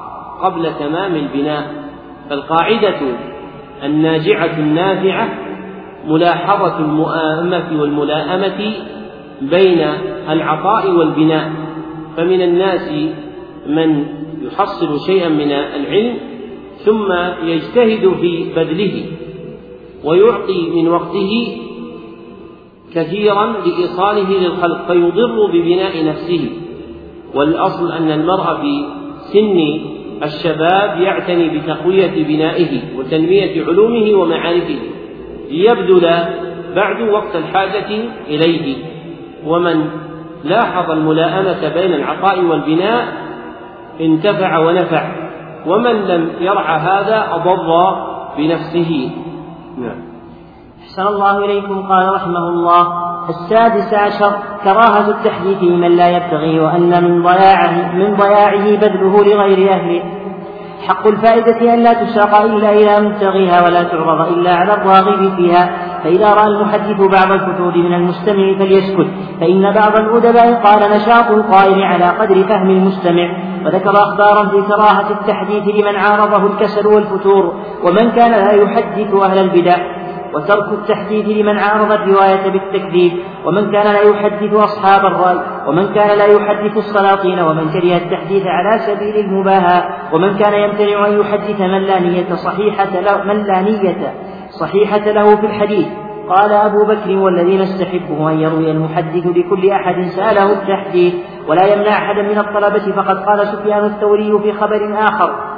قبل 0.43 0.71
تمام 0.79 1.15
البناء 1.15 1.63
فالقاعدة 2.31 3.01
الناجعة 3.85 4.59
النافعة 4.59 5.29
ملاحظة 6.07 6.79
المؤامة 6.79 7.81
والملائمة 7.81 8.73
بين 9.43 9.89
العطاء 10.29 10.91
والبناء. 10.91 11.51
فمن 12.17 12.43
الناس 12.43 12.93
من 13.67 14.07
يحصل 14.43 15.07
شيئا 15.07 15.29
من 15.29 15.53
العلم 15.53 16.17
ثم 16.77 17.13
يجتهد 17.45 18.15
في 18.21 18.45
بذله 18.57 19.05
ويعطي 20.05 20.71
من 20.71 20.89
وقته 20.89 21.59
كثيرا 22.95 23.55
لإيصاله 23.67 24.31
للخلق 24.31 24.87
فيضر 24.87 25.47
ببناء 25.53 26.05
نفسه. 26.05 26.51
والأصل 27.35 27.93
أن 27.93 28.11
المرء 28.11 28.45
في 28.61 28.85
سن 29.33 29.81
الشباب 30.23 31.01
يعتني 31.01 31.59
بتقوية 31.59 32.25
بنائه 32.25 32.81
وتنمية 32.99 33.65
علومه 33.65 34.15
ومعارفه. 34.15 34.79
ليبذل 35.51 36.25
بعد 36.77 37.09
وقت 37.11 37.37
الحاجة 37.37 38.05
إليه. 38.29 38.77
ومن 39.47 39.85
لاحظ 40.45 40.91
الملاءمة 40.91 41.69
بين 41.75 41.95
العطاء 41.95 42.45
والبناء 42.45 43.05
انتفع 44.01 44.59
ونفع. 44.59 45.13
ومن 45.67 45.93
لم 45.93 46.31
يرعى 46.41 46.79
هذا 46.79 47.27
أضر 47.35 47.97
بنفسه. 48.39 49.11
نعم. 49.79 50.03
أحسن 50.83 51.07
الله 51.07 51.45
إليكم 51.45 51.83
قال 51.83 52.15
رحمه 52.15 52.49
الله. 52.49 53.03
السادس 53.29 53.95
عشر 53.95 54.33
كراهة 54.65 55.09
التحديث 55.09 55.63
لمن 55.63 55.97
لا 55.97 56.17
يبتغي 56.17 56.61
وأن 56.61 57.05
من 57.05 57.23
ضياعه 57.23 57.95
من 57.95 58.17
ضياعه 58.17 58.77
بذله 58.77 59.25
لغير 59.25 59.73
أهله. 59.73 60.22
حق 60.89 61.07
الفائدة 61.07 61.75
أن 61.75 61.83
لا 61.83 61.93
تساق 61.93 62.41
إلا 62.41 62.71
إلى 62.73 63.09
مبتغيها 63.09 63.65
ولا 63.65 63.83
تعرض 63.83 64.29
إلا 64.29 64.55
على 64.55 64.75
الراغب 64.75 65.37
فيها. 65.37 65.71
فإذا 66.05 66.35
رأى 66.35 66.47
المحدث 66.47 67.01
بعض 67.01 67.33
الفتور 67.33 67.77
من 67.77 67.95
المستمع 67.95 68.59
فليسكت. 68.59 69.07
فإن 69.41 69.73
بعض 69.73 69.97
الأدباء 69.97 70.55
قال 70.55 70.91
نشاط 70.97 71.31
القائل 71.31 71.83
على 71.83 72.05
قدر 72.05 72.45
فهم 72.45 72.71
المستمع. 72.71 73.29
وذكر 73.65 73.91
أخبارا 73.91 74.49
في 74.49 74.63
كراهة 74.63 75.11
التحديث 75.11 75.75
لمن 75.75 75.97
عارضه 75.97 76.47
الكسل 76.47 76.87
والفتور. 76.87 77.55
ومن 77.85 78.11
كان 78.11 78.31
لا 78.31 78.53
يحدث 78.53 79.15
أهل 79.15 79.39
البدع. 79.39 79.77
وترك 80.35 80.73
التحديث 80.73 81.29
لمن 81.29 81.59
عارض 81.59 81.93
الرواية 81.93 82.51
بالتكذيب 82.51 83.13
ومن 83.47 83.73
كان 83.73 83.93
لا 83.93 84.01
يحدث 84.01 84.55
أصحاب 84.55 85.05
الرأي 85.07 85.41
ومن 85.69 85.95
كان 85.95 86.19
لا 86.19 86.27
يحدث 86.27 86.77
السلاطين 86.77 87.41
ومن 87.41 87.71
كره 87.71 87.97
التحديث 87.97 88.47
على 88.47 88.79
سبيل 88.79 89.17
المباهاة 89.17 90.15
ومن 90.15 90.37
كان 90.37 90.55
يمتنع 90.55 91.07
أن 91.07 91.21
يحدث 91.21 91.61
من 91.61 91.83
لا 91.83 92.01
نية 92.01 92.35
صحيحة 92.35 93.01
له 93.01 93.25
من 93.25 93.43
لا 93.43 93.61
نية 93.61 94.15
صحيحة 94.61 95.11
له 95.11 95.37
في 95.37 95.47
الحديث. 95.47 95.87
قال 96.29 96.53
أبو 96.53 96.85
بكر 96.85 97.17
والذي 97.17 97.59
نستحبه 97.59 98.31
أن 98.31 98.41
يروي 98.41 98.71
المحدث 98.71 99.27
بكل 99.27 99.71
أحد 99.71 100.03
سأله 100.03 100.53
التحديث 100.53 101.15
ولا 101.49 101.75
يمنع 101.75 101.89
أحدا 101.89 102.23
من 102.23 102.39
الطلبة 102.39 102.93
فقد 102.93 103.19
قال 103.25 103.47
سفيان 103.47 103.85
الثوري 103.85 104.39
في 104.43 104.53
خبر 104.53 104.95
آخر 104.99 105.52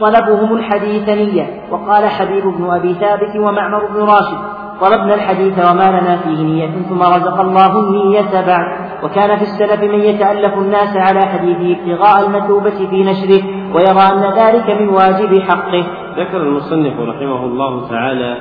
طلبهم 0.00 0.56
الحديث 0.56 1.08
نية. 1.08 1.46
وقال 1.70 2.08
حبيب 2.08 2.44
بن 2.44 2.70
أبي 2.70 2.94
ثابت 2.94 3.36
ومعمر 3.36 3.86
بن 3.86 4.00
راشد 4.00 4.38
طلبنا 4.80 5.14
الحديث 5.14 5.58
وما 5.70 5.88
لنا 6.00 6.16
فيه 6.16 6.42
نية 6.42 6.70
ثم 6.88 7.02
رزق 7.02 7.40
الله 7.40 7.78
النية 7.78 8.46
بعد. 8.46 8.88
وكان 9.04 9.36
في 9.36 9.42
السلف 9.42 9.82
من 9.82 10.00
يتألف 10.00 10.54
الناس 10.58 10.96
على 10.96 11.20
حديثه 11.20 11.80
ابتغاء 11.80 12.26
المثوبة 12.26 12.86
في 12.90 13.04
نشره 13.04 13.42
ويرى 13.74 14.02
أن 14.12 14.38
ذلك 14.38 14.80
من 14.80 14.88
واجب 14.88 15.40
حقه. 15.40 15.86
ذكر 16.18 16.36
المصنف 16.36 17.00
رحمه 17.00 17.44
الله 17.44 17.88
تعالى 17.88 18.36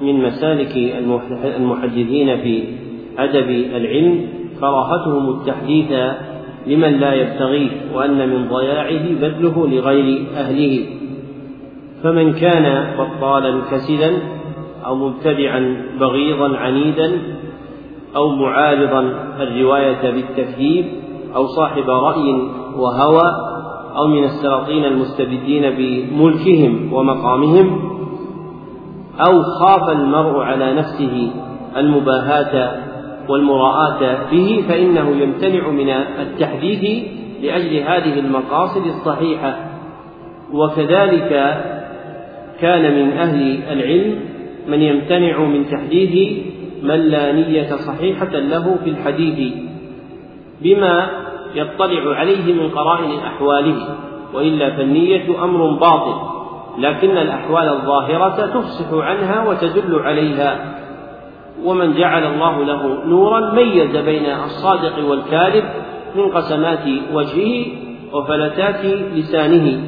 من 0.00 0.22
مسالك 0.22 0.76
المحدثين 1.56 2.36
في 2.36 2.64
أدب 3.18 3.48
العلم 3.50 4.28
كراهتهم 4.60 5.28
التحديث 5.28 5.90
لمن 6.66 7.00
لا 7.00 7.14
يبتغيه 7.14 7.70
وأن 7.94 8.28
من 8.28 8.48
ضياعه 8.48 9.14
بذله 9.20 9.68
لغير 9.68 10.26
أهله. 10.36 10.86
فمن 12.02 12.32
كان 12.32 12.96
بطالا 12.98 13.60
كسلا 13.70 14.12
أو 14.86 14.94
مبتدعا 14.96 15.76
بغيضا 16.00 16.56
عنيدا 16.56 17.18
أو 18.16 18.28
معارضا 18.28 19.00
الرواية 19.40 20.10
بالتكذيب 20.10 20.84
أو 21.36 21.46
صاحب 21.46 21.90
رأي 21.90 22.42
وهوى 22.76 23.52
أو 23.96 24.06
من 24.06 24.24
السلاطين 24.24 24.84
المستبدين 24.84 25.70
بملكهم 25.70 26.92
ومقامهم 26.92 27.92
أو 29.20 29.42
خاف 29.42 29.88
المرء 29.88 30.40
على 30.40 30.72
نفسه 30.74 31.30
المباهاة 31.76 32.91
والمراءاة 33.28 34.30
به 34.30 34.64
فإنه 34.68 35.10
يمتنع 35.10 35.68
من 35.68 35.90
التحديث 35.90 37.04
لأجل 37.42 37.76
هذه 37.76 38.18
المقاصد 38.18 38.86
الصحيحة. 38.86 39.56
وكذلك 40.52 41.30
كان 42.60 42.82
من 42.96 43.12
أهل 43.12 43.62
العلم 43.70 44.20
من 44.68 44.82
يمتنع 44.82 45.38
من 45.38 45.66
تحديث 45.70 46.42
من 46.82 46.96
لا 46.96 47.32
نية 47.32 47.76
صحيحة 47.76 48.30
له 48.30 48.78
في 48.84 48.90
الحديث 48.90 49.52
بما 50.62 51.10
يطلع 51.54 52.16
عليه 52.16 52.52
من 52.54 52.70
قرائن 52.70 53.18
أحواله 53.18 53.96
وإلا 54.34 54.76
فالنية 54.76 55.44
أمر 55.44 55.70
باطل 55.70 56.32
لكن 56.78 57.18
الأحوال 57.18 57.68
الظاهرة 57.68 58.46
تفصح 58.46 58.92
عنها 58.92 59.48
وتدل 59.48 59.98
عليها. 59.98 60.78
ومن 61.64 61.94
جعل 61.94 62.26
الله 62.26 62.64
له 62.64 63.04
نورا 63.06 63.54
ميز 63.54 63.96
بين 63.96 64.26
الصادق 64.26 65.08
والكاذب 65.08 65.64
من 66.16 66.28
قسمات 66.28 66.84
وجهه 67.14 67.66
وفلتات 68.12 68.84
لسانه. 69.14 69.80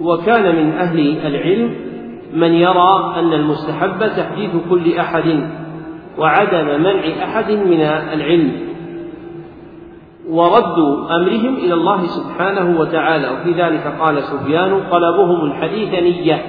وكان 0.00 0.56
من 0.56 0.72
أهل 0.72 1.16
العلم 1.26 1.74
من 2.34 2.54
يرى 2.54 3.14
أن 3.16 3.32
المستحب 3.32 3.98
تحديث 4.16 4.50
كل 4.70 4.94
أحد 4.98 5.48
وعدم 6.18 6.82
منع 6.82 7.24
أحد 7.24 7.50
من 7.50 7.80
العلم. 8.12 8.52
ورد 10.30 10.78
أمرهم 11.10 11.54
إلى 11.56 11.74
الله 11.74 12.06
سبحانه 12.06 12.80
وتعالى 12.80 13.28
وفي 13.30 13.62
ذلك 13.62 13.94
قال 14.00 14.22
سفيان 14.22 14.80
طلبهم 14.90 15.44
الحديث 15.44 15.88
نية 15.88 16.42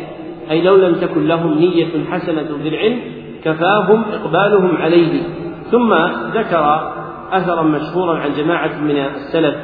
أي 0.52 0.62
لو 0.62 0.76
لم 0.76 0.96
تكن 0.96 1.28
لهم 1.28 1.60
نية 1.60 2.06
حسنة 2.12 2.58
في 2.64 2.68
العلم 2.68 3.00
كفاهم 3.44 4.04
إقبالهم 4.14 4.78
عليه. 4.78 5.24
ثم 5.72 5.94
ذكر 6.34 6.92
أثرا 7.32 7.62
مشهورا 7.62 8.20
عن 8.20 8.34
جماعة 8.34 8.82
من 8.82 8.98
السلف 8.98 9.56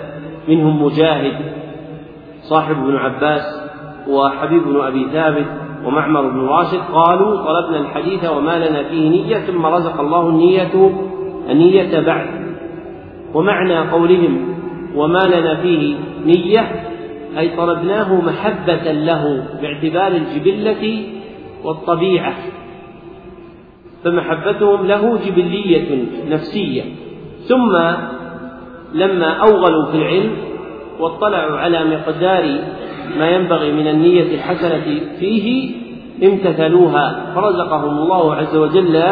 منهم 0.47 0.83
مجاهد 0.83 1.33
صاحب 2.41 2.75
ابن 2.75 2.95
عباس 2.95 3.41
وحبيب 4.09 4.63
بن 4.63 4.81
أبي 4.81 5.07
ثابت 5.11 5.45
ومعمر 5.85 6.29
بن 6.29 6.39
راشد 6.39 6.79
قالوا 6.93 7.45
طلبنا 7.45 7.77
الحديث 7.79 8.29
وما 8.29 8.67
لنا 8.67 8.83
فيه 8.83 9.09
نية 9.09 9.37
ثم 9.37 9.65
رزق 9.65 9.99
الله 9.99 10.29
النية 10.29 10.91
النية 11.49 11.99
بعد. 11.99 12.27
ومعنى 13.33 13.77
قولهم 13.77 14.55
وما 14.95 15.19
لنا 15.19 15.55
فيه 15.55 15.95
نية 16.25 16.71
أي 17.37 17.57
طلبناه 17.57 18.21
محبة 18.21 18.91
له 18.91 19.43
باعتبار 19.61 20.11
الجبلة 20.11 21.03
والطبيعة. 21.63 22.33
فمحبتهم 24.07 24.87
له 24.87 25.19
جبلية 25.25 26.05
نفسية. 26.29 26.83
ثم 27.47 27.77
لما 28.93 29.31
أوغلوا 29.31 29.91
في 29.91 29.97
العلم 29.97 30.31
واطلعوا 30.99 31.57
على 31.57 31.83
مقدار 31.83 32.59
ما 33.19 33.29
ينبغي 33.29 33.71
من 33.71 33.87
النية 33.87 34.35
الحسنة 34.35 35.01
فيه 35.19 35.71
امتثلوها. 36.23 37.33
فرزقهم 37.35 37.97
الله 37.97 38.35
عز 38.35 38.55
وجل 38.55 39.03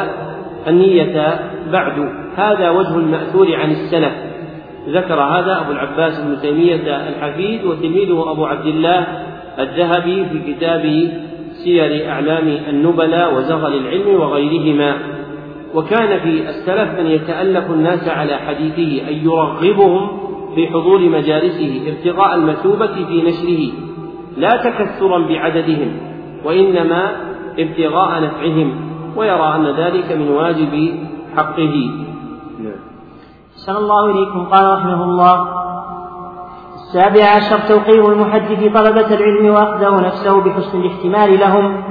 النية 0.67 1.39
بعد. 1.71 2.09
هذا 2.35 2.69
وجه 2.69 2.95
المأثور 2.95 3.55
عن 3.55 3.71
السلف. 3.71 4.13
ذكر 4.89 5.21
هذا 5.21 5.61
أبو 5.61 5.71
العباس 5.71 6.19
بن 6.19 6.41
تيمية 6.41 7.09
الحفيد 7.09 7.65
وتلميذه 7.65 8.31
أبو 8.31 8.45
عبد 8.45 8.65
الله 8.65 9.07
الذهبي 9.59 10.25
في 10.25 10.53
كتابه 10.53 11.13
سير 11.65 12.09
أعلام 12.09 12.47
النبلاء 12.47 13.35
وزغل 13.35 13.73
العلم 13.73 14.21
وغيرهما 14.21 14.97
وكان 15.75 16.19
في 16.19 16.49
السلف 16.49 16.99
من 16.99 17.05
يتألف 17.05 17.71
الناس 17.71 18.07
على 18.07 18.35
حديثه 18.37 19.09
أن 19.09 19.13
يرغبهم 19.13 20.07
في 20.55 20.67
حضور 20.67 20.99
مجالسه 21.09 21.81
ابتغاء 21.87 22.35
المثوبة 22.35 23.05
في 23.05 23.21
نشره 23.21 23.73
لا 24.37 24.49
تكثرا 24.49 25.27
بعددهم 25.27 25.97
وإنما 26.45 27.11
ابتغاء 27.59 28.21
نفعهم 28.23 28.75
ويرى 29.15 29.55
أن 29.55 29.65
ذلك 29.65 30.11
من 30.11 30.29
واجب 30.29 30.99
حقه 31.35 31.91
نعم. 32.59 33.77
الله 33.77 34.11
إليكم 34.11 34.45
قال 34.45 34.73
رحمه 34.73 35.03
الله 35.03 35.64
السابع 36.95 37.25
عشر 37.25 37.59
توقير 37.59 38.11
المحدث 38.11 38.73
طلبة 38.73 39.15
العلم 39.15 39.53
وأخذه 39.53 40.01
نفسه 40.01 40.41
بحسن 40.41 40.81
الاحتمال 40.81 41.39
لهم 41.39 41.83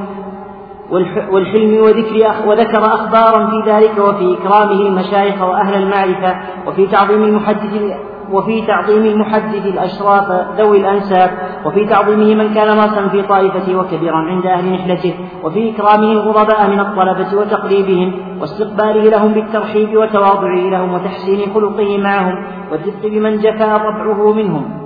والحلم 1.31 1.83
وذكر 1.83 2.49
وذكر 2.49 2.85
أخبارا 2.87 3.51
في 3.51 3.71
ذلك 3.71 3.99
وفي 3.99 4.39
إكرامه 4.39 4.81
المشايخ 4.87 5.43
وأهل 5.43 5.83
المعرفة 5.83 6.37
وفي 6.67 6.87
تعظيم 6.87 7.25
المحدث 7.25 7.97
وفي 8.33 8.67
تعظيم 8.67 9.05
المحدث 9.05 9.67
الأشراف 9.67 10.25
ذوي 10.59 10.79
الأنساب 10.79 11.31
وفي 11.67 11.87
تعظيمه 11.87 12.35
من 12.35 12.55
كان 12.55 12.69
راسا 12.69 13.09
في 13.09 13.23
طائفته 13.23 13.77
وكبيرا 13.77 14.17
عند 14.17 14.47
أهل 14.47 14.73
نحلته 14.73 15.15
وفي 15.43 15.71
إكرامه 15.71 16.13
الغرباء 16.13 16.71
من 16.71 16.81
الطلبة 16.81 17.41
وتقريبهم 17.41 18.41
واستقباله 18.41 19.11
لهم 19.11 19.33
بالترحيب 19.33 19.97
وتواضعه 19.97 20.71
لهم 20.71 20.95
وتحسين 20.95 21.55
خلقه 21.55 21.99
معهم 21.99 22.47
والرفق 22.73 23.03
بمن 23.05 23.39
جفا 23.39 23.77
طبعه 23.77 24.33
منهم. 24.33 24.84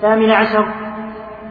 الثامن 0.00 0.30
عشر 0.30 0.64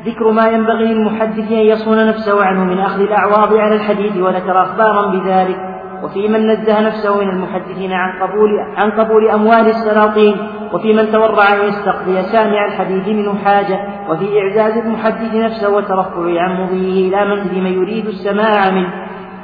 ذكر 0.06 0.32
ما 0.32 0.48
ينبغي 0.48 0.94
للمحدث 0.94 1.52
أن 1.52 1.58
يصون 1.58 2.08
نفسه 2.08 2.46
عنه 2.46 2.64
من 2.64 2.80
أخذ 2.80 3.02
الأعواض 3.02 3.54
على 3.54 3.76
الحديث 3.76 4.18
وذكر 4.18 4.62
أخبارا 4.62 5.12
بذلك. 5.12 5.58
وفي 6.04 6.28
من 6.28 6.48
نزه 6.48 6.82
نفسه 6.82 7.18
من 7.18 7.30
المحدثين 7.30 7.94
عن 7.94 8.22
قبول 8.22 8.50
عن 8.78 8.92
قبول 8.92 9.30
أموال 9.30 9.68
السلاطين. 9.68 10.38
وفي 10.74 10.94
من 10.94 11.12
تورع 11.12 11.54
أن 11.54 11.68
يستقضي 11.68 12.22
سامع 12.22 12.66
الحديث 12.66 13.08
منه 13.08 13.38
حاجة. 13.46 13.80
وفي 14.10 14.40
إعزاز 14.40 14.78
المحدث 14.78 15.36
نفسه 15.36 15.70
وترفعه 15.70 16.40
عن 16.40 16.64
مضيه 16.64 17.10
إلى 17.10 17.36
منزل 17.36 17.62
من 17.62 17.74
يريد 17.74 18.06
السماع 18.06 18.72
منه. 18.72 18.94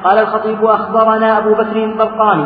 قال 0.04 0.18
الخطيب 0.18 0.66
أخبرنا 0.66 1.38
أبو 1.38 1.54
بكر 1.54 1.84
البرقاني 1.84 2.46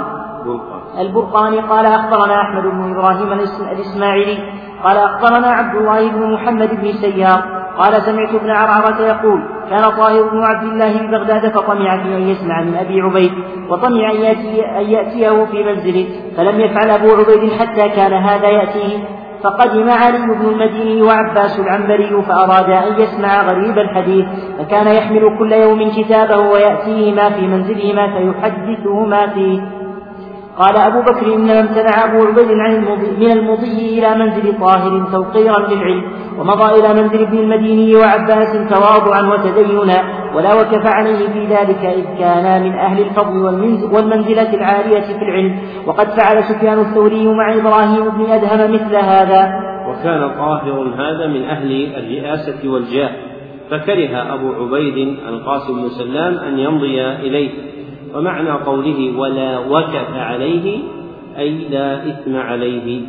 البرقاني 1.00 1.60
قال 1.60 1.86
أخبرنا 1.86 2.42
أحمد 2.42 2.64
بن 2.64 2.92
إبراهيم 2.92 3.34
الإسماعيلي 3.72 4.38
قال 4.84 4.98
أخبرنا 4.98 5.48
عبد 5.48 5.76
الله 5.76 6.10
بن 6.10 6.34
محمد 6.34 6.70
بن 6.82 6.92
سيار 6.92 7.60
قال 7.78 8.02
سمعت 8.02 8.36
ابن 8.36 8.50
عرعرة 8.50 9.02
يقول 9.02 9.42
كان 9.70 9.82
طاهر 9.82 10.30
بن 10.30 10.44
عبد 10.44 10.64
الله 10.64 11.08
ببغداد 11.08 11.52
فطمع 11.52 12.04
في 12.04 12.18
أن 12.18 12.30
يسمع 12.30 12.62
من 12.62 12.76
أبي 12.76 13.02
عبيد 13.02 13.32
وطمع 13.70 14.12
أن, 14.12 14.16
يأتي 14.16 14.66
أن 14.66 14.90
يأتيه 14.90 15.46
في 15.46 15.64
منزله 15.64 16.06
فلم 16.38 16.60
يفعل 16.60 16.90
أبو 16.90 17.16
عبيد 17.16 17.52
حتى 17.52 17.90
كان 17.90 18.14
هذا 18.14 18.48
يأتيه. 18.48 19.20
فقدم 19.44 19.90
علي 19.90 20.18
بن 20.18 20.46
المديني 20.46 21.02
وعباس 21.02 21.60
العنبري 21.60 22.22
فأراد 22.22 22.70
أن 22.70 23.02
يسمع 23.02 23.42
غريب 23.42 23.78
الحديث 23.78 24.26
فكان 24.60 24.88
يحمل 24.88 25.38
كل 25.40 25.52
يوم 25.52 25.92
كتابه 25.92 26.38
ويأتيه 26.38 27.14
ما 27.14 27.30
في 27.30 27.48
منزلهما 27.48 28.08
فيحدثه 28.08 29.06
ما 29.06 29.28
فيه. 29.28 29.62
قال 30.60 30.78
أبو 30.78 31.02
بكر 31.02 31.36
إنما 31.36 31.60
امتنع 31.60 32.06
أبو 32.06 32.26
عبيد 32.26 32.52
عن 32.52 32.76
المضي 32.76 33.26
من 33.26 33.32
المضي 33.32 34.00
إلى 34.00 34.16
منزل 34.16 34.60
طاهر 34.60 35.06
توقيرا 35.12 35.60
للعلم 35.60 36.04
ومضى 36.40 36.80
إلى 36.80 37.02
منزل 37.02 37.22
ابن 37.22 37.38
المديني 37.38 37.96
وعباس 37.96 38.70
تواضعا 38.70 39.22
وتدينا 39.22 40.04
ولا 40.36 40.54
وكف 40.54 40.88
عليه 40.88 41.30
في 41.30 41.46
ذلك 41.46 41.86
إذ 41.86 42.20
كان 42.20 42.64
من 42.64 42.74
أهل 42.74 43.02
الفضل 43.02 43.38
والمنزلة 43.94 44.54
العالية 44.54 45.02
في 45.02 45.24
العلم 45.24 45.60
وقد 45.86 46.08
فعل 46.08 46.44
سفيان 46.44 46.80
الثوري 46.80 47.28
مع 47.28 47.56
إبراهيم 47.56 48.10
بن 48.10 48.32
أدهم 48.32 48.74
مثل 48.74 48.96
هذا. 48.96 49.50
وكان 49.90 50.30
طاهر 50.38 50.94
هذا 50.98 51.28
من 51.28 51.44
أهل 51.44 51.96
الرئاسة 51.98 52.70
والجاه 52.70 53.10
فكره 53.72 54.34
أبو 54.34 54.54
عبيد 54.54 55.18
القاسم 55.30 55.82
بن 55.82 55.90
سلام 55.90 56.34
أن 56.38 56.60
يمضي 56.60 57.02
إليه. 57.02 57.50
ومعنى 58.16 58.52
قوله 58.52 59.20
ولا 59.20 59.60
وكف 59.60 60.14
عليه 60.14 60.80
أي 61.38 61.68
لا 61.70 62.08
إثم 62.08 62.36
عليه. 62.36 63.02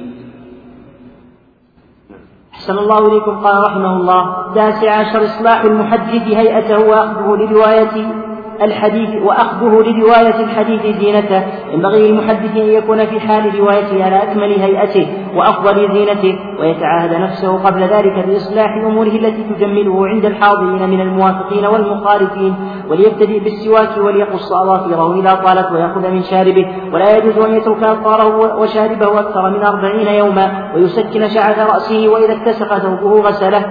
أحسن 2.53 2.79
الله 2.79 3.07
إليكم. 3.07 3.31
قال 3.31 3.67
رحمه 3.67 3.97
الله 3.97 4.53
تاسع 4.55 4.91
عشر 4.91 5.25
إصلاح 5.25 5.65
المحدث 5.65 6.23
هيئته 6.29 6.79
وأخذه 6.89 7.37
لرواية 7.37 7.97
الحديث 8.63 9.23
وأخذه 9.23 9.69
لرواية 9.69 10.41
الحديث 10.41 10.97
زينته. 10.97 11.45
ينبغي 11.73 12.09
للمحدث 12.09 12.57
أن 12.57 12.69
يكون 12.69 13.07
في 13.07 13.21
حال 13.21 13.61
روايته 13.61 14.05
على 14.05 14.23
أكمل 14.23 14.61
هيئته 14.61 15.07
وأفضل 15.37 15.93
زينته 15.93 16.39
ويتعاهد 16.61 17.15
نفسه 17.15 17.59
قبل 17.65 17.83
ذلك 17.83 18.27
بإصلاح 18.27 18.71
أموره 18.87 19.09
التي 19.09 19.45
تجمله 19.55 20.07
عند 20.07 20.25
الحاضرين 20.25 20.91
من 20.91 21.01
الموافقين 21.01 21.67
والمخالفين 21.67 22.55
وليبتدئ 22.91 23.39
بالسواك 23.39 23.97
وليقص 23.99 24.53
أظافره 24.53 25.21
إذا 25.21 25.35
طالت 25.35 25.73
ويأخذ 25.73 26.11
من 26.11 26.23
شاربه. 26.23 26.67
ولا 26.93 27.17
يجوز 27.17 27.39
أن 27.39 27.55
يترك 27.55 27.83
أظفاره 27.83 28.57
وشاربه 28.61 29.21
أكثر 29.21 29.51
من 29.51 29.63
أربعين 29.63 30.07
يوما 30.07 30.73
ويسكن 30.75 31.29
شعث 31.29 31.59
رأسه 31.59 32.09
وإذا 32.09 32.33
اتسق 32.33 32.79
ثوبه 32.79 33.21
غسله 33.21 33.67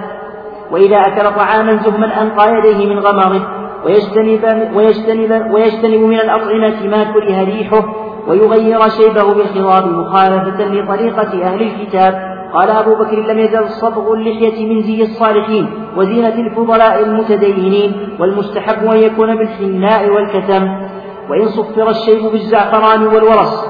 وإذا 0.70 0.96
أكل 0.96 1.36
طعاما 1.36 1.76
زهما 1.76 2.22
أنقى 2.22 2.58
يديه 2.58 2.86
من 2.86 2.98
غمره. 2.98 3.59
ويجتنب, 3.84 4.70
ويجتنب, 4.76 5.52
ويجتنب 5.54 6.00
من 6.00 6.20
الأطعمة 6.20 6.86
ما 6.86 7.04
كره 7.04 7.44
ريحه 7.44 7.84
ويغير 8.28 8.88
شيبه 8.88 9.34
بالخضاب 9.34 9.86
مخالفة 9.86 10.64
لطريقة 10.64 11.44
أهل 11.44 11.62
الكتاب. 11.62 12.30
قال 12.54 12.70
أبو 12.70 12.94
بكر 12.94 13.16
لم 13.16 13.38
يزل 13.38 13.68
صبغ 13.68 14.12
اللحية 14.12 14.74
من 14.74 14.82
زي 14.82 15.02
الصالحين 15.02 15.70
وزينة 15.96 16.34
الفضلاء 16.34 17.02
المتدينين 17.02 18.16
والمستحب 18.20 18.84
أن 18.84 18.96
يكون 18.96 19.36
بالحناء 19.36 20.10
والكتم. 20.10 20.68
وإن 21.30 21.48
صفر 21.48 21.90
الشيب 21.90 22.22
بالزعفران 22.32 23.06
والورس 23.06 23.66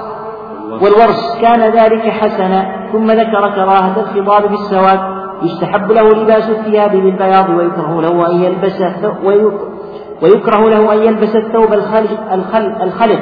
والورس 0.83 1.39
كان 1.43 1.61
ذلك 1.61 2.09
حسنا. 2.09 2.91
ثم 2.93 3.07
ذكر 3.07 3.51
كراهة 3.55 4.01
الخضاب 4.01 4.51
بالسواد. 4.51 5.01
يستحب 5.43 5.93
له 5.93 6.09
لباس 6.09 6.51
الثياب 6.51 6.91
بالبياض 6.91 7.51
ويكره 7.51 8.01
له 8.01 8.31
أن 8.31 8.43
يلبس 8.43 8.83
ويكره 9.25 9.80
له 10.23 10.93
أن 10.93 11.03
يلبس 11.03 11.37
الثوب 11.37 11.73
الخلق, 11.73 12.33
الخلق, 12.83 13.21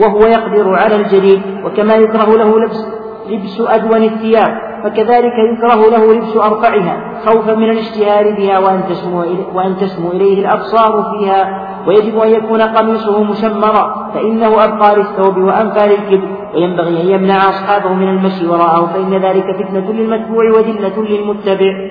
وهو 0.00 0.20
يقدر 0.20 0.74
على 0.74 0.96
الجديد 0.96 1.42
وكما 1.64 1.94
يكره 1.94 2.36
له 2.36 2.58
لبس 2.60 2.86
لبس 3.30 3.60
أدون 3.60 4.02
الثياب 4.02 4.66
فكذلك 4.84 5.32
يكره 5.52 5.90
له 5.90 6.12
لبس 6.12 6.36
أرفعها 6.36 7.20
خوفا 7.26 7.54
من 7.54 7.70
الاشتهار 7.70 8.34
بها 8.36 8.58
وأن 8.58 8.84
تسمو, 8.88 9.24
وأن 9.54 9.76
تسمو 9.76 10.10
إليه 10.10 10.40
الأبصار 10.40 11.04
فيها 11.12 11.66
ويجب 11.88 12.18
أن 12.18 12.28
يكون 12.28 12.62
قميصه 12.62 13.22
مشمرا 13.22 14.10
فإنه 14.14 14.64
أبقى 14.64 14.96
للثوب 14.96 15.36
وأنفى 15.36 15.86
للكبر 15.86 16.28
وينبغي 16.54 17.02
أن 17.02 17.08
يمنع 17.08 17.48
أصحابه 17.48 17.92
من 17.92 18.08
المشي 18.08 18.46
وراءه 18.46 18.86
فإن 18.86 19.14
ذلك 19.14 19.44
فتنة 19.56 19.92
للمتبوع 19.92 20.44
وذلة 20.50 21.02
للمتبع. 21.02 21.90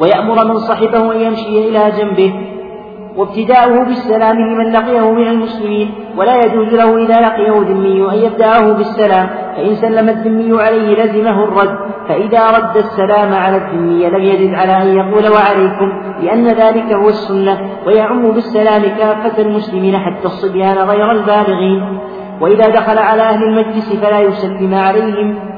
ويأمر 0.00 0.44
من 0.44 0.58
صحبه 0.58 1.12
أن 1.12 1.20
يمشي 1.20 1.68
إلى 1.68 1.92
جنبه 1.98 2.51
وابتداؤه 3.16 3.84
بالسلام 3.84 4.36
لمن 4.36 4.72
لقيه 4.72 5.12
من 5.12 5.28
المسلمين 5.28 5.94
ولا 6.16 6.36
يجوز 6.36 6.74
له 6.74 7.04
إذا 7.04 7.20
لقيه 7.20 7.52
ذمي 7.52 8.10
أن 8.12 8.18
يبدأه 8.18 8.72
بالسلام 8.72 9.28
فإن 9.56 9.74
سلم 9.74 10.08
الذمي 10.08 10.62
عليه 10.62 11.04
لزمه 11.04 11.44
الرد 11.44 11.76
فإذا 12.08 12.50
رد 12.50 12.76
السلام 12.76 13.34
على 13.34 13.56
الذمي 13.56 14.08
لم 14.08 14.22
يزد 14.22 14.54
على 14.54 14.82
أن 14.82 14.88
يقول 14.96 15.28
وعليكم 15.28 15.92
لأن 16.22 16.46
ذلك 16.46 16.92
هو 16.92 17.08
السنة 17.08 17.58
ويعم 17.86 18.30
بالسلام 18.30 18.82
كافة 18.82 19.42
المسلمين 19.42 19.98
حتى 19.98 20.24
الصبيان 20.24 20.78
غير 20.78 21.10
البالغين. 21.10 21.98
وإذا 22.40 22.68
دخل 22.68 22.98
على 22.98 23.22
أهل 23.22 23.42
المجلس 23.42 23.96
فلا 23.96 24.20
يسلم 24.20 24.74
عليهم 24.74 25.51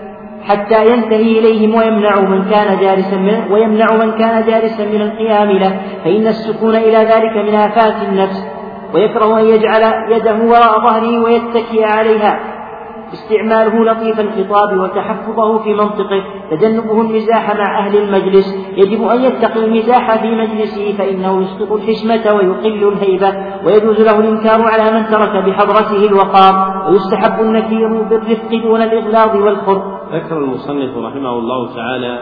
حتى 0.49 0.87
ينتهي 0.87 1.39
إليهم 1.39 1.75
ويمنع 1.75 2.21
من 2.21 2.45
كان 2.51 2.81
جالسا 2.81 3.17
من 3.17 3.53
ويمنع 3.53 3.87
من 4.05 4.13
كان 4.13 4.47
جالسا 4.47 4.85
من 4.85 5.01
القيام 5.01 5.51
له. 5.51 5.81
فإن 6.05 6.27
السكون 6.27 6.77
إلى 6.77 6.99
ذلك 6.99 7.37
من 7.49 7.55
آفات 7.55 8.09
النفس. 8.09 8.47
ويكره 8.95 9.41
أن 9.41 9.45
يجعل 9.45 10.13
يده 10.13 10.37
وراء 10.45 10.81
ظهره 10.81 11.25
ويتكئ 11.25 11.85
عليها. 11.85 12.41
استعماله 13.13 13.85
لطيف 13.85 14.21
الخطاب 14.21 14.79
وتحفظه 14.79 15.59
في 15.59 15.75
منطقه. 15.75 16.25
تجنبه 16.51 17.01
المزاح 17.01 17.57
مع 17.57 17.87
أهل 17.87 17.97
المجلس. 17.97 18.57
يجب 18.77 19.09
أن 19.09 19.25
يتقي 19.25 19.65
المزاح 19.65 20.23
في 20.23 20.31
مجلسه 20.31 20.95
فإنه 20.99 21.43
يسقط 21.43 21.73
الحشمة 21.73 22.35
ويقل 22.35 22.89
الهيبة. 22.89 23.33
ويجوز 23.67 24.01
له 24.01 24.19
الإنكار 24.21 24.63
على 24.63 24.99
من 24.99 25.07
ترك 25.07 25.45
بحضرته 25.45 26.07
الوقار. 26.07 26.85
ويستحب 26.91 27.41
النكير 27.41 28.03
بالرفق 28.03 28.51
دون 28.63 28.83
الإغلاظ 28.83 29.37
والخر 29.37 29.95
ذكر 30.15 30.39
المصنف 30.39 30.97
رحمه 30.97 31.39
الله 31.39 31.75
تعالى 31.75 32.19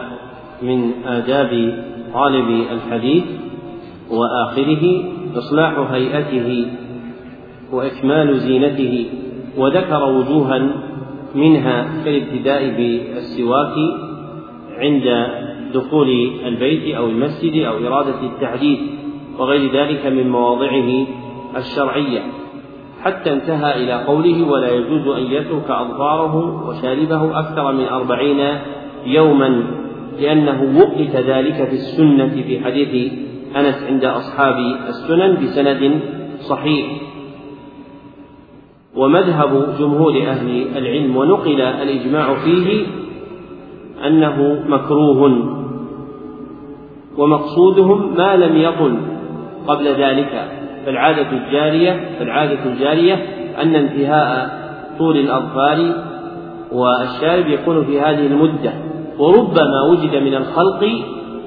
من 0.61 0.91
آداب 1.05 1.83
طالب 2.13 2.49
الحديث 2.71 3.23
وآخره 4.11 5.03
إصلاح 5.37 5.79
هيئته 5.91 6.67
وإكمال 7.71 8.39
زينته 8.39 9.05
وذكر 9.57 10.03
وجوها 10.03 10.69
منها 11.35 12.03
كالابتداء 12.05 12.69
بالسواك 12.77 13.75
عند 14.77 15.27
دخول 15.73 16.09
البيت 16.45 16.95
أو 16.95 17.05
المسجد 17.05 17.63
أو 17.63 17.77
إرادة 17.77 18.21
التحديث 18.23 18.79
وغير 19.39 19.71
ذلك 19.73 20.05
من 20.05 20.29
مواضعه 20.29 21.07
الشرعية. 21.57 22.21
حتى 23.03 23.33
انتهى 23.33 23.83
إلى 23.83 23.93
قوله 23.93 24.43
ولا 24.43 24.71
يجوز 24.71 25.17
أن 25.17 25.23
يترك 25.23 25.69
أظفاره 25.69 26.67
وشاربه 26.67 27.39
أكثر 27.39 27.71
من 27.71 27.85
أربعين 27.85 28.57
يوما 29.05 29.63
لأنه 30.19 30.79
وقت 30.79 31.15
ذلك 31.15 31.55
في 31.55 31.73
السنة 31.73 32.29
في 32.29 32.59
حديث 32.59 33.13
أنس 33.55 33.83
عند 33.83 34.05
أصحاب 34.05 34.55
السنن 34.87 35.35
بسند 35.43 35.99
صحيح. 36.39 36.85
ومذهب 38.95 39.75
جمهور 39.79 40.21
أهل 40.27 40.77
العلم 40.77 41.17
ونقل 41.17 41.61
الإجماع 41.61 42.35
فيه 42.35 42.85
أنه 44.07 44.63
مكروه 44.67 45.49
ومقصودهم 47.17 48.15
ما 48.17 48.35
لم 48.35 48.57
يطل 48.57 48.97
قبل 49.67 49.87
ذلك. 49.87 50.62
فالعادة 50.85 51.31
الجارية 51.31 52.09
فالعادة 52.19 52.65
الجارية 52.65 53.13
أن 53.61 53.75
انتهاء 53.75 54.49
طول 54.97 55.17
الأظفار 55.17 55.93
والشارب 56.71 57.47
يكون 57.47 57.85
في 57.85 58.01
هذه 58.01 58.27
المدة. 58.27 58.73
وربما 59.19 59.81
وجد 59.91 60.15
من 60.15 60.35
الخلق 60.35 60.83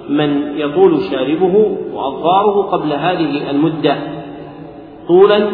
من 0.09 0.59
يطول 0.59 1.01
شاربه 1.11 1.79
وأظفاره 1.93 2.63
قبل 2.63 2.93
هذه 2.93 3.51
المدة. 3.51 3.97
طولا 5.09 5.49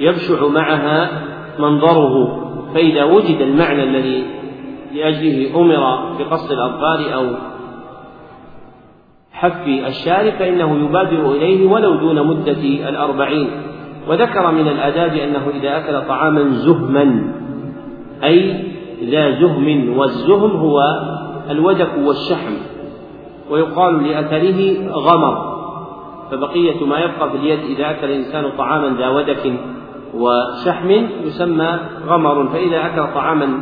يبشع 0.00 0.46
معها 0.48 1.10
منظره. 1.58 2.44
فإذا 2.74 3.04
وجد 3.04 3.40
المعنى 3.40 3.82
الذي 3.82 4.24
لأجله 4.94 5.60
أمر 5.60 5.98
بقص 6.18 6.50
الأظفار 6.50 7.14
أو 7.14 7.26
حف 9.38 9.66
الشارب 9.66 10.32
فإنه 10.32 10.84
يبادر 10.84 11.30
إليه 11.30 11.66
ولو 11.66 11.94
دون 11.94 12.26
مدة 12.26 12.88
الأربعين. 12.88 13.48
وذكر 14.08 14.52
من 14.52 14.68
الآداب 14.68 15.12
أنه 15.12 15.48
إذا 15.54 15.76
أكل 15.76 16.08
طعاما 16.08 16.48
زهما 16.48 17.32
أي 18.24 18.64
ذا 19.04 19.40
زهم 19.40 19.98
والزهم 19.98 20.50
هو 20.50 20.80
الودك 21.50 21.90
والشحم 22.04 22.52
ويقال 23.50 24.08
لأثره 24.08 24.90
غمر 24.90 25.58
فبقية 26.30 26.84
ما 26.84 26.98
يبقى 26.98 27.30
في 27.30 27.36
اليد 27.36 27.58
إذا 27.58 27.90
أكل 27.90 28.04
الإنسان 28.04 28.44
طعاما 28.58 28.96
ذا 28.98 29.08
ودك 29.08 29.52
وشحم 30.14 30.90
يسمى 31.24 31.78
غمر. 32.06 32.48
فإذا 32.48 32.86
أكل 32.86 33.14
طعاما 33.14 33.60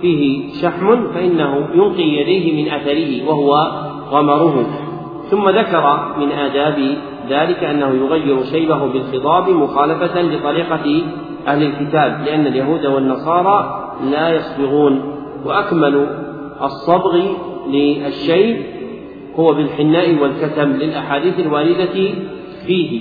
فيه 0.00 0.52
شحم 0.62 1.06
فإنه 1.14 1.68
ينقي 1.74 2.02
يديه 2.02 2.62
من 2.62 2.72
أثره 2.72 3.28
وهو 3.28 3.70
غمره. 4.10 4.85
ثم 5.30 5.48
ذكر 5.48 6.14
من 6.18 6.32
آداب 6.32 6.96
ذلك 7.30 7.64
أنه 7.64 7.88
يغير 7.88 8.44
شيبه 8.44 8.86
بالخضاب 8.86 9.48
مخالفة 9.48 10.22
لطريقة 10.22 11.02
أهل 11.46 11.62
الكتاب 11.62 12.20
لأن 12.26 12.46
اليهود 12.46 12.86
والنصارى 12.86 13.82
لا 14.10 14.28
يصبغون. 14.28 15.12
وأكمل 15.44 16.06
الصبغ 16.62 17.22
للشيب 17.68 18.56
هو 19.36 19.54
بالحناء 19.54 20.22
والكتم 20.22 20.72
للأحاديث 20.72 21.38
الواردة 21.40 22.14
فيه. 22.66 23.00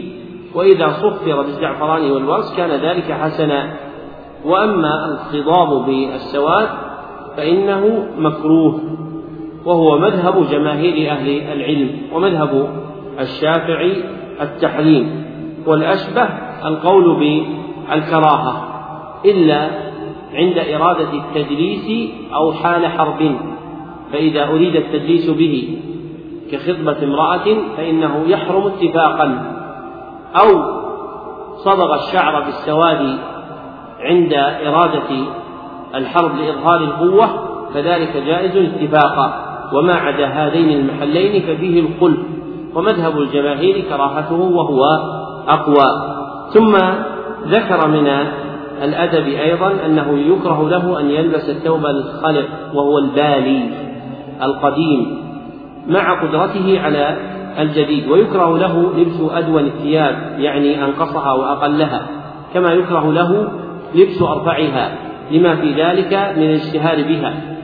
وإذا 0.56 0.90
صفر 0.90 1.42
بالزعفران 1.42 2.12
والورس 2.12 2.56
كان 2.58 2.70
ذلك 2.70 3.12
حسنا. 3.12 3.74
وأما 4.46 5.06
الخضاب 5.06 5.86
بالسواد 5.86 6.68
فإنه 7.38 8.08
مكروه. 8.18 9.05
وهو 9.66 9.98
مذهب 9.98 10.48
جماهير 10.52 11.12
أهل 11.12 11.42
العلم 11.42 11.90
ومذهب 12.14 12.70
الشافعي 13.20 14.04
التحريم 14.42 15.26
والأشبه 15.68 16.28
القول 16.66 17.20
بالكراهة 17.20 18.68
إلا 19.26 19.70
عند 20.34 20.58
إرادة 20.58 21.10
التدليس 21.14 22.12
أو 22.34 22.54
حال 22.54 22.88
حرب 22.88 23.36
فإذا 24.12 24.50
أريد 24.50 24.76
التدليس 24.76 25.30
به 25.30 25.78
كخطبة 26.52 27.04
امرأة 27.04 27.46
فإنه 27.78 28.24
يحرم 28.28 28.64
اتفاقا 28.68 29.56
أو 30.36 30.76
صبغ 31.58 31.96
الشعر 31.96 32.44
بالسواد 32.44 33.18
عند 34.00 34.34
إرادة 34.68 35.10
الحرب 35.96 36.36
لإظهار 36.36 36.82
القوة 36.82 37.30
فذلك 37.74 38.18
جائز 38.18 38.56
اتفاقا. 38.58 39.55
وما 39.76 39.94
عدا 39.94 40.26
هذين 40.26 40.70
المحلين 40.80 41.42
ففيه 41.42 41.80
الخلف 41.80 42.20
ومذهب 42.76 43.20
الجماهير 43.20 43.84
كراهته 43.90 44.36
وهو 44.36 44.84
أقوى. 45.48 46.16
ثم 46.54 46.76
ذكر 47.48 47.88
من 47.88 48.08
الأدب 48.84 49.28
أيضا 49.28 49.72
أنه 49.86 50.20
يكره 50.20 50.70
له 50.70 51.00
أن 51.00 51.10
يلبس 51.10 51.50
الثوب 51.50 51.86
الخلق 51.86 52.46
وهو 52.74 52.98
البالي 52.98 53.70
القديم 54.42 55.18
مع 55.88 56.22
قدرته 56.22 56.80
على 56.84 57.18
الجديد 57.60 58.08
ويكره 58.08 58.58
له 58.58 58.92
لبس 58.98 59.32
أدون 59.32 59.66
الثياب 59.66 60.36
يعني 60.40 60.86
أنقصها 60.86 61.32
وأقلها 61.32 62.08
كما 62.54 62.74
يكره 62.74 63.14
له 63.14 63.48
لبس 63.96 64.22
أرفعها 64.22 64.92
لما 65.32 65.56
في 65.56 65.74
ذلك 65.84 66.14
من 66.38 66.44
الاشتهار 66.44 67.04
بها. 67.04 67.55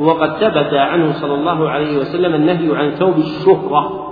وقد 0.00 0.30
ثبت 0.30 0.74
عنه 0.74 1.12
صلى 1.12 1.34
الله 1.34 1.68
عليه 1.68 1.98
وسلم 1.98 2.34
النهي 2.34 2.76
عن 2.76 2.90
ثوب 2.90 3.18
الشهرة. 3.18 4.06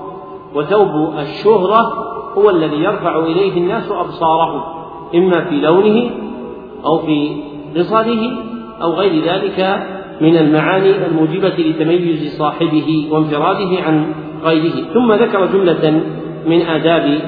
وثوب 0.55 1.19
الشهرة 1.19 1.81
هو 2.39 2.51
الذي 2.51 2.77
يرفع 2.77 3.19
إليه 3.19 3.59
الناس 3.59 3.91
أبصارهم 3.91 4.63
إما 5.15 5.45
في 5.45 5.61
لونه 5.61 6.11
أو 6.85 6.99
في 6.99 7.37
قصره 7.77 8.21
أو 8.83 8.93
غير 8.93 9.25
ذلك 9.25 9.87
من 10.21 10.37
المعاني 10.37 11.07
الموجبة 11.07 11.49
لتميز 11.49 12.39
صاحبه 12.39 13.09
وانفراده 13.11 13.83
عن 13.83 14.15
غيره. 14.45 14.93
ثم 14.95 15.13
ذكر 15.13 15.47
جملة 15.47 16.03
من 16.47 16.63
آداب 16.63 17.21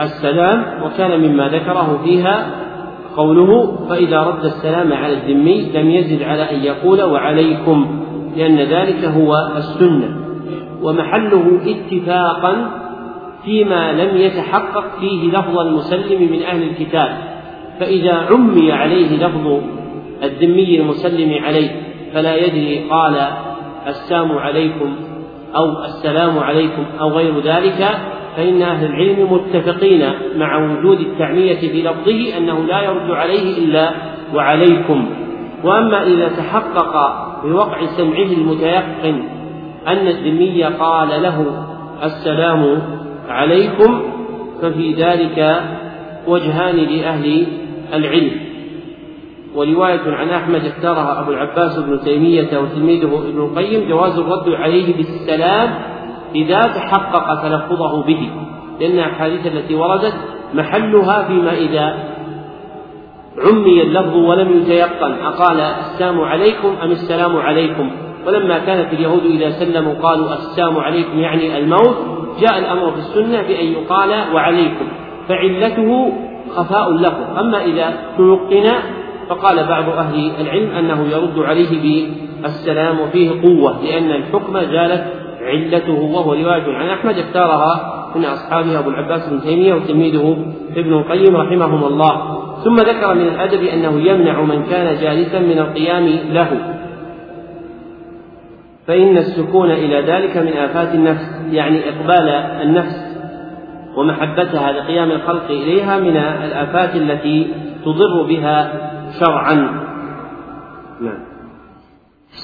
السلام 0.00 0.64
وكان 0.84 1.20
مما 1.20 1.48
ذكره 1.48 2.00
فيها 2.04 2.46
قوله 3.16 3.76
فإذا 3.88 4.22
رد 4.22 4.44
السلام 4.44 4.92
على 4.92 5.12
الذمي 5.12 5.70
لم 5.74 5.90
يزد 5.90 6.22
على 6.22 6.50
أن 6.50 6.64
يقول 6.64 7.02
وعليكم 7.02 8.00
لأن 8.36 8.56
ذلك 8.56 9.04
هو 9.04 9.50
السنة. 9.56 10.16
ومحله 10.82 11.60
اتفاقا 11.66 12.70
فيما 13.44 13.92
لم 13.92 14.16
يتحقق 14.16 14.84
فيه 15.00 15.30
لفظ 15.30 15.58
المسلم 15.58 16.32
من 16.32 16.42
أهل 16.42 16.62
الكتاب. 16.62 17.18
فإذا 17.80 18.14
عمي 18.14 18.72
عليه 18.72 19.26
لفظ 19.26 19.60
الذمي 20.22 20.80
المسلم 20.80 21.44
عليه 21.44 21.70
فلا 22.14 22.36
يدري 22.36 22.84
قال 22.90 23.28
السلام 23.86 24.38
عليكم 24.38 24.96
أو 25.56 25.84
السلام 25.84 26.38
عليكم 26.38 26.84
أو 27.00 27.08
غير 27.08 27.40
ذلك 27.40 27.88
فإن 28.36 28.62
أهل 28.62 28.86
العلم 28.86 29.32
متفقين 29.32 30.12
مع 30.36 30.58
وجود 30.58 31.00
التعمية 31.00 31.58
في 31.58 31.82
لفظه 31.82 32.38
أنه 32.38 32.64
لا 32.64 32.82
يرد 32.82 33.10
عليه 33.10 33.58
إلا 33.58 33.90
وعليكم. 34.34 35.10
وأما 35.64 36.02
إذا 36.06 36.28
تحقق 36.28 36.94
بوقع 37.44 37.84
سمعه 37.86 38.32
المتيقن 38.32 39.22
أن 39.86 40.06
الذمي 40.08 40.64
قال 40.64 41.22
له 41.22 41.66
السلام 42.02 42.82
عليكم 43.28 44.02
ففي 44.62 44.94
ذلك 44.94 45.60
وجهان 46.26 46.76
لأهل 46.76 47.46
العلم. 47.94 48.50
ورواية 49.54 50.00
عن 50.06 50.28
أحمد 50.28 50.64
اختارها 50.64 51.20
أبو 51.20 51.32
العباس 51.32 51.78
بن 51.78 52.00
تيمية 52.00 52.58
وتلميذه 52.58 53.28
ابن 53.28 53.38
القيم 53.38 53.88
جواز 53.88 54.18
الرد 54.18 54.48
عليه 54.48 54.96
بالسلام 54.96 55.74
إذا 56.34 56.60
تحقق 56.60 57.42
تلفظه 57.42 58.02
به 58.02 58.30
لأن 58.80 58.92
الأحاديث 58.92 59.46
التي 59.46 59.74
وردت 59.74 60.14
محلها 60.54 61.22
فيما 61.28 61.52
إذا 61.52 61.94
عمي 63.38 63.82
اللفظ 63.82 64.16
ولم 64.16 64.60
يتيقن 64.60 65.12
أقال 65.12 65.60
السلام 65.60 66.20
عليكم 66.20 66.74
أم 66.82 66.90
السلام 66.90 67.36
عليكم؟ 67.36 67.90
ولما 68.26 68.58
كانت 68.58 68.92
اليهود 68.92 69.24
إذا 69.24 69.50
سلموا 69.50 69.94
قالوا 70.02 70.34
السلام 70.34 70.76
عليكم 70.76 71.18
يعني 71.18 71.58
الموت 71.58 71.96
جاء 72.40 72.58
الأمر 72.58 72.90
في 72.90 72.98
السنة 72.98 73.42
بأن 73.42 73.66
يقال 73.66 74.34
وعليكم 74.34 74.88
فعلته 75.28 76.12
خفاء 76.56 76.90
اللفظ 76.90 77.38
أما 77.38 77.64
إذا 77.64 77.94
تيقن 78.16 78.72
فقال 79.28 79.66
بعض 79.66 79.88
أهل 79.88 80.32
العلم 80.40 80.70
أنه 80.70 81.08
يرد 81.12 81.38
عليه 81.38 82.06
بالسلام 82.42 83.00
وفيه 83.00 83.42
قوة 83.42 83.82
لأن 83.84 84.10
الحكم 84.10 84.60
زالت 84.60 85.19
علته 85.42 85.92
وهو 85.92 86.32
رواية 86.32 86.76
عن 86.76 86.88
أحمد 86.88 87.18
اختارها 87.18 88.00
من 88.16 88.24
أصحابه 88.24 88.78
أبو 88.78 88.90
العباس 88.90 89.28
بن 89.28 89.40
تيمية 89.40 89.74
وتلميذه 89.74 90.36
ابن 90.76 90.92
القيم 90.92 91.36
رحمهم 91.36 91.84
الله. 91.84 92.40
ثم 92.64 92.76
ذكر 92.76 93.14
من 93.14 93.28
الأدب 93.28 93.62
أنه 93.62 94.00
يمنع 94.00 94.40
من 94.40 94.62
كان 94.62 95.00
جالسا 95.00 95.38
من 95.38 95.58
القيام 95.58 96.06
له. 96.30 96.76
فإن 98.86 99.16
السكون 99.16 99.70
إلى 99.70 100.00
ذلك 100.00 100.36
من 100.36 100.52
آفات 100.52 100.94
النفس 100.94 101.42
يعني 101.50 101.88
إقبال 101.88 102.28
النفس 102.62 103.10
ومحبتها 103.96 104.72
لقيام 104.72 105.10
الخلق 105.10 105.44
إليها 105.44 105.98
من 105.98 106.16
الآفات 106.16 106.96
التي 106.96 107.54
تضر 107.84 108.22
بها 108.28 108.72
شرعا. 109.20 109.54
نعم. 111.00 111.18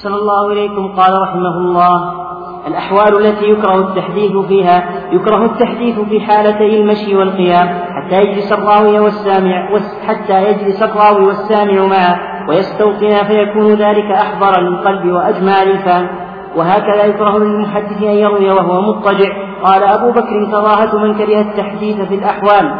صلى 0.03 0.15
الله 0.15 0.53
إليكم 0.53 0.87
قال 0.87 1.21
رحمه 1.21 1.57
الله. 1.57 2.26
الأحوال 2.67 3.25
التي 3.25 3.45
يكره 3.45 3.79
التحديث 3.79 4.37
فيها 4.37 4.89
يكره 5.11 5.45
التحديث 5.45 5.99
في 5.99 6.19
حالتي 6.19 6.81
المشي 6.81 7.15
والقيام 7.15 7.67
حتى 7.67 8.21
يجلس 8.21 8.51
الراوي 8.51 8.99
والسامع 8.99 9.69
حتى 10.07 10.49
يجلس 10.49 10.83
الراوي 10.83 11.25
والسامع 11.25 11.85
معه 11.85 12.19
ويستوطنا 12.49 13.23
فيكون 13.23 13.73
ذلك 13.73 14.11
أحضر 14.11 14.61
للقلب 14.61 15.11
وأجمع 15.11 15.63
للفهم 15.63 16.07
وهكذا 16.55 17.05
يكره 17.05 17.37
للمحدث 17.37 18.03
أن 18.03 18.15
يروي 18.15 18.51
وهو 18.51 18.81
مضطجع. 18.81 19.29
قال 19.63 19.83
أبو 19.83 20.11
بكر 20.11 20.45
كراهة 20.51 20.97
من 20.97 21.13
كره 21.13 21.39
التحديث 21.41 22.01
في 22.01 22.15
الأحوال 22.15 22.71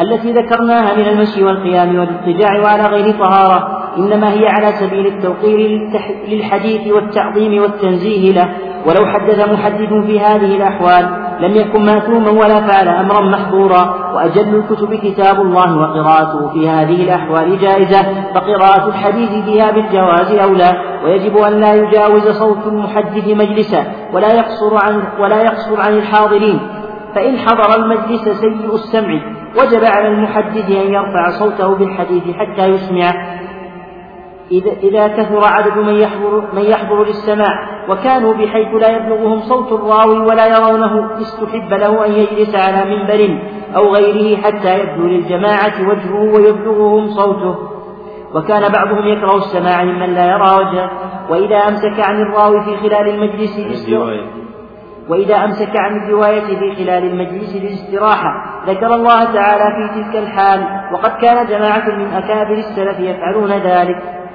التي 0.00 0.32
ذكرناها 0.32 0.94
من 0.94 1.08
المشي 1.08 1.44
والقيام 1.44 1.98
والاضطجاع 1.98 2.60
وعلى 2.62 2.82
غير 2.82 3.14
طهارة. 3.18 3.75
إنما 3.98 4.32
هي 4.32 4.48
على 4.48 4.66
سبيل 4.66 5.06
التوقير 5.06 5.90
للحديث 6.28 6.92
والتعظيم 6.92 7.62
والتنزيه 7.62 8.32
له. 8.32 8.48
ولو 8.86 9.06
حدث 9.06 9.48
محدث 9.52 10.06
في 10.06 10.20
هذه 10.20 10.56
الأحوال 10.56 11.26
لم 11.40 11.56
يكن 11.56 11.86
مأثوما 11.86 12.30
ولا 12.30 12.60
فعل 12.60 12.88
أمرا 12.88 13.20
محظورا. 13.20 14.12
وأجل 14.14 14.54
الكتب 14.54 14.94
كتاب 14.94 15.40
الله 15.40 15.78
وقراءته 15.78 16.48
في 16.52 16.68
هذه 16.68 17.04
الأحوال 17.04 17.58
جائزة. 17.58 18.02
فقراءة 18.34 18.88
الحديث 18.88 19.44
فيها 19.44 19.70
بالجواز 19.70 20.34
أولى. 20.34 20.70
ويجب 21.04 21.36
أن 21.36 21.60
لا 21.60 21.74
يجاوز 21.74 22.28
صوت 22.28 22.66
المحدث 22.66 23.28
مجلسا. 23.28 23.84
ولا 24.12 24.34
يقصر 24.34 24.76
عن 24.84 25.02
ولا 25.20 25.42
يقصر 25.42 25.80
عن 25.80 25.92
الحاضرين. 25.92 26.58
فإن 27.14 27.38
حضر 27.38 27.76
المجلس 27.76 28.28
سيء 28.28 28.74
السمع. 28.74 29.20
وجب 29.60 29.84
على 29.84 30.08
المحدث 30.08 30.70
أن 30.70 30.92
يرفع 30.92 31.30
صوته 31.38 31.74
بالحديث 31.74 32.22
حتى 32.36 32.66
يسمع. 32.66 33.12
إذا, 34.50 34.72
إذا 34.72 35.08
كثر 35.08 35.44
عدد 35.44 35.78
من 35.78 35.94
يحضر, 35.94 36.44
من 36.52 36.62
يحضر 36.62 37.04
للسماع 37.04 37.68
وكانوا 37.88 38.34
بحيث 38.34 38.74
لا 38.74 38.96
يبلغهم 38.96 39.40
صوت 39.40 39.72
الراوي 39.72 40.18
ولا 40.18 40.46
يرونه 40.46 41.20
استحب 41.20 41.72
له 41.72 42.06
أن 42.06 42.12
يجلس 42.12 42.54
على 42.54 42.96
منبر 42.96 43.38
أو 43.76 43.94
غيره 43.94 44.42
حتى 44.42 44.80
يبدو 44.80 45.06
للجماعة 45.06 45.88
وجهه 45.88 46.34
ويبلغهم 46.34 47.06
صوته. 47.06 47.56
وكان 48.34 48.72
بعضهم 48.72 49.06
يكره 49.08 49.36
السماع 49.36 49.84
ممن 49.84 50.14
لا 50.14 50.26
يرى 50.26 50.50
وجهه. 50.58 50.90
وإذا 51.30 51.56
أمسك 51.56 52.00
عن 52.00 52.20
الراوي 52.20 52.64
في 52.64 52.76
خلال 52.76 53.08
المجلس 53.08 53.58
وإذا 55.08 55.36
أمسك 55.36 55.76
عن 55.76 55.96
الرواية 55.96 56.40
في 56.40 56.74
خلال 56.76 57.04
المجلس 57.04 57.56
للاستراحة 57.56 58.62
ذكر 58.66 58.94
الله 58.94 59.24
تعالى 59.24 59.64
في 59.64 60.02
تلك 60.02 60.16
الحال. 60.22 60.60
وقد 60.92 61.10
كان 61.10 61.46
جماعة 61.46 61.88
من 61.88 62.12
أكابر 62.12 62.54
السلف 62.54 63.00
يفعلون 63.00 63.52
ذلك. 63.52 64.25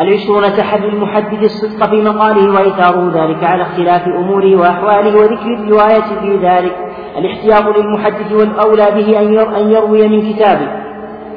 العشرون 0.00 0.42
تحري 0.42 0.88
المحدث 0.88 1.42
الصدق 1.42 1.90
في 1.90 2.02
مقاله 2.02 2.54
وإيثاره 2.54 3.10
ذلك 3.14 3.44
على 3.44 3.62
اختلاف 3.62 4.08
أموره 4.08 4.56
وأحواله 4.56 5.16
وذكر 5.16 5.54
الرواية 5.54 6.20
في 6.20 6.36
ذلك. 6.42 6.76
الاحتياط 7.18 7.76
للمحدث 7.76 8.32
والأولى 8.32 8.86
به 8.90 9.20
أن 9.60 9.70
يروي 9.70 10.08
من 10.08 10.32
كتابه 10.32 10.68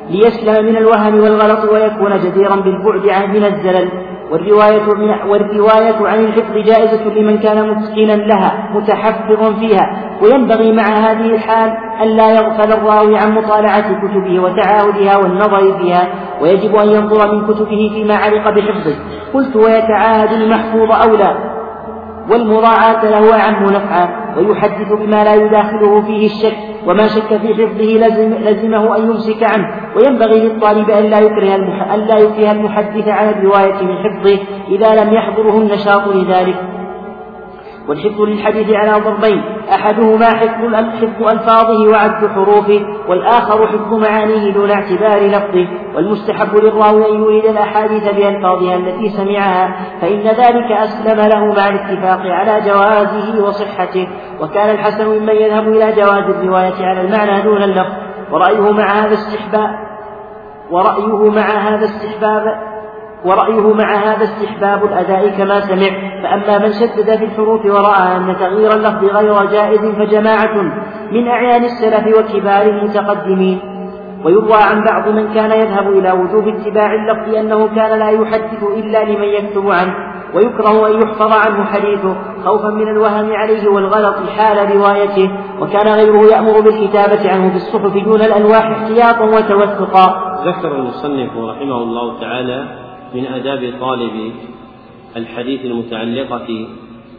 ليسلم 0.09 0.65
من 0.65 0.77
الوهم 0.77 1.19
والغلط 1.19 1.71
ويكون 1.71 2.19
جديرا 2.19 2.55
بالبعد 2.55 3.09
عن 3.09 3.29
من 3.29 3.45
الزلل. 3.45 3.89
والرواية, 4.31 4.87
والرواية 5.29 6.07
عن 6.07 6.19
الحفظ 6.19 6.53
جائزة 6.53 7.03
لمن 7.03 7.37
كان 7.37 7.69
متقنا 7.69 8.13
لها 8.13 8.69
متحفظا 8.73 9.53
فيها. 9.53 10.17
وينبغي 10.21 10.71
مع 10.71 10.83
هذه 10.83 11.29
الحال 11.35 11.73
أن 12.03 12.07
لا 12.07 12.31
يغفل 12.31 12.71
الراوي 12.71 13.17
عن 13.17 13.35
مطالعة 13.35 14.07
كتبه 14.07 14.39
وتعاهدها 14.39 15.17
والنظر 15.17 15.77
فيها 15.79 16.07
ويجب 16.41 16.75
أن 16.75 16.87
ينظر 16.89 17.35
من 17.35 17.47
كتبه 17.47 17.91
فيما 17.93 18.15
علق 18.15 18.49
بحفظه. 18.49 18.95
قلت 19.33 19.55
ويتعاهد 19.55 20.31
المحفوظ 20.33 20.91
أولى 20.91 21.56
والمراعاة 22.29 23.05
له 23.05 23.39
أعم 23.39 23.63
نفعا 23.63 24.09
ويحدث 24.37 24.93
بما 24.93 25.23
لا 25.23 25.33
يداخله 25.35 26.01
فيه 26.01 26.25
الشك 26.25 26.57
وما 26.87 27.07
شك 27.07 27.37
في 27.37 27.53
حفظه 27.53 28.07
لزم 28.07 28.33
لزمه 28.33 28.97
أن 28.97 29.03
يمسك 29.09 29.43
عنه. 29.43 29.67
وينبغي 29.95 30.39
للطالب 30.39 30.89
أن 30.89 31.03
لا 31.03 31.19
يكره 31.19 31.55
أن 31.93 31.99
لا 31.99 32.17
يكره 32.17 32.51
المحدث 32.51 33.07
على 33.07 33.29
الرواية 33.29 33.83
من 33.83 33.95
حفظه 33.97 34.39
إذا 34.69 35.03
لم 35.03 35.13
يحضره 35.13 35.57
النشاط 35.57 36.07
لذلك. 36.07 36.76
والحفظ 37.87 38.21
للحديث 38.21 38.71
على 38.71 39.03
ضربين 39.03 39.43
أحدهما 39.71 40.25
حفظ 40.25 40.75
حفظ 40.75 41.27
ألفاظه 41.29 41.89
وعد 41.89 42.27
حروفه 42.27 42.81
والآخر 43.09 43.67
حفظ 43.67 43.93
معانيه 43.93 44.53
دون 44.53 44.71
اعتبار 44.71 45.27
لفظه. 45.27 45.67
والمستحب 45.95 46.55
للراوي 46.55 47.11
أن 47.11 47.23
يريد 47.23 47.45
الأحاديث 47.45 48.03
بألفاظها 48.03 48.75
التي 48.75 49.09
سمعها 49.09 49.75
فإن 50.01 50.23
ذلك 50.23 50.71
أسلم 50.71 51.19
له 51.19 51.45
مع 51.45 51.69
الاتفاق 51.69 52.21
على 52.21 52.61
جوازه 52.61 53.47
وصحته. 53.47 54.07
وكان 54.41 54.69
الحسن 54.69 55.05
ممن 55.05 55.35
يذهب 55.35 55.67
إلى 55.67 55.91
جواز 55.91 56.23
الرواية 56.29 56.85
على 56.85 57.01
المعنى 57.01 57.41
دون 57.41 57.63
اللفظ. 57.63 57.93
ورأيه 58.31 58.71
مع 58.71 58.85
هذا 58.85 59.13
استحباب 59.13 59.69
ورأيه 60.71 61.29
مع 61.29 61.41
هذا 61.41 61.85
استحباب 61.85 62.66
ورأيه 63.27 63.73
مع 63.73 63.95
هذا 63.95 64.23
استحباب 64.23 64.85
الأداء 64.85 65.29
كما 65.37 65.59
سمع. 65.59 65.91
فأما 66.23 66.57
من 66.57 66.73
شدد 66.73 67.15
في 67.17 67.25
الحروف 67.25 67.65
ورأى 67.65 68.17
أن 68.17 68.35
تغيير 68.39 68.73
اللفظ 68.73 69.05
غير 69.05 69.45
جائز 69.45 69.85
فجماعة 69.85 70.61
من 71.11 71.27
أعيان 71.27 71.63
السلف 71.63 72.17
وكبار 72.17 72.61
المتقدمين. 72.61 73.59
ويروى 74.25 74.57
عن 74.71 74.83
بعض 74.83 75.09
من 75.09 75.33
كان 75.33 75.51
يذهب 75.51 75.87
إلى 75.87 76.11
وجوب 76.11 76.47
اتباع 76.47 76.93
اللفظ 76.93 77.35
أنه 77.35 77.67
كان 77.75 77.99
لا 77.99 78.09
يحدث 78.09 78.63
إلا 78.77 79.03
لمن 79.03 79.23
يكتب 79.23 79.71
عنه 79.71 79.93
ويكره 80.33 80.87
أن 80.87 81.01
يحفظ 81.01 81.31
عنه 81.31 81.65
حديثه 81.65 82.15
خوفا 82.45 82.67
من 82.67 82.87
الوهم 82.87 83.31
عليه 83.33 83.67
والغلط 83.67 84.15
حال 84.37 84.75
روايته. 84.75 85.31
وكان 85.61 85.87
غيره 85.87 86.21
يأمر 86.33 86.61
بالكتابة 86.61 87.31
عنه 87.31 87.53
بالصحف 87.53 88.03
دون 88.05 88.21
الألواح 88.21 88.65
احتياطا 88.65 89.25
وتوثقا. 89.25 90.37
ذكر 90.45 90.75
المصنف 90.75 91.31
رحمه 91.37 91.77
الله 91.77 92.19
تعالى 92.19 92.86
من 93.15 93.25
آداب 93.25 93.73
طالب 93.79 94.31
الحديث 95.17 95.65
المتعلقة 95.65 96.67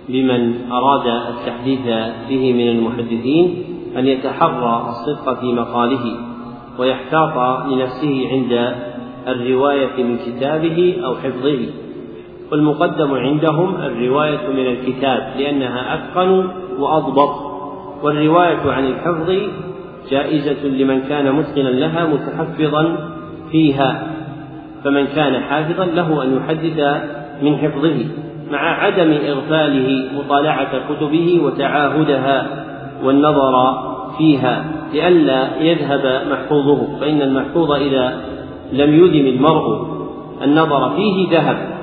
بمن 0.08 0.70
أراد 0.72 1.06
التحديث 1.06 1.80
به 2.28 2.52
من 2.52 2.68
المحدثين 2.68 3.64
أن 3.96 4.06
يتحرى 4.06 4.86
الصدق 4.88 5.40
في 5.40 5.52
مقاله 5.52 6.16
ويحتاط 6.78 7.66
لنفسه 7.66 8.28
عند 8.32 8.74
الرواية 9.28 10.02
من 10.02 10.18
كتابه 10.26 10.96
أو 11.04 11.14
حفظه. 11.14 11.66
والمقدم 12.52 13.14
عندهم 13.14 13.74
الرواية 13.74 14.48
من 14.48 14.66
الكتاب 14.66 15.32
لأنها 15.38 15.94
أتقن 15.94 16.48
وأضبط 16.78 17.34
والرواية 18.02 18.72
عن 18.72 18.84
الحفظ 18.84 19.30
جائزة 20.10 20.66
لمن 20.68 21.00
كان 21.00 21.32
متقنا 21.32 21.68
لها 21.68 22.06
متحفظا 22.06 23.10
فيها. 23.50 24.17
فمن 24.84 25.06
كان 25.06 25.40
حافظا 25.40 25.84
له 25.84 26.22
أن 26.22 26.36
يحدث 26.36 27.02
من 27.42 27.56
حفظه 27.56 28.06
مع 28.50 28.84
عدم 28.84 29.12
إغفاله 29.12 30.10
مطالعة 30.18 30.94
كتبه 30.94 31.40
وتعاهدها 31.44 32.64
والنظر 33.04 33.78
فيها 34.18 34.64
لئلا 34.94 35.62
يذهب 35.62 36.22
محفوظه 36.30 37.00
فإن 37.00 37.22
المحفوظ 37.22 37.72
إذا 37.72 38.20
لم 38.72 39.04
يدم 39.04 39.26
المرء 39.26 39.88
النظر 40.42 40.96
فيه 40.96 41.30
ذهب. 41.30 41.78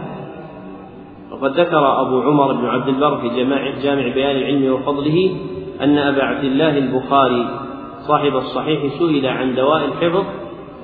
وقد 1.31 1.59
ذكر 1.59 2.01
أبو 2.01 2.21
عمر 2.21 2.53
بن 2.53 2.65
عبد 2.65 2.87
البر 2.87 3.17
في 3.17 3.29
جامع 3.83 4.13
بيان 4.13 4.35
العلم 4.35 4.73
وفضله 4.73 5.35
أن 5.81 5.97
أبا 5.97 6.23
عبد 6.23 6.43
الله 6.43 6.77
البخاري 6.77 7.47
صاحب 8.07 8.35
الصحيح 8.35 8.79
سئل 8.99 9.25
عن 9.25 9.55
دواء 9.55 9.85
الحفظ 9.85 10.23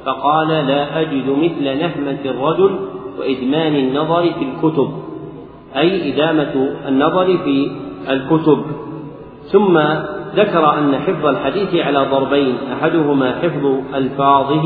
فقال 0.06 0.48
لا 0.48 1.02
أجد 1.02 1.30
مثل 1.30 1.64
نهمة 1.64 2.20
الرجل 2.26 2.76
وإدمان 3.20 3.76
النظر 3.76 4.22
في 4.22 4.46
الكتب 4.46 4.92
أي 5.78 6.14
إدامة 6.14 6.70
النظر 6.88 7.38
في 7.38 7.72
الكتب. 8.10 8.64
ثم 9.52 9.80
ذكر 10.36 10.78
أن 10.78 10.96
حفظ 10.96 11.26
الحديث 11.26 11.76
على 11.76 12.08
ضربين 12.12 12.56
أحدهما 12.74 13.32
حفظ 13.32 13.66
ألفاظه 13.96 14.64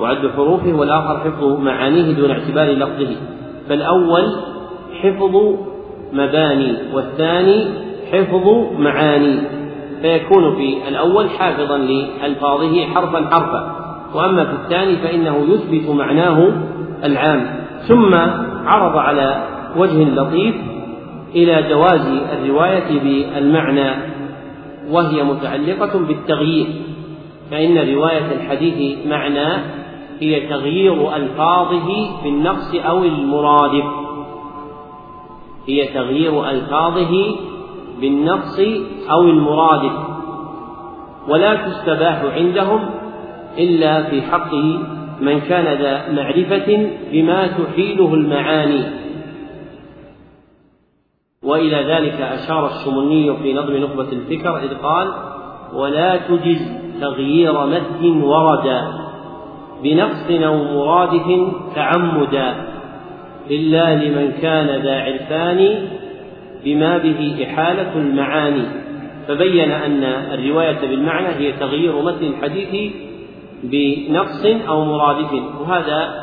وعد 0.00 0.30
حروفه 0.36 0.74
والآخر 0.74 1.18
حفظ 1.18 1.44
معانيه 1.44 2.12
دون 2.12 2.30
اعتبار 2.30 2.70
لفظه. 2.70 3.16
فالأول 3.68 4.24
حفظ 5.02 5.36
مباني 6.12 6.76
والثاني 6.94 7.64
حفظ 8.12 8.48
معاني. 8.78 9.38
فيكون 10.02 10.56
في 10.56 10.88
الأول 10.88 11.30
حافظا 11.30 11.78
لألفاظه 11.78 12.84
حرفا 12.84 13.28
حرفا. 13.30 13.79
وأما 14.14 14.44
في 14.44 14.52
الثاني 14.52 14.96
فإنه 14.96 15.46
يثبت 15.48 15.90
معناه 15.90 16.52
العام. 17.04 17.60
ثم 17.88 18.14
عرض 18.66 18.96
على 18.96 19.44
وجه 19.76 20.04
لطيف 20.04 20.54
إلى 21.34 21.68
جواز 21.68 22.06
الرواية 22.32 23.00
بالمعنى 23.00 23.90
وهي 24.90 25.22
متعلقة 25.22 25.98
بالتغيير. 25.98 26.66
فإن 27.50 27.94
رواية 27.94 28.32
الحديث 28.32 29.06
معنى 29.06 29.48
هي 30.20 30.48
تغيير 30.48 31.16
ألفاظه 31.16 32.22
بالنقص 32.24 32.74
أو 32.74 33.04
المرادف. 33.04 33.84
هي 35.66 35.86
تغيير 35.86 36.50
ألفاظه 36.50 37.36
بالنقص 38.00 38.60
أو 39.10 39.22
المرادف. 39.22 39.92
ولا 41.28 41.54
تستباح 41.54 42.22
عندهم 42.34 42.80
إلا 43.58 44.02
في 44.02 44.22
حق 44.22 44.54
من 45.20 45.40
كان 45.40 45.78
ذا 45.82 46.12
معرفة 46.12 46.90
بما 47.12 47.46
تحيله 47.46 48.14
المعاني. 48.14 48.84
وإلى 51.44 51.76
ذلك 51.76 52.20
أشار 52.20 52.66
الشمني 52.66 53.36
في 53.42 53.52
نظم 53.52 53.76
نخبة 53.76 54.12
الفكر 54.12 54.58
إذ 54.58 54.74
قال 54.82 55.08
ولا 55.74 56.16
تجز 56.16 56.80
تغيير 57.00 57.66
مد 57.66 58.04
وردا 58.04 58.92
بنقص 59.82 60.30
أو 60.30 60.64
مرادف 60.64 61.52
تعمدا 61.74 62.54
إلا 63.50 64.04
لمن 64.04 64.32
كان 64.42 64.82
ذا 64.82 65.02
عرفان 65.02 65.88
بما 66.64 66.98
به 66.98 67.46
إحالة 67.46 67.92
المعاني 67.96 68.64
فبين 69.28 69.70
أن 69.70 70.04
الرواية 70.04 70.80
بالمعنى 70.80 71.28
هي 71.28 71.52
تغيير 71.52 72.02
متن 72.02 72.26
الحديث 72.26 72.92
بنقص 73.62 74.46
أو 74.68 74.84
مرادف. 74.84 75.32
وهذا 75.60 76.14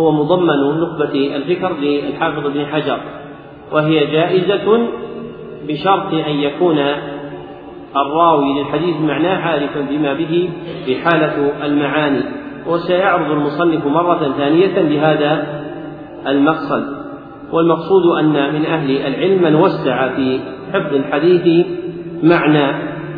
هو 0.00 0.12
مضمن 0.12 0.80
نخبة 0.80 1.36
الفكر 1.36 1.72
للحافظ 1.80 2.46
ابن 2.46 2.66
حجر. 2.66 3.00
وهي 3.72 4.06
جائزة 4.06 4.88
بشرط 5.68 6.14
أن 6.14 6.34
يكون 6.34 6.78
الراوي 7.96 8.58
للحديث 8.58 8.96
معناه 9.00 9.36
عارفا 9.36 9.80
بما 9.80 10.14
به 10.14 10.50
بحالة 10.88 11.52
المعاني. 11.66 12.22
وسيعرض 12.66 13.30
المصنف 13.30 13.86
مرة 13.86 14.32
ثانية 14.38 14.78
لهذا 14.78 15.46
المقصد. 16.26 16.98
والمقصود 17.52 18.06
أن 18.18 18.54
من 18.54 18.66
أهل 18.66 18.90
العلم 18.90 19.42
من 19.42 19.54
وسع 19.54 20.08
في 20.08 20.40
حفظ 20.72 20.94
الحديث 20.94 21.66
معنى 22.22 22.72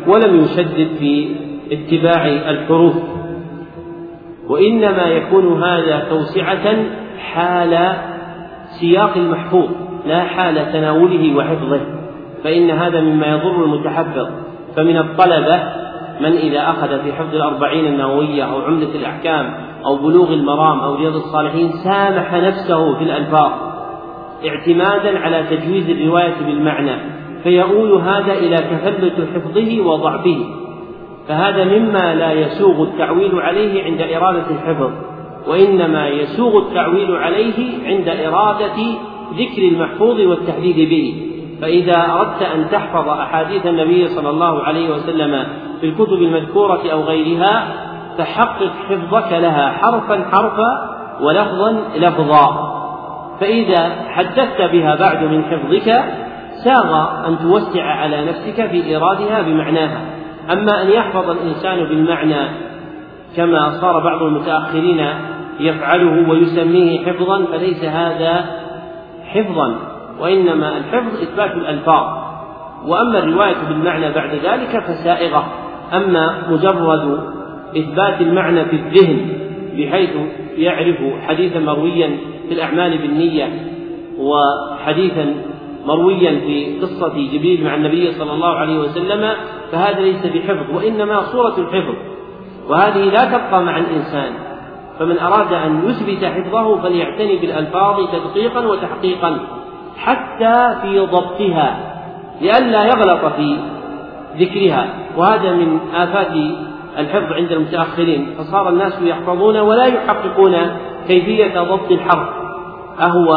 ولم 0.07 0.43
يشدد 0.43 0.87
في 0.99 1.27
اتباع 1.71 2.27
الحروف. 2.27 2.93
وإنما 4.51 5.03
يكون 5.03 5.63
هذا 5.63 6.07
توسعة 6.09 6.75
حال 7.19 7.95
سياق 8.79 9.17
المحفوظ 9.17 9.69
لا 10.05 10.23
حال 10.23 10.71
تناوله 10.73 11.37
وحفظه 11.37 11.81
فإن 12.43 12.69
هذا 12.69 13.01
مما 13.01 13.27
يضر 13.27 13.63
المتحفظ. 13.63 14.27
فمن 14.75 14.97
الطلبة 14.97 15.63
من 16.21 16.37
إذا 16.37 16.69
أخذ 16.69 17.03
في 17.03 17.13
حفظ 17.13 17.35
الأربعين 17.35 17.85
النووية 17.85 18.43
أو 18.43 18.61
عمدة 18.61 18.95
الأحكام 18.95 19.53
أو 19.85 19.95
بلوغ 19.95 20.33
المرام 20.33 20.79
أو 20.79 20.95
رياض 20.95 21.15
الصالحين 21.15 21.71
سامح 21.83 22.33
نفسه 22.33 22.97
في 22.97 23.03
الألفاظ 23.03 23.51
اعتمادا 24.47 25.19
على 25.19 25.43
تجويز 25.49 25.89
الرواية 25.89 26.35
بالمعنى 26.45 26.95
فيؤول 27.43 27.91
هذا 28.01 28.33
إلى 28.33 28.57
تفلت 28.57 29.27
حفظه 29.35 29.81
وضعفه. 29.81 30.45
فهذا 31.27 31.63
مما 31.63 32.15
لا 32.15 32.31
يسوغ 32.31 32.83
التعويل 32.83 33.39
عليه 33.39 33.83
عند 33.83 34.01
إرادة 34.01 34.45
الحفظ 34.51 34.91
وإنما 35.47 36.07
يسوغ 36.07 36.57
التعويل 36.57 37.15
عليه 37.15 37.87
عند 37.87 38.09
إرادة 38.09 38.77
ذكر 39.33 39.61
المحفوظ 39.61 40.19
والتحديد 40.19 40.89
به. 40.89 41.27
فإذا 41.61 42.11
أردت 42.13 42.41
أن 42.41 42.69
تحفظ 42.71 43.09
أحاديث 43.09 43.65
النبي 43.65 44.07
صلى 44.07 44.29
الله 44.29 44.63
عليه 44.63 44.89
وسلم 44.89 45.47
في 45.81 45.87
الكتب 45.87 46.13
المذكورة 46.13 46.81
أو 46.91 47.01
غيرها 47.01 47.67
فحقق 48.17 48.71
حفظك 48.89 49.33
لها 49.33 49.71
حرفا 49.71 50.25
حرفا 50.31 50.97
ولفظا 51.21 51.83
لفظا. 51.95 52.71
فإذا 53.39 53.89
حدثت 54.09 54.61
بها 54.61 54.95
بعد 54.95 55.23
من 55.23 55.43
حفظك 55.43 56.03
ساغ 56.63 57.07
أن 57.27 57.39
توسع 57.39 57.83
على 57.83 58.25
نفسك 58.25 58.67
في 58.67 58.85
إيرادها 58.85 59.41
بمعناها. 59.41 60.20
أما 60.51 60.81
أن 60.81 60.89
يحفظ 60.89 61.29
الإنسان 61.29 61.83
بالمعنى 61.83 62.49
كما 63.35 63.81
صار 63.81 63.99
بعض 64.03 64.23
المتأخرين 64.23 65.07
يفعله 65.59 66.29
ويسميه 66.29 67.05
حفظا 67.05 67.45
فليس 67.45 67.83
هذا 67.83 68.45
حفظا 69.25 69.75
وإنما 70.19 70.77
الحفظ 70.77 71.21
إثبات 71.21 71.51
الألفاظ. 71.51 72.21
وأما 72.87 73.19
الرواية 73.19 73.55
بالمعنى 73.69 74.11
بعد 74.11 74.35
ذلك 74.35 74.83
فسائغة. 74.83 75.47
أما 75.93 76.37
مجرد 76.49 77.19
إثبات 77.77 78.21
المعنى 78.21 78.65
في 78.65 78.75
الذهن 78.75 79.27
بحيث 79.77 80.09
يعرف 80.57 80.97
حديثا 81.27 81.59
مرويا 81.59 82.17
في 82.47 82.53
الأعمال 82.53 82.97
بالنية 82.97 83.49
وحديثا 84.17 85.33
مرويا 85.85 86.39
في 86.39 86.79
قصة 86.81 87.13
جبريل 87.13 87.65
مع 87.65 87.75
النبي 87.75 88.11
صلى 88.11 88.33
الله 88.33 88.55
عليه 88.55 88.79
وسلم 88.79 89.33
فهذا 89.71 89.99
ليس 89.99 90.25
بحفظ 90.25 90.75
وإنما 90.75 91.21
صورة 91.21 91.55
الحفظ. 91.57 91.95
وهذه 92.69 93.03
لا 93.03 93.25
تبقى 93.25 93.63
مع 93.63 93.77
الإنسان. 93.77 94.33
فمن 94.99 95.19
أراد 95.19 95.53
أن 95.53 95.89
يثبت 95.89 96.25
حفظه 96.25 96.81
فليعتني 96.81 97.37
بالألفاظ 97.37 97.95
تدقيقا 98.11 98.67
وتحقيقا 98.67 99.39
حتى 99.97 100.75
في 100.81 100.99
ضبطها 100.99 101.79
لئلا 102.41 102.85
يغلط 102.85 103.25
في 103.25 103.57
ذكرها. 104.37 104.87
وهذا 105.17 105.51
من 105.51 105.79
آفات 105.95 106.33
الحفظ 106.97 107.33
عند 107.33 107.51
المتأخرين. 107.51 108.35
فصار 108.37 108.69
الناس 108.69 109.01
يحفظون 109.01 109.57
ولا 109.57 109.85
يحققون 109.85 110.55
كيفية 111.07 111.59
ضبط 111.59 111.91
الحرف. 111.91 112.29
أهو 113.01 113.35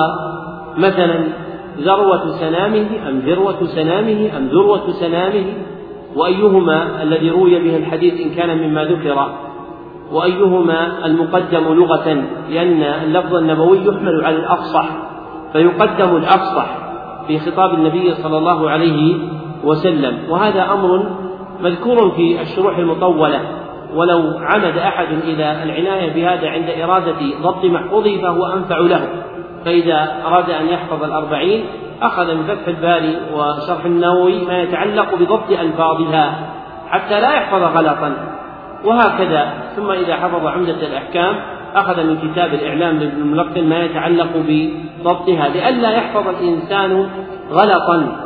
مثلا 0.77 1.44
ذروة 1.79 2.39
سنامه 2.41 3.09
أم 3.09 3.19
ذروة 3.19 3.67
سنامه 3.67 4.37
أم 4.37 4.49
ذروة 4.49 4.93
سنامه؟ 5.01 5.45
وأيهما 6.17 7.03
الذي 7.03 7.31
روي 7.31 7.59
به 7.59 7.77
الحديث 7.77 8.21
إن 8.21 8.35
كان 8.35 8.59
مما 8.59 8.85
ذكر؟ 8.85 9.29
وأيهما 10.13 11.07
المقدم 11.07 11.75
لغة؟ 11.75 12.25
لأن 12.51 12.83
اللفظ 12.83 13.35
النبوي 13.35 13.79
يحمل 13.79 14.25
على 14.25 14.37
الأفصح 14.37 14.89
فيقدم 15.53 16.17
الأفصح 16.17 16.67
في 17.27 17.39
خطاب 17.39 17.75
النبي 17.75 18.15
صلى 18.15 18.39
الله 18.39 18.71
عليه 18.71 19.17
وسلم. 19.65 20.19
وهذا 20.31 20.73
أمر 20.73 21.07
مذكور 21.61 22.11
في 22.11 22.41
الشروح 22.43 22.79
المطولة. 22.79 23.41
ولو 23.95 24.23
عمد 24.39 24.79
أحد 24.79 25.07
إلى 25.25 25.63
العناية 25.63 26.15
بهذا 26.15 26.49
عند 26.49 26.71
إرادة 26.83 27.17
ضبط 27.43 27.65
محفوظه 27.65 28.23
فهو 28.23 28.47
أنفع 28.47 28.79
له. 28.79 29.09
فإذا 29.65 30.23
أراد 30.27 30.51
أن 30.51 30.69
يحفظ 30.69 31.05
الأربعين 31.05 31.65
أخذ 32.03 32.35
من 32.35 32.43
فتح 32.43 32.69
الباري 32.69 33.17
وشرح 33.35 33.85
النووي 33.85 34.45
ما 34.45 34.63
يتعلق 34.63 35.15
بضبط 35.15 35.51
ألفاظها 35.51 36.35
حتى 36.89 37.21
لا 37.21 37.35
يحفظ 37.35 37.63
غلطا. 37.63 38.17
وهكذا 38.85 39.53
ثم 39.77 39.91
إذا 39.91 40.17
حفظ 40.17 40.47
عمدة 40.47 40.87
الأحكام 40.87 41.37
أخذ 41.75 42.05
من 42.05 42.17
كتاب 42.17 42.55
الإعلام 42.55 42.99
لابن 42.99 43.23
الملقن 43.23 43.65
ما 43.69 43.81
يتعلق 43.85 44.29
بضبطها 44.35 45.49
لئلا 45.49 45.91
يحفظ 45.91 46.29
الإنسان 46.29 47.09
غلطا. 47.51 48.17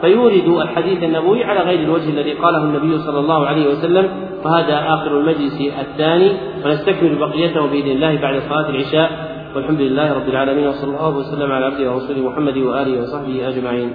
فيورد 0.00 0.48
الحديث 0.62 1.02
النبوي 1.02 1.44
على 1.44 1.60
غير 1.60 1.80
الوجه 1.80 2.08
الذي 2.08 2.32
قاله 2.32 2.58
النبي 2.58 2.98
صلى 2.98 3.20
الله 3.20 3.46
عليه 3.46 3.68
وسلم 3.68 4.08
وهذا 4.44 4.78
آخر 4.88 5.18
المجلس 5.18 5.60
الثاني. 5.80 6.32
ونستكمل 6.64 7.18
بقيته 7.18 7.66
بإذن 7.66 7.90
الله 7.90 8.20
بعد 8.22 8.42
صلاة 8.48 8.68
العشاء. 8.68 9.33
والحمد 9.54 9.80
لله 9.80 10.12
رب 10.12 10.28
العالمين 10.28 10.66
وصلى 10.66 10.90
الله 10.90 11.16
وسلم 11.16 11.52
على 11.52 11.64
عبده 11.66 11.92
ورسوله 11.92 12.20
محمد 12.30 12.56
وآله 12.56 13.02
وصحبه 13.02 13.48
أجمعين. 13.48 13.90